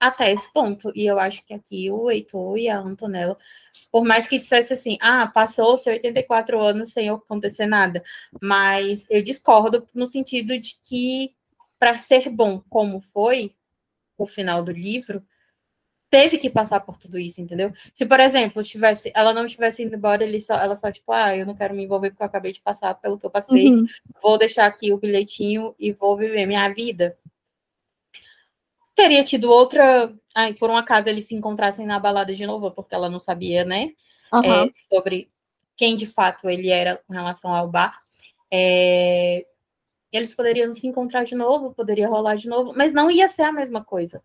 até 0.02 0.32
esse 0.32 0.52
ponto. 0.52 0.92
E 0.96 1.06
eu 1.06 1.20
acho 1.20 1.46
que 1.46 1.54
aqui 1.54 1.90
o 1.92 2.10
Heitor 2.10 2.58
e 2.58 2.68
a 2.68 2.80
Antonella 2.80 3.38
por 3.92 4.06
mais 4.06 4.28
que 4.28 4.40
dissesse 4.40 4.74
assim, 4.74 4.98
ah, 5.02 5.28
passou-se 5.28 5.90
84 5.90 6.60
anos 6.60 6.92
sem 6.92 7.10
acontecer 7.10 7.66
nada, 7.66 8.04
mas 8.42 9.06
eu 9.10 9.22
discordo 9.22 9.88
no 9.94 10.08
sentido 10.08 10.58
de 10.58 10.78
que, 10.82 11.34
para 11.80 11.98
ser 11.98 12.30
bom 12.30 12.62
como 12.70 13.02
foi 13.02 13.54
o 14.18 14.26
final 14.26 14.64
do 14.64 14.72
livro, 14.72 15.24
teve 16.10 16.38
que 16.38 16.50
passar 16.50 16.82
por 16.82 16.98
tudo 16.98 17.18
isso, 17.18 17.42
entendeu? 17.42 17.74
Se, 17.94 18.06
por 18.06 18.20
exemplo, 18.20 18.64
tivesse, 18.64 19.12
ela 19.16 19.34
não 19.34 19.48
tivesse 19.48 19.84
ido 19.84 19.96
embora, 19.96 20.24
ele 20.24 20.42
só, 20.42 20.56
ela 20.56 20.76
só, 20.76 20.92
tipo, 20.92 21.12
ah, 21.12 21.36
eu 21.36 21.46
não 21.46 21.56
quero 21.56 21.74
me 21.74 21.84
envolver 21.84 22.12
porque 22.12 22.24
eu 22.24 22.28
acabei 22.28 22.52
de 22.52 22.62
passar 22.62 22.94
pelo 22.96 23.18
que 23.18 23.26
eu 23.26 23.30
passei, 23.32 23.68
uhum. 23.68 23.86
vou 24.22 24.38
deixar 24.38 24.66
aqui 24.66 24.92
o 24.92 24.98
bilhetinho 24.98 25.74
e 25.80 25.92
vou 25.92 26.18
viver 26.18 26.46
minha 26.46 26.68
vida 26.70 27.18
teria 28.96 29.24
tido 29.24 29.50
outra. 29.50 30.14
Ai, 30.36 30.54
por 30.54 30.70
um 30.70 30.78
acaso 30.78 31.10
eles 31.10 31.26
se 31.26 31.36
encontrassem 31.36 31.86
na 31.86 32.00
balada 32.00 32.34
de 32.34 32.46
novo, 32.46 32.72
porque 32.72 32.96
ela 32.96 33.10
não 33.10 33.20
sabia, 33.20 33.64
né? 33.64 33.92
Uhum. 34.34 34.66
É, 34.66 34.70
sobre 34.74 35.30
quem 35.76 35.96
de 35.96 36.08
fato 36.08 36.50
ele 36.50 36.70
era 36.70 36.98
com 37.08 37.14
relação 37.14 37.54
ao 37.54 37.68
bar. 37.68 38.00
É, 38.52 39.46
eles 40.12 40.34
poderiam 40.34 40.74
se 40.74 40.86
encontrar 40.88 41.24
de 41.24 41.36
novo, 41.36 41.74
poderia 41.74 42.08
rolar 42.08 42.36
de 42.36 42.48
novo, 42.48 42.74
mas 42.76 42.92
não 42.94 43.10
ia 43.10 43.28
ser 43.28 43.44
a 43.44 43.52
mesma 43.52 43.84
coisa. 43.84 44.22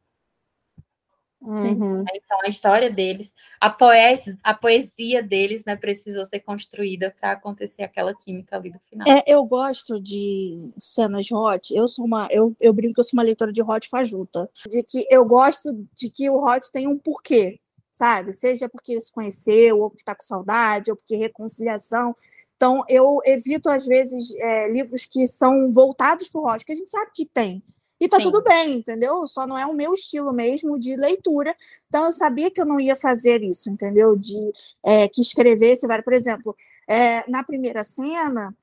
Uhum. 1.40 2.04
Então, 2.14 2.38
a 2.42 2.48
história 2.48 2.90
deles, 2.90 3.34
a 3.60 3.70
poesia, 3.70 4.38
a 4.42 4.54
poesia 4.54 5.22
deles, 5.22 5.64
né, 5.64 5.76
precisou 5.76 6.24
ser 6.24 6.40
construída 6.40 7.14
para 7.20 7.32
acontecer 7.32 7.82
aquela 7.82 8.14
química 8.14 8.56
ali 8.56 8.70
do 8.70 8.78
final. 8.88 9.06
É, 9.06 9.22
eu 9.26 9.44
gosto 9.44 10.00
de 10.00 10.70
cenas 10.78 11.30
hot. 11.30 11.74
Eu 11.74 11.86
sou 11.88 12.04
uma, 12.04 12.26
eu, 12.30 12.56
eu 12.60 12.72
brinco 12.72 12.94
que 12.94 13.00
eu 13.00 13.04
sou 13.04 13.18
uma 13.18 13.22
leitora 13.22 13.52
de 13.52 13.62
hot 13.62 13.88
fajuta, 13.88 14.50
de 14.68 14.82
que 14.82 15.06
eu 15.10 15.24
gosto 15.24 15.72
de 15.94 16.10
que 16.10 16.28
o 16.30 16.42
hot 16.42 16.70
tem 16.72 16.88
um 16.88 16.98
porquê, 16.98 17.60
sabe? 17.92 18.32
Seja 18.32 18.68
porque 18.68 18.92
ele 18.92 19.00
se 19.00 19.12
conheceu, 19.12 19.80
ou 19.80 19.90
porque 19.90 20.02
está 20.02 20.14
com 20.14 20.24
saudade, 20.24 20.90
ou 20.90 20.96
porque 20.96 21.16
reconciliação. 21.16 22.16
Então, 22.56 22.82
eu 22.88 23.20
evito, 23.24 23.68
às 23.68 23.84
vezes, 23.86 24.34
é, 24.36 24.68
livros 24.68 25.04
que 25.04 25.26
são 25.26 25.70
voltados 25.70 26.28
para 26.28 26.40
o 26.40 26.46
hot, 26.46 26.58
porque 26.58 26.72
a 26.72 26.76
gente 26.76 26.90
sabe 26.90 27.10
que 27.14 27.26
tem. 27.26 27.62
E 27.98 28.08
tá 28.08 28.18
Sim. 28.18 28.24
tudo 28.24 28.42
bem, 28.42 28.74
entendeu? 28.74 29.26
Só 29.26 29.46
não 29.46 29.56
é 29.56 29.66
o 29.66 29.72
meu 29.72 29.94
estilo 29.94 30.32
mesmo 30.32 30.78
de 30.78 30.96
leitura. 30.96 31.56
Então 31.88 32.06
eu 32.06 32.12
sabia 32.12 32.50
que 32.50 32.60
eu 32.60 32.66
não 32.66 32.78
ia 32.78 32.94
fazer 32.94 33.42
isso, 33.42 33.70
entendeu? 33.70 34.16
De 34.16 34.52
é, 34.84 35.08
que 35.08 35.22
escrevesse, 35.22 35.86
por 36.04 36.12
exemplo, 36.12 36.54
é, 36.86 37.28
na 37.30 37.42
primeira 37.42 37.82
cena, 37.82 38.54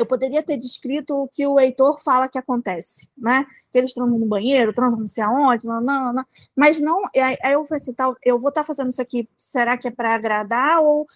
eu 0.00 0.06
poderia 0.06 0.42
ter 0.42 0.56
descrito 0.56 1.14
o 1.14 1.28
que 1.28 1.46
o 1.46 1.60
Heitor 1.60 2.02
fala 2.02 2.28
que 2.28 2.38
acontece, 2.38 3.10
né? 3.16 3.44
Que 3.70 3.78
eles 3.78 3.92
transam 3.92 4.18
no 4.18 4.26
banheiro, 4.26 4.72
transam 4.72 4.98
não 4.98 5.06
sei 5.06 5.22
aonde, 5.22 5.66
não, 5.66 5.80
não, 5.80 6.12
não. 6.12 6.26
mas 6.56 6.80
não. 6.80 7.02
Aí 7.14 7.52
eu 7.52 7.66
falei 7.66 7.82
assim, 7.82 7.92
tal, 7.92 8.16
eu 8.24 8.38
vou 8.38 8.48
estar 8.48 8.62
tá 8.62 8.66
fazendo 8.66 8.90
isso 8.90 9.02
aqui, 9.02 9.28
será 9.36 9.76
que 9.76 9.88
é 9.88 9.90
para 9.90 10.14
agradar? 10.14 10.80
Ou 10.80 11.06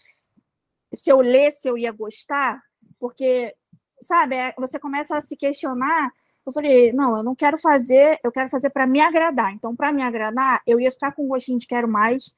se 0.93 1.11
eu 1.11 1.21
lesse, 1.21 1.67
eu 1.67 1.79
ia 1.79 1.93
gostar? 1.93 2.63
Porque, 2.99 3.55
sabe, 4.01 4.37
é, 4.37 4.55
você 4.59 4.79
começa 4.79 5.17
a 5.17 5.23
se 5.23 5.35
questionar 5.35 6.13
eu 6.47 6.53
falei, 6.53 6.93
não, 6.93 7.17
eu 7.17 7.23
não 7.23 7.35
quero 7.35 7.57
fazer, 7.59 8.19
eu 8.23 8.31
quero 8.31 8.49
fazer 8.49 8.71
para 8.71 8.87
me 8.87 9.01
agradar. 9.01 9.53
Então, 9.53 9.75
para 9.75 9.93
me 9.93 10.03
agradar, 10.03 10.61
eu 10.67 10.79
ia 10.79 10.91
ficar 10.91 11.13
com 11.13 11.27
gostinho 11.27 11.59
de 11.59 11.67
quero 11.67 11.89
mais. 11.89 12.33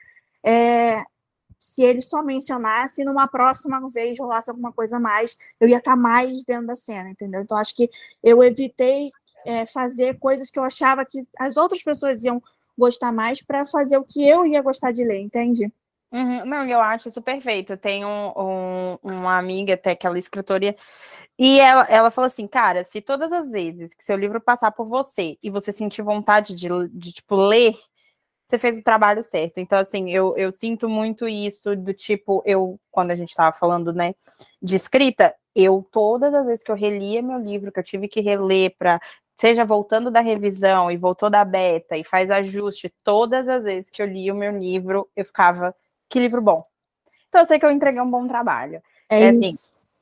É, 0.44 1.02
se 1.58 1.82
ele 1.82 2.00
só 2.00 2.22
mencionasse, 2.22 3.04
numa 3.04 3.26
próxima 3.26 3.80
vez 3.88 4.18
rolasse 4.18 4.50
alguma 4.50 4.72
coisa 4.72 5.00
mais, 5.00 5.36
eu 5.60 5.68
ia 5.68 5.78
estar 5.78 5.96
mais 5.96 6.44
dentro 6.44 6.68
da 6.68 6.76
cena, 6.76 7.10
entendeu? 7.10 7.40
Então, 7.40 7.58
acho 7.58 7.74
que 7.74 7.90
eu 8.22 8.42
evitei 8.42 9.10
é, 9.44 9.66
fazer 9.66 10.18
coisas 10.18 10.50
que 10.50 10.58
eu 10.58 10.64
achava 10.64 11.04
que 11.04 11.26
as 11.38 11.56
outras 11.56 11.82
pessoas 11.82 12.22
iam 12.22 12.42
gostar 12.78 13.12
mais 13.12 13.42
para 13.42 13.64
fazer 13.64 13.96
o 13.96 14.04
que 14.04 14.26
eu 14.26 14.46
ia 14.46 14.62
gostar 14.62 14.92
de 14.92 15.04
ler, 15.04 15.20
entende? 15.20 15.72
Uhum, 16.12 16.44
não, 16.46 16.64
eu 16.66 16.80
acho 16.80 17.08
isso 17.08 17.20
perfeito. 17.20 17.76
Tem 17.76 18.04
um, 18.04 18.32
um, 18.36 18.98
uma 19.02 19.38
amiga 19.38 19.74
até 19.74 19.94
que 19.94 20.06
ela 20.06 20.16
é 20.16 20.20
e 21.38 21.60
ela, 21.60 21.86
ela 21.90 22.10
falou 22.10 22.26
assim, 22.26 22.46
cara, 22.46 22.82
se 22.82 23.00
todas 23.00 23.30
as 23.30 23.50
vezes 23.50 23.92
que 23.94 24.04
seu 24.04 24.16
livro 24.16 24.40
passar 24.40 24.72
por 24.72 24.86
você 24.86 25.36
e 25.42 25.50
você 25.50 25.72
sentir 25.72 26.02
vontade 26.02 26.54
de, 26.54 26.68
de 26.88 27.12
tipo, 27.12 27.36
ler, 27.36 27.76
você 28.48 28.58
fez 28.58 28.78
o 28.78 28.82
trabalho 28.82 29.22
certo. 29.22 29.58
Então, 29.58 29.78
assim, 29.78 30.10
eu, 30.10 30.36
eu 30.36 30.50
sinto 30.52 30.88
muito 30.88 31.28
isso 31.28 31.76
do 31.76 31.92
tipo, 31.92 32.42
eu, 32.46 32.80
quando 32.90 33.10
a 33.10 33.16
gente 33.16 33.30
estava 33.30 33.56
falando, 33.56 33.92
né, 33.92 34.14
de 34.62 34.76
escrita, 34.76 35.34
eu, 35.54 35.86
todas 35.92 36.32
as 36.32 36.46
vezes 36.46 36.64
que 36.64 36.70
eu 36.70 36.76
relia 36.76 37.22
meu 37.22 37.38
livro, 37.38 37.72
que 37.72 37.80
eu 37.80 37.84
tive 37.84 38.08
que 38.08 38.20
reler 38.20 38.74
para 38.78 39.00
seja 39.36 39.66
voltando 39.66 40.10
da 40.10 40.20
revisão 40.20 40.90
e 40.90 40.96
voltou 40.96 41.28
da 41.28 41.44
beta 41.44 41.96
e 41.96 42.02
faz 42.02 42.30
ajuste, 42.30 42.92
todas 43.04 43.46
as 43.48 43.62
vezes 43.62 43.90
que 43.90 44.00
eu 44.00 44.06
li 44.06 44.30
o 44.30 44.34
meu 44.34 44.56
livro, 44.56 45.06
eu 45.14 45.26
ficava, 45.26 45.74
que 46.08 46.18
livro 46.18 46.40
bom. 46.40 46.62
Então, 47.28 47.42
eu 47.42 47.46
sei 47.46 47.58
que 47.58 47.66
eu 47.66 47.70
entreguei 47.70 48.00
um 48.00 48.10
bom 48.10 48.26
trabalho. 48.26 48.82
É, 49.10 49.24
é 49.24 49.28
assim, 49.28 49.52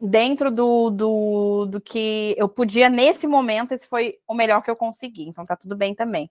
dentro 0.04 0.50
do, 0.50 0.90
do, 0.90 1.66
do 1.66 1.80
que 1.80 2.34
eu 2.36 2.48
podia 2.48 2.90
nesse 2.90 3.26
momento, 3.26 3.72
esse 3.72 3.86
foi 3.86 4.18
o 4.26 4.34
melhor 4.34 4.62
que 4.62 4.70
eu 4.70 4.76
consegui, 4.76 5.28
então 5.28 5.46
tá 5.46 5.56
tudo 5.56 5.74
bem 5.74 5.94
também. 5.94 6.30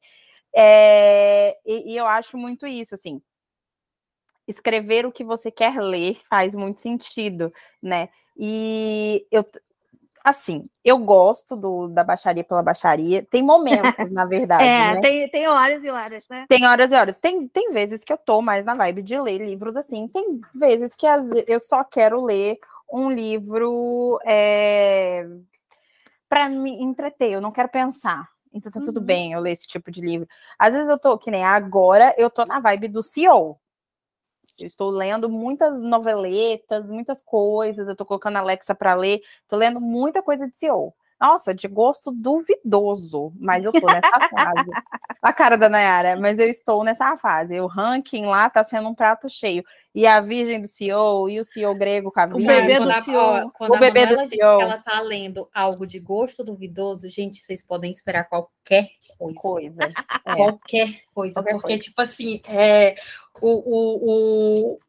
É, 0.56 1.58
e, 1.66 1.94
e, 1.94 1.98
eu 1.98 2.06
acho 2.06 2.38
muito 2.38 2.68
isso, 2.68 2.94
assim, 2.94 3.20
escrever 4.48 5.06
o 5.06 5.12
que 5.12 5.24
você 5.24 5.50
quer 5.50 5.82
ler 5.82 6.22
faz 6.30 6.54
muito 6.54 6.80
sentido, 6.80 7.52
né? 7.82 8.10
E 8.38 9.26
eu, 9.32 9.44
assim, 10.24 10.70
eu 10.84 10.98
gosto 10.98 11.56
do, 11.56 11.88
da 11.90 12.04
baixaria 12.04 12.44
pela 12.44 12.64
baixaria. 12.64 13.26
Tem 13.30 13.44
momentos, 13.44 14.10
na 14.12 14.26
verdade. 14.26 14.64
é, 14.64 14.96
né? 14.96 15.02
tem, 15.02 15.30
tem 15.30 15.48
horas 15.48 15.84
e 15.84 15.90
horas, 15.90 16.28
né? 16.30 16.46
Tem 16.48 16.66
horas 16.66 16.92
e 16.92 16.96
horas. 16.96 17.18
Tem, 17.18 17.48
tem 17.48 17.72
vezes 17.72 18.04
que 18.04 18.14
eu 18.14 18.18
tô 18.18 18.42
mais 18.42 18.66
na 18.66 18.74
vibe 18.76 19.02
de 19.02 19.20
ler 19.20 19.40
livros 19.40 19.76
assim. 19.76 20.08
Tem 20.08 20.40
vezes 20.56 20.96
que 20.96 21.06
as, 21.06 21.26
eu 21.48 21.60
só 21.60 21.84
quero 21.84 22.24
ler 22.24 22.58
um 22.92 23.12
livro 23.12 24.20
é, 24.26 25.28
para 26.30 26.48
me 26.48 26.72
entreter, 26.72 27.32
eu 27.32 27.42
não 27.42 27.52
quero 27.52 27.70
pensar. 27.70 28.30
Então 28.54 28.72
tá 28.72 28.80
tudo 28.80 29.00
uhum. 29.00 29.06
bem 29.06 29.34
eu 29.34 29.40
ler 29.40 29.54
esse 29.54 29.68
tipo 29.68 29.92
de 29.92 30.00
livro. 30.00 30.28
Às 30.60 30.74
vezes 30.74 30.88
eu 30.88 30.98
tô, 30.98 31.18
que 31.18 31.32
nem 31.32 31.44
agora, 31.44 32.14
eu 32.18 32.30
tô 32.30 32.46
na 32.46 32.60
vibe 32.60 32.88
do 32.88 33.02
CEO. 33.02 33.60
Eu 34.60 34.68
estou 34.68 34.90
lendo 34.90 35.30
muitas 35.30 35.80
noveletas, 35.80 36.90
muitas 36.90 37.22
coisas. 37.22 37.88
Eu 37.88 37.94
estou 37.94 38.06
colocando 38.06 38.38
a 38.38 38.40
Alexa 38.40 38.76
para 38.76 38.94
ler. 38.94 39.22
Estou 39.42 39.58
lendo 39.58 39.82
muita 39.82 40.22
coisa 40.22 40.48
de 40.48 40.58
CEO. 40.58 40.94
Nossa, 41.24 41.54
de 41.54 41.70
gosto 41.70 42.12
duvidoso, 42.12 43.32
mas 43.40 43.64
eu 43.64 43.72
tô 43.72 43.86
nessa 43.86 44.02
fase. 44.30 44.70
A 45.22 45.32
cara 45.32 45.56
da 45.56 45.70
Nayara, 45.70 46.20
mas 46.20 46.38
eu 46.38 46.50
estou 46.50 46.84
nessa 46.84 47.16
fase. 47.16 47.58
O 47.62 47.66
ranking 47.66 48.26
lá 48.26 48.50
tá 48.50 48.62
sendo 48.62 48.90
um 48.90 48.94
prato 48.94 49.30
cheio. 49.30 49.64
E 49.96 50.06
a 50.06 50.20
Virgem 50.20 50.60
do 50.60 50.68
CEO 50.68 51.30
e 51.30 51.40
o 51.40 51.46
CEO 51.46 51.74
grego 51.76 52.12
com 52.12 52.20
a 52.20 52.26
Virgem. 52.26 52.44
O 52.44 52.48
bebê 52.48 52.78
do 52.78 52.92
CEO. 52.92 53.52
Quando 53.52 53.76
o 53.76 53.80
bebê 53.80 54.06
do 54.06 54.20
CEO. 54.26 54.60
ela 54.60 54.80
tá 54.80 55.00
lendo 55.00 55.48
algo 55.54 55.88
de 55.88 55.98
gosto 55.98 56.44
duvidoso, 56.44 57.10
gente, 57.10 57.40
vocês 57.40 57.64
podem 57.64 57.94
esperar 57.94 58.26
qualquer 58.26 58.90
coisa. 59.18 59.40
coisa. 59.40 59.80
É. 60.26 60.36
Qualquer 60.38 61.02
coisa. 61.14 61.34
Qualquer 61.34 61.52
porque, 61.52 61.68
coisa. 61.68 61.84
tipo 61.84 62.02
assim, 62.02 62.42
é, 62.48 62.96
o, 63.42 63.50
o, 63.50 64.74
o, 64.74 64.80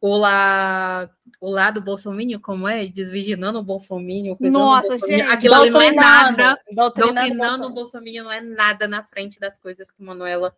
o 0.00 0.16
lá, 0.16 1.08
o 1.40 1.50
lado 1.50 1.80
Bolsonaro, 1.80 2.40
como 2.40 2.68
é? 2.68 2.86
Desvirginando 2.86 3.58
o 3.58 3.62
Bolsonaro. 3.62 4.36
Nossa, 4.40 4.98
gente. 4.98 5.22
Aquilo 5.22 5.54
ali 5.54 5.70
não 5.70 5.80
é 5.80 5.92
nada. 5.92 6.60
Doutrinando, 6.72 7.66
o 7.66 7.70
Bolsonaro 7.70 8.24
não 8.24 8.32
é 8.32 8.40
nada 8.40 8.88
na 8.88 9.02
frente 9.04 9.38
das 9.38 9.56
coisas 9.58 9.90
que 9.90 10.02
Manuela 10.02 10.54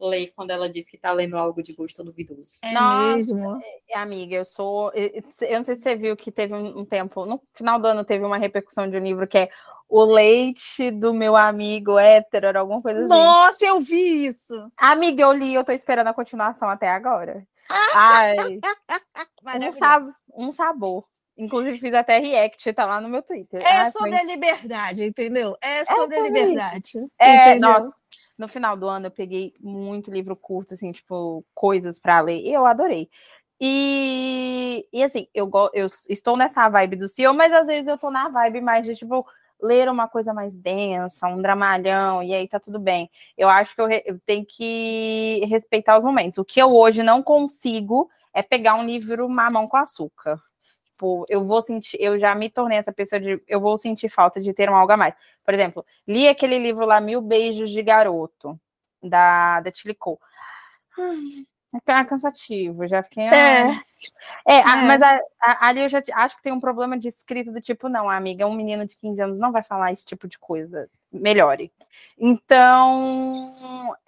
lê 0.00 0.28
quando 0.28 0.50
ela 0.50 0.68
diz 0.68 0.88
que 0.88 0.96
está 0.96 1.12
lendo 1.12 1.36
algo 1.36 1.62
de 1.62 1.72
gosto 1.72 2.02
duvidoso. 2.02 2.58
É 2.62 2.72
Nossa, 2.72 3.16
mesmo? 3.16 3.60
É, 3.88 3.98
amiga, 3.98 4.36
eu 4.36 4.44
sou. 4.44 4.90
Eu 4.94 5.58
não 5.58 5.64
sei 5.64 5.76
se 5.76 5.82
você 5.82 5.94
viu 5.94 6.16
que 6.16 6.32
teve 6.32 6.54
um, 6.54 6.84
tempo, 6.84 7.26
no 7.26 7.40
final 7.54 7.78
do 7.78 7.86
ano 7.86 8.04
teve 8.04 8.24
uma 8.24 8.38
repercussão 8.38 8.88
de 8.88 8.96
um 8.96 9.04
livro 9.04 9.26
que 9.26 9.38
é 9.38 9.50
O 9.90 10.04
Leite 10.04 10.92
do 10.92 11.12
meu 11.12 11.36
amigo 11.36 11.98
hétero, 11.98 12.46
era 12.46 12.60
alguma 12.60 12.80
coisa 12.80 13.00
assim. 13.00 13.08
Nossa, 13.08 13.66
eu 13.66 13.80
vi 13.80 14.26
isso! 14.26 14.54
Amiga, 14.76 15.24
eu 15.24 15.32
li, 15.32 15.52
eu 15.52 15.64
tô 15.64 15.72
esperando 15.72 16.06
a 16.06 16.14
continuação 16.14 16.68
até 16.68 16.88
agora. 16.88 17.44
Ai, 17.92 18.36
um, 19.68 19.72
sab 19.72 20.06
um 20.32 20.52
sabor. 20.52 21.04
Inclusive, 21.36 21.80
fiz 21.80 21.92
até 21.92 22.18
react, 22.18 22.72
tá 22.72 22.86
lá 22.86 23.00
no 23.00 23.08
meu 23.08 23.22
Twitter. 23.22 23.60
É 23.64 23.78
Ai, 23.78 23.90
sobre 23.90 24.10
foi... 24.10 24.20
a 24.20 24.22
liberdade, 24.22 25.04
entendeu? 25.04 25.56
É 25.60 25.84
sobre 25.84 26.16
é 26.16 26.20
a 26.20 26.22
liberdade. 26.22 26.92
É, 27.18 27.58
nossa, 27.58 27.92
no 28.38 28.46
final 28.48 28.76
do 28.76 28.86
ano 28.86 29.06
eu 29.06 29.10
peguei 29.10 29.54
muito 29.58 30.10
livro 30.10 30.36
curto, 30.36 30.74
assim, 30.74 30.92
tipo, 30.92 31.44
coisas 31.52 31.98
para 31.98 32.20
ler, 32.20 32.40
e 32.40 32.52
eu 32.52 32.64
adorei. 32.64 33.08
E, 33.60 34.86
e 34.92 35.02
assim, 35.02 35.26
eu, 35.34 35.50
eu 35.74 35.86
estou 36.08 36.36
nessa 36.36 36.68
vibe 36.68 36.96
do 36.96 37.08
CEO, 37.08 37.34
mas 37.34 37.52
às 37.52 37.66
vezes 37.66 37.86
eu 37.86 37.98
tô 37.98 38.10
na 38.10 38.28
vibe 38.28 38.60
mais 38.60 38.86
de, 38.86 38.94
tipo, 38.94 39.26
ler 39.62 39.88
uma 39.88 40.08
coisa 40.08 40.32
mais 40.32 40.56
densa, 40.56 41.26
um 41.26 41.40
dramalhão, 41.40 42.22
e 42.22 42.34
aí 42.34 42.48
tá 42.48 42.58
tudo 42.60 42.78
bem. 42.78 43.10
Eu 43.36 43.48
acho 43.48 43.74
que 43.74 43.80
eu, 43.80 43.90
eu 43.90 44.20
tenho 44.26 44.44
que 44.46 45.44
respeitar 45.46 45.98
os 45.98 46.04
momentos. 46.04 46.38
O 46.38 46.44
que 46.44 46.60
eu 46.60 46.74
hoje 46.74 47.02
não 47.02 47.22
consigo 47.22 48.10
é 48.32 48.42
pegar 48.42 48.74
um 48.74 48.84
livro 48.84 49.28
mamão 49.28 49.66
com 49.66 49.76
açúcar. 49.76 50.40
Tipo, 50.84 51.24
eu 51.30 51.46
vou 51.46 51.62
sentir, 51.62 51.96
eu 52.00 52.18
já 52.18 52.34
me 52.34 52.50
tornei 52.50 52.78
essa 52.78 52.92
pessoa 52.92 53.18
de, 53.18 53.42
eu 53.48 53.60
vou 53.60 53.78
sentir 53.78 54.10
falta 54.10 54.40
de 54.40 54.52
ter 54.52 54.68
um 54.68 54.76
algo 54.76 54.92
a 54.92 54.96
mais. 54.96 55.14
Por 55.44 55.54
exemplo, 55.54 55.84
li 56.06 56.28
aquele 56.28 56.58
livro 56.58 56.84
lá, 56.84 57.00
Mil 57.00 57.22
Beijos 57.22 57.70
de 57.70 57.82
Garoto, 57.82 58.60
da, 59.02 59.60
da 59.60 59.72
Tilicou. 59.72 60.20
É 61.72 62.04
cansativo, 62.04 62.86
já 62.86 63.02
fiquei. 63.02 63.24
É, 63.24 63.80
é, 64.46 64.56
é. 64.56 64.62
A, 64.62 64.76
mas 64.82 65.02
a, 65.02 65.20
a, 65.40 65.68
ali 65.68 65.80
eu 65.80 65.88
já 65.88 66.02
acho 66.14 66.36
que 66.36 66.42
tem 66.42 66.52
um 66.52 66.60
problema 66.60 66.98
de 66.98 67.08
escrito 67.08 67.52
do 67.52 67.60
tipo, 67.60 67.88
não, 67.88 68.08
amiga, 68.08 68.46
um 68.46 68.54
menino 68.54 68.86
de 68.86 68.96
15 68.96 69.20
anos 69.20 69.38
não 69.38 69.52
vai 69.52 69.62
falar 69.62 69.92
esse 69.92 70.04
tipo 70.04 70.28
de 70.28 70.38
coisa. 70.38 70.88
Melhore. 71.12 71.72
Então, 72.18 73.32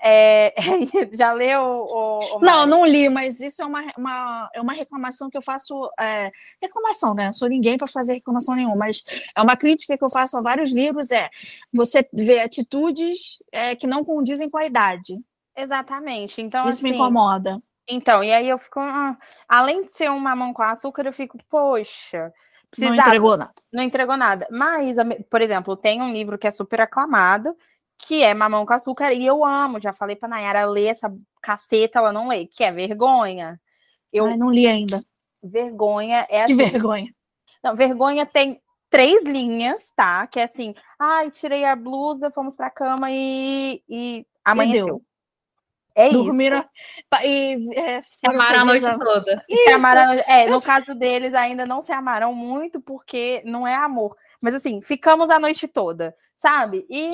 é, 0.01 0.55
já 1.15 1.33
leu 1.33 1.63
o, 1.63 2.37
o 2.37 2.41
Não, 2.41 2.67
não 2.67 2.87
li, 2.87 3.09
mas 3.09 3.41
isso 3.41 3.63
é 3.63 3.65
uma, 3.65 3.83
uma, 3.97 4.51
é 4.55 4.61
uma 4.61 4.73
reclamação 4.73 5.31
que 5.31 5.37
eu 5.37 5.43
faço. 5.43 5.91
É, 5.99 6.31
reclamação, 6.63 7.15
né? 7.15 7.27
Não 7.27 7.33
sou 7.33 7.49
ninguém 7.49 7.77
para 7.77 7.89
fazer 7.89 8.15
reclamação 8.15 8.55
nenhuma, 8.55 8.77
mas 8.77 9.03
é 9.37 9.43
uma 9.43 9.57
crítica 9.57 9.97
que 9.97 10.05
eu 10.05 10.11
faço 10.11 10.37
a 10.37 10.43
vários 10.43 10.73
livros: 10.73 11.11
é 11.11 11.29
você 11.73 12.07
vê 12.13 12.41
atitudes 12.41 13.39
é, 13.51 13.75
que 13.75 13.87
não 13.87 14.05
condizem 14.05 14.49
com 14.49 14.59
a 14.59 14.67
idade. 14.67 15.19
Exatamente. 15.57 16.41
Então, 16.41 16.63
Isso 16.63 16.75
assim, 16.75 16.83
me 16.83 16.91
incomoda. 16.95 17.61
Então, 17.95 18.25
e 18.25 18.33
aí 18.33 18.49
eu 18.49 18.57
fico, 18.57 18.81
ah, 18.81 19.17
além 19.47 19.85
de 19.85 19.93
ser 19.93 20.11
um 20.11 20.19
mamão 20.19 20.55
com 20.55 20.63
açúcar, 20.63 21.07
eu 21.07 21.13
fico, 21.13 21.37
poxa, 21.51 22.33
precisava, 22.71 22.97
não 22.97 23.03
entregou 23.03 23.37
nada. 23.37 23.53
Não 23.71 23.83
entregou 23.83 24.17
nada. 24.17 24.49
Mas, 24.51 24.97
por 25.29 25.43
exemplo, 25.43 25.77
tem 25.77 26.01
um 26.01 26.11
livro 26.11 26.39
que 26.39 26.47
é 26.47 26.51
super 26.51 26.81
aclamado, 26.81 27.55
que 27.99 28.23
é 28.23 28.33
Mamão 28.33 28.65
com 28.65 28.73
Açúcar, 28.73 29.13
e 29.13 29.27
eu 29.27 29.45
amo, 29.45 29.79
já 29.79 29.93
falei 29.93 30.17
pra 30.17 30.29
Nayara 30.29 30.65
ler 30.65 30.87
essa 30.87 31.13
caceta, 31.43 31.99
ela 31.99 32.13
não 32.13 32.29
lê, 32.29 32.47
que 32.47 32.65
é 32.65 32.73
Vergonha. 32.73 33.61
Eu 34.11 34.25
Ai, 34.25 34.37
não 34.39 34.51
li 34.51 34.67
ainda. 34.67 35.05
Vergonha 35.43 36.27
é 36.31 36.45
assim, 36.45 36.57
Que 36.57 36.71
vergonha. 36.71 37.15
Não, 37.63 37.77
Vergonha 37.77 38.25
tem 38.25 38.61
três 38.89 39.23
linhas, 39.23 39.91
tá? 39.95 40.27
Que 40.27 40.41
é 40.41 40.45
assim, 40.45 40.75
ai, 40.99 41.31
tirei 41.31 41.65
a 41.65 41.77
blusa, 41.77 42.31
fomos 42.31 42.57
pra 42.57 42.71
cama 42.71 43.11
e, 43.11 43.83
e 43.87 44.27
amanheceu. 44.43 45.03
É 45.95 46.11
Dormiram 46.11 46.59
isso. 46.59 46.69
E, 47.25 47.79
é, 47.79 48.03
se 48.03 48.27
amaram 48.27 48.61
a 48.61 48.65
noite 48.65 48.99
toda. 48.99 49.45
Se 49.49 49.71
amaram, 49.71 50.13
é, 50.27 50.47
no 50.47 50.61
caso 50.63 50.95
deles, 50.95 51.35
ainda 51.35 51.67
não 51.67 51.81
se 51.81 51.93
amaram 51.93 52.35
muito, 52.35 52.81
porque 52.81 53.43
não 53.45 53.67
é 53.67 53.75
amor. 53.75 54.17
Mas 54.43 54.55
assim, 54.55 54.81
ficamos 54.81 55.31
a 55.31 55.39
noite 55.39 55.69
toda, 55.69 56.15
sabe? 56.37 56.87
E. 56.89 57.11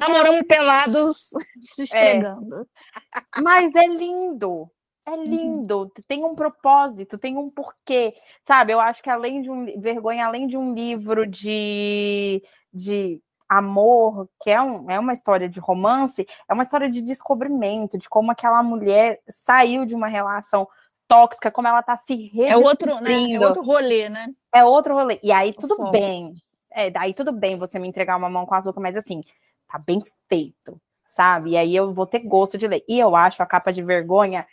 Namoramos 0.00 0.40
é... 0.40 0.44
pelados 0.44 1.16
se 1.60 1.84
esfregando. 1.84 2.66
É. 3.14 3.40
Mas 3.42 3.74
é 3.74 3.86
lindo. 3.86 4.70
É 5.06 5.10
uhum. 5.10 5.22
lindo, 5.22 5.92
tem 6.08 6.24
um 6.24 6.34
propósito, 6.34 7.18
tem 7.18 7.36
um 7.36 7.50
porquê, 7.50 8.14
sabe? 8.42 8.72
Eu 8.72 8.80
acho 8.80 9.02
que 9.02 9.10
além 9.10 9.42
de 9.42 9.50
um 9.50 9.78
vergonha, 9.78 10.24
além 10.24 10.46
de 10.46 10.56
um 10.56 10.72
livro 10.72 11.26
de, 11.26 12.42
de 12.72 13.20
amor, 13.48 14.28
que 14.42 14.50
é, 14.50 14.60
um, 14.60 14.90
é 14.90 14.98
uma 14.98 15.12
história 15.12 15.48
de 15.48 15.60
romance, 15.60 16.26
é 16.48 16.54
uma 16.54 16.62
história 16.62 16.90
de 16.90 17.00
descobrimento, 17.00 17.98
de 17.98 18.08
como 18.08 18.30
aquela 18.30 18.62
mulher 18.62 19.20
saiu 19.28 19.84
de 19.84 19.94
uma 19.94 20.08
relação 20.08 20.66
tóxica, 21.06 21.50
como 21.50 21.68
ela 21.68 21.82
tá 21.82 21.96
se 21.96 22.30
É 22.40 22.56
outro, 22.56 23.00
né? 23.00 23.32
É 23.32 23.40
outro 23.40 23.62
rolê, 23.62 24.08
né? 24.08 24.26
É 24.52 24.64
outro 24.64 24.94
rolê. 24.94 25.20
E 25.22 25.30
aí 25.30 25.52
tudo 25.52 25.90
bem. 25.90 26.32
É, 26.70 26.90
daí 26.90 27.14
tudo 27.14 27.32
bem 27.32 27.58
você 27.58 27.78
me 27.78 27.86
entregar 27.88 28.16
uma 28.16 28.28
mão 28.28 28.46
com 28.46 28.54
açúcar, 28.54 28.80
mas 28.80 28.96
assim, 28.96 29.20
tá 29.68 29.78
bem 29.78 30.02
feito, 30.28 30.80
sabe? 31.08 31.50
E 31.50 31.56
aí 31.56 31.74
eu 31.76 31.92
vou 31.92 32.06
ter 32.06 32.20
gosto 32.20 32.58
de 32.58 32.66
ler. 32.66 32.84
E 32.88 32.98
eu 32.98 33.14
acho 33.14 33.42
a 33.42 33.46
capa 33.46 33.72
de 33.72 33.82
vergonha 33.82 34.46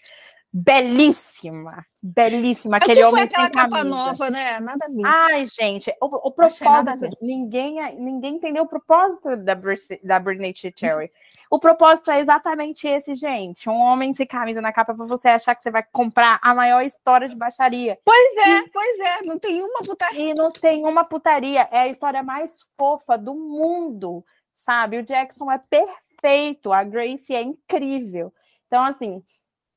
belíssima, 0.53 1.86
belíssima. 2.03 2.78
Aquele 2.78 2.99
é 2.99 3.07
homem 3.07 3.28
foi 3.28 3.28
aquela 3.28 3.45
sem 3.45 3.53
capa 3.53 3.78
camisa. 3.78 3.95
nova, 3.95 4.30
né? 4.30 4.60
Nada 4.60 4.86
a 4.86 4.90
ver. 4.90 5.06
Ai, 5.06 5.45
gente, 5.45 5.95
o, 6.02 6.28
o 6.28 6.32
propósito, 6.32 7.18
ninguém, 7.22 7.78
ninguém 7.95 8.36
entendeu 8.36 8.64
o 8.64 8.68
propósito 8.68 9.38
da, 9.38 9.57
da 10.03 10.19
Britney 10.19 10.53
Cherry. 10.76 11.10
o 11.49 11.57
propósito 11.57 12.11
é 12.11 12.19
exatamente 12.19 12.86
esse, 12.86 13.15
gente. 13.15 13.69
Um 13.69 13.80
homem 13.80 14.14
sem 14.14 14.28
camisa 14.28 14.61
na 14.61 14.73
capa 14.73 14.94
para 14.94 15.06
você 15.06 15.30
achar 15.30 15.56
que 15.56 15.64
você 15.64 15.72
vai 15.72 15.84
comprar 15.90 16.38
a 16.41 16.53
maior 16.53 16.82
história 16.82 17.30
de 17.30 17.36
baixaria. 17.36 17.98
Pois 18.03 18.38
é, 18.38 18.60
e, 18.60 18.69
pois 18.69 18.99
é, 18.99 19.26
não 19.26 19.40
tem 19.40 19.61
uma 19.61 19.80
putaria. 19.80 20.22
E 20.22 20.34
não 20.34 20.52
tem 20.52 20.86
uma 20.86 21.06
putaria, 21.06 21.69
é 21.72 21.80
a 21.80 21.88
história 21.88 22.22
mais 22.22 22.52
fofa 22.78 23.18
do 23.18 23.34
mundo, 23.34 24.26
sabe? 24.53 24.98
O 24.98 25.03
Jackson 25.03 25.49
é 25.49 25.57
perfeito, 25.57 26.73
a 26.73 26.84
Grace 26.84 27.34
é 27.34 27.41
incrível. 27.41 28.34
Então, 28.68 28.84
assim, 28.86 29.22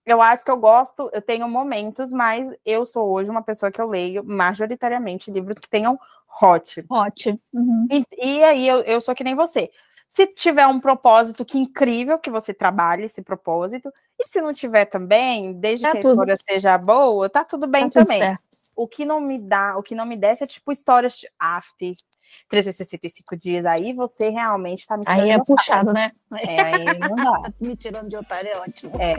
eu 0.07 0.21
acho 0.21 0.45
que 0.45 0.51
eu 0.51 0.57
gosto, 0.57 1.11
eu 1.13 1.23
tenho 1.23 1.49
momentos, 1.49 2.11
mas 2.11 2.53
eu 2.65 2.85
sou 2.87 3.11
hoje 3.11 3.31
uma 3.31 3.43
pessoa 3.43 3.73
que 3.73 3.81
eu 3.81 3.89
leio 3.89 4.23
majoritariamente 4.25 5.31
livros 5.31 5.59
que 5.59 5.69
tenham 5.69 5.99
hot. 6.43 6.85
Hot. 6.91 7.41
Uhum. 7.53 7.87
E, 7.91 8.05
e, 8.19 8.45
aí 8.45 8.69
eu, 8.69 8.81
eu 8.81 9.01
sou 9.01 9.15
que 9.15 9.25
nem 9.25 9.35
você. 9.35 9.71
Se 10.09 10.27
tiver 10.27 10.67
um 10.67 10.79
propósito 10.79 11.45
que 11.45 11.59
incrível 11.59 12.19
que 12.19 12.31
você 12.31 12.55
trabalhe 12.55 13.05
esse 13.05 13.23
propósito, 13.23 13.93
e 14.19 14.29
se 14.29 14.41
não 14.41 14.53
tiver 14.53 14.85
também, 14.85 15.53
desde 15.55 15.85
tá 15.85 15.93
que 15.93 16.01
tudo. 16.01 16.11
a 16.11 16.13
história 16.13 16.37
seja 16.37 16.79
boa, 16.79 17.29
tá 17.29 17.45
tudo 17.45 17.67
bem 17.67 17.89
tá 17.89 18.03
também. 18.03 18.21
Tudo 18.21 18.39
o 18.77 18.89
que 18.89 19.05
não 19.05 19.21
me 19.21 19.39
dá, 19.39 19.77
o 19.77 19.83
que 19.83 19.95
não 19.95 20.07
me 20.07 20.17
desce 20.17 20.45
é 20.45 20.47
tipo 20.47 20.73
histórias 20.73 21.15
de 21.15 21.29
after, 21.39 21.95
365 22.49 23.37
dias, 23.37 23.65
aí 23.65 23.93
você 23.93 24.29
realmente 24.29 24.87
tá 24.87 24.97
me 24.97 25.05
Aí 25.07 25.31
é 25.31 25.39
puxado, 25.43 25.93
né? 25.93 26.11
É, 26.49 26.63
aí 26.63 26.85
não 26.99 27.15
dá. 27.17 27.51
me 27.61 27.77
tirando 27.77 28.09
de 28.09 28.17
otário 28.17 28.51
é 28.51 28.59
ótimo. 28.59 29.01
É. 29.01 29.15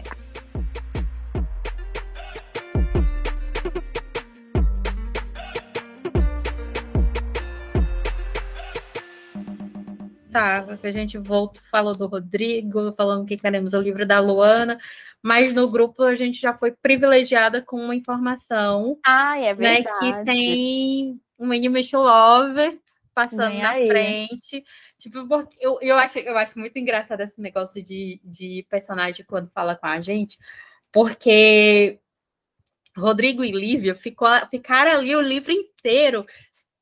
tá, 10.36 10.78
que 10.78 10.86
a 10.86 10.92
gente 10.92 11.18
voltou, 11.18 11.62
falou 11.72 11.96
do 11.96 12.08
Rodrigo, 12.08 12.92
falando 12.92 13.26
que 13.26 13.38
queremos 13.38 13.74
o 13.74 13.80
livro 13.80 14.06
da 14.06 14.20
Luana, 14.20 14.78
mas 15.22 15.54
no 15.54 15.70
grupo 15.70 16.04
a 16.04 16.14
gente 16.14 16.42
já 16.42 16.54
foi 16.54 16.74
privilegiada 16.74 17.62
com 17.62 17.78
uma 17.78 17.96
informação. 17.96 19.00
Ah, 19.06 19.40
é 19.40 19.54
verdade. 19.54 19.88
Né, 20.12 20.20
que 20.20 20.26
tem 20.26 21.22
um 21.40 21.54
Enemy 21.54 21.88
Lover 21.94 22.78
passando 23.14 23.58
na 23.58 23.70
aí. 23.70 23.88
frente. 23.88 24.62
Tipo, 24.98 25.20
eu, 25.58 25.80
eu, 25.82 25.96
acho, 25.96 26.20
eu 26.20 26.38
acho 26.38 26.60
muito 26.60 26.78
engraçado 26.78 27.22
esse 27.22 27.40
negócio 27.40 27.82
de, 27.82 28.20
de 28.22 28.68
personagem 28.70 29.26
quando 29.26 29.50
fala 29.52 29.74
com 29.74 29.88
a 29.88 30.02
gente, 30.02 30.38
porque 30.92 31.98
Rodrigo 32.98 33.42
e 33.42 33.52
Lívia 33.52 33.96
ficou, 33.96 34.28
ficaram 34.50 34.92
ali 34.92 35.16
o 35.16 35.22
livro 35.22 35.54
inteiro. 35.54 36.26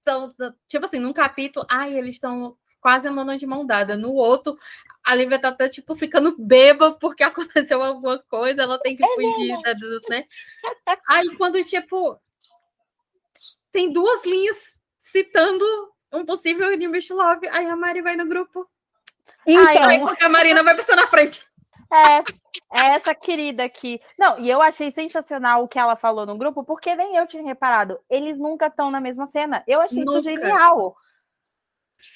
Então, 0.02 0.26
tipo 0.68 0.86
assim, 0.86 0.98
num 0.98 1.14
capítulo, 1.14 1.68
ai, 1.70 1.96
eles 1.96 2.16
estão 2.16 2.58
quase 2.84 3.08
andando 3.08 3.38
de 3.38 3.48
mão 3.48 3.66
dada. 3.66 3.96
No 3.96 4.14
outro, 4.14 4.58
a 5.02 5.16
Lívia 5.16 5.40
tá 5.40 5.48
até, 5.48 5.70
tipo, 5.70 5.96
ficando 5.96 6.36
beba 6.38 6.92
porque 6.92 7.24
aconteceu 7.24 7.82
alguma 7.82 8.20
coisa, 8.20 8.62
ela 8.62 8.78
tem 8.78 8.96
que 8.96 9.04
é 9.04 9.16
fugir, 9.16 9.62
da, 9.62 9.74
né? 10.10 10.26
Aí, 11.08 11.36
quando, 11.38 11.64
tipo, 11.64 12.20
tem 13.72 13.92
duas 13.92 14.24
linhas 14.26 14.74
citando 15.00 15.66
um 16.12 16.26
possível 16.26 16.72
English 16.74 17.12
Love, 17.12 17.48
aí 17.48 17.66
a 17.66 17.76
Mari 17.76 18.02
vai 18.02 18.16
no 18.16 18.28
grupo. 18.28 18.70
Então... 19.48 19.90
Aí, 19.90 20.00
porque 20.00 20.24
a 20.24 20.30
Marina 20.30 20.62
vai 20.62 20.76
passar 20.76 20.96
na 20.96 21.08
frente. 21.08 21.42
É, 21.92 22.18
é 22.80 22.96
essa 22.96 23.14
querida 23.16 23.64
aqui. 23.64 24.02
Não, 24.18 24.40
e 24.40 24.50
eu 24.50 24.62
achei 24.62 24.92
sensacional 24.92 25.64
o 25.64 25.68
que 25.68 25.80
ela 25.80 25.96
falou 25.96 26.26
no 26.26 26.38
grupo, 26.38 26.64
porque 26.64 26.96
nem 26.96 27.16
eu 27.16 27.28
tinha 27.28 27.44
reparado. 27.44 28.00
Eles 28.10 28.40
nunca 28.40 28.68
estão 28.68 28.90
na 28.90 29.00
mesma 29.00 29.28
cena. 29.28 29.64
Eu 29.68 29.80
achei 29.82 30.04
nunca. 30.04 30.20
isso 30.20 30.30
genial. 30.30 30.96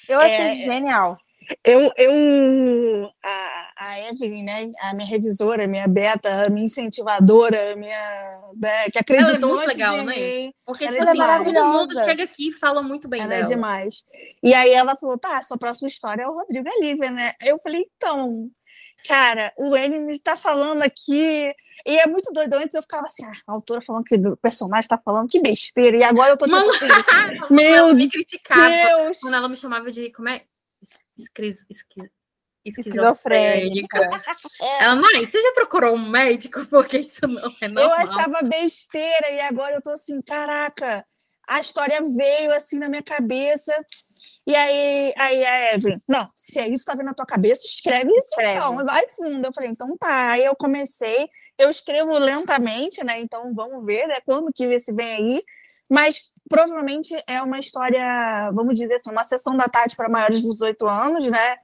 Eu 0.08 0.20
achei 0.20 0.36
é, 0.36 0.54
genial. 0.64 1.18
Eu, 1.64 1.90
eu 1.96 3.10
a, 3.24 3.72
a 3.78 4.00
Evelyn, 4.10 4.44
né, 4.44 4.70
a 4.82 4.94
minha 4.94 5.08
revisora, 5.08 5.64
a 5.64 5.68
minha 5.68 5.88
beta, 5.88 6.46
a 6.46 6.50
minha 6.50 6.66
incentivadora, 6.66 7.72
a 7.72 7.76
minha, 7.76 8.52
né, 8.60 8.90
que 8.90 8.98
acreditou 8.98 9.62
ela 9.62 9.62
é 9.62 9.66
muito 9.66 9.68
legal, 9.68 9.98
de 9.98 10.04
né? 10.04 10.14
mim. 10.14 10.54
Porque 10.66 10.84
ela 10.84 10.96
tipo, 10.96 11.22
é 11.22 11.22
assim, 11.22 11.54
todo 11.54 11.72
mundo 11.72 12.04
chega 12.04 12.24
aqui 12.24 12.48
e 12.48 12.52
fala 12.52 12.82
muito 12.82 13.08
bem 13.08 13.22
ela 13.22 13.32
é 13.32 13.38
dela. 13.38 13.50
é 13.50 13.54
demais. 13.54 14.04
E 14.42 14.52
aí 14.52 14.72
ela 14.72 14.94
falou, 14.96 15.18
tá, 15.18 15.40
sua 15.42 15.56
próxima 15.56 15.88
história 15.88 16.22
é 16.22 16.28
o 16.28 16.34
Rodrigo 16.34 16.68
Alívia, 16.68 17.10
né? 17.10 17.32
Eu 17.42 17.58
falei, 17.60 17.86
então, 17.96 18.50
cara, 19.06 19.52
o 19.56 19.74
Enemy 19.76 20.18
tá 20.18 20.36
falando 20.36 20.82
aqui... 20.82 21.52
E 21.88 21.98
é 21.98 22.06
muito 22.06 22.30
doido. 22.32 22.52
Antes 22.52 22.74
eu 22.74 22.82
ficava 22.82 23.06
assim, 23.06 23.24
ah, 23.24 23.32
a 23.46 23.52
autora 23.52 23.80
falando 23.80 24.04
que 24.04 24.14
o 24.16 24.36
personagem 24.36 24.86
tá 24.86 25.00
falando 25.02 25.26
que 25.26 25.40
besteira. 25.40 25.96
E 25.96 26.04
agora 26.04 26.34
eu 26.34 26.36
tô 26.36 26.44
tipo 26.44 26.56
assim, 26.56 26.86
meu 27.50 27.94
me 27.94 28.08
Deus! 28.08 29.20
Quando 29.20 29.34
ela 29.34 29.48
me 29.48 29.56
chamava 29.56 29.90
de, 29.90 30.12
como 30.12 30.28
é? 30.28 30.44
Esquiz, 31.16 31.64
esquiz, 31.70 32.10
esquizofrênica. 32.62 34.10
É. 34.60 34.84
Ela, 34.84 34.96
mãe, 34.96 35.28
você 35.28 35.42
já 35.42 35.52
procurou 35.52 35.94
um 35.94 36.10
médico? 36.10 36.64
Porque 36.68 36.98
isso 36.98 37.26
não 37.26 37.50
é 37.62 37.68
normal. 37.68 37.84
Eu 37.84 37.92
achava 37.92 38.42
besteira 38.42 39.30
e 39.30 39.40
agora 39.40 39.74
eu 39.74 39.82
tô 39.82 39.90
assim, 39.90 40.20
caraca, 40.20 41.04
a 41.48 41.60
história 41.60 42.00
veio 42.02 42.52
assim 42.52 42.78
na 42.78 42.90
minha 42.90 43.02
cabeça. 43.02 43.72
E 44.46 44.54
aí, 44.54 45.14
aí 45.16 45.44
a 45.44 45.74
Evelyn, 45.74 46.00
não, 46.06 46.30
se 46.36 46.58
é 46.58 46.68
isso 46.68 46.84
que 46.84 46.90
tá 46.90 46.96
vendo 46.96 47.06
na 47.06 47.14
tua 47.14 47.26
cabeça, 47.26 47.66
escreve 47.66 48.10
isso 48.10 48.28
escreve. 48.30 48.58
então, 48.58 48.84
vai 48.84 49.06
fundo. 49.08 49.46
Eu 49.46 49.52
falei, 49.54 49.70
então 49.70 49.96
tá. 49.96 50.32
Aí 50.32 50.44
eu 50.44 50.54
comecei, 50.54 51.28
eu 51.58 51.70
escrevo 51.70 52.16
lentamente, 52.18 53.02
né? 53.04 53.18
Então 53.18 53.52
vamos 53.54 53.84
ver, 53.84 54.06
né? 54.06 54.20
Quando 54.24 54.52
que 54.52 54.64
esse 54.64 54.92
vem 54.92 55.06
aí. 55.06 55.42
Mas 55.90 56.30
provavelmente 56.48 57.14
é 57.26 57.42
uma 57.42 57.58
história, 57.58 58.50
vamos 58.52 58.74
dizer 58.74 58.94
assim, 58.94 59.10
uma 59.10 59.24
sessão 59.24 59.56
da 59.56 59.68
tarde 59.68 59.96
para 59.96 60.08
maiores 60.08 60.40
de 60.40 60.48
18 60.48 60.86
anos, 60.86 61.26
né? 61.26 61.56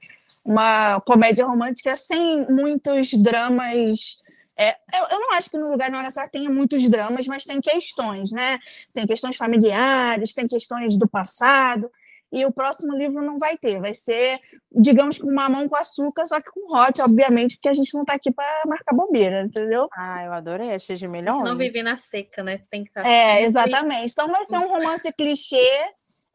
Uma 0.45 0.99
comédia 1.01 1.45
romântica 1.45 1.95
sem 1.95 2.45
muitos 2.51 3.11
dramas. 3.13 4.23
É, 4.57 4.69
eu, 4.69 5.07
eu, 5.11 5.19
não 5.19 5.33
acho 5.33 5.49
que 5.49 5.57
no 5.57 5.69
lugar 5.69 5.89
na 5.89 5.99
hora 5.99 6.29
tenha 6.31 6.49
muitos 6.49 6.87
dramas, 6.89 7.27
mas 7.27 7.45
tem 7.45 7.61
questões, 7.61 8.31
né? 8.31 8.57
Tem 8.93 9.05
questões 9.05 9.35
familiares, 9.35 10.33
tem 10.33 10.47
questões 10.47 10.97
do 10.97 11.07
passado 11.07 11.89
e 12.35 12.45
o 12.45 12.51
próximo 12.51 12.93
livro 12.93 13.23
não 13.23 13.39
vai 13.39 13.57
ter, 13.57 13.79
vai 13.79 13.95
ser, 13.95 14.41
digamos, 14.69 15.17
com 15.17 15.31
mamão 15.31 15.69
com 15.69 15.77
açúcar, 15.77 16.27
só 16.27 16.41
que 16.41 16.51
com 16.51 16.75
hot, 16.75 17.01
obviamente, 17.01 17.55
porque 17.55 17.69
a 17.69 17.73
gente 17.73 17.93
não 17.93 18.01
está 18.01 18.15
aqui 18.15 18.29
para 18.29 18.45
marcar 18.67 18.93
bobeira, 18.93 19.43
entendeu? 19.43 19.87
Ah, 19.93 20.25
eu 20.25 20.33
adorei, 20.33 20.73
achei 20.73 20.97
de 20.97 21.07
melhor. 21.07 21.35
A 21.35 21.37
gente 21.37 21.45
não 21.45 21.57
viver 21.57 21.81
na 21.81 21.95
seca, 21.95 22.43
né? 22.43 22.59
Tem 22.69 22.83
que 22.83 22.89
estar 22.89 23.05
É, 23.07 23.43
exatamente. 23.43 24.11
Então 24.11 24.27
vai 24.27 24.43
ser 24.43 24.57
um 24.57 24.67
romance 24.67 25.09
clichê, 25.13 25.55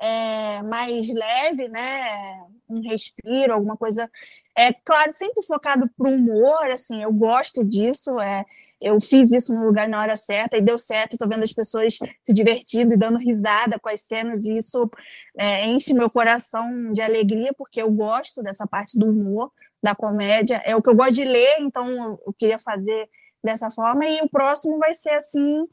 é, 0.01 0.63
mais 0.63 1.07
leve, 1.13 1.69
né? 1.69 2.47
Um 2.67 2.81
respiro, 2.89 3.53
alguma 3.53 3.77
coisa. 3.77 4.11
É 4.57 4.73
claro, 4.73 5.13
sempre 5.13 5.45
focado 5.45 5.87
para 5.99 6.11
o 6.11 6.15
humor, 6.15 6.71
assim, 6.71 7.03
eu 7.03 7.13
gosto 7.13 7.63
disso, 7.63 8.19
é 8.19 8.47
eu 8.81 9.01
fiz 9.01 9.31
isso 9.31 9.55
no 9.55 9.65
lugar 9.65 9.89
na 9.89 10.01
hora 10.01 10.17
certa 10.17 10.57
e 10.57 10.61
deu 10.61 10.79
certo. 10.79 11.13
Estou 11.13 11.29
vendo 11.29 11.43
as 11.43 11.53
pessoas 11.53 11.99
se 12.25 12.33
divertindo 12.33 12.95
e 12.95 12.97
dando 12.97 13.19
risada 13.19 13.79
com 13.79 13.89
as 13.89 14.01
cenas, 14.01 14.45
e 14.47 14.59
isso 14.59 14.91
é, 15.39 15.67
enche 15.67 15.93
meu 15.93 16.09
coração 16.09 16.93
de 16.93 17.03
alegria, 17.03 17.53
porque 17.57 17.83
eu 17.83 17.91
gosto 17.91 18.43
dessa 18.43 18.67
parte 18.67 18.99
do 18.99 19.07
humor, 19.07 19.53
da 19.83 19.95
comédia. 19.95 20.63
É 20.65 20.75
o 20.75 20.83
que 20.83 20.89
eu 20.89 20.97
gosto 20.97 21.15
de 21.15 21.25
ler, 21.25 21.61
então 21.61 21.87
eu 22.27 22.35
queria 22.39 22.59
fazer 22.59 23.09
dessa 23.45 23.71
forma. 23.71 24.07
E 24.07 24.21
o 24.23 24.29
próximo 24.29 24.79
vai 24.79 24.95
ser 24.95 25.11
assim. 25.11 25.67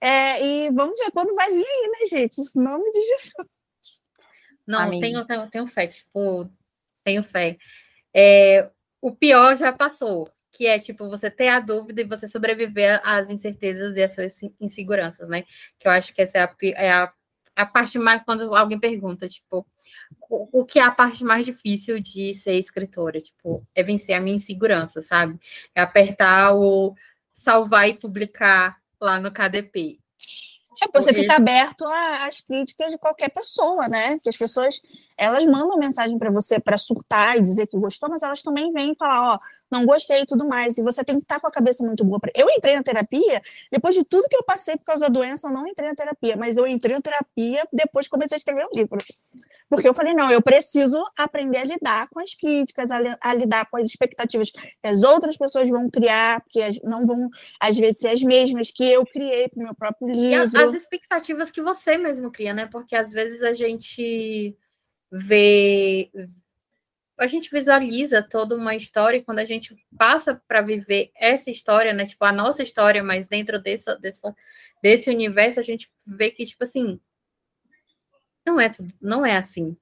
É, 0.00 0.44
e 0.44 0.70
vamos 0.70 0.98
ver 0.98 1.10
quando 1.12 1.34
vai 1.34 1.50
vir 1.50 1.64
aí, 1.66 1.90
né, 2.00 2.18
gente? 2.18 2.40
Em 2.40 2.62
nome 2.62 2.90
de 2.90 3.00
Jesus. 3.00 3.48
Não, 4.66 4.88
tenho, 4.98 5.26
tenho, 5.26 5.50
tenho 5.50 5.66
fé, 5.66 5.86
tipo, 5.86 6.48
tenho 7.04 7.22
fé. 7.22 7.58
É, 8.14 8.70
o 9.00 9.12
pior 9.12 9.56
já 9.56 9.70
passou 9.72 10.33
que 10.54 10.66
é 10.66 10.78
tipo 10.78 11.10
você 11.10 11.28
ter 11.28 11.48
a 11.48 11.58
dúvida 11.58 12.00
e 12.00 12.04
você 12.04 12.28
sobreviver 12.28 13.00
às 13.04 13.28
incertezas 13.28 13.96
e 13.96 14.02
às 14.02 14.14
suas 14.14 14.40
inseguranças, 14.60 15.28
né? 15.28 15.44
Que 15.78 15.88
eu 15.88 15.92
acho 15.92 16.14
que 16.14 16.22
essa 16.22 16.38
é 16.38 16.42
a, 16.44 16.56
é 16.76 16.92
a, 16.92 17.12
a 17.56 17.66
parte 17.66 17.98
mais 17.98 18.22
quando 18.22 18.54
alguém 18.54 18.78
pergunta, 18.78 19.28
tipo, 19.28 19.66
o, 20.30 20.60
o, 20.60 20.64
que 20.64 20.78
é 20.78 20.82
a 20.82 20.92
parte 20.92 21.24
mais 21.24 21.44
difícil 21.44 21.98
de 22.00 22.32
ser 22.34 22.54
escritora? 22.54 23.20
Tipo, 23.20 23.66
é 23.74 23.82
vencer 23.82 24.14
a 24.14 24.20
minha 24.20 24.36
insegurança, 24.36 25.02
sabe? 25.02 25.38
É 25.74 25.80
apertar 25.80 26.54
o 26.54 26.94
salvar 27.32 27.88
e 27.88 27.94
publicar 27.94 28.78
lá 29.00 29.18
no 29.18 29.32
KDP. 29.32 29.98
É, 30.82 31.00
você 31.00 31.12
fica 31.12 31.36
aberto 31.36 31.84
às 31.84 32.40
críticas 32.40 32.92
de 32.92 32.98
qualquer 32.98 33.28
pessoa, 33.28 33.88
né? 33.88 34.18
Que 34.20 34.28
as 34.28 34.36
pessoas 34.36 34.80
elas 35.16 35.44
mandam 35.44 35.78
mensagem 35.78 36.18
para 36.18 36.30
você 36.30 36.58
para 36.58 36.76
surtar 36.76 37.36
e 37.36 37.42
dizer 37.42 37.66
que 37.66 37.78
gostou, 37.78 38.08
mas 38.10 38.22
elas 38.22 38.42
também 38.42 38.72
vêm 38.72 38.94
falar, 38.98 39.34
ó, 39.34 39.38
não 39.70 39.86
gostei 39.86 40.22
e 40.22 40.26
tudo 40.26 40.46
mais. 40.46 40.76
E 40.78 40.82
você 40.82 41.04
tem 41.04 41.16
que 41.16 41.22
estar 41.22 41.36
tá 41.36 41.40
com 41.40 41.46
a 41.48 41.52
cabeça 41.52 41.84
muito 41.84 42.04
boa. 42.04 42.20
Pra... 42.20 42.32
Eu 42.34 42.48
entrei 42.50 42.74
na 42.76 42.82
terapia, 42.82 43.42
depois 43.70 43.94
de 43.94 44.04
tudo 44.04 44.28
que 44.28 44.36
eu 44.36 44.44
passei 44.44 44.76
por 44.76 44.84
causa 44.84 45.02
da 45.02 45.08
doença, 45.08 45.48
eu 45.48 45.52
não 45.52 45.66
entrei 45.66 45.88
na 45.88 45.94
terapia, 45.94 46.36
mas 46.36 46.56
eu 46.56 46.66
entrei 46.66 46.96
na 46.96 47.02
terapia 47.02 47.66
depois 47.72 48.06
que 48.06 48.10
comecei 48.10 48.36
a 48.36 48.38
escrever 48.38 48.66
o 48.66 48.76
livro. 48.76 48.98
Porque 49.68 49.88
eu 49.88 49.94
falei, 49.94 50.14
não, 50.14 50.30
eu 50.30 50.42
preciso 50.42 51.02
aprender 51.16 51.58
a 51.58 51.64
lidar 51.64 52.08
com 52.08 52.20
as 52.20 52.34
críticas, 52.34 52.90
a, 52.90 52.98
a 53.20 53.34
lidar 53.34 53.68
com 53.70 53.76
as 53.76 53.86
expectativas 53.86 54.50
que 54.50 54.58
as 54.84 55.02
outras 55.02 55.36
pessoas 55.36 55.68
vão 55.68 55.88
criar, 55.88 56.42
que 56.48 56.60
não 56.84 57.06
vão, 57.06 57.28
às 57.60 57.76
vezes, 57.76 57.98
ser 57.98 58.08
as 58.08 58.22
mesmas 58.22 58.70
que 58.70 58.84
eu 58.84 59.04
criei 59.06 59.48
para 59.48 59.60
o 59.60 59.64
meu 59.64 59.74
próprio 59.74 60.08
livro. 60.08 60.56
E 60.56 60.56
as 60.56 60.74
expectativas 60.74 61.50
que 61.50 61.62
você 61.62 61.96
mesmo 61.96 62.30
cria, 62.30 62.52
né? 62.52 62.66
Porque 62.66 62.94
às 62.94 63.10
vezes 63.10 63.42
a 63.42 63.52
gente 63.52 64.56
vê. 65.14 66.10
A 67.16 67.28
gente 67.28 67.48
visualiza 67.50 68.20
toda 68.20 68.56
uma 68.56 68.74
história 68.74 69.18
e 69.18 69.22
quando 69.22 69.38
a 69.38 69.44
gente 69.44 69.76
passa 69.96 70.42
para 70.48 70.60
viver 70.60 71.12
essa 71.14 71.50
história, 71.50 71.92
né? 71.92 72.04
Tipo, 72.04 72.24
a 72.24 72.32
nossa 72.32 72.62
história, 72.62 73.02
mas 73.04 73.24
dentro 73.26 73.62
dessa, 73.62 73.94
dessa, 73.96 74.34
desse 74.82 75.08
universo, 75.10 75.60
a 75.60 75.62
gente 75.62 75.90
vê 76.04 76.32
que, 76.32 76.44
tipo 76.44 76.64
assim, 76.64 77.00
não 78.44 78.60
é 78.60 78.68
tudo, 78.68 78.92
não 79.00 79.24
é 79.24 79.36
assim. 79.36 79.76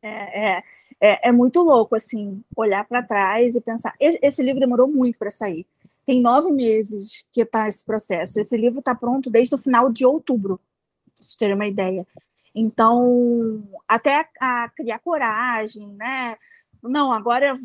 É, 0.00 0.56
é, 0.56 0.62
é, 1.00 1.28
é 1.28 1.32
muito 1.32 1.60
louco, 1.62 1.94
assim, 1.94 2.42
olhar 2.56 2.84
para 2.88 3.02
trás 3.02 3.54
e 3.54 3.60
pensar. 3.60 3.94
Esse, 4.00 4.18
esse 4.22 4.42
livro 4.42 4.60
demorou 4.60 4.88
muito 4.88 5.18
para 5.18 5.30
sair. 5.30 5.66
Tem 6.06 6.20
nove 6.20 6.50
meses 6.50 7.24
que 7.30 7.42
está 7.42 7.68
esse 7.68 7.84
processo. 7.84 8.40
Esse 8.40 8.56
livro 8.56 8.80
está 8.80 8.94
pronto 8.94 9.30
desde 9.30 9.54
o 9.54 9.58
final 9.58 9.92
de 9.92 10.04
outubro, 10.06 10.56
para 10.58 11.16
vocês 11.20 11.36
terem 11.36 11.54
uma 11.54 11.66
ideia. 11.66 12.06
Então, 12.54 13.66
até 13.88 14.28
a, 14.40 14.64
a 14.64 14.68
criar 14.68 14.98
coragem, 14.98 15.88
né? 15.94 16.36
Não, 16.82 17.12
agora 17.12 17.58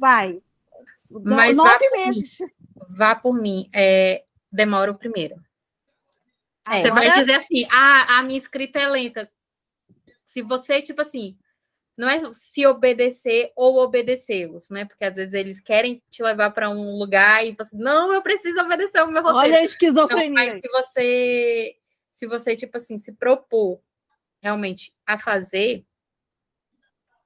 vai. 0.00 0.42
Mas 1.10 1.56
nove 1.56 1.90
meses. 1.90 2.38
Por 2.38 2.48
vá 2.88 3.14
por 3.14 3.34
mim. 3.34 3.68
É, 3.72 4.24
demora 4.50 4.90
o 4.90 4.98
primeiro. 4.98 5.36
É, 6.66 6.82
você 6.82 6.90
vai 6.90 7.10
dizer 7.12 7.34
assim: 7.34 7.66
ah, 7.70 8.18
a 8.18 8.22
minha 8.22 8.38
escrita 8.38 8.78
é 8.78 8.88
lenta. 8.88 9.30
Se 10.26 10.42
você, 10.42 10.82
tipo 10.82 11.00
assim, 11.00 11.36
não 11.96 12.08
é 12.08 12.20
se 12.34 12.66
obedecer 12.66 13.52
ou 13.54 13.78
obedecê-los, 13.78 14.68
né? 14.70 14.84
Porque 14.84 15.04
às 15.04 15.16
vezes 15.16 15.34
eles 15.34 15.60
querem 15.60 16.02
te 16.10 16.22
levar 16.22 16.50
para 16.50 16.68
um 16.68 16.98
lugar 16.98 17.46
e 17.46 17.52
você, 17.52 17.76
não, 17.76 18.12
eu 18.12 18.22
preciso 18.22 18.58
obedecer 18.60 19.02
o 19.02 19.08
meu 19.08 19.22
roteiro. 19.22 19.46
Olha 19.46 19.58
a 19.58 19.64
esquizofrenia. 19.64 20.44
Então, 20.46 20.70
mas 20.72 20.86
se 20.86 20.92
você, 20.92 21.76
se 22.14 22.26
você, 22.26 22.56
tipo 22.56 22.76
assim, 22.76 22.98
se 22.98 23.12
propor 23.12 23.80
realmente 24.44 24.92
a 25.06 25.18
fazer, 25.18 25.86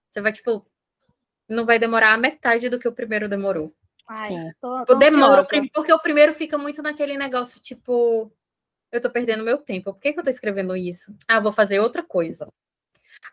você 0.08 0.20
vai, 0.20 0.32
tipo, 0.32 0.64
não 1.48 1.66
vai 1.66 1.76
demorar 1.76 2.14
a 2.14 2.18
metade 2.18 2.68
do 2.68 2.78
que 2.78 2.86
o 2.86 2.92
primeiro 2.92 3.28
demorou. 3.28 3.74
Ai, 4.06 4.52
tô, 4.60 4.72
tipo, 4.78 4.86
tô 4.86 4.94
Demora, 4.94 5.44
porque 5.44 5.92
o 5.92 5.98
primeiro 5.98 6.32
fica 6.32 6.56
muito 6.56 6.80
naquele 6.80 7.18
negócio, 7.18 7.60
tipo, 7.60 8.32
eu 8.92 9.00
tô 9.00 9.10
perdendo 9.10 9.42
meu 9.42 9.58
tempo. 9.58 9.92
Por 9.92 10.00
que, 10.00 10.12
que 10.12 10.20
eu 10.20 10.24
tô 10.24 10.30
escrevendo 10.30 10.76
isso? 10.76 11.12
Ah, 11.26 11.40
vou 11.40 11.52
fazer 11.52 11.80
outra 11.80 12.04
coisa. 12.04 12.46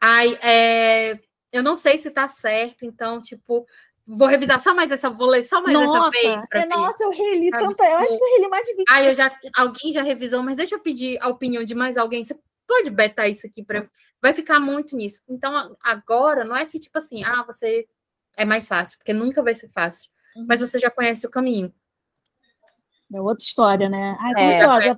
Ai, 0.01 0.33
é, 0.41 1.19
eu 1.51 1.61
não 1.61 1.75
sei 1.75 1.99
se 1.99 2.09
tá 2.09 2.27
certo, 2.27 2.85
então, 2.85 3.21
tipo, 3.21 3.67
vou 4.05 4.27
revisar 4.27 4.59
só 4.59 4.73
mais 4.73 4.89
essa, 4.89 5.11
vou 5.11 5.27
ler 5.27 5.43
só 5.43 5.61
mais 5.61 5.77
nossa, 5.77 6.17
essa 6.17 6.21
vez. 6.23 6.43
É, 6.53 6.65
nossa, 6.65 7.03
eu 7.03 7.11
reli 7.11 7.51
tanta. 7.51 7.83
Eu 7.85 7.97
acho 7.97 8.17
que 8.17 8.23
eu 8.23 8.35
reli 8.35 8.49
mais 8.49 8.65
de 8.65 8.75
20 8.75 8.85
Ah, 8.89 9.03
eu 9.03 9.13
já, 9.13 9.39
alguém 9.55 9.91
já 9.91 10.01
revisou, 10.01 10.41
mas 10.41 10.57
deixa 10.57 10.73
eu 10.73 10.79
pedir 10.79 11.19
a 11.21 11.29
opinião 11.29 11.63
de 11.63 11.75
mais 11.75 11.97
alguém. 11.97 12.23
Você 12.23 12.35
pode 12.67 12.89
betar 12.89 13.27
isso 13.27 13.45
aqui 13.45 13.63
para 13.63 13.87
vai 14.21 14.33
ficar 14.33 14.59
muito 14.59 14.95
nisso. 14.95 15.21
Então, 15.29 15.77
agora 15.81 16.43
não 16.43 16.55
é 16.55 16.65
que 16.65 16.79
tipo 16.79 16.97
assim, 16.97 17.23
ah, 17.23 17.43
você 17.43 17.87
é 18.35 18.43
mais 18.45 18.67
fácil, 18.67 18.97
porque 18.97 19.13
nunca 19.13 19.43
vai 19.43 19.53
ser 19.53 19.69
fácil, 19.69 20.09
uhum. 20.35 20.45
mas 20.47 20.59
você 20.59 20.79
já 20.79 20.89
conhece 20.89 21.25
o 21.25 21.29
caminho. 21.29 21.73
É 23.13 23.21
outra 23.21 23.43
história, 23.43 23.87
né? 23.87 24.17
Ai, 24.19 24.33
é, 24.35 24.55
ansiosa. 24.55 24.95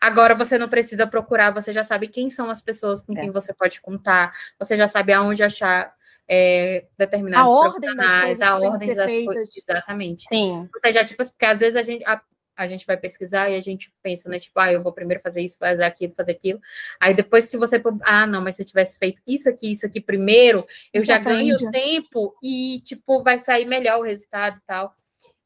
Agora 0.00 0.34
você 0.34 0.58
não 0.58 0.68
precisa 0.68 1.06
procurar, 1.06 1.50
você 1.50 1.72
já 1.72 1.82
sabe 1.82 2.08
quem 2.08 2.28
são 2.28 2.50
as 2.50 2.60
pessoas 2.60 3.00
com 3.00 3.12
é. 3.14 3.22
quem 3.22 3.30
você 3.30 3.54
pode 3.54 3.80
contar, 3.80 4.32
você 4.58 4.76
já 4.76 4.86
sabe 4.86 5.12
aonde 5.12 5.42
achar 5.42 5.92
é, 6.28 6.86
determinados 6.98 7.40
a 7.40 7.48
ordem 7.48 7.96
das 7.96 8.20
coisas 8.20 8.42
a 8.42 8.58
ordem 8.58 8.94
das 8.94 9.24
coisas. 9.24 9.56
Exatamente. 9.56 10.24
Sim. 10.28 10.68
Você 10.72 10.92
já, 10.92 11.04
tipo, 11.04 11.24
porque 11.24 11.46
às 11.46 11.60
vezes 11.60 11.76
a 11.76 11.82
gente, 11.82 12.04
a, 12.04 12.20
a, 12.58 12.66
gente 12.66 12.84
vai 12.84 12.96
pesquisar 12.96 13.48
e 13.48 13.56
a 13.56 13.60
gente 13.60 13.92
pensa, 14.02 14.28
né? 14.28 14.38
Tipo, 14.38 14.58
ah, 14.58 14.72
eu 14.72 14.82
vou 14.82 14.92
primeiro 14.92 15.22
fazer 15.22 15.40
isso, 15.40 15.56
fazer 15.56 15.84
aquilo, 15.84 16.14
fazer 16.14 16.32
aquilo. 16.32 16.60
Aí 17.00 17.14
depois 17.14 17.46
que 17.46 17.56
você. 17.56 17.80
Ah, 18.02 18.26
não, 18.26 18.42
mas 18.42 18.56
se 18.56 18.62
eu 18.62 18.66
tivesse 18.66 18.98
feito 18.98 19.22
isso 19.26 19.48
aqui, 19.48 19.72
isso 19.72 19.86
aqui 19.86 20.00
primeiro, 20.00 20.66
eu 20.92 21.04
já 21.04 21.18
ganho 21.18 21.56
tempo 21.70 22.36
e, 22.42 22.80
tipo, 22.84 23.22
vai 23.22 23.38
sair 23.38 23.64
melhor 23.64 24.00
o 24.00 24.02
resultado 24.02 24.56
e 24.58 24.66
tal. 24.66 24.94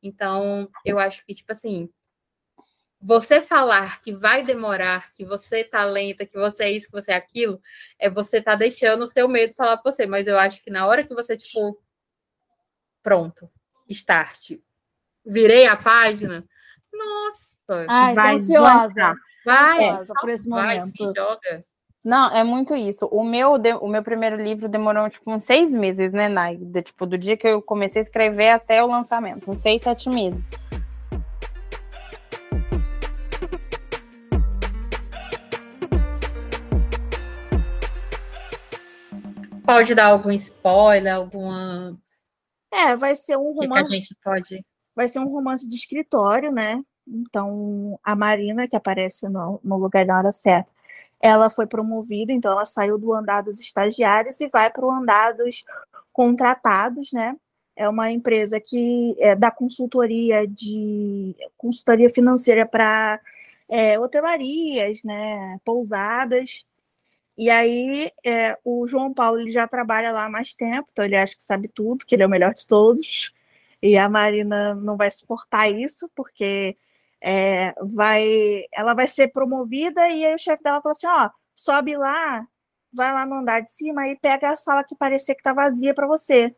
Então, 0.03 0.69
eu 0.85 0.99
acho 0.99 1.25
que, 1.25 1.35
tipo 1.35 1.53
assim, 1.53 1.89
você 3.01 3.41
falar 3.41 4.01
que 4.01 4.13
vai 4.13 4.45
demorar, 4.45 5.11
que 5.13 5.25
você 5.25 5.63
tá 5.63 5.85
lenta, 5.85 6.25
que 6.25 6.39
você 6.39 6.65
é 6.65 6.71
isso, 6.71 6.87
que 6.87 6.93
você 6.93 7.13
é 7.13 7.17
aquilo, 7.17 7.61
é 7.99 8.09
você 8.09 8.41
tá 8.41 8.55
deixando 8.55 9.03
o 9.03 9.09
seu 9.09 9.29
medo 9.29 9.55
falar 9.55 9.77
para 9.77 9.91
você. 9.91 10.07
Mas 10.07 10.27
eu 10.27 10.39
acho 10.39 10.63
que 10.63 10.71
na 10.71 10.87
hora 10.87 11.05
que 11.05 11.13
você, 11.13 11.37
tipo, 11.37 11.83
pronto, 13.03 13.51
start, 13.89 14.53
virei 15.25 15.67
a 15.67 15.77
página, 15.77 16.47
nossa, 17.05 17.87
Ai, 17.89 18.15
vai 18.15 18.35
ansiosa. 18.35 19.15
Vai, 19.45 19.89
ansiosa 19.89 20.15
por 20.21 20.29
esse 20.29 20.49
vai, 20.49 20.79
momento. 20.79 21.13
joga. 21.17 21.65
Não, 22.05 22.31
é 22.35 22.43
muito 22.43 22.75
isso. 22.75 23.07
O 23.07 23.23
meu, 23.23 23.53
o 23.81 23.89
meu 23.89 24.03
primeiro 24.03 24.37
livro 24.37 24.69
demorou, 24.69 25.09
tipo, 25.09 25.31
uns 25.31 25.45
seis 25.45 25.71
meses, 25.71 26.13
né, 26.13 26.29
Nai? 26.29 26.57
De, 26.57 26.83
tipo, 26.83 27.07
do 27.07 27.17
dia 27.17 27.37
que 27.37 27.47
eu 27.47 27.63
comecei 27.63 28.01
a 28.01 28.05
escrever 28.05 28.51
até 28.51 28.83
o 28.83 28.89
lançamento. 28.89 29.51
Uns 29.51 29.61
seis, 29.61 29.83
sete 29.83 30.09
meses. 30.09 30.51
pode 39.73 39.95
dar 39.95 40.07
algum 40.09 40.31
spoiler, 40.31 41.15
alguma. 41.15 41.99
É, 42.73 42.95
vai 42.97 43.17
ser 43.17 43.37
um 43.37 43.53
romance. 43.53 43.89
Que 43.89 43.95
a 43.95 43.99
gente 43.99 44.17
pode. 44.23 44.65
Vai 44.95 45.09
ser 45.09 45.21
um 45.21 45.29
romance 45.29 45.67
de 45.69 45.75
escritório, 45.75 46.53
né? 46.53 46.81
Então, 47.07 47.99
a 48.05 48.15
Marina, 48.17 48.69
que 48.69 48.77
aparece 48.77 49.29
no, 49.29 49.61
no 49.63 49.77
lugar 49.77 50.05
da 50.07 50.19
hora 50.19 50.33
certa, 50.33 50.71
ela 51.21 51.49
foi 51.51 51.67
promovida, 51.67 52.33
então 52.33 52.53
ela 52.53 52.67
saiu 52.67 52.99
do 52.99 53.13
andar 53.13 53.43
dos 53.43 53.61
estagiários 53.61 54.41
e 54.41 54.49
vai 54.49 54.71
para 54.71 54.85
o 54.85 54.91
andar 54.91 55.35
dos 55.35 55.65
contratados, 56.13 57.13
né? 57.13 57.37
É 57.77 57.89
uma 57.89 58.11
empresa 58.11 58.61
que 58.61 59.17
é, 59.19 59.35
dá 59.35 59.51
consultoria 59.51 60.47
de 60.47 61.35
consultoria 61.57 62.11
financeira 62.11 62.67
para 62.67 63.21
é, 63.69 63.99
hotelarias, 63.99 65.03
né? 65.05 65.59
Pousadas. 65.65 66.67
E 67.37 67.51
aí, 67.51 68.11
é, 68.25 68.59
o 68.65 68.87
João 68.87 69.15
Paulo 69.15 69.41
ele 69.41 69.51
já 69.51 69.67
trabalha 69.67 70.13
lá 70.13 70.27
há 70.27 70.31
mais 70.31 70.55
tempo, 70.55 70.89
então 70.93 71.05
ele 71.05 71.17
acha 71.17 71.35
que 71.37 71.43
sabe 71.43 71.69
tudo, 71.69 72.05
que 72.07 72.15
ele 72.15 72.23
é 72.23 72.27
o 72.27 72.31
melhor 72.31 72.53
de 72.55 72.67
todos. 72.67 73.33
E 73.83 73.97
a 73.99 74.09
Marina 74.09 74.75
não 74.75 74.97
vai 74.97 75.11
suportar 75.11 75.69
isso, 75.71 76.11
porque 76.15 76.77
é, 77.23 77.73
vai, 77.95 78.65
ela 78.73 78.95
vai 78.95 79.07
ser 79.07 79.29
promovida 79.29 80.09
e 80.09 80.25
aí 80.27 80.35
o 80.35 80.39
chefe 80.39 80.63
dela 80.63 80.83
fala 80.83 80.93
assim, 80.93 81.07
ó, 81.07 81.31
sobe 81.55 81.97
lá, 81.97 82.47
vai 82.93 83.13
lá 83.13 83.27
no 83.27 83.37
andar 83.37 83.61
de 83.61 83.71
cima 83.73 84.09
e 84.09 84.17
pega 84.19 84.51
a 84.51 84.57
sala 84.57 84.85
que 84.85 84.97
parecia 84.97 85.35
que 85.35 85.43
tá 85.43 85.55
vazia 85.55 85.95
para 85.95 86.07
você. 86.07 86.55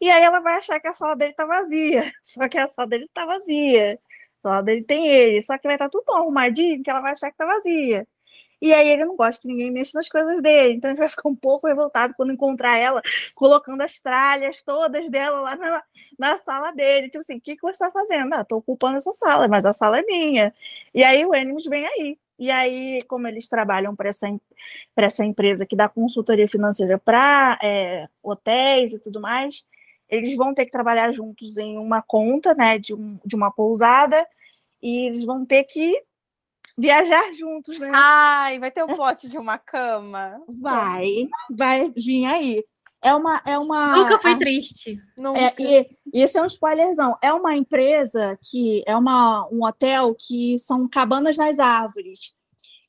E 0.00 0.10
aí 0.10 0.22
ela 0.22 0.40
vai 0.40 0.56
achar 0.58 0.80
que 0.80 0.88
a 0.88 0.94
sala 0.94 1.16
dele 1.16 1.34
tá 1.34 1.46
vazia, 1.46 2.02
só 2.22 2.48
que 2.48 2.58
a 2.58 2.68
sala 2.68 2.88
dele 2.88 3.08
tá 3.14 3.26
vazia. 3.26 4.00
A 4.44 4.48
sala 4.48 4.62
dele 4.62 4.84
tem 4.84 5.06
ele, 5.08 5.42
só 5.42 5.58
que 5.58 5.68
vai 5.68 5.76
estar 5.76 5.86
tá 5.86 5.90
tudo 5.90 6.12
arrumadinho 6.12 6.82
que 6.82 6.90
ela 6.90 7.00
vai 7.00 7.12
achar 7.12 7.30
que 7.30 7.36
tá 7.36 7.46
vazia. 7.46 8.06
E 8.60 8.72
aí 8.74 8.88
ele 8.90 9.04
não 9.04 9.16
gosta 9.16 9.40
que 9.40 9.48
ninguém 9.48 9.72
mexa 9.72 9.92
nas 9.98 10.08
coisas 10.08 10.42
dele. 10.42 10.74
Então 10.74 10.90
ele 10.90 10.98
vai 10.98 11.08
ficar 11.08 11.28
um 11.28 11.34
pouco 11.34 11.66
revoltado 11.66 12.14
quando 12.16 12.32
encontrar 12.32 12.76
ela 12.76 13.00
colocando 13.34 13.80
as 13.82 13.98
tralhas 14.00 14.62
todas 14.62 15.08
dela 15.10 15.40
lá 15.40 15.56
na, 15.56 15.82
na 16.18 16.38
sala 16.38 16.72
dele. 16.72 17.08
Tipo 17.08 17.20
assim, 17.20 17.38
o 17.38 17.40
que, 17.40 17.56
que 17.56 17.62
você 17.62 17.72
está 17.72 17.90
fazendo? 17.90 18.34
Ah, 18.34 18.44
tô 18.44 18.56
ocupando 18.58 18.98
essa 18.98 19.12
sala, 19.12 19.48
mas 19.48 19.64
a 19.64 19.72
sala 19.72 19.98
é 19.98 20.02
minha. 20.02 20.54
E 20.94 21.02
aí 21.02 21.24
o 21.24 21.32
Animus 21.32 21.64
vem 21.66 21.86
aí. 21.86 22.18
E 22.38 22.50
aí, 22.50 23.02
como 23.04 23.28
eles 23.28 23.48
trabalham 23.48 23.94
para 23.94 24.08
essa, 24.08 24.26
essa 24.96 25.24
empresa 25.24 25.66
que 25.66 25.76
dá 25.76 25.88
consultoria 25.88 26.48
financeira 26.48 26.98
para 26.98 27.58
é, 27.62 28.08
hotéis 28.22 28.94
e 28.94 28.98
tudo 28.98 29.20
mais, 29.20 29.64
eles 30.08 30.34
vão 30.36 30.54
ter 30.54 30.64
que 30.64 30.72
trabalhar 30.72 31.12
juntos 31.12 31.56
em 31.58 31.78
uma 31.78 32.02
conta 32.02 32.54
né, 32.54 32.78
de, 32.78 32.94
um, 32.94 33.18
de 33.24 33.36
uma 33.36 33.50
pousada 33.50 34.26
e 34.82 35.06
eles 35.06 35.24
vão 35.24 35.44
ter 35.44 35.64
que 35.64 36.02
viajar 36.80 37.32
juntos, 37.34 37.78
né? 37.78 37.90
Ai, 37.92 38.58
vai 38.58 38.70
ter 38.70 38.82
um 38.82 38.96
pote 38.96 39.28
de 39.28 39.36
uma 39.36 39.58
cama. 39.58 40.42
Vai, 40.48 41.28
vai 41.50 41.90
vir 41.90 42.24
aí. 42.26 42.64
É 43.02 43.14
uma, 43.14 43.42
é 43.46 43.58
uma. 43.58 43.96
Nunca 43.96 44.18
foi 44.18 44.38
triste. 44.38 44.98
Nunca. 45.16 45.40
É, 45.40 45.54
e, 45.58 45.90
e 46.12 46.22
esse 46.22 46.38
é 46.38 46.42
um 46.42 46.46
spoilerzão. 46.46 47.16
É 47.22 47.32
uma 47.32 47.54
empresa 47.54 48.38
que 48.42 48.82
é 48.86 48.96
uma, 48.96 49.48
um 49.50 49.64
hotel 49.64 50.14
que 50.18 50.58
são 50.58 50.88
cabanas 50.88 51.36
nas 51.36 51.58
árvores. 51.58 52.34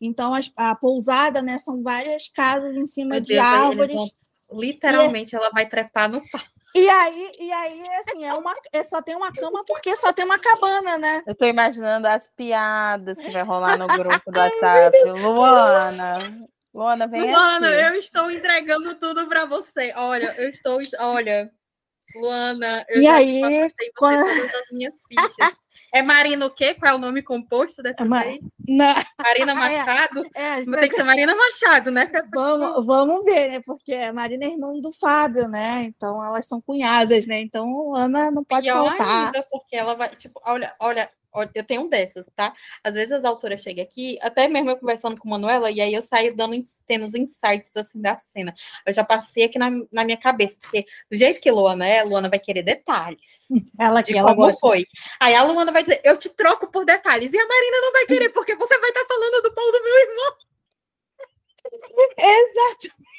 Então, 0.01 0.34
a, 0.34 0.39
a 0.72 0.76
pousada, 0.76 1.41
né, 1.41 1.59
são 1.59 1.84
várias 1.84 2.27
casas 2.27 2.76
em 2.76 2.85
cima 2.85 3.11
Meu 3.11 3.22
de 3.22 3.35
Deus, 3.35 3.45
árvores. 3.45 3.95
Vão, 3.95 4.59
literalmente, 4.59 5.34
e, 5.34 5.38
ela 5.38 5.49
vai 5.51 5.68
trepar 5.68 6.09
no 6.09 6.22
pau. 6.30 6.41
E 6.73 6.89
aí, 6.89 7.31
e 7.39 7.52
aí, 7.52 7.84
assim, 7.99 8.26
é 8.26 8.34
uma, 8.34 8.56
é, 8.72 8.84
só 8.84 9.02
tem 9.02 9.15
uma 9.15 9.31
cama 9.31 9.64
porque 9.65 9.95
só 9.95 10.14
tem 10.14 10.23
uma 10.23 10.39
cabana, 10.39 10.98
né? 10.98 11.22
Eu 11.27 11.35
tô 11.35 11.45
imaginando 11.45 12.07
as 12.07 12.27
piadas 12.35 13.18
que 13.18 13.30
vai 13.30 13.43
rolar 13.43 13.77
no 13.77 13.88
grupo 13.88 14.31
do 14.31 14.39
WhatsApp. 14.39 14.98
Luana, 15.03 16.48
Luana, 16.73 17.07
vem 17.07 17.30
Luana, 17.30 17.68
aqui. 17.68 17.77
eu 17.77 17.99
estou 17.99 18.31
entregando 18.31 18.98
tudo 18.99 19.27
para 19.27 19.45
você. 19.45 19.93
Olha, 19.95 20.34
eu 20.38 20.49
estou, 20.49 20.80
olha, 20.99 21.52
Luana, 22.15 22.85
eu 22.89 23.01
e 23.01 23.07
aí, 23.07 23.41
quando... 23.97 24.25
todas 24.25 24.55
as 24.55 24.71
minhas 24.71 24.93
fichas. 25.07 25.61
É 25.93 26.01
Marina 26.01 26.45
o 26.45 26.49
quê? 26.49 26.73
Qual 26.73 26.93
é 26.93 26.95
o 26.95 26.99
nome 26.99 27.21
composto 27.21 27.83
dessa 27.83 28.01
é 28.03 28.05
Ma... 28.05 28.21
vez? 28.21 28.39
Não. 28.67 28.95
Marina 29.21 29.53
Machado? 29.53 30.25
É, 30.33 30.61
é, 30.61 30.63
tem 30.63 30.89
que 30.89 30.95
ser 30.95 31.03
Marina 31.03 31.35
Machado, 31.35 31.91
né? 31.91 32.09
Vamos, 32.33 32.85
vamos 32.85 33.25
ver, 33.25 33.49
né? 33.49 33.61
Porque 33.65 33.93
a 33.93 34.13
Marina 34.13 34.45
é 34.45 34.49
irmã 34.51 34.71
do 34.79 34.91
Fábio, 34.93 35.49
né? 35.49 35.83
Então 35.83 36.23
elas 36.23 36.47
são 36.47 36.61
cunhadas, 36.61 37.27
né? 37.27 37.41
Então 37.41 37.93
Ana 37.93 38.31
não 38.31 38.43
pode 38.43 38.63
Pior 38.63 38.88
faltar. 38.88 39.25
Ainda, 39.25 39.41
porque 39.51 39.75
ela 39.75 39.93
vai, 39.95 40.15
tipo, 40.15 40.39
olha, 40.45 40.73
olha, 40.79 41.09
eu 41.53 41.63
tenho 41.63 41.81
um 41.83 41.89
dessas, 41.89 42.25
tá? 42.35 42.53
Às 42.83 42.95
vezes 42.95 43.11
as 43.11 43.23
autoras 43.23 43.61
chegam 43.61 43.83
aqui, 43.83 44.17
até 44.21 44.47
mesmo 44.47 44.69
eu 44.69 44.77
conversando 44.77 45.17
com 45.17 45.27
a 45.29 45.31
Manuela, 45.31 45.71
e 45.71 45.79
aí 45.79 45.93
eu 45.93 46.01
saio 46.01 46.35
dando 46.35 46.57
tendo 46.85 47.05
os 47.05 47.13
insights 47.13 47.75
assim 47.75 48.01
da 48.01 48.19
cena. 48.19 48.53
Eu 48.85 48.93
já 48.93 49.03
passei 49.03 49.45
aqui 49.45 49.57
na, 49.57 49.69
na 49.91 50.03
minha 50.03 50.17
cabeça, 50.17 50.57
porque 50.59 50.85
do 51.09 51.17
jeito 51.17 51.39
que 51.39 51.49
Luana 51.49 51.87
é, 51.87 52.03
Luana 52.03 52.29
vai 52.29 52.39
querer 52.39 52.63
detalhes. 52.63 53.47
Ela 53.79 54.03
que 54.03 54.13
de 54.13 54.19
ela 54.19 54.29
como 54.29 54.47
gosta. 54.47 54.59
foi. 54.59 54.85
Aí 55.19 55.33
a 55.33 55.43
Luana 55.43 55.71
vai 55.71 55.83
dizer, 55.83 56.01
eu 56.03 56.17
te 56.17 56.29
troco 56.29 56.67
por 56.67 56.85
detalhes, 56.85 57.33
e 57.33 57.39
a 57.39 57.47
Marina 57.47 57.81
não 57.81 57.91
vai 57.91 58.05
querer, 58.05 58.29
porque 58.29 58.55
você 58.55 58.77
vai 58.77 58.89
estar 58.89 59.01
tá 59.01 59.07
falando 59.07 59.41
do 59.41 59.53
pão 59.53 59.71
do 59.71 59.83
meu 59.83 59.99
irmão. 59.99 60.33
Exatamente. 62.17 63.11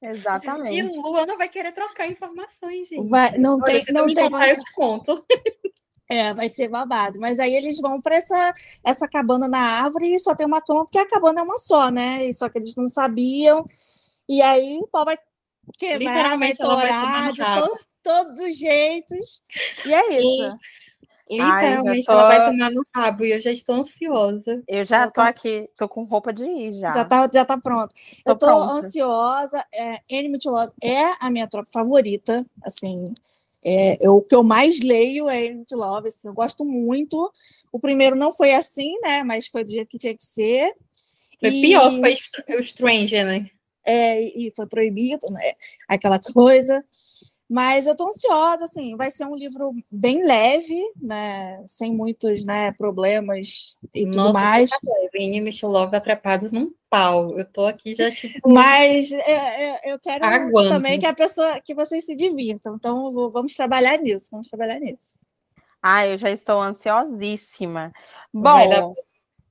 Exatamente. 0.00 0.76
E 0.76 0.82
Luana 0.82 1.36
vai 1.36 1.48
querer 1.48 1.72
trocar 1.72 2.06
informações, 2.06 2.88
gente. 2.88 3.08
Vai, 3.08 3.36
não 3.38 3.58
Olha, 3.60 3.84
tem, 3.84 3.94
não 3.94 4.06
tem. 4.06 4.30
Contar, 4.30 4.48
eu 4.48 4.58
te 4.58 4.72
conto. 4.72 5.26
É, 6.08 6.32
vai 6.32 6.48
ser 6.48 6.68
babado. 6.68 7.20
Mas 7.20 7.38
aí 7.38 7.54
eles 7.54 7.78
vão 7.80 8.00
para 8.00 8.16
essa, 8.16 8.54
essa 8.84 9.06
cabana 9.06 9.46
na 9.46 9.58
árvore 9.58 10.14
e 10.14 10.18
só 10.18 10.34
tem 10.34 10.46
uma 10.46 10.62
cama, 10.62 10.84
porque 10.84 10.98
a 10.98 11.08
cabana 11.08 11.40
é 11.40 11.42
uma 11.42 11.58
só, 11.58 11.90
né? 11.90 12.24
E 12.24 12.34
só 12.34 12.48
que 12.48 12.58
eles 12.58 12.74
não 12.74 12.88
sabiam. 12.88 13.66
E 14.28 14.40
aí 14.40 14.78
o 14.78 14.86
pau 14.86 15.04
vai 15.04 15.18
quebrar, 15.78 16.38
vai 16.38 16.54
torar 16.54 17.32
de 17.32 17.42
to, 17.42 17.78
todos 18.02 18.38
os 18.38 18.56
jeitos. 18.56 19.42
E 19.84 19.92
é 19.92 20.20
isso. 20.20 20.58
E, 21.30 21.36
literalmente 21.36 22.06
Ai, 22.08 22.14
tô... 22.16 22.20
ela 22.20 22.26
vai 22.26 22.50
tomar 22.50 22.70
no 22.70 22.86
rabo 22.94 23.24
e 23.24 23.32
eu 23.32 23.40
já 23.40 23.52
estou 23.52 23.74
ansiosa. 23.74 24.62
Eu 24.66 24.84
já 24.84 25.06
tô, 25.06 25.12
tô 25.12 25.20
aqui, 25.20 25.68
tô 25.76 25.86
com 25.86 26.04
roupa 26.04 26.32
de 26.32 26.44
ir 26.44 26.72
já. 26.72 26.90
Já 26.92 27.04
tá, 27.04 27.28
já 27.32 27.44
tá 27.44 27.58
pronto. 27.58 27.94
Tô 28.24 28.32
eu 28.32 28.38
tô 28.38 28.46
pronta. 28.46 28.72
ansiosa. 28.72 29.62
É, 29.74 30.00
Enemy 30.08 30.38
Love 30.46 30.72
é 30.82 31.12
a 31.20 31.30
minha 31.30 31.46
tropa 31.46 31.68
favorita, 31.70 32.46
assim. 32.64 33.12
É, 33.64 33.98
eu, 34.00 34.16
o 34.16 34.22
que 34.22 34.34
eu 34.34 34.42
mais 34.42 34.80
leio 34.80 35.28
é 35.28 35.46
End 35.46 35.66
Love, 35.72 36.08
assim, 36.08 36.28
eu 36.28 36.34
gosto 36.34 36.64
muito. 36.64 37.32
O 37.72 37.78
primeiro 37.78 38.16
não 38.16 38.32
foi 38.32 38.54
assim, 38.54 38.94
né? 39.02 39.22
Mas 39.22 39.46
foi 39.46 39.64
do 39.64 39.70
jeito 39.70 39.88
que 39.88 39.98
tinha 39.98 40.16
que 40.16 40.24
ser. 40.24 40.72
Foi 41.40 41.50
e... 41.50 41.60
pior, 41.60 41.92
foi 42.00 42.56
o 42.56 42.62
Stranger, 42.62 43.26
né? 43.26 43.50
É, 43.86 44.20
e 44.20 44.52
foi 44.54 44.66
proibido, 44.66 45.26
né? 45.30 45.52
Aquela 45.88 46.18
coisa. 46.18 46.84
Mas 47.48 47.86
eu 47.86 47.92
estou 47.92 48.08
ansiosa, 48.08 48.66
assim, 48.66 48.94
vai 48.94 49.10
ser 49.10 49.24
um 49.24 49.34
livro 49.34 49.72
bem 49.90 50.22
leve, 50.22 50.78
né? 51.00 51.64
Sem 51.66 51.94
muitos 51.94 52.44
né, 52.44 52.72
problemas 52.72 53.74
e 53.94 54.04
Nossa, 54.04 54.18
tudo 54.18 54.32
mais. 54.34 54.70
Vini 55.12 55.40
Michelov 55.40 55.94
atrapados 55.94 56.52
num 56.52 56.70
pau. 56.90 57.38
Eu 57.38 57.50
tô 57.50 57.64
aqui 57.64 57.94
já 57.94 58.10
tipo. 58.10 58.52
Mas 58.52 59.10
eu, 59.10 59.92
eu 59.92 59.98
quero 59.98 60.24
Aguando. 60.24 60.68
também 60.68 60.98
que 60.98 61.06
a 61.06 61.14
pessoa, 61.14 61.58
que 61.62 61.74
vocês 61.74 62.04
se 62.04 62.14
divirtam. 62.14 62.74
Então 62.76 63.12
vamos 63.30 63.54
trabalhar 63.54 63.96
nisso, 63.96 64.28
vamos 64.30 64.48
trabalhar 64.48 64.78
nisso. 64.78 65.18
Ah, 65.82 66.06
eu 66.06 66.18
já 66.18 66.30
estou 66.30 66.60
ansiosíssima. 66.60 67.92
Bom, 68.32 68.94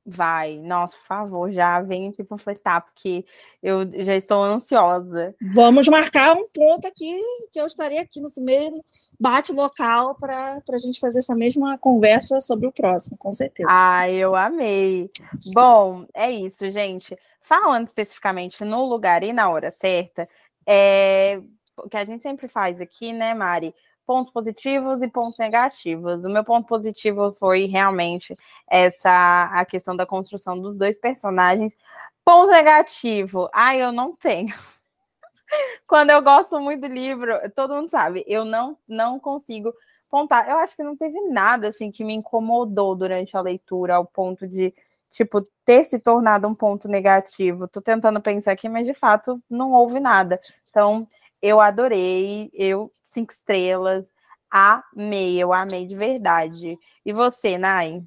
Vai, 0.10 0.58
nossa, 0.58 0.98
por 0.98 1.06
favor, 1.06 1.52
já 1.52 1.82
vem 1.82 2.08
aqui 2.08 2.24
panfletar, 2.24 2.82
porque 2.82 3.26
eu 3.62 3.80
já 4.04 4.16
estou 4.16 4.42
ansiosa. 4.42 5.36
Vamos 5.54 5.86
marcar 5.90 6.34
um 6.34 6.48
ponto 6.48 6.88
aqui, 6.88 7.14
que 7.52 7.60
eu 7.60 7.66
estarei 7.66 7.98
aqui 7.98 8.22
nesse 8.22 8.40
mesmo 8.40 8.86
bate 9.20 9.52
local 9.52 10.16
para 10.16 10.62
a 10.72 10.78
gente 10.78 11.00
fazer 11.00 11.20
essa 11.20 11.36
mesma 11.36 11.78
conversa 11.78 12.40
sobre 12.40 12.68
o 12.68 12.72
próximo, 12.72 13.18
com 13.18 13.34
certeza. 13.34 13.68
Ah, 13.70 14.10
eu 14.10 14.34
amei. 14.34 15.10
Bom, 15.54 16.06
é 16.14 16.32
isso, 16.32 16.70
gente. 16.72 17.18
Falando 17.42 17.88
especificamente 17.88 18.64
no 18.64 18.86
lugar 18.86 19.24
e 19.24 19.34
na 19.34 19.50
hora 19.50 19.72
certa, 19.72 20.30
é 20.66 21.42
o 21.78 21.90
que 21.90 21.98
a 21.98 22.06
gente 22.06 22.24
sempre 22.24 22.48
faz 22.48 22.80
aqui, 22.80 23.12
né, 23.12 23.34
Mari? 23.34 23.74
Pontos 24.08 24.32
positivos 24.32 25.02
e 25.02 25.08
pontos 25.10 25.38
negativos. 25.38 26.24
O 26.24 26.30
meu 26.30 26.44
ponto 26.46 26.66
positivo 26.66 27.34
foi 27.34 27.66
realmente 27.66 28.36
essa 28.66 29.50
a 29.52 29.66
questão 29.66 29.96
da 29.96 30.06
construção 30.06 30.58
dos 30.58 30.78
dois 30.78 30.98
personagens. 30.98 31.76
Ponto 32.24 32.50
negativo, 32.50 33.50
ah, 33.54 33.76
eu 33.76 33.92
não 33.92 34.16
tenho. 34.16 34.56
Quando 35.86 36.12
eu 36.12 36.22
gosto 36.22 36.58
muito 36.60 36.88
do 36.88 36.94
livro, 36.94 37.34
todo 37.54 37.76
mundo 37.76 37.90
sabe, 37.90 38.24
eu 38.28 38.46
não 38.46 38.78
não 38.88 39.20
consigo 39.20 39.74
pontar. 40.10 40.50
Eu 40.50 40.58
acho 40.58 40.76
que 40.76 40.84
não 40.84 40.96
teve 40.96 41.20
nada 41.30 41.68
assim 41.68 41.92
que 41.92 42.04
me 42.06 42.14
incomodou 42.14 42.96
durante 42.96 43.36
a 43.36 43.42
leitura 43.42 43.96
ao 43.96 44.06
ponto 44.06 44.48
de 44.48 44.74
tipo 45.12 45.42
ter 45.66 45.84
se 45.84 46.00
tornado 46.00 46.48
um 46.48 46.56
ponto 46.56 46.88
negativo. 46.88 47.68
Tô 47.68 47.82
tentando 47.82 48.22
pensar 48.22 48.54
aqui, 48.54 48.70
mas 48.70 48.86
de 48.86 48.94
fato 48.94 49.42
não 49.50 49.74
houve 49.74 50.00
nada. 50.00 50.40
Então, 50.70 51.08
eu 51.42 51.60
adorei, 51.62 52.50
eu 52.54 52.92
cinco 53.18 53.34
estrelas. 53.34 54.11
Amei, 54.49 55.41
eu 55.41 55.52
amei 55.52 55.85
de 55.85 55.95
verdade. 55.95 56.77
E 57.03 57.11
você, 57.11 57.57
Nai? 57.57 58.03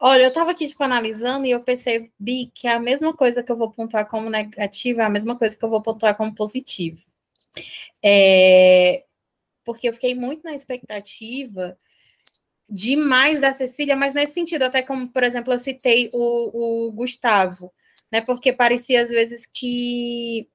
Olha, 0.00 0.22
eu 0.22 0.28
estava 0.28 0.50
aqui 0.50 0.66
tipo, 0.66 0.82
analisando 0.82 1.46
e 1.46 1.52
eu 1.52 1.62
percebi 1.62 2.50
que 2.52 2.66
é 2.66 2.72
a 2.72 2.80
mesma 2.80 3.14
coisa 3.16 3.42
que 3.42 3.50
eu 3.50 3.56
vou 3.56 3.70
pontuar 3.70 4.08
como 4.08 4.28
negativa 4.28 5.02
é 5.02 5.04
a 5.04 5.10
mesma 5.10 5.38
coisa 5.38 5.56
que 5.56 5.64
eu 5.64 5.70
vou 5.70 5.80
pontuar 5.80 6.16
como 6.16 6.34
positivo. 6.34 7.00
É... 8.02 9.04
Porque 9.64 9.88
eu 9.88 9.94
fiquei 9.94 10.14
muito 10.14 10.42
na 10.42 10.54
expectativa 10.54 11.78
demais 12.68 13.40
da 13.40 13.54
Cecília, 13.54 13.96
mas 13.96 14.12
nesse 14.12 14.34
sentido, 14.34 14.64
até 14.64 14.82
como, 14.82 15.08
por 15.08 15.22
exemplo, 15.22 15.52
eu 15.52 15.58
citei 15.58 16.10
o, 16.12 16.88
o 16.88 16.92
Gustavo, 16.92 17.72
né? 18.10 18.20
Porque 18.20 18.52
parecia 18.52 19.02
às 19.02 19.10
vezes 19.10 19.46
que 19.46 20.48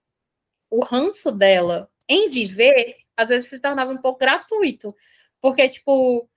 o 0.69 0.83
ranço 0.83 1.31
dela 1.31 1.89
em 2.07 2.29
viver 2.29 2.98
às 3.19 3.27
vezes 3.27 3.49
se 3.49 3.59
tornava 3.59 3.91
um 3.91 3.97
pouco 3.97 4.19
gratuito, 4.19 4.95
porque, 5.41 5.67
tipo, 5.67 6.27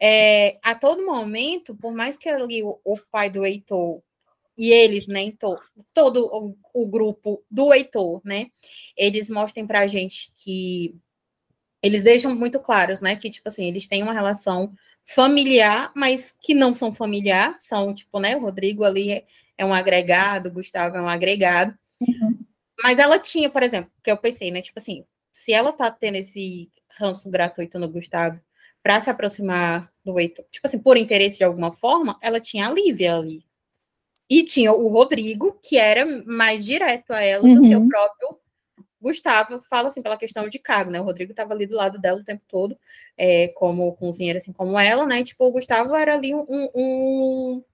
é, 0.00 0.58
a 0.60 0.74
todo 0.74 1.06
momento, 1.06 1.74
por 1.76 1.92
mais 1.92 2.18
que 2.18 2.28
ali 2.28 2.64
o, 2.64 2.80
o 2.84 2.98
pai 3.10 3.30
do 3.30 3.46
Heitor 3.46 4.02
e 4.58 4.70
eles, 4.70 5.06
né, 5.06 5.32
todo 5.94 6.26
o, 6.26 6.56
o, 6.74 6.86
grupo 6.86 7.44
do 7.48 7.72
Heitor, 7.72 8.20
né, 8.24 8.46
eles 8.96 9.30
mostrem 9.30 9.66
pra 9.66 9.86
gente 9.86 10.32
que 10.34 10.96
eles 11.80 12.02
deixam 12.02 12.34
muito 12.34 12.58
claros, 12.58 13.00
né, 13.00 13.14
que, 13.14 13.30
tipo 13.30 13.48
assim, 13.48 13.66
eles 13.66 13.86
têm 13.86 14.02
uma 14.02 14.14
relação 14.14 14.72
familiar, 15.04 15.92
mas 15.94 16.34
que 16.42 16.54
não 16.54 16.74
são 16.74 16.92
familiar, 16.92 17.56
são, 17.60 17.94
tipo, 17.94 18.18
né, 18.18 18.36
o 18.36 18.40
Rodrigo 18.40 18.82
ali 18.82 19.12
é, 19.12 19.24
é 19.58 19.64
um 19.64 19.72
agregado, 19.74 20.48
o 20.48 20.52
Gustavo 20.52 20.96
é 20.96 21.02
um 21.02 21.08
agregado, 21.08 21.78
uhum. 22.00 22.38
mas 22.82 22.98
ela 22.98 23.18
tinha, 23.18 23.48
por 23.48 23.62
exemplo, 23.62 23.92
que 24.02 24.10
eu 24.10 24.16
pensei, 24.16 24.50
né, 24.50 24.60
tipo 24.60 24.78
assim, 24.80 25.04
se 25.36 25.52
ela 25.52 25.70
tá 25.70 25.90
tendo 25.90 26.14
esse 26.14 26.70
ranço 26.98 27.30
gratuito 27.30 27.78
no 27.78 27.90
Gustavo 27.90 28.40
para 28.82 29.02
se 29.02 29.10
aproximar 29.10 29.92
do 30.02 30.18
Heitor, 30.18 30.46
tipo 30.50 30.66
assim, 30.66 30.78
por 30.78 30.96
interesse 30.96 31.36
de 31.36 31.44
alguma 31.44 31.72
forma, 31.72 32.18
ela 32.22 32.40
tinha 32.40 32.66
a 32.66 32.72
Lívia 32.72 33.14
ali. 33.14 33.44
E 34.30 34.42
tinha 34.42 34.72
o 34.72 34.88
Rodrigo, 34.88 35.60
que 35.62 35.76
era 35.76 36.06
mais 36.24 36.64
direto 36.64 37.10
a 37.10 37.20
ela 37.20 37.44
uhum. 37.44 37.54
do 37.54 37.60
que 37.60 37.76
o 37.76 37.80
uhum. 37.80 37.88
próprio 37.88 38.40
Gustavo. 38.98 39.60
Fala 39.60 39.88
assim, 39.88 40.02
pela 40.02 40.16
questão 40.16 40.48
de 40.48 40.58
cargo, 40.58 40.90
né? 40.90 41.00
O 41.00 41.04
Rodrigo 41.04 41.32
estava 41.32 41.52
ali 41.52 41.66
do 41.66 41.76
lado 41.76 41.98
dela 41.98 42.18
o 42.18 42.24
tempo 42.24 42.42
todo, 42.48 42.76
é, 43.16 43.48
como 43.48 43.94
cozinheiro, 43.96 44.38
assim 44.38 44.54
como 44.54 44.78
ela, 44.78 45.04
né? 45.04 45.20
E, 45.20 45.24
tipo, 45.24 45.44
o 45.44 45.52
Gustavo 45.52 45.94
era 45.94 46.14
ali 46.14 46.34
um, 46.34 46.44
um, 46.48 46.70
um, 46.74 47.64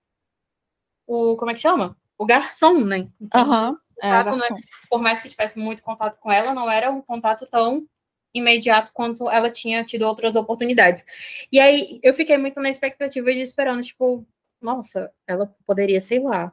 o, 1.07 1.37
como 1.37 1.53
é 1.53 1.55
que 1.55 1.61
chama? 1.61 1.97
O 2.19 2.27
garçom, 2.27 2.85
né? 2.85 3.09
Então, 3.21 3.49
uhum. 3.49 3.77
É, 4.03 4.24
né? 4.24 4.61
Por 4.91 5.01
mais 5.01 5.20
que 5.20 5.29
tivesse 5.29 5.59
muito 5.59 5.83
contato 5.83 6.19
com 6.19 6.31
ela, 6.31 6.53
não 6.53 6.70
era 6.70 6.91
um 6.91 7.01
contato 7.01 7.47
tão 7.47 7.87
imediato 8.35 8.91
quanto 8.93 9.31
ela 9.31 9.51
tinha 9.51 9.85
tido 9.85 10.03
outras 10.03 10.35
oportunidades. 10.37 11.05
E 11.51 11.61
aí 11.61 12.01
eu 12.03 12.12
fiquei 12.15 12.37
muito 12.39 12.61
na 12.61 12.70
expectativa 12.70 13.33
de 13.33 13.41
esperando, 13.41 13.83
tipo, 13.83 14.27
nossa, 14.61 15.12
ela 15.27 15.55
poderia, 15.66 16.01
sei 16.01 16.20
lá, 16.20 16.53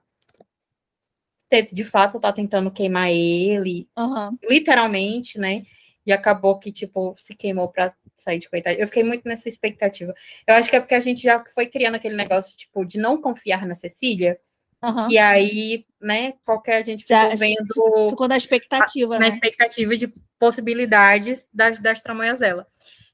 ter, 1.47 1.69
de 1.71 1.83
fato 1.83 2.19
tá 2.19 2.31
tentando 2.31 2.71
queimar 2.71 3.09
ele, 3.09 3.89
uhum. 3.97 4.37
literalmente, 4.49 5.39
né? 5.39 5.63
E 6.05 6.11
acabou 6.11 6.59
que, 6.59 6.71
tipo, 6.71 7.15
se 7.17 7.35
queimou 7.35 7.67
pra 7.69 7.93
sair 8.15 8.39
de 8.39 8.49
coitado. 8.49 8.77
Eu 8.77 8.87
fiquei 8.87 9.03
muito 9.03 9.27
nessa 9.27 9.49
expectativa. 9.49 10.13
Eu 10.47 10.55
acho 10.55 10.69
que 10.69 10.75
é 10.75 10.79
porque 10.79 10.95
a 10.95 10.99
gente 10.99 11.21
já 11.21 11.43
foi 11.53 11.67
criando 11.67 11.95
aquele 11.95 12.15
negócio, 12.15 12.55
tipo, 12.55 12.85
de 12.85 12.97
não 12.97 13.21
confiar 13.21 13.65
na 13.65 13.75
Cecília. 13.75 14.39
Uhum. 14.83 15.07
Que 15.07 15.17
aí, 15.17 15.85
né, 16.01 16.33
qualquer 16.45 16.77
a 16.77 16.83
gente 16.83 17.03
ficou 17.03 17.17
Já, 17.17 17.35
vendo. 17.35 18.09
Ficou 18.09 18.27
na 18.27 18.37
expectativa, 18.37 19.15
a, 19.15 19.19
né? 19.19 19.27
Na 19.27 19.33
expectativa 19.33 19.97
de 19.97 20.07
possibilidades 20.39 21.47
das, 21.53 21.79
das 21.79 22.01
tramanhas 22.01 22.39
dela. 22.39 22.65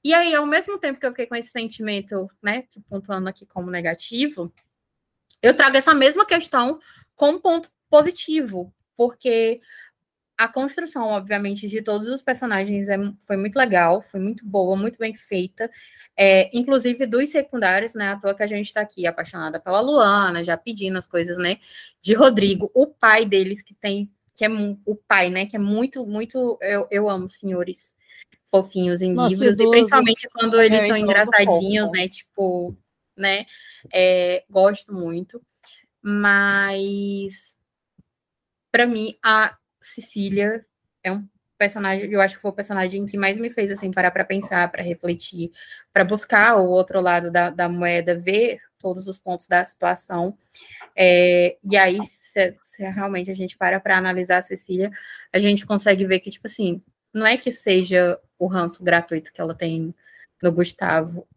E 0.03 0.13
aí, 0.13 0.35
ao 0.35 0.45
mesmo 0.45 0.77
tempo 0.77 0.99
que 0.99 1.05
eu 1.05 1.09
fiquei 1.09 1.25
com 1.25 1.35
esse 1.35 1.49
sentimento, 1.49 2.29
né, 2.41 2.65
pontuando 2.87 3.27
aqui 3.27 3.43
como 3.47 3.71
negativo, 3.71 4.53
eu 5.41 5.57
trago 5.57 5.77
essa 5.77 5.95
mesma 5.95 6.25
questão 6.25 6.79
com 7.15 7.39
ponto 7.39 7.71
positivo, 7.89 8.71
porque 8.95 9.59
a 10.37 10.47
construção, 10.47 11.07
obviamente, 11.07 11.67
de 11.67 11.81
todos 11.81 12.09
os 12.09 12.21
personagens 12.21 12.89
é, 12.89 12.97
foi 13.25 13.37
muito 13.37 13.55
legal, 13.55 14.01
foi 14.01 14.19
muito 14.19 14.45
boa, 14.45 14.75
muito 14.75 14.97
bem 14.97 15.13
feita. 15.13 15.69
É, 16.17 16.49
inclusive 16.57 17.05
dos 17.05 17.29
secundários, 17.29 17.93
né? 17.95 18.09
À 18.11 18.19
toa 18.19 18.35
que 18.35 18.43
a 18.43 18.47
gente 18.47 18.67
está 18.67 18.81
aqui 18.81 19.07
apaixonada 19.07 19.59
pela 19.59 19.79
Luana, 19.79 20.43
já 20.43 20.57
pedindo 20.57 20.97
as 20.97 21.07
coisas, 21.07 21.37
né? 21.37 21.57
De 22.01 22.13
Rodrigo, 22.13 22.69
o 22.73 22.87
pai 22.87 23.25
deles, 23.25 23.61
que 23.61 23.73
tem, 23.73 24.09
que 24.35 24.43
é 24.43 24.49
o 24.85 24.95
pai, 24.95 25.29
né? 25.29 25.45
Que 25.45 25.55
é 25.55 25.59
muito, 25.59 26.05
muito. 26.05 26.57
Eu, 26.61 26.87
eu 26.91 27.09
amo 27.09 27.29
senhores 27.29 27.95
fofinhos 28.49 29.01
em 29.01 29.13
Nossa, 29.13 29.29
livros, 29.29 29.55
idoso, 29.55 29.69
e 29.69 29.71
principalmente 29.71 30.29
quando 30.29 30.61
eles 30.61 30.83
é, 30.83 30.87
são 30.87 30.97
engraçadinhos, 30.97 31.87
fofo. 31.87 31.97
né? 31.97 32.07
Tipo, 32.09 32.77
né? 33.15 33.45
É, 33.93 34.43
gosto 34.49 34.93
muito. 34.93 35.41
Mas 36.01 37.55
para 38.75 38.85
mim, 38.85 39.15
a 39.23 39.55
Cecília 39.85 40.65
é 41.03 41.11
um 41.11 41.27
personagem, 41.57 42.11
eu 42.11 42.21
acho 42.21 42.35
que 42.35 42.41
foi 42.41 42.51
o 42.51 42.55
personagem 42.55 43.05
que 43.05 43.17
mais 43.17 43.37
me 43.37 43.49
fez 43.49 43.71
assim 43.71 43.91
parar 43.91 44.11
para 44.11 44.25
pensar, 44.25 44.69
para 44.71 44.83
refletir, 44.83 45.51
para 45.93 46.03
buscar 46.03 46.57
o 46.57 46.69
outro 46.69 47.01
lado 47.01 47.31
da, 47.31 47.49
da, 47.49 47.69
moeda, 47.69 48.17
ver 48.17 48.59
todos 48.77 49.07
os 49.07 49.17
pontos 49.17 49.47
da 49.47 49.63
situação. 49.63 50.37
É, 50.95 51.57
e 51.63 51.77
aí, 51.77 52.03
se, 52.03 52.55
se, 52.63 52.83
realmente 52.83 53.31
a 53.31 53.33
gente 53.33 53.57
para 53.57 53.79
para 53.79 53.97
analisar 53.97 54.39
a 54.39 54.41
Cecília, 54.41 54.91
a 55.33 55.39
gente 55.39 55.65
consegue 55.65 56.05
ver 56.05 56.19
que, 56.19 56.29
tipo 56.29 56.47
assim, 56.47 56.81
não 57.13 57.25
é 57.25 57.37
que 57.37 57.51
seja 57.51 58.19
o 58.37 58.47
ranço 58.47 58.83
gratuito 58.83 59.31
que 59.31 59.41
ela 59.41 59.55
tem 59.55 59.95
no 60.41 60.51
Gustavo. 60.51 61.27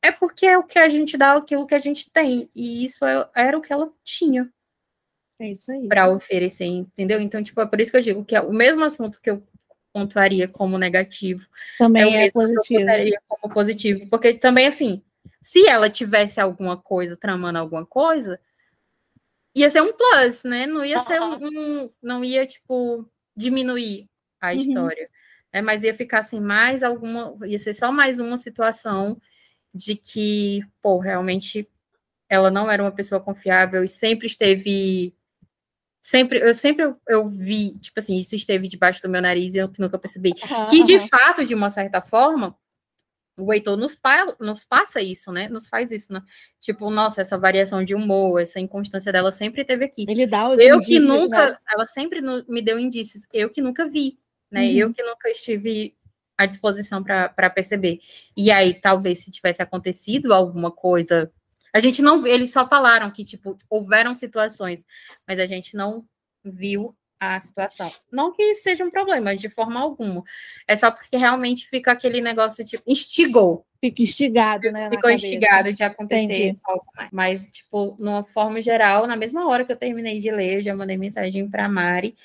É 0.00 0.12
porque 0.12 0.46
é 0.46 0.56
o 0.58 0.62
que 0.62 0.78
a 0.78 0.88
gente 0.88 1.16
dá, 1.16 1.34
aquilo 1.34 1.66
que 1.66 1.74
a 1.74 1.78
gente 1.78 2.10
tem. 2.10 2.48
E 2.54 2.84
isso 2.84 3.04
é, 3.04 3.28
era 3.34 3.58
o 3.58 3.60
que 3.60 3.72
ela 3.72 3.90
tinha. 4.04 4.52
É 5.40 5.48
isso 5.48 5.72
aí. 5.72 5.88
Para 5.88 6.10
oferecer, 6.10 6.64
entendeu? 6.64 7.20
Então, 7.20 7.42
tipo, 7.42 7.60
é 7.60 7.66
por 7.66 7.80
isso 7.80 7.90
que 7.90 7.96
eu 7.96 8.02
digo 8.02 8.24
que 8.24 8.36
é 8.36 8.40
o 8.40 8.52
mesmo 8.52 8.84
assunto 8.84 9.20
que 9.20 9.30
eu 9.30 9.42
pontuaria 9.92 10.48
como 10.48 10.76
negativo. 10.78 11.46
Também 11.78 12.16
é, 12.16 12.26
é 12.26 12.30
positivo. 12.30 12.86
Que 12.86 13.14
eu 13.14 13.20
como 13.28 13.54
positivo. 13.54 14.08
Porque 14.08 14.34
também, 14.34 14.66
assim, 14.66 15.02
se 15.40 15.66
ela 15.66 15.88
tivesse 15.88 16.40
alguma 16.40 16.76
coisa, 16.76 17.16
tramando 17.16 17.58
alguma 17.58 17.86
coisa, 17.86 18.40
ia 19.54 19.70
ser 19.70 19.82
um 19.82 19.92
plus, 19.92 20.42
né? 20.44 20.66
Não 20.66 20.84
ia 20.84 21.00
ser 21.04 21.20
um, 21.20 21.36
um 21.46 21.90
não 22.02 22.24
ia, 22.24 22.46
tipo, 22.46 23.08
diminuir 23.36 24.08
a 24.40 24.48
uhum. 24.48 24.54
história. 24.54 25.04
Né? 25.52 25.62
Mas 25.62 25.84
ia 25.84 25.94
ficar 25.94 26.18
assim, 26.18 26.40
mais 26.40 26.82
alguma, 26.82 27.36
ia 27.46 27.58
ser 27.58 27.74
só 27.74 27.92
mais 27.92 28.18
uma 28.18 28.36
situação 28.36 29.20
de 29.72 29.96
que, 29.96 30.60
pô, 30.82 30.98
realmente 30.98 31.68
ela 32.28 32.50
não 32.50 32.70
era 32.70 32.82
uma 32.82 32.92
pessoa 32.92 33.20
confiável 33.20 33.84
e 33.84 33.88
sempre 33.88 34.26
esteve 34.26 35.14
sempre, 36.04 36.38
eu 36.38 36.52
sempre 36.52 36.84
eu, 36.84 36.96
eu, 37.08 37.28
vi, 37.28 37.78
tipo 37.78 37.98
assim, 37.98 38.18
isso 38.18 38.36
esteve 38.36 38.68
debaixo 38.68 39.00
do 39.02 39.08
meu 39.08 39.22
nariz 39.22 39.54
e 39.54 39.58
eu 39.58 39.72
nunca 39.78 39.98
percebi. 39.98 40.30
Uhum, 40.30 40.70
que, 40.70 40.84
de 40.84 41.08
fato, 41.08 41.46
de 41.46 41.54
uma 41.54 41.70
certa 41.70 42.02
forma, 42.02 42.54
o 43.38 43.52
Heitor 43.52 43.76
nos, 43.76 43.94
pa 43.94 44.26
nos 44.38 44.66
passa 44.66 45.00
isso, 45.00 45.32
né? 45.32 45.48
Nos 45.48 45.66
faz 45.66 45.90
isso, 45.90 46.12
né? 46.12 46.22
Tipo, 46.60 46.90
nossa, 46.90 47.22
essa 47.22 47.38
variação 47.38 47.82
de 47.82 47.94
humor, 47.94 48.40
essa 48.40 48.60
inconstância 48.60 49.10
dela 49.10 49.32
sempre 49.32 49.64
teve 49.64 49.86
aqui. 49.86 50.04
Ele 50.06 50.26
dá 50.26 50.50
os 50.50 50.58
Eu 50.60 50.76
indícios, 50.76 51.02
que 51.02 51.08
nunca, 51.08 51.50
né? 51.50 51.56
ela 51.72 51.86
sempre 51.86 52.20
no, 52.20 52.44
me 52.46 52.60
deu 52.60 52.78
indícios, 52.78 53.24
eu 53.32 53.48
que 53.48 53.62
nunca 53.62 53.88
vi, 53.88 54.18
né? 54.50 54.60
Uhum. 54.60 54.72
Eu 54.72 54.92
que 54.92 55.02
nunca 55.02 55.30
estive 55.30 55.96
à 56.36 56.44
disposição 56.44 57.02
para 57.02 57.50
perceber. 57.50 57.98
E 58.36 58.50
aí, 58.50 58.74
talvez, 58.74 59.20
se 59.20 59.30
tivesse 59.30 59.62
acontecido 59.62 60.34
alguma 60.34 60.70
coisa. 60.70 61.32
A 61.74 61.80
gente 61.80 62.00
não. 62.00 62.24
Eles 62.24 62.52
só 62.52 62.66
falaram 62.66 63.10
que, 63.10 63.24
tipo, 63.24 63.58
houveram 63.68 64.14
situações, 64.14 64.84
mas 65.26 65.40
a 65.40 65.46
gente 65.46 65.76
não 65.76 66.06
viu 66.44 66.96
a 67.18 67.40
situação. 67.40 67.90
Não 68.12 68.32
que 68.32 68.54
seja 68.54 68.84
um 68.84 68.90
problema, 68.90 69.34
de 69.34 69.48
forma 69.48 69.80
alguma. 69.80 70.22
É 70.68 70.76
só 70.76 70.90
porque 70.90 71.16
realmente 71.16 71.68
fica 71.68 71.92
aquele 71.92 72.20
negócio, 72.20 72.64
tipo, 72.64 72.82
instigou. 72.86 73.66
Fica 73.82 74.02
instigado, 74.02 74.70
né? 74.70 74.88
Ficou 74.88 75.10
instigado 75.10 75.72
de 75.72 75.82
acontecer 75.82 76.22
Entendi. 76.22 76.60
algo 76.64 76.86
mais. 76.96 77.10
Mas, 77.12 77.46
tipo, 77.46 77.96
numa 77.98 78.24
forma 78.24 78.60
geral, 78.60 79.06
na 79.06 79.16
mesma 79.16 79.48
hora 79.48 79.64
que 79.64 79.72
eu 79.72 79.76
terminei 79.76 80.18
de 80.20 80.30
ler, 80.30 80.58
eu 80.58 80.62
já 80.62 80.74
mandei 80.74 80.96
mensagem 80.96 81.50
para 81.50 81.68
Mari. 81.68 82.16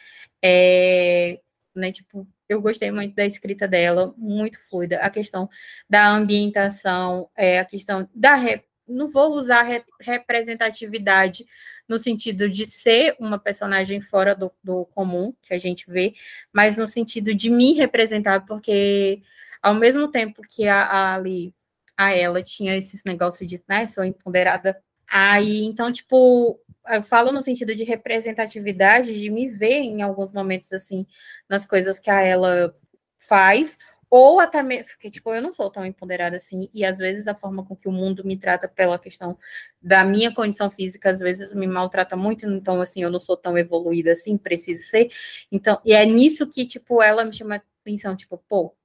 É, 0.44 1.40
né, 1.76 1.92
tipo, 1.92 2.28
eu 2.48 2.62
gostei 2.62 2.92
muito 2.92 3.16
da 3.16 3.26
escrita 3.26 3.68
dela, 3.68 4.14
muito 4.18 4.60
fluida. 4.70 5.00
A 5.00 5.10
questão 5.10 5.50
da 5.90 6.08
ambientação, 6.10 7.30
é, 7.36 7.60
a 7.60 7.66
questão 7.66 8.08
da. 8.14 8.36
Re... 8.36 8.64
Não 8.90 9.08
vou 9.08 9.34
usar 9.34 9.64
re... 9.64 9.84
representatividade 10.00 11.46
no 11.88 11.98
sentido 11.98 12.50
de 12.50 12.66
ser 12.66 13.16
uma 13.20 13.40
personagem 13.40 14.02
fora 14.02 14.36
do, 14.36 14.52
do 14.64 14.86
comum 14.88 15.34
que 15.42 15.54
a 15.54 15.60
gente 15.60 15.90
vê, 15.90 16.14
mas 16.54 16.76
no 16.76 16.88
sentido 16.88 17.34
de 17.34 17.50
me 17.50 17.74
representar, 17.74 18.46
porque 18.46 19.22
ao 19.62 19.74
mesmo 19.74 20.10
tempo 20.10 20.42
que 20.48 20.68
a, 20.68 20.84
a 20.84 21.16
ali 21.16 21.54
a 21.98 22.16
ela 22.16 22.42
tinha 22.42 22.78
esses 22.78 23.04
negócios 23.04 23.50
de, 23.50 23.62
né, 23.68 23.86
sou 23.86 24.06
empoderada, 24.06 24.82
aí 25.06 25.64
então, 25.66 25.92
tipo, 25.92 26.58
eu 26.88 27.04
falo 27.04 27.32
no 27.32 27.42
sentido 27.42 27.76
de 27.76 27.84
representatividade, 27.84 29.20
de 29.20 29.30
me 29.30 29.50
ver 29.50 29.82
em 29.82 30.02
alguns 30.02 30.32
momentos 30.32 30.72
assim 30.72 31.06
nas 31.50 31.66
coisas 31.66 32.00
que 32.00 32.10
a 32.10 32.22
ela 32.22 32.74
faz, 33.20 33.78
ou 34.10 34.40
até 34.40 34.64
mesmo, 34.64 34.86
porque 34.88 35.12
tipo, 35.12 35.34
eu 35.34 35.42
não 35.42 35.54
sou 35.54 35.70
tão 35.70 35.86
empoderada 35.86 36.38
assim, 36.38 36.70
e 36.74 36.84
às 36.84 36.98
vezes 36.98 37.28
a 37.28 37.36
forma 37.36 37.64
com 37.66 37.76
que 37.76 37.88
o 37.88 37.92
mundo 37.92 38.24
me 38.26 38.38
trata 38.38 38.68
pela 38.68 38.98
questão 38.98 39.38
da 39.82 40.04
minha 40.04 40.34
condição 40.34 40.70
física, 40.72 41.10
às 41.12 41.20
vezes 41.20 41.54
me 41.54 41.68
maltrata 41.68 42.16
muito, 42.16 42.46
então 42.48 42.82
assim, 42.82 43.04
eu 43.04 43.12
não 43.12 43.20
sou 43.20 43.38
tão 43.38 43.58
evoluída 43.58 44.12
assim, 44.14 44.38
preciso 44.38 44.88
ser. 44.90 45.10
Então, 45.52 45.80
e 45.86 45.94
é 45.94 46.06
nisso 46.06 46.48
que 46.48 46.66
tipo 46.66 47.02
ela 47.04 47.24
me 47.24 47.34
chama 47.34 47.62
atenção, 47.82 48.16
tipo, 48.16 48.38
pô, 48.48 48.76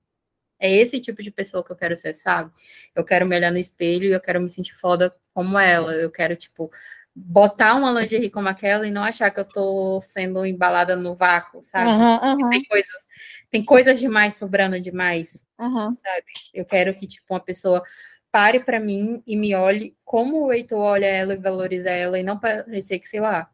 é 0.59 0.71
esse 0.71 1.01
tipo 1.01 1.23
de 1.23 1.31
pessoa 1.31 1.65
que 1.65 1.73
eu 1.73 1.77
quero 1.77 1.97
ser, 1.97 2.15
sabe? 2.15 2.51
Eu 2.95 3.05
quero 3.05 3.27
me 3.27 3.37
olhar 3.37 3.51
no 3.51 3.59
espelho 3.59 4.05
e 4.05 4.13
eu 4.13 4.21
quero 4.21 4.41
me 4.41 4.49
sentir 4.49 4.75
foda 4.75 5.15
como 5.35 5.59
ela. 5.59 5.95
Eu 5.95 6.11
quero, 6.11 6.37
tipo, 6.37 6.71
botar 7.15 7.75
uma 7.75 7.93
lingerie 7.93 8.31
como 8.31 8.49
aquela 8.49 8.87
e 8.87 8.91
não 8.91 9.03
achar 9.05 9.31
que 9.31 9.39
eu 9.41 9.45
tô 9.45 10.01
sendo 10.01 10.45
embalada 10.47 10.97
no 10.97 11.15
vácuo, 11.15 11.63
sabe? 11.63 11.91
Uhum, 11.91 12.43
uhum. 12.43 12.51
Tem, 12.51 12.65
coisas, 12.65 13.04
tem 13.55 13.65
coisas 13.65 14.01
demais 14.01 14.35
sobrando 14.35 14.81
demais, 14.81 15.41
uhum. 15.61 15.97
sabe? 15.97 16.27
Eu 16.53 16.65
quero 16.65 16.93
que, 16.93 17.07
tipo, 17.07 17.33
uma 17.33 17.39
pessoa 17.39 17.85
pare 18.33 18.59
para 18.59 18.81
mim 18.81 19.23
e 19.25 19.37
me 19.37 19.55
olhe 19.55 19.97
como 20.05 20.47
o 20.47 20.53
Heitor 20.53 20.81
olha 20.81 21.07
ela 21.07 21.35
e 21.35 21.37
valoriza 21.37 21.89
ela, 21.89 22.19
e 22.19 22.25
não 22.25 22.37
parecer 22.37 22.99
que, 22.99 23.09
sei 23.09 23.21
lá, 23.21 23.49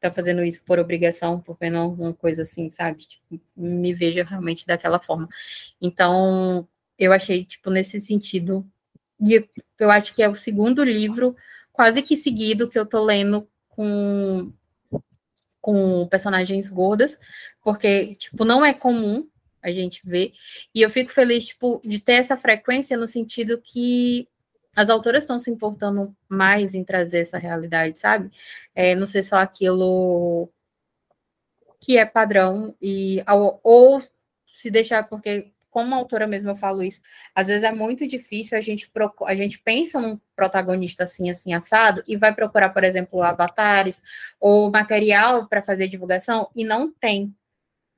tá 0.00 0.12
fazendo 0.12 0.42
isso 0.42 0.60
por 0.64 0.80
obrigação, 0.80 1.40
por 1.40 1.56
pena 1.56 1.78
alguma 1.78 2.12
coisa 2.12 2.42
assim, 2.42 2.68
sabe? 2.68 3.06
Tipo, 3.06 3.40
me 3.56 3.94
veja 3.94 4.24
realmente 4.24 4.66
daquela 4.66 4.98
forma. 4.98 5.28
Então, 5.80 6.66
eu 6.98 7.12
achei, 7.12 7.44
tipo, 7.44 7.70
nesse 7.70 8.00
sentido, 8.00 8.68
e 9.20 9.48
eu 9.78 9.88
acho 9.88 10.16
que 10.16 10.22
é 10.24 10.28
o 10.28 10.34
segundo 10.34 10.82
livro 10.82 11.36
quase 11.72 12.02
que 12.02 12.16
seguido 12.16 12.68
que 12.68 12.76
eu 12.76 12.84
tô 12.84 13.04
lendo 13.04 13.48
com, 13.68 14.52
com 15.66 16.06
personagens 16.06 16.68
gordas, 16.68 17.18
porque, 17.60 18.14
tipo, 18.14 18.44
não 18.44 18.64
é 18.64 18.72
comum 18.72 19.28
a 19.60 19.72
gente 19.72 20.00
ver, 20.04 20.32
e 20.72 20.80
eu 20.80 20.88
fico 20.88 21.10
feliz, 21.10 21.46
tipo, 21.46 21.82
de 21.84 21.98
ter 21.98 22.12
essa 22.12 22.36
frequência 22.36 22.96
no 22.96 23.08
sentido 23.08 23.60
que 23.60 24.28
as 24.76 24.88
autoras 24.88 25.24
estão 25.24 25.40
se 25.40 25.50
importando 25.50 26.14
mais 26.28 26.76
em 26.76 26.84
trazer 26.84 27.18
essa 27.18 27.36
realidade, 27.36 27.98
sabe? 27.98 28.30
É, 28.76 28.94
não 28.94 29.06
ser 29.06 29.24
só 29.24 29.38
aquilo 29.38 30.48
que 31.80 31.98
é 31.98 32.06
padrão, 32.06 32.72
e 32.80 33.24
ou 33.64 34.00
se 34.54 34.70
deixar, 34.70 35.08
porque 35.08 35.52
como 35.76 35.94
autora 35.94 36.26
mesmo 36.26 36.48
eu 36.48 36.56
falo 36.56 36.82
isso, 36.82 37.02
às 37.34 37.48
vezes 37.48 37.62
é 37.62 37.70
muito 37.70 38.06
difícil 38.06 38.56
a 38.56 38.62
gente 38.62 38.90
a 39.26 39.34
gente 39.34 39.58
pensa 39.58 40.00
num 40.00 40.18
protagonista 40.34 41.04
assim 41.04 41.28
assim 41.28 41.52
assado 41.52 42.02
e 42.08 42.16
vai 42.16 42.34
procurar, 42.34 42.70
por 42.70 42.82
exemplo, 42.82 43.22
avatares 43.22 44.02
ou 44.40 44.70
material 44.70 45.46
para 45.46 45.60
fazer 45.60 45.86
divulgação 45.86 46.48
e 46.56 46.64
não 46.64 46.90
tem. 46.90 47.30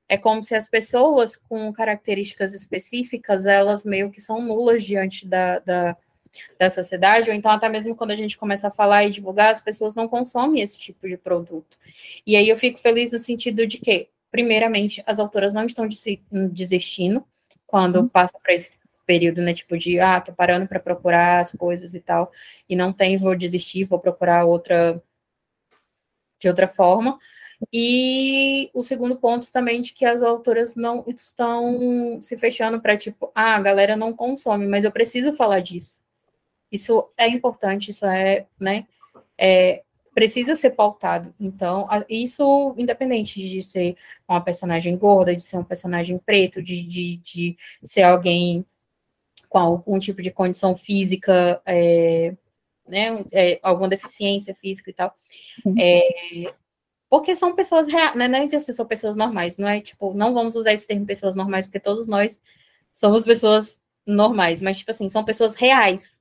É 0.08 0.18
como 0.18 0.42
se 0.42 0.56
as 0.56 0.68
pessoas 0.68 1.36
com 1.36 1.72
características 1.72 2.52
específicas, 2.52 3.46
elas 3.46 3.84
meio 3.84 4.10
que 4.10 4.20
são 4.20 4.42
nulas 4.42 4.82
diante 4.82 5.24
da, 5.24 5.60
da, 5.60 5.96
da 6.58 6.70
sociedade, 6.70 7.30
ou 7.30 7.36
então 7.36 7.52
até 7.52 7.68
mesmo 7.68 7.94
quando 7.94 8.10
a 8.10 8.16
gente 8.16 8.36
começa 8.36 8.66
a 8.66 8.72
falar 8.72 9.04
e 9.04 9.10
divulgar, 9.10 9.52
as 9.52 9.60
pessoas 9.60 9.94
não 9.94 10.08
consomem 10.08 10.62
esse 10.62 10.76
tipo 10.76 11.08
de 11.08 11.16
produto. 11.16 11.78
E 12.26 12.34
aí 12.34 12.48
eu 12.48 12.56
fico 12.56 12.80
feliz 12.80 13.12
no 13.12 13.20
sentido 13.20 13.64
de 13.68 13.78
que, 13.78 14.08
primeiramente, 14.32 15.00
as 15.06 15.20
autoras 15.20 15.54
não 15.54 15.64
estão 15.64 15.88
desistindo, 16.52 17.24
quando 17.68 17.96
uhum. 17.96 18.08
passa 18.08 18.36
para 18.42 18.54
esse 18.54 18.72
período, 19.06 19.40
né, 19.40 19.54
tipo 19.54 19.78
de, 19.78 20.00
ah, 20.00 20.20
tô 20.20 20.32
parando 20.32 20.66
para 20.66 20.80
procurar 20.80 21.40
as 21.40 21.52
coisas 21.52 21.94
e 21.94 22.00
tal, 22.00 22.32
e 22.68 22.74
não 22.74 22.92
tem, 22.92 23.16
vou 23.16 23.36
desistir, 23.36 23.84
vou 23.84 24.00
procurar 24.00 24.44
outra, 24.44 25.02
de 26.40 26.48
outra 26.48 26.66
forma. 26.66 27.18
E 27.72 28.70
o 28.72 28.82
segundo 28.82 29.16
ponto 29.16 29.50
também 29.52 29.82
de 29.82 29.92
que 29.92 30.04
as 30.04 30.22
autoras 30.22 30.74
não 30.76 31.04
estão 31.08 32.20
se 32.22 32.36
fechando 32.38 32.80
para, 32.80 32.96
tipo, 32.96 33.30
ah, 33.34 33.56
a 33.56 33.60
galera 33.60 33.96
não 33.96 34.12
consome, 34.12 34.66
mas 34.66 34.84
eu 34.84 34.92
preciso 34.92 35.32
falar 35.32 35.60
disso. 35.60 36.00
Isso 36.70 37.10
é 37.16 37.28
importante, 37.28 37.90
isso 37.90 38.06
é, 38.06 38.46
né, 38.60 38.86
é, 39.38 39.82
precisa 40.14 40.56
ser 40.56 40.70
pautado. 40.70 41.34
Então, 41.38 41.86
isso 42.08 42.74
independente 42.76 43.40
de 43.40 43.62
ser 43.62 43.96
uma 44.28 44.40
personagem 44.40 44.96
gorda, 44.96 45.34
de 45.34 45.42
ser 45.42 45.58
um 45.58 45.64
personagem 45.64 46.18
preto, 46.18 46.62
de, 46.62 46.82
de, 46.82 47.16
de 47.18 47.56
ser 47.82 48.02
alguém 48.02 48.64
com 49.48 49.58
algum 49.58 49.98
tipo 49.98 50.20
de 50.20 50.30
condição 50.30 50.76
física, 50.76 51.60
é, 51.64 52.34
né, 52.86 53.24
é, 53.32 53.58
alguma 53.62 53.88
deficiência 53.88 54.54
física 54.54 54.90
e 54.90 54.94
tal. 54.94 55.14
Uhum. 55.64 55.74
É, 55.78 56.52
porque 57.08 57.34
são 57.34 57.54
pessoas 57.54 57.88
reais, 57.88 58.14
né, 58.14 58.28
não 58.28 58.38
é 58.40 58.46
de 58.46 58.56
assim, 58.56 58.72
são 58.72 58.86
pessoas 58.86 59.16
normais, 59.16 59.56
não 59.56 59.68
é 59.68 59.80
tipo, 59.80 60.12
não 60.14 60.34
vamos 60.34 60.56
usar 60.56 60.72
esse 60.72 60.86
termo 60.86 61.06
pessoas 61.06 61.34
normais, 61.34 61.66
porque 61.66 61.80
todos 61.80 62.06
nós 62.06 62.40
somos 62.92 63.24
pessoas 63.24 63.80
normais, 64.06 64.60
mas 64.60 64.78
tipo 64.78 64.90
assim, 64.90 65.08
são 65.08 65.24
pessoas 65.24 65.54
reais. 65.54 66.18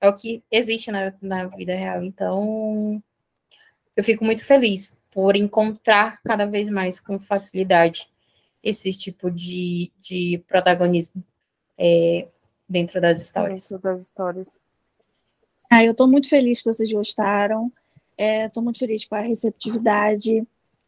É 0.00 0.08
o 0.08 0.14
que 0.14 0.42
existe 0.50 0.90
na, 0.90 1.14
na 1.20 1.46
vida 1.46 1.74
real. 1.74 2.02
Então, 2.04 3.02
eu 3.96 4.04
fico 4.04 4.24
muito 4.24 4.44
feliz 4.44 4.92
por 5.10 5.36
encontrar 5.36 6.20
cada 6.22 6.44
vez 6.44 6.68
mais 6.68 6.98
com 6.98 7.20
facilidade 7.20 8.08
esse 8.62 8.92
tipo 8.92 9.30
de, 9.30 9.92
de 10.00 10.42
protagonismo 10.48 11.22
é, 11.78 12.26
dentro 12.68 13.00
das 13.00 13.20
histórias. 13.20 13.68
Dentro 13.68 13.82
das 13.82 14.02
histórias. 14.02 14.60
Ah, 15.70 15.84
eu 15.84 15.92
estou 15.92 16.08
muito 16.08 16.28
feliz 16.28 16.62
que 16.62 16.72
vocês 16.72 16.90
gostaram. 16.90 17.70
Estou 18.16 18.62
é, 18.62 18.64
muito 18.64 18.78
feliz 18.78 19.04
com 19.04 19.14
a 19.14 19.20
receptividade. 19.20 20.46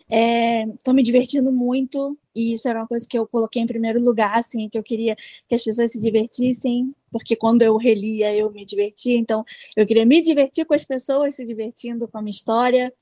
Estou 0.09 0.93
é, 0.93 0.95
me 0.95 1.03
divertindo 1.03 1.51
muito 1.51 2.17
e 2.35 2.53
isso 2.53 2.69
era 2.69 2.81
uma 2.81 2.87
coisa 2.87 3.07
que 3.09 3.19
eu 3.19 3.27
coloquei 3.27 3.61
em 3.61 3.67
primeiro 3.67 4.01
lugar, 4.01 4.39
assim, 4.39 4.69
que 4.69 4.79
eu 4.79 4.83
queria 4.83 5.17
que 5.49 5.55
as 5.55 5.65
pessoas 5.65 5.91
se 5.93 6.01
divertissem, 6.01 6.95
porque 7.11 7.35
quando 7.35 7.63
eu 7.63 7.77
relia 7.77 8.35
eu 8.37 8.51
me 8.53 8.65
divertia, 8.65 9.17
então 9.17 9.45
eu 9.77 9.87
queria 9.87 10.07
me 10.07 10.23
divertir 10.23 10.65
com 10.65 10.75
as 10.75 10.85
pessoas 10.85 11.35
se 11.35 11.45
divertindo 11.45 12.07
com 12.07 12.19
a 12.19 12.23
minha 12.23 12.31
história. 12.31 12.93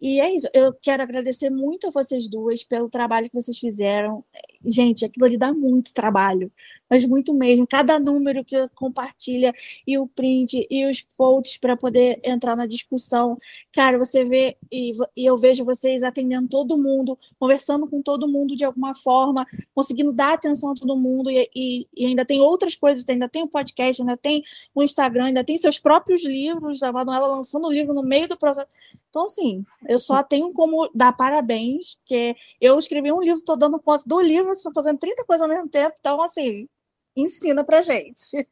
E 0.00 0.20
é 0.20 0.34
isso. 0.34 0.48
Eu 0.54 0.72
quero 0.74 1.02
agradecer 1.02 1.50
muito 1.50 1.88
a 1.88 1.90
vocês 1.90 2.28
duas 2.28 2.62
pelo 2.62 2.88
trabalho 2.88 3.28
que 3.28 3.34
vocês 3.34 3.58
fizeram. 3.58 4.24
Gente, 4.64 5.04
aquilo 5.04 5.26
ali 5.26 5.36
dá 5.36 5.52
muito 5.52 5.92
trabalho, 5.92 6.50
mas 6.90 7.04
muito 7.06 7.32
mesmo. 7.34 7.66
Cada 7.66 7.98
número 7.98 8.44
que 8.44 8.68
compartilha 8.70 9.52
e 9.86 9.98
o 9.98 10.06
print 10.06 10.66
e 10.70 10.86
os 10.86 11.02
posts 11.16 11.58
para 11.58 11.76
poder 11.76 12.20
entrar 12.24 12.56
na 12.56 12.66
discussão. 12.66 13.36
Cara, 13.72 13.98
você 13.98 14.24
vê 14.24 14.56
e, 14.70 14.92
e, 15.16 15.26
eu 15.26 15.36
vejo 15.36 15.64
vocês 15.64 16.02
atendendo 16.02 16.48
todo 16.48 16.78
mundo, 16.78 17.18
conversando 17.38 17.86
com 17.86 18.02
todo 18.02 18.28
mundo 18.28 18.56
de 18.56 18.64
alguma 18.64 18.94
forma, 18.94 19.46
conseguindo 19.74 20.12
dar 20.12 20.34
atenção 20.34 20.72
a 20.72 20.74
todo 20.74 20.96
mundo 20.96 21.30
e, 21.30 21.48
e, 21.54 21.86
e 21.96 22.06
ainda 22.06 22.24
tem 22.24 22.40
outras 22.40 22.74
coisas, 22.74 23.08
ainda 23.08 23.28
tem 23.28 23.42
o 23.42 23.48
podcast, 23.48 24.02
ainda 24.02 24.16
tem 24.16 24.42
o 24.74 24.82
Instagram, 24.82 25.26
ainda 25.26 25.44
tem 25.44 25.56
seus 25.58 25.78
próprios 25.78 26.24
livros, 26.24 26.82
a 26.82 26.92
Manuela 26.92 27.28
lançando 27.28 27.66
o 27.66 27.72
livro 27.72 27.94
no 27.94 28.02
meio 28.02 28.28
do 28.28 28.36
processo. 28.36 28.68
Então, 29.10 29.24
assim, 29.24 29.64
eu 29.88 29.98
só 29.98 30.22
tenho 30.22 30.52
como 30.52 30.88
dar 30.94 31.12
parabéns, 31.12 31.96
porque 31.96 32.36
eu 32.60 32.78
escrevi 32.78 33.10
um 33.10 33.20
livro, 33.20 33.38
estou 33.38 33.56
dando 33.56 33.80
conta 33.80 34.04
do 34.06 34.20
livro, 34.20 34.47
estou 34.52 34.72
fazendo 34.72 34.98
30 34.98 35.24
coisas 35.24 35.42
ao 35.42 35.54
mesmo 35.54 35.68
tempo, 35.68 35.94
então, 36.00 36.22
assim, 36.22 36.68
ensina 37.16 37.64
pra 37.64 37.82
gente. 37.82 38.48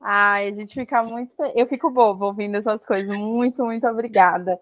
Ai, 0.00 0.48
a 0.48 0.52
gente 0.52 0.74
fica 0.74 1.02
muito. 1.02 1.34
Eu 1.54 1.66
fico 1.66 1.90
boba 1.90 2.26
ouvindo 2.26 2.56
essas 2.56 2.84
coisas. 2.84 3.16
Muito, 3.16 3.64
muito 3.64 3.86
obrigada. 3.86 4.60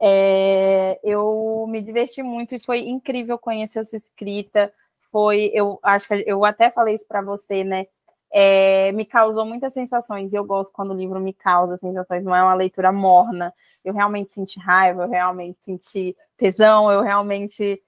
É, 0.00 1.00
eu 1.02 1.64
me 1.68 1.80
diverti 1.80 2.22
muito 2.22 2.54
e 2.54 2.64
foi 2.64 2.80
incrível 2.80 3.38
conhecer 3.38 3.78
a 3.78 3.84
sua 3.84 3.96
escrita. 3.96 4.72
Foi, 5.10 5.50
eu 5.54 5.78
acho 5.82 6.08
que 6.08 6.24
eu 6.26 6.44
até 6.44 6.70
falei 6.70 6.94
isso 6.94 7.06
para 7.08 7.22
você, 7.22 7.64
né? 7.64 7.86
É, 8.30 8.92
me 8.92 9.06
causou 9.06 9.46
muitas 9.46 9.72
sensações. 9.72 10.34
Eu 10.34 10.44
gosto 10.44 10.72
quando 10.74 10.90
o 10.92 10.96
livro 10.96 11.20
me 11.20 11.32
causa 11.32 11.78
sensações, 11.78 12.24
não 12.24 12.34
é 12.36 12.42
uma 12.42 12.54
leitura 12.54 12.92
morna. 12.92 13.54
Eu 13.84 13.94
realmente 13.94 14.32
senti 14.34 14.58
raiva, 14.60 15.04
eu 15.04 15.08
realmente 15.08 15.58
senti 15.62 16.16
tesão, 16.36 16.90
eu 16.92 17.02
realmente 17.02 17.82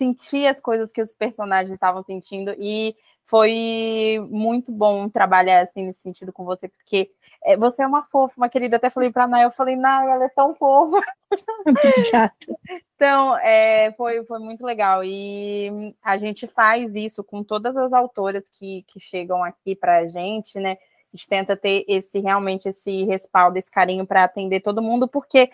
senti 0.00 0.46
as 0.46 0.58
coisas 0.58 0.90
que 0.90 1.02
os 1.02 1.12
personagens 1.12 1.74
estavam 1.74 2.02
sentindo 2.02 2.54
e 2.58 2.96
foi 3.26 4.18
muito 4.30 4.72
bom 4.72 5.08
trabalhar 5.10 5.60
assim 5.62 5.84
nesse 5.84 6.00
sentido 6.00 6.32
com 6.32 6.42
você, 6.44 6.68
porque 6.68 7.10
é, 7.44 7.54
você 7.56 7.82
é 7.82 7.86
uma 7.86 8.02
fofa, 8.04 8.34
uma 8.36 8.48
querida. 8.48 8.76
Até 8.76 8.88
falei 8.90 9.10
para 9.10 9.24
a 9.24 9.28
Nay, 9.28 9.44
eu 9.44 9.50
falei, 9.52 9.76
Nay, 9.76 10.08
ela 10.08 10.24
é 10.24 10.28
tão 10.30 10.54
fofa. 10.54 11.00
Obrigada. 11.68 12.32
então, 12.96 13.36
é, 13.38 13.92
foi, 13.92 14.24
foi 14.24 14.38
muito 14.38 14.64
legal. 14.64 15.04
E 15.04 15.94
a 16.02 16.16
gente 16.16 16.46
faz 16.46 16.94
isso 16.94 17.22
com 17.22 17.44
todas 17.44 17.76
as 17.76 17.92
autoras 17.92 18.44
que, 18.54 18.84
que 18.88 18.98
chegam 18.98 19.44
aqui 19.44 19.76
para 19.76 19.98
a 19.98 20.08
gente, 20.08 20.58
né? 20.58 20.78
A 21.12 21.16
gente 21.16 21.28
tenta 21.28 21.56
ter 21.56 21.84
esse 21.88 22.20
realmente 22.20 22.68
esse 22.68 23.04
respaldo, 23.04 23.58
esse 23.58 23.70
carinho 23.70 24.06
para 24.06 24.24
atender 24.24 24.60
todo 24.60 24.82
mundo, 24.82 25.06
porque 25.06 25.50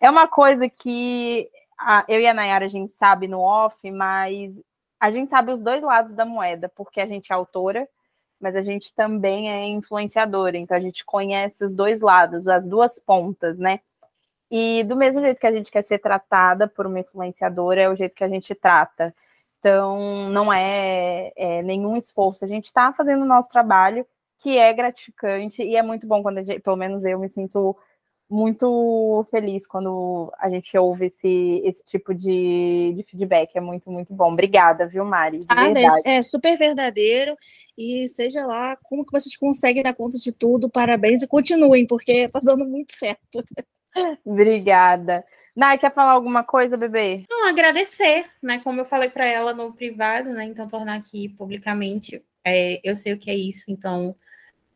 é 0.00 0.10
uma 0.10 0.28
coisa 0.28 0.68
que 0.68 1.48
a, 1.78 2.04
eu 2.08 2.20
e 2.20 2.26
a 2.26 2.34
Nayara 2.34 2.64
a 2.64 2.68
gente 2.68 2.94
sabe 2.96 3.28
no 3.28 3.40
off, 3.40 3.90
mas 3.90 4.52
a 5.00 5.10
gente 5.10 5.30
sabe 5.30 5.52
os 5.52 5.60
dois 5.60 5.82
lados 5.82 6.12
da 6.12 6.24
moeda, 6.24 6.68
porque 6.68 7.00
a 7.00 7.06
gente 7.06 7.32
é 7.32 7.34
autora, 7.34 7.88
mas 8.40 8.56
a 8.56 8.62
gente 8.62 8.94
também 8.94 9.50
é 9.50 9.66
influenciadora, 9.66 10.56
então 10.56 10.76
a 10.76 10.80
gente 10.80 11.04
conhece 11.04 11.64
os 11.64 11.74
dois 11.74 12.00
lados, 12.00 12.48
as 12.48 12.66
duas 12.66 12.98
pontas, 12.98 13.58
né? 13.58 13.80
E 14.50 14.84
do 14.84 14.96
mesmo 14.96 15.20
jeito 15.20 15.40
que 15.40 15.46
a 15.46 15.52
gente 15.52 15.70
quer 15.70 15.82
ser 15.82 15.98
tratada 15.98 16.68
por 16.68 16.86
uma 16.86 17.00
influenciadora, 17.00 17.80
é 17.82 17.88
o 17.88 17.96
jeito 17.96 18.14
que 18.14 18.24
a 18.24 18.28
gente 18.28 18.54
trata. 18.54 19.14
Então, 19.58 20.30
não 20.30 20.52
é, 20.52 21.32
é 21.36 21.62
nenhum 21.62 21.96
esforço, 21.96 22.44
a 22.44 22.48
gente 22.48 22.66
está 22.66 22.92
fazendo 22.92 23.22
o 23.22 23.26
nosso 23.26 23.50
trabalho, 23.50 24.06
que 24.38 24.56
é 24.58 24.72
gratificante, 24.72 25.62
e 25.62 25.76
é 25.76 25.82
muito 25.82 26.06
bom 26.06 26.22
quando 26.22 26.38
gente, 26.44 26.60
pelo 26.60 26.76
menos 26.76 27.04
eu 27.04 27.18
me 27.18 27.28
sinto 27.28 27.76
muito 28.28 29.24
feliz 29.30 29.66
quando 29.66 30.32
a 30.38 30.50
gente 30.50 30.76
ouve 30.76 31.06
esse, 31.06 31.62
esse 31.64 31.84
tipo 31.84 32.12
de, 32.12 32.92
de 32.96 33.02
feedback. 33.04 33.54
É 33.54 33.60
muito, 33.60 33.90
muito 33.90 34.12
bom. 34.12 34.32
Obrigada, 34.32 34.86
viu, 34.86 35.04
Mari? 35.04 35.40
Ah, 35.48 35.68
é, 36.04 36.16
é, 36.16 36.22
super 36.22 36.56
verdadeiro. 36.58 37.36
E 37.78 38.08
seja 38.08 38.44
lá 38.44 38.76
como 38.84 39.04
que 39.04 39.12
vocês 39.12 39.36
conseguem 39.36 39.82
dar 39.82 39.94
conta 39.94 40.18
de 40.18 40.32
tudo. 40.32 40.68
Parabéns 40.68 41.22
e 41.22 41.28
continuem, 41.28 41.86
porque 41.86 42.12
está 42.12 42.40
dando 42.42 42.64
muito 42.64 42.94
certo. 42.94 43.44
Obrigada. 44.24 45.24
Nai, 45.54 45.78
quer 45.78 45.94
falar 45.94 46.12
alguma 46.12 46.44
coisa, 46.44 46.76
bebê? 46.76 47.24
Não, 47.30 47.48
agradecer, 47.48 48.26
né? 48.42 48.60
Como 48.62 48.80
eu 48.80 48.84
falei 48.84 49.08
para 49.08 49.26
ela 49.26 49.54
no 49.54 49.72
privado, 49.72 50.30
né? 50.30 50.44
Então, 50.44 50.68
tornar 50.68 50.96
aqui 50.96 51.28
publicamente. 51.30 52.22
É, 52.44 52.80
eu 52.84 52.96
sei 52.96 53.14
o 53.14 53.18
que 53.18 53.30
é 53.30 53.34
isso, 53.34 53.64
então 53.68 54.14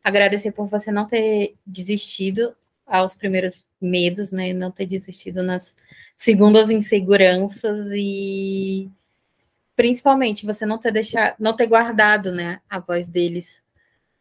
agradecer 0.03 0.51
por 0.51 0.67
você 0.67 0.91
não 0.91 1.05
ter 1.05 1.55
desistido 1.65 2.55
aos 2.85 3.15
primeiros 3.15 3.63
medos, 3.79 4.31
né? 4.31 4.53
Não 4.53 4.71
ter 4.71 4.85
desistido 4.85 5.43
nas 5.43 5.75
segundas 6.15 6.69
inseguranças 6.69 7.87
e 7.93 8.89
principalmente 9.75 10.45
você 10.45 10.65
não 10.65 10.77
ter 10.77 10.91
deixado, 10.91 11.35
não 11.39 11.55
ter 11.55 11.65
guardado, 11.65 12.31
né, 12.31 12.61
a 12.69 12.79
voz 12.79 13.07
deles 13.07 13.61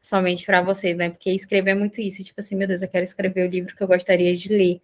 somente 0.00 0.46
para 0.46 0.62
você, 0.62 0.94
né? 0.94 1.10
Porque 1.10 1.30
escrever 1.30 1.72
é 1.72 1.74
muito 1.74 2.00
isso, 2.00 2.24
tipo 2.24 2.40
assim, 2.40 2.56
meu 2.56 2.66
Deus, 2.66 2.80
eu 2.80 2.88
quero 2.88 3.04
escrever 3.04 3.46
o 3.46 3.50
livro 3.50 3.76
que 3.76 3.82
eu 3.82 3.86
gostaria 3.86 4.34
de 4.34 4.48
ler. 4.48 4.80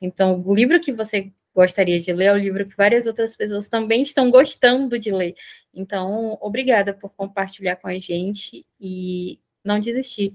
Então, 0.00 0.42
o 0.46 0.54
livro 0.54 0.80
que 0.80 0.92
você 0.92 1.30
gostaria 1.54 2.00
de 2.00 2.12
ler 2.12 2.26
é 2.26 2.32
o 2.32 2.38
livro 2.38 2.64
que 2.66 2.76
várias 2.76 3.06
outras 3.06 3.36
pessoas 3.36 3.68
também 3.68 4.02
estão 4.02 4.30
gostando 4.30 4.98
de 4.98 5.10
ler. 5.10 5.34
Então, 5.74 6.38
obrigada 6.40 6.94
por 6.94 7.10
compartilhar 7.10 7.76
com 7.76 7.88
a 7.88 7.98
gente 7.98 8.64
e 8.80 9.38
não 9.62 9.78
desistir. 9.78 10.34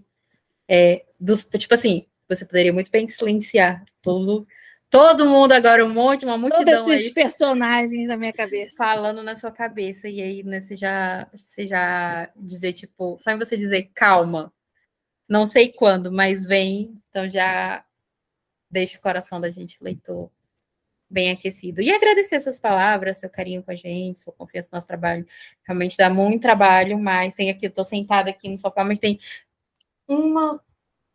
É, 0.68 1.04
dos, 1.20 1.44
tipo 1.44 1.74
assim, 1.74 2.06
você 2.36 2.46
poderia 2.46 2.72
muito 2.72 2.90
bem 2.90 3.08
silenciar 3.08 3.84
todo, 4.02 4.48
todo 4.90 5.28
mundo 5.28 5.52
agora, 5.52 5.86
um 5.86 5.94
monte, 5.94 6.26
uma 6.26 6.38
multidão 6.38 6.84
Todos 6.84 6.92
esses 6.94 7.08
aí, 7.08 7.14
personagens 7.14 8.08
na 8.08 8.18
minha 8.18 8.34
cabeça. 8.34 8.78
Falando 8.78 9.22
na 9.22 9.36
sua 9.36 9.52
cabeça, 9.52 10.08
e 10.08 10.22
aí 10.22 10.44
né, 10.44 10.60
você, 10.60 10.76
já, 10.76 11.28
você 11.32 11.68
já 11.68 12.30
dizer, 12.36 12.74
tipo, 12.74 13.18
só 13.20 13.32
em 13.32 13.38
você 13.38 13.58
dizer 13.58 13.90
calma, 13.94 14.52
não 15.28 15.46
sei 15.46 15.72
quando, 15.72 16.12
mas 16.12 16.46
vem, 16.46 16.96
então 17.10 17.30
já 17.30 17.84
deixa 18.70 18.98
o 18.98 19.02
coração 19.02 19.40
da 19.42 19.50
gente, 19.50 19.78
leitor, 19.82 20.30
bem 21.10 21.32
aquecido. 21.32 21.82
E 21.82 21.92
agradecer 21.92 22.40
suas 22.40 22.58
palavras, 22.58 23.18
seu 23.18 23.30
carinho 23.30 23.62
com 23.62 23.72
a 23.72 23.76
gente, 23.76 24.22
sua 24.22 24.34
confiança 24.34 24.70
no 24.72 24.78
nosso 24.78 24.88
trabalho. 24.88 25.28
Realmente 25.68 25.98
dá 25.98 26.10
muito 26.10 26.42
trabalho, 26.42 26.98
mas 26.98 27.36
tem 27.36 27.50
aqui, 27.50 27.66
eu 27.66 27.72
tô 27.72 27.84
sentada 27.84 28.30
aqui 28.30 28.48
no 28.48 28.58
sofá, 28.58 28.86
mas 28.86 29.00
tem 29.00 29.20
uma 30.08 30.62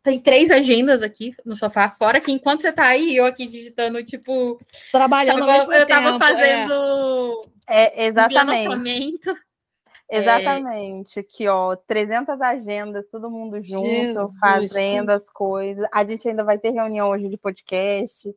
tem 0.07 0.21
três 0.21 0.49
agendas 0.49 1.01
aqui 1.01 1.35
no 1.45 1.53
sofá, 1.53 1.89
fora 1.89 2.21
que 2.21 2.31
enquanto 2.31 2.61
você 2.61 2.71
tá 2.71 2.85
aí, 2.85 3.17
eu 3.17 3.25
aqui 3.25 3.45
digitando, 3.45 4.01
tipo. 4.05 4.57
Trabalhando 4.89 5.39
tava, 5.39 5.51
ao 5.51 5.57
mesmo 5.57 5.73
Eu 5.73 5.85
tempo, 5.85 6.01
tava 6.01 6.17
fazendo. 6.17 7.41
É, 7.67 8.03
é 8.03 8.07
exatamente. 8.07 9.19
Exatamente, 10.09 11.19
aqui 11.19 11.49
ó, 11.49 11.75
300 11.75 12.39
agendas, 12.39 13.05
todo 13.11 13.29
mundo 13.29 13.61
junto, 13.61 13.85
Jesus, 13.85 14.39
fazendo 14.39 15.11
Jesus. 15.11 15.23
as 15.23 15.29
coisas. 15.29 15.85
A 15.91 16.05
gente 16.05 16.29
ainda 16.29 16.45
vai 16.45 16.57
ter 16.57 16.69
reunião 16.69 17.09
hoje 17.09 17.27
de 17.27 17.35
podcast. 17.35 18.33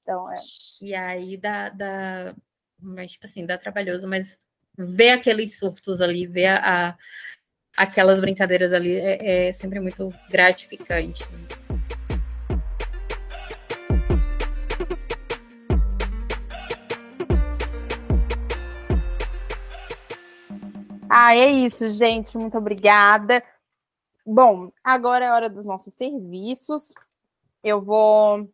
Então, 0.00 0.32
é. 0.32 0.36
E 0.80 0.94
aí 0.94 1.36
dá, 1.36 1.68
dá 1.68 2.34
mas, 2.80 3.12
tipo 3.12 3.26
assim, 3.26 3.44
dá 3.44 3.58
trabalhoso, 3.58 4.08
mas 4.08 4.40
ver 4.78 5.10
aqueles 5.10 5.58
surtos 5.58 6.00
ali, 6.00 6.26
ver 6.26 6.46
a 6.46 6.96
aquelas 7.76 8.20
brincadeiras 8.20 8.72
ali 8.72 8.96
é, 8.96 9.48
é 9.48 9.52
sempre 9.52 9.80
muito 9.80 10.12
gratificante. 10.30 11.24
Ah, 21.14 21.36
é 21.36 21.46
isso, 21.50 21.90
gente. 21.90 22.38
Muito 22.38 22.56
obrigada. 22.56 23.42
Bom, 24.24 24.72
agora 24.82 25.26
é 25.26 25.30
hora 25.30 25.48
dos 25.50 25.66
nossos 25.66 25.92
serviços. 25.92 26.94
Eu 27.62 27.82
vou 27.82 28.48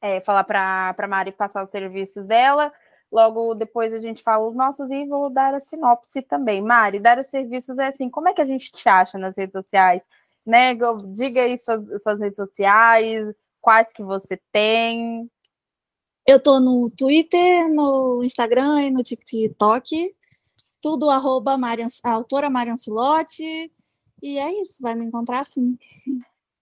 é, 0.00 0.20
falar 0.22 0.42
para 0.42 0.94
a 0.98 1.06
Mari 1.06 1.30
passar 1.30 1.62
os 1.62 1.70
serviços 1.70 2.26
dela. 2.26 2.72
Logo 3.12 3.54
depois 3.54 3.92
a 3.92 4.00
gente 4.00 4.22
fala 4.22 4.48
os 4.48 4.54
nossos 4.54 4.90
e 4.90 5.04
vou 5.04 5.28
dar 5.28 5.54
a 5.54 5.60
sinopse 5.60 6.22
também. 6.22 6.62
Mari, 6.62 6.98
dar 6.98 7.18
os 7.18 7.26
serviços 7.26 7.76
é 7.76 7.88
assim, 7.88 8.08
como 8.08 8.28
é 8.28 8.32
que 8.32 8.40
a 8.40 8.46
gente 8.46 8.72
te 8.72 8.88
acha 8.88 9.18
nas 9.18 9.36
redes 9.36 9.52
sociais? 9.52 10.00
Né? 10.46 10.74
Diga 11.14 11.42
aí 11.42 11.58
suas, 11.58 12.02
suas 12.02 12.18
redes 12.18 12.36
sociais, 12.36 13.34
quais 13.60 13.92
que 13.92 14.02
você 14.02 14.40
tem. 14.50 15.30
Eu 16.26 16.40
tô 16.42 16.58
no 16.58 16.90
Twitter, 16.90 17.68
no 17.74 18.24
Instagram 18.24 18.80
e 18.80 18.90
no 18.90 19.02
TikTok. 19.02 20.16
Tudo 20.80 21.10
arroba 21.10 21.58
Marian, 21.58 21.88
a 22.02 22.12
autora 22.12 22.48
Marian 22.48 22.78
Silotti. 22.78 23.70
E 24.22 24.38
é 24.38 24.62
isso, 24.62 24.80
vai 24.80 24.94
me 24.94 25.04
encontrar 25.04 25.40
assim. 25.40 25.76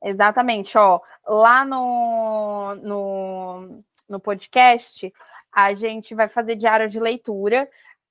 Exatamente, 0.03 0.77
ó. 0.77 1.01
Lá 1.29 1.65
no, 1.65 2.75
no, 2.77 3.85
no 4.09 4.19
podcast, 4.19 5.13
a 5.53 5.75
gente 5.75 6.15
vai 6.15 6.29
fazer 6.29 6.57
diário 6.57 6.89
de 6.89 7.01
leitura. 7.01 7.69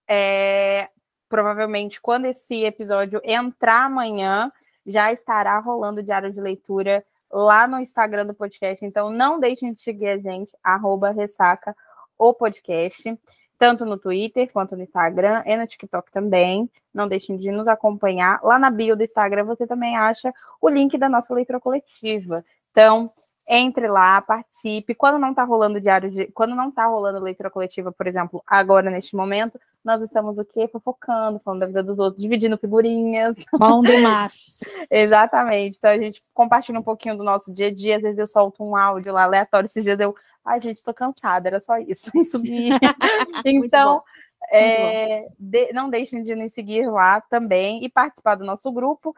É, 0.07 0.90
provavelmente, 1.28 2.02
quando 2.02 2.26
esse 2.26 2.64
episódio 2.66 3.22
entrar 3.24 3.86
amanhã, 3.86 4.52
já 4.86 5.11
estará 5.11 5.57
rolando 5.60 6.03
diário 6.03 6.32
de 6.32 6.41
leitura 6.41 7.06
lá 7.32 7.68
no 7.68 7.80
Instagram 7.80 8.26
do 8.26 8.34
podcast. 8.34 8.84
Então, 8.84 9.10
não 9.10 9.40
deixem 9.40 9.74
de 9.74 9.82
seguir 9.82 10.07
a 10.07 10.18
gente, 10.18 10.52
arroba 10.64 11.11
ressaca 11.11 11.76
o 12.18 12.34
podcast. 12.34 13.18
tanto 13.60 13.86
no 13.86 13.98
Twitter 13.98 14.49
quanto 14.53 14.76
no 14.76 14.84
Instagram 14.84 15.44
e 15.45 15.56
no 15.57 15.68
TikTok 15.68 16.10
também. 16.11 16.70
Não 16.94 17.10
deixem 17.10 17.38
de 17.38 17.52
nos 17.52 17.68
acompanhar. 17.68 18.40
Lá 18.41 18.57
na 18.57 18.72
bio 18.72 18.95
do 18.95 19.03
Instagram 19.03 19.44
você 19.44 19.68
também 19.68 19.98
acha 19.98 20.34
o 20.61 20.70
link 20.70 20.98
da 20.98 21.10
nossa 21.10 21.34
leitura 21.34 21.60
coletiva. 21.60 22.44
Então, 22.72 23.11
entre 23.51 23.88
lá, 23.88 24.21
participe. 24.21 24.93
Quando 24.93 25.17
não 25.17 25.31
está 25.31 25.43
rolando 25.43 25.81
diário 25.81 26.11
de, 26.11 26.27
quando 26.27 26.55
não 26.55 26.69
está 26.69 26.85
rolando 26.85 27.19
leitura 27.19 27.49
coletiva, 27.49 27.91
por 27.91 28.05
exemplo, 28.05 28.43
agora 28.45 28.91
neste 28.91 29.15
momento, 29.15 29.59
nós 29.84 30.03
estamos 30.03 30.38
o 30.38 30.45
quê? 30.45 30.67
Fofocando, 30.67 31.39
falando 31.39 31.61
da 31.61 31.65
vida 31.65 31.81
dos 31.81 31.97
outros, 31.97 32.21
dividindo 32.21 32.59
figurinhas. 32.59 33.43
Bom 33.57 33.81
demais. 33.81 34.59
Exatamente. 34.91 35.77
Então 35.80 35.89
a 35.89 35.97
gente 35.97 36.23
compartilha 36.31 36.80
um 36.80 36.84
pouquinho 36.84 37.17
do 37.17 37.23
nosso 37.23 37.51
dia 37.51 37.67
a 37.67 37.73
dia, 37.73 37.95
às 37.95 38.03
vezes 38.03 38.19
eu 38.19 38.27
solto 38.27 38.63
um 38.63 38.76
áudio 38.76 39.11
lá 39.11 39.23
aleatório, 39.23 39.65
esses 39.65 39.84
dias 39.84 39.99
eu, 39.99 40.15
ai 40.45 40.61
gente, 40.61 40.84
tô 40.84 40.93
cansada, 40.93 41.49
era 41.49 41.59
só 41.59 41.80
isso, 41.80 42.11
e 42.15 42.23
subir. 42.23 42.73
então, 43.43 44.03
é, 44.51 45.27
de, 45.39 45.73
não 45.73 45.89
deixem 45.89 46.23
de 46.23 46.35
nos 46.35 46.53
seguir 46.53 46.85
lá 46.85 47.19
também 47.19 47.84
e 47.84 47.89
participar 47.89 48.35
do 48.35 48.45
nosso 48.45 48.71
grupo. 48.71 49.15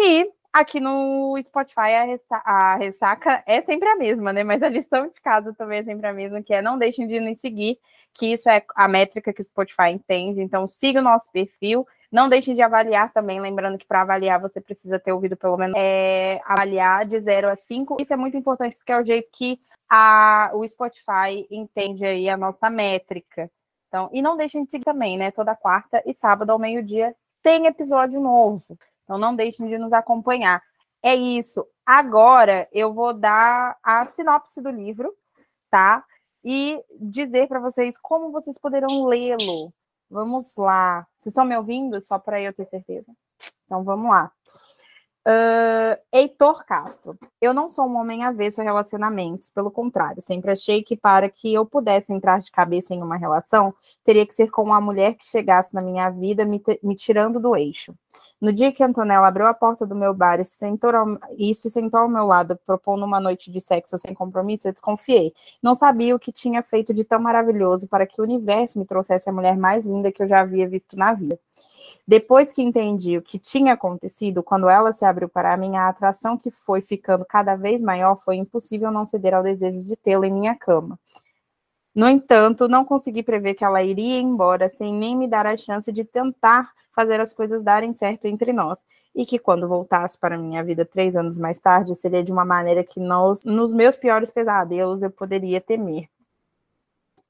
E 0.00 0.32
Aqui 0.54 0.78
no 0.78 1.36
Spotify 1.42 1.80
a, 1.80 2.04
ressa 2.04 2.36
a, 2.44 2.76
ressaca 2.76 3.42
é 3.44 3.60
sempre 3.62 3.88
a 3.88 3.96
mesma, 3.96 4.32
né? 4.32 4.44
Mas 4.44 4.62
a 4.62 4.68
lição 4.68 5.08
de 5.08 5.20
casa 5.20 5.52
também 5.52 5.80
é 5.80 5.82
sempre 5.82 6.06
a 6.06 6.12
mesma, 6.12 6.40
que 6.40 6.54
é 6.54 6.62
não 6.62 6.78
deixem 6.78 7.08
de 7.08 7.18
nos 7.18 7.40
seguir, 7.40 7.76
que 8.12 8.32
isso 8.32 8.48
é 8.48 8.64
a 8.76 8.86
métrica 8.86 9.32
que 9.32 9.40
o 9.40 9.44
Spotify 9.44 9.90
entende. 9.90 10.40
Então, 10.40 10.68
siga 10.68 11.00
o 11.00 11.02
nosso 11.02 11.28
perfil. 11.32 11.84
Não 12.10 12.28
deixem 12.28 12.54
de 12.54 12.62
avaliar 12.62 13.12
também, 13.12 13.40
lembrando 13.40 13.76
que 13.76 13.84
para 13.84 14.02
avaliar 14.02 14.40
você 14.40 14.60
precisa 14.60 14.96
ter 15.00 15.10
ouvido 15.10 15.36
pelo 15.36 15.56
menos 15.56 15.74
é, 15.76 16.40
avaliar 16.44 17.04
de 17.04 17.18
0 17.18 17.48
a 17.48 17.56
5. 17.56 17.96
Isso 18.00 18.12
é 18.12 18.16
muito 18.16 18.36
importante 18.36 18.76
porque 18.76 18.92
é 18.92 19.00
o 19.00 19.04
jeito 19.04 19.28
que 19.32 19.58
a, 19.90 20.52
o 20.54 20.64
Spotify 20.68 21.48
entende 21.50 22.06
aí 22.06 22.28
a 22.28 22.36
nossa 22.36 22.70
métrica. 22.70 23.50
Então, 23.88 24.08
e 24.12 24.22
não 24.22 24.36
deixem 24.36 24.62
de 24.62 24.70
seguir 24.70 24.84
também, 24.84 25.18
né? 25.18 25.32
Toda 25.32 25.56
quarta 25.56 26.00
e 26.06 26.14
sábado 26.14 26.50
ao 26.50 26.60
meio-dia 26.60 27.12
tem 27.42 27.66
episódio 27.66 28.20
novo. 28.20 28.78
Então 29.04 29.18
não 29.18 29.34
deixem 29.36 29.68
de 29.68 29.78
nos 29.78 29.92
acompanhar. 29.92 30.62
É 31.02 31.14
isso. 31.14 31.66
Agora 31.84 32.66
eu 32.72 32.92
vou 32.92 33.12
dar 33.12 33.76
a 33.82 34.08
sinopse 34.08 34.60
do 34.62 34.70
livro, 34.70 35.14
tá? 35.70 36.04
E 36.42 36.82
dizer 36.98 37.46
para 37.46 37.60
vocês 37.60 37.98
como 37.98 38.32
vocês 38.32 38.56
poderão 38.58 39.06
lê-lo. 39.06 39.72
Vamos 40.10 40.56
lá. 40.56 41.06
Vocês 41.18 41.32
estão 41.32 41.44
me 41.44 41.56
ouvindo? 41.56 42.02
Só 42.04 42.18
para 42.18 42.40
eu 42.40 42.52
ter 42.52 42.64
certeza. 42.64 43.10
Então 43.64 43.84
vamos 43.84 44.10
lá. 44.10 44.30
Uh, 45.26 45.96
Heitor 46.12 46.66
Castro. 46.66 47.18
Eu 47.40 47.54
não 47.54 47.70
sou 47.70 47.86
um 47.86 47.96
homem 47.96 48.24
avesso 48.24 48.60
a 48.60 48.64
relacionamentos, 48.64 49.48
pelo 49.48 49.70
contrário, 49.70 50.20
sempre 50.20 50.50
achei 50.50 50.82
que 50.82 50.96
para 50.96 51.30
que 51.30 51.54
eu 51.54 51.64
pudesse 51.64 52.12
entrar 52.12 52.40
de 52.40 52.50
cabeça 52.50 52.92
em 52.92 53.02
uma 53.02 53.16
relação, 53.16 53.74
teria 54.04 54.26
que 54.26 54.34
ser 54.34 54.50
com 54.50 54.62
uma 54.62 54.82
mulher 54.82 55.14
que 55.14 55.24
chegasse 55.24 55.72
na 55.72 55.80
minha 55.80 56.10
vida 56.10 56.44
me, 56.44 56.62
me 56.82 56.94
tirando 56.94 57.40
do 57.40 57.56
eixo. 57.56 57.94
No 58.38 58.52
dia 58.52 58.70
que 58.70 58.84
Antonella 58.84 59.26
abriu 59.26 59.46
a 59.46 59.54
porta 59.54 59.86
do 59.86 59.94
meu 59.94 60.12
bar 60.12 60.38
e 60.38 60.44
se, 60.44 60.58
sentou 60.58 60.94
ao, 60.94 61.06
e 61.38 61.54
se 61.54 61.70
sentou 61.70 62.00
ao 62.00 62.08
meu 62.08 62.26
lado, 62.26 62.58
propondo 62.66 63.02
uma 63.02 63.18
noite 63.18 63.50
de 63.50 63.58
sexo 63.58 63.96
sem 63.96 64.12
compromisso, 64.12 64.68
eu 64.68 64.72
desconfiei. 64.72 65.32
Não 65.62 65.74
sabia 65.74 66.14
o 66.14 66.18
que 66.18 66.30
tinha 66.30 66.62
feito 66.62 66.92
de 66.92 67.02
tão 67.02 67.18
maravilhoso 67.18 67.88
para 67.88 68.06
que 68.06 68.20
o 68.20 68.24
universo 68.24 68.78
me 68.78 68.84
trouxesse 68.84 69.30
a 69.30 69.32
mulher 69.32 69.56
mais 69.56 69.82
linda 69.84 70.12
que 70.12 70.22
eu 70.22 70.28
já 70.28 70.40
havia 70.40 70.68
visto 70.68 70.94
na 70.98 71.14
vida. 71.14 71.38
Depois 72.06 72.52
que 72.52 72.60
entendi 72.60 73.16
o 73.16 73.22
que 73.22 73.38
tinha 73.38 73.72
acontecido, 73.72 74.42
quando 74.42 74.68
ela 74.68 74.92
se 74.92 75.06
abriu 75.06 75.28
para 75.28 75.56
mim, 75.56 75.76
a 75.76 75.88
atração 75.88 76.36
que 76.36 76.50
foi 76.50 76.82
ficando 76.82 77.24
cada 77.24 77.56
vez 77.56 77.82
maior 77.82 78.16
foi 78.16 78.36
impossível 78.36 78.90
não 78.90 79.06
ceder 79.06 79.34
ao 79.34 79.42
desejo 79.42 79.80
de 79.82 79.96
tê-la 79.96 80.26
em 80.26 80.32
minha 80.32 80.54
cama. 80.54 80.98
No 81.94 82.08
entanto, 82.08 82.68
não 82.68 82.84
consegui 82.84 83.22
prever 83.22 83.54
que 83.54 83.64
ela 83.64 83.82
iria 83.82 84.20
embora 84.20 84.68
sem 84.68 84.92
nem 84.92 85.16
me 85.16 85.26
dar 85.26 85.46
a 85.46 85.56
chance 85.56 85.90
de 85.90 86.04
tentar 86.04 86.72
fazer 86.92 87.20
as 87.20 87.32
coisas 87.32 87.62
darem 87.62 87.94
certo 87.94 88.26
entre 88.26 88.52
nós. 88.52 88.78
E 89.14 89.24
que 89.24 89.38
quando 89.38 89.68
voltasse 89.68 90.18
para 90.18 90.36
minha 90.36 90.62
vida 90.62 90.84
três 90.84 91.14
anos 91.14 91.38
mais 91.38 91.58
tarde, 91.60 91.94
seria 91.94 92.22
de 92.22 92.32
uma 92.32 92.44
maneira 92.44 92.82
que 92.82 92.98
nós, 92.98 93.44
nos 93.44 93.72
meus 93.72 93.96
piores 93.96 94.30
pesadelos, 94.30 95.02
eu 95.02 95.10
poderia 95.10 95.60
temer. 95.60 96.08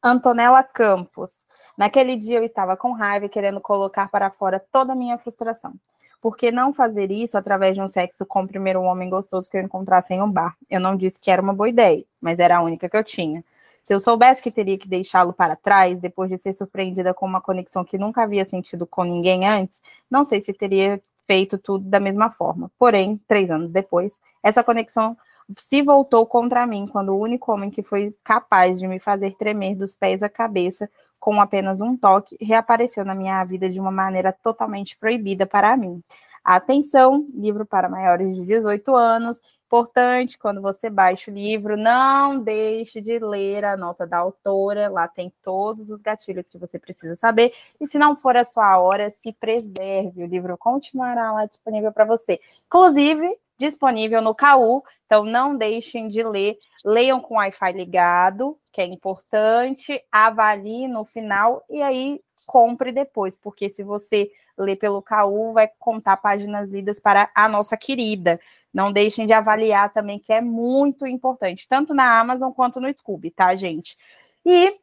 Antonella 0.03 0.63
Campos. 0.63 1.44
Naquele 1.77 2.17
dia 2.17 2.39
eu 2.39 2.45
estava 2.45 2.77
com 2.77 2.93
raiva 2.93 3.27
e 3.27 3.29
querendo 3.29 3.61
colocar 3.61 4.09
para 4.09 4.31
fora 4.31 4.65
toda 4.73 4.93
a 4.93 4.97
minha 4.97 5.19
frustração. 5.19 5.75
Por 6.21 6.37
que 6.37 6.51
não 6.51 6.73
fazer 6.73 7.11
isso 7.11 7.37
através 7.37 7.75
de 7.75 7.83
um 7.83 7.89
sexo 7.89 8.25
com 8.25 8.43
o 8.43 8.49
primeiro 8.49 8.81
homem 8.83 9.11
gostoso 9.11 9.51
que 9.51 9.57
eu 9.57 9.63
encontrasse 9.63 10.15
em 10.15 10.23
um 10.23 10.31
bar? 10.31 10.57
Eu 10.71 10.81
não 10.81 10.97
disse 10.97 11.21
que 11.21 11.31
era 11.31 11.43
uma 11.43 11.53
boa 11.53 11.69
ideia, 11.69 12.03
mas 12.21 12.39
era 12.39 12.57
a 12.57 12.63
única 12.63 12.89
que 12.89 12.97
eu 12.97 13.05
tinha. 13.05 13.45
Se 13.83 13.95
eu 13.95 14.01
soubesse 14.01 14.43
que 14.43 14.51
teria 14.51 14.79
que 14.79 14.89
deixá-lo 14.89 15.35
para 15.35 15.55
trás, 15.55 16.01
depois 16.01 16.31
de 16.31 16.39
ser 16.39 16.55
surpreendida 16.55 17.13
com 17.13 17.27
uma 17.27 17.43
conexão 17.43 17.85
que 17.85 17.99
nunca 17.99 18.23
havia 18.23 18.45
sentido 18.45 18.87
com 18.87 19.05
ninguém 19.05 19.47
antes, 19.47 19.83
não 20.11 20.25
sei 20.25 20.41
se 20.41 20.55
teria 20.55 21.03
feito 21.27 21.59
tudo 21.59 21.85
da 21.91 22.01
mesma 22.01 22.31
forma. 22.31 22.71
Porém, 22.79 23.21
três 23.29 23.51
anos 23.51 23.71
depois, 23.71 24.21
essa 24.43 24.65
conexão 24.65 25.17
se 25.59 25.83
voltou 25.83 26.27
contra 26.27 26.67
mim 26.67 26.87
quando 26.87 27.11
o 27.11 27.19
único 27.19 27.53
homem 27.53 27.71
que 27.71 27.83
foi 27.83 28.15
capaz 28.25 28.79
de 28.79 28.87
me 28.87 28.99
fazer 28.99 29.37
tremer 29.37 29.75
dos 29.75 29.95
pés 29.95 30.23
à 30.23 30.29
cabeça 30.29 30.89
com 31.19 31.41
apenas 31.41 31.81
um 31.81 31.97
toque 31.97 32.37
reapareceu 32.41 33.05
na 33.05 33.15
minha 33.15 33.43
vida 33.45 33.69
de 33.69 33.81
uma 33.81 33.91
maneira 33.91 34.33
totalmente 34.33 34.97
proibida 34.97 35.47
para 35.47 35.77
mim. 35.77 36.03
Atenção, 36.45 37.27
livro 37.33 37.65
para 37.65 37.89
maiores 37.89 38.37
de 38.37 38.45
18 38.45 38.95
anos. 38.95 39.41
Importante, 39.65 40.37
quando 40.37 40.61
você 40.61 40.91
baixa 40.91 41.31
o 41.31 41.35
livro, 41.35 41.75
não 41.75 42.39
deixe 42.39 43.01
de 43.01 43.19
ler 43.19 43.65
a 43.65 43.79
nota 43.79 44.07
da 44.07 44.19
autora. 44.19 44.91
Lá 44.91 45.09
tem 45.09 45.33
todos 45.43 45.89
os 45.89 46.03
gatilhos 46.03 46.47
que 46.51 46.59
você 46.59 46.79
precisa 46.79 47.17
saber. 47.17 47.55
E 47.81 47.87
se 47.87 47.99
não 47.99 48.15
for 48.15 48.37
a 48.37 48.45
sua 48.45 48.79
hora, 48.79 49.09
se 49.09 49.33
preserve. 49.33 50.23
O 50.23 50.27
livro 50.27 50.59
continuará 50.59 51.33
lá 51.33 51.47
disponível 51.47 51.91
para 51.91 52.05
você. 52.05 52.39
Inclusive, 52.67 53.35
disponível 53.65 54.21
no 54.21 54.35
KU, 54.35 54.83
então 55.07 55.25
não 55.25 55.57
deixem 55.57 56.09
de 56.09 56.23
ler. 56.23 56.55
Leiam 56.85 57.21
com 57.21 57.37
Wi-Fi 57.37 57.73
ligado, 57.73 58.59
que 58.73 58.81
é 58.81 58.85
importante, 58.85 60.03
avalie 60.13 60.87
no 60.87 61.05
final 61.05 61.65
e 61.71 61.81
aí 61.81 62.21
compre 62.47 62.93
depois, 62.93 63.37
porque 63.37 63.71
se 63.71 63.83
você 63.83 64.31
ler 64.57 64.77
pelo 64.77 65.03
KU, 65.03 65.53
vai 65.53 65.69
contar 65.79 66.17
páginas 66.19 66.73
idas 66.73 67.01
para 67.01 67.31
a 67.35 67.49
nossa 67.49 67.77
querida. 67.77 68.39
Não 68.73 68.93
deixem 68.93 69.27
de 69.27 69.33
avaliar 69.33 69.93
também, 69.93 70.19
que 70.19 70.33
é 70.33 70.41
muito 70.41 71.07
importante, 71.07 71.67
tanto 71.69 71.95
na 71.95 72.19
Amazon 72.19 72.53
quanto 72.53 72.81
no 72.81 72.93
Scooby, 72.93 73.31
tá, 73.31 73.55
gente? 73.55 73.97
E 74.45 74.79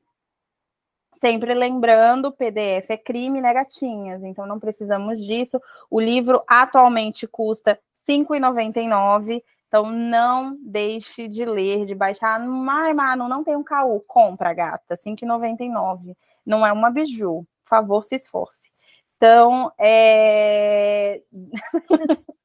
sempre 1.20 1.54
lembrando, 1.54 2.32
PDF 2.32 2.90
é 2.90 2.98
crime, 2.98 3.40
né, 3.40 3.54
gatinhas? 3.54 4.24
Então 4.24 4.48
não 4.48 4.60
precisamos 4.60 5.24
disso. 5.24 5.62
O 5.90 6.00
livro 6.00 6.42
atualmente 6.48 7.28
custa 7.28 7.80
5,99. 8.08 9.44
Então, 9.68 9.90
não 9.90 10.58
deixe 10.62 11.28
de 11.28 11.46
ler, 11.46 11.86
de 11.86 11.96
baixar. 11.96 12.40
Mas, 12.40 12.96
mano, 12.96 13.28
não 13.28 13.44
tem 13.44 13.56
um 13.56 13.64
caô. 13.64 14.02
Compra, 14.08 14.54
gata. 14.54 14.96
R$ 14.96 14.98
5,99. 14.98 16.16
Não 16.46 16.66
é 16.66 16.74
uma 16.74 16.90
biju. 16.90 17.40
Por 17.64 17.70
favor, 17.70 18.04
se 18.04 18.16
esforce. 18.16 18.72
Então, 19.16 19.72
é. 19.80 21.22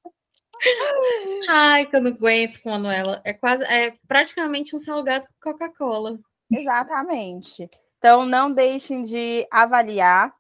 Ai, 1.49 1.87
que 1.87 1.97
eu 1.97 2.03
não 2.03 2.13
aguento 2.13 2.63
com 2.63 2.71
a 2.71 2.79
Manuela. 2.79 3.21
É 3.25 3.33
quase, 3.33 3.65
é 3.65 3.95
praticamente 4.07 4.77
um 4.77 4.79
salgado 4.79 5.27
com 5.43 5.53
Coca-Cola. 5.53 6.19
Exatamente. 6.53 7.69
Então, 7.99 8.25
não 8.25 8.53
deixem 8.53 9.05
de 9.05 9.47
avaliar, 9.51 10.33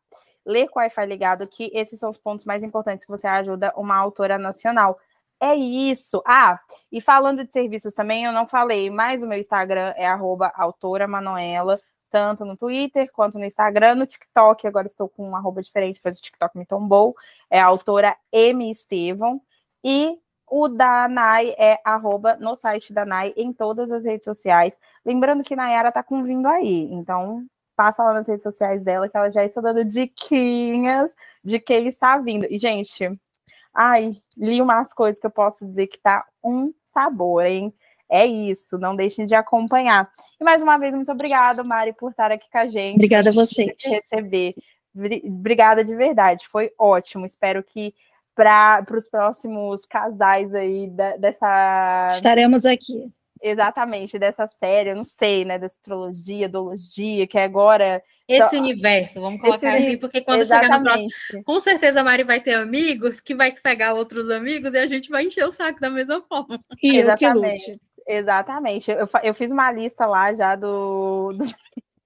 ler 0.44 0.68
com 0.68 0.78
o 0.78 0.82
Wi-Fi 0.82 1.06
ligado, 1.06 1.48
que 1.48 1.70
esses 1.74 1.98
são 1.98 2.08
os 2.08 2.18
pontos 2.18 2.44
mais 2.44 2.62
importantes 2.62 3.04
que 3.04 3.10
você 3.10 3.26
ajuda 3.26 3.72
uma 3.76 3.96
autora 3.96 4.38
nacional. 4.38 4.98
É 5.40 5.54
isso. 5.54 6.22
Ah, 6.26 6.58
e 6.90 7.00
falando 7.00 7.44
de 7.44 7.52
serviços 7.52 7.92
também, 7.94 8.24
eu 8.24 8.32
não 8.32 8.46
falei, 8.46 8.88
mas 8.90 9.22
o 9.22 9.26
meu 9.26 9.38
Instagram 9.38 9.92
é 9.96 10.06
arroba 10.06 10.50
autora 10.54 11.06
Manoela, 11.06 11.78
tanto 12.10 12.44
no 12.44 12.56
Twitter 12.56 13.10
quanto 13.12 13.38
no 13.38 13.44
Instagram, 13.44 13.96
no 13.96 14.06
TikTok, 14.06 14.66
agora 14.66 14.86
estou 14.86 15.08
com 15.08 15.28
um 15.28 15.36
arroba 15.36 15.60
diferente, 15.62 16.00
pois 16.02 16.18
o 16.18 16.22
TikTok 16.22 16.56
me 16.56 16.64
tombou, 16.64 17.14
é 17.50 17.60
autora 17.60 18.16
M. 18.32 18.70
Estevão, 18.70 19.42
e 19.84 20.18
o 20.48 20.68
da 20.68 21.08
Nai 21.08 21.54
é 21.58 21.78
arroba 21.84 22.36
no 22.36 22.56
site 22.56 22.92
da 22.92 23.04
Nai 23.04 23.34
em 23.36 23.52
todas 23.52 23.90
as 23.90 24.04
redes 24.04 24.24
sociais. 24.24 24.78
Lembrando 25.04 25.42
que 25.42 25.56
Nayara 25.56 25.92
tá 25.92 26.02
com 26.02 26.22
vindo 26.22 26.46
aí, 26.46 26.88
então 26.92 27.44
passa 27.76 28.02
lá 28.02 28.14
nas 28.14 28.28
redes 28.28 28.42
sociais 28.42 28.82
dela 28.82 29.08
que 29.08 29.16
ela 29.16 29.30
já 29.30 29.44
está 29.44 29.60
dando 29.60 29.84
diquinhas 29.84 31.14
de 31.44 31.60
quem 31.60 31.88
está 31.88 32.16
vindo. 32.18 32.46
E, 32.48 32.58
gente, 32.58 33.18
Ai, 33.78 34.16
li 34.34 34.62
umas 34.62 34.94
coisas 34.94 35.20
que 35.20 35.26
eu 35.26 35.30
posso 35.30 35.66
dizer 35.66 35.86
que 35.88 35.98
tá 35.98 36.24
um 36.42 36.72
sabor, 36.86 37.44
hein? 37.44 37.74
É 38.08 38.24
isso, 38.24 38.78
não 38.78 38.96
deixem 38.96 39.26
de 39.26 39.34
acompanhar. 39.34 40.08
E 40.40 40.44
mais 40.44 40.62
uma 40.62 40.78
vez, 40.78 40.94
muito 40.94 41.12
obrigada, 41.12 41.62
Mari, 41.62 41.92
por 41.92 42.10
estar 42.10 42.32
aqui 42.32 42.48
com 42.50 42.58
a 42.58 42.68
gente. 42.68 42.94
Obrigada 42.94 43.28
a 43.28 43.32
você. 43.32 43.76
receber. 43.84 44.54
Obrigada 45.24 45.84
de 45.84 45.94
verdade, 45.94 46.48
foi 46.48 46.72
ótimo. 46.78 47.26
Espero 47.26 47.62
que 47.62 47.92
para 48.34 48.86
os 48.96 49.08
próximos 49.08 49.84
casais 49.84 50.54
aí 50.54 50.88
da, 50.88 51.16
dessa. 51.16 52.12
Estaremos 52.14 52.64
aqui. 52.64 53.12
Exatamente 53.42 54.18
dessa 54.18 54.46
série, 54.46 54.90
eu 54.90 54.96
não 54.96 55.04
sei, 55.04 55.44
né, 55.44 55.58
da 55.58 55.66
astrologia, 55.66 56.48
doologia, 56.48 57.26
que 57.26 57.38
é 57.38 57.44
agora 57.44 58.02
esse 58.28 58.56
então, 58.56 58.60
universo, 58.60 59.20
vamos 59.20 59.40
colocar 59.40 59.76
esse, 59.76 59.86
assim, 59.86 59.98
porque 59.98 60.20
quando 60.20 60.40
exatamente. 60.40 60.72
chegar 60.72 60.78
no 60.78 60.84
próximo, 60.84 61.44
com 61.44 61.60
certeza 61.60 62.00
a 62.00 62.04
Mari 62.04 62.24
vai 62.24 62.40
ter 62.40 62.54
amigos 62.54 63.20
que 63.20 63.34
vai 63.34 63.52
pegar 63.52 63.94
outros 63.94 64.28
amigos 64.30 64.74
e 64.74 64.78
a 64.78 64.86
gente 64.86 65.08
vai 65.08 65.26
encher 65.26 65.44
o 65.44 65.52
saco 65.52 65.80
da 65.80 65.88
mesma 65.88 66.20
forma. 66.22 66.58
E 66.82 66.98
exatamente. 66.98 67.80
Exatamente. 68.06 68.90
Eu, 68.90 69.08
eu 69.22 69.34
fiz 69.34 69.50
uma 69.50 69.70
lista 69.72 70.06
lá 70.06 70.32
já 70.32 70.54
do, 70.54 71.32
do 71.32 71.44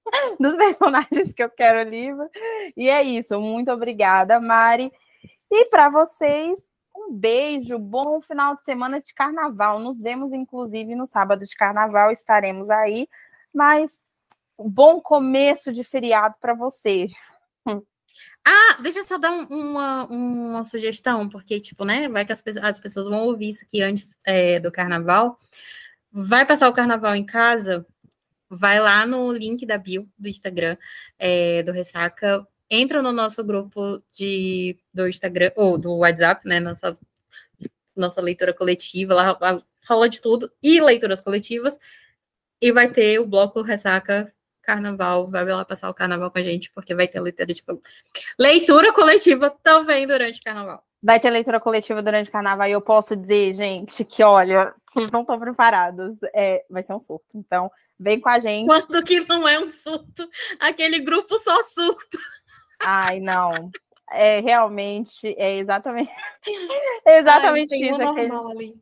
dos 0.40 0.56
personagens 0.56 1.32
que 1.32 1.42
eu 1.42 1.50
quero 1.50 1.88
livro. 1.88 2.28
E 2.76 2.88
é 2.88 3.02
isso. 3.02 3.38
Muito 3.40 3.70
obrigada, 3.70 4.40
Mari. 4.40 4.92
E 5.50 5.64
para 5.66 5.90
vocês, 5.90 6.58
um 7.10 7.14
beijo, 7.14 7.78
bom 7.78 8.20
final 8.22 8.56
de 8.56 8.64
semana 8.64 9.00
de 9.00 9.12
carnaval. 9.12 9.80
Nos 9.80 9.98
vemos, 10.00 10.32
inclusive, 10.32 10.94
no 10.94 11.06
sábado 11.06 11.44
de 11.44 11.54
carnaval, 11.56 12.10
estaremos 12.12 12.70
aí. 12.70 13.08
Mas 13.52 14.00
um 14.56 14.70
bom 14.70 15.00
começo 15.00 15.72
de 15.72 15.82
feriado 15.82 16.36
para 16.40 16.54
você. 16.54 17.08
Ah, 18.46 18.78
deixa 18.82 19.00
eu 19.00 19.04
só 19.04 19.18
dar 19.18 19.32
uma, 19.32 20.06
uma 20.06 20.64
sugestão, 20.64 21.28
porque, 21.28 21.60
tipo, 21.60 21.84
né, 21.84 22.08
vai 22.08 22.24
que 22.24 22.32
as, 22.32 22.42
as 22.62 22.78
pessoas 22.78 23.06
vão 23.06 23.24
ouvir 23.26 23.50
isso 23.50 23.64
aqui 23.64 23.82
antes 23.82 24.16
é, 24.24 24.58
do 24.60 24.72
carnaval. 24.72 25.38
Vai 26.12 26.46
passar 26.46 26.68
o 26.68 26.72
carnaval 26.72 27.14
em 27.14 27.24
casa, 27.24 27.86
vai 28.48 28.80
lá 28.80 29.06
no 29.06 29.32
link 29.32 29.64
da 29.66 29.78
bio 29.78 30.08
do 30.18 30.28
Instagram 30.28 30.76
é, 31.18 31.62
do 31.62 31.72
Ressaca, 31.72 32.46
entra 32.70 33.02
no 33.02 33.12
nosso 33.12 33.42
grupo 33.42 34.02
de, 34.12 34.78
do 34.94 35.08
Instagram, 35.08 35.52
ou 35.56 35.76
do 35.76 35.96
WhatsApp, 35.96 36.46
né, 36.46 36.60
nossa, 36.60 36.96
nossa 37.96 38.20
leitura 38.20 38.54
coletiva, 38.54 39.14
lá 39.14 39.62
rola 39.88 40.08
de 40.08 40.20
tudo, 40.20 40.50
e 40.62 40.80
leituras 40.80 41.20
coletivas, 41.20 41.78
e 42.60 42.70
vai 42.70 42.88
ter 42.88 43.18
o 43.18 43.26
bloco 43.26 43.62
Ressaca 43.62 44.32
Carnaval, 44.62 45.28
vai 45.28 45.44
lá 45.44 45.64
passar 45.64 45.90
o 45.90 45.94
carnaval 45.94 46.30
com 46.30 46.38
a 46.38 46.42
gente, 46.42 46.70
porque 46.70 46.94
vai 46.94 47.08
ter 47.08 47.18
leitura, 47.20 47.46
de, 47.46 47.64
leitura 48.38 48.92
coletiva 48.92 49.50
também 49.62 50.06
durante 50.06 50.38
o 50.38 50.44
carnaval. 50.44 50.84
Vai 51.02 51.18
ter 51.18 51.30
leitura 51.30 51.58
coletiva 51.58 52.02
durante 52.02 52.28
o 52.28 52.32
carnaval 52.32 52.68
e 52.68 52.72
eu 52.72 52.80
posso 52.80 53.16
dizer, 53.16 53.54
gente, 53.54 54.04
que 54.04 54.22
olha, 54.22 54.74
eles 54.94 55.10
não 55.10 55.22
estão 55.22 55.38
preparados. 55.38 56.16
É, 56.34 56.64
vai 56.68 56.82
ser 56.82 56.92
um 56.92 57.00
surto. 57.00 57.26
Então, 57.34 57.70
vem 57.98 58.20
com 58.20 58.28
a 58.28 58.38
gente. 58.38 58.66
Quando 58.66 59.02
que 59.02 59.20
não 59.26 59.48
é 59.48 59.58
um 59.58 59.72
surto? 59.72 60.28
Aquele 60.58 60.98
grupo 60.98 61.38
só 61.38 61.64
surto. 61.64 62.18
Ai, 62.80 63.20
não. 63.20 63.70
É 64.12 64.40
realmente, 64.40 65.34
é 65.38 65.56
exatamente, 65.58 66.10
exatamente 67.06 67.74
Ai, 67.74 67.90
isso. 67.90 68.02
Aquele... 68.02 68.32
Ali. 68.32 68.74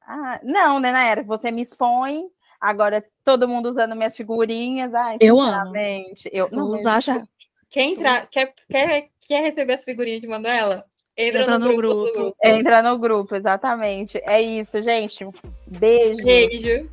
Ah, 0.00 0.40
não, 0.42 0.80
né, 0.80 0.92
Naera? 0.92 1.22
Você 1.24 1.50
me 1.50 1.60
expõe, 1.62 2.24
agora 2.60 3.04
todo 3.22 3.46
mundo 3.46 3.68
usando 3.68 3.94
minhas 3.94 4.16
figurinhas. 4.16 4.94
Ai, 4.94 5.18
eu 5.20 5.38
amo. 5.38 5.74
Eu 6.32 6.48
vou 6.48 6.72
usar 6.72 7.02
já. 7.02 7.22
Quem 7.68 7.92
entrar, 7.92 8.26
quer, 8.28 8.54
quer, 8.68 9.08
quer 9.28 9.42
receber 9.42 9.74
as 9.74 9.84
figurinhas 9.84 10.20
de 10.20 10.26
Manuela? 10.26 10.84
Entra, 11.16 11.40
Entra 11.42 11.58
no, 11.58 11.68
no 11.68 11.76
grupo. 11.76 12.12
grupo. 12.12 12.36
Entra 12.42 12.82
no 12.82 12.98
grupo, 12.98 13.36
exatamente. 13.36 14.18
É 14.24 14.40
isso, 14.40 14.82
gente. 14.82 15.26
Beijo. 15.66 16.24
Beijo. 16.24 16.90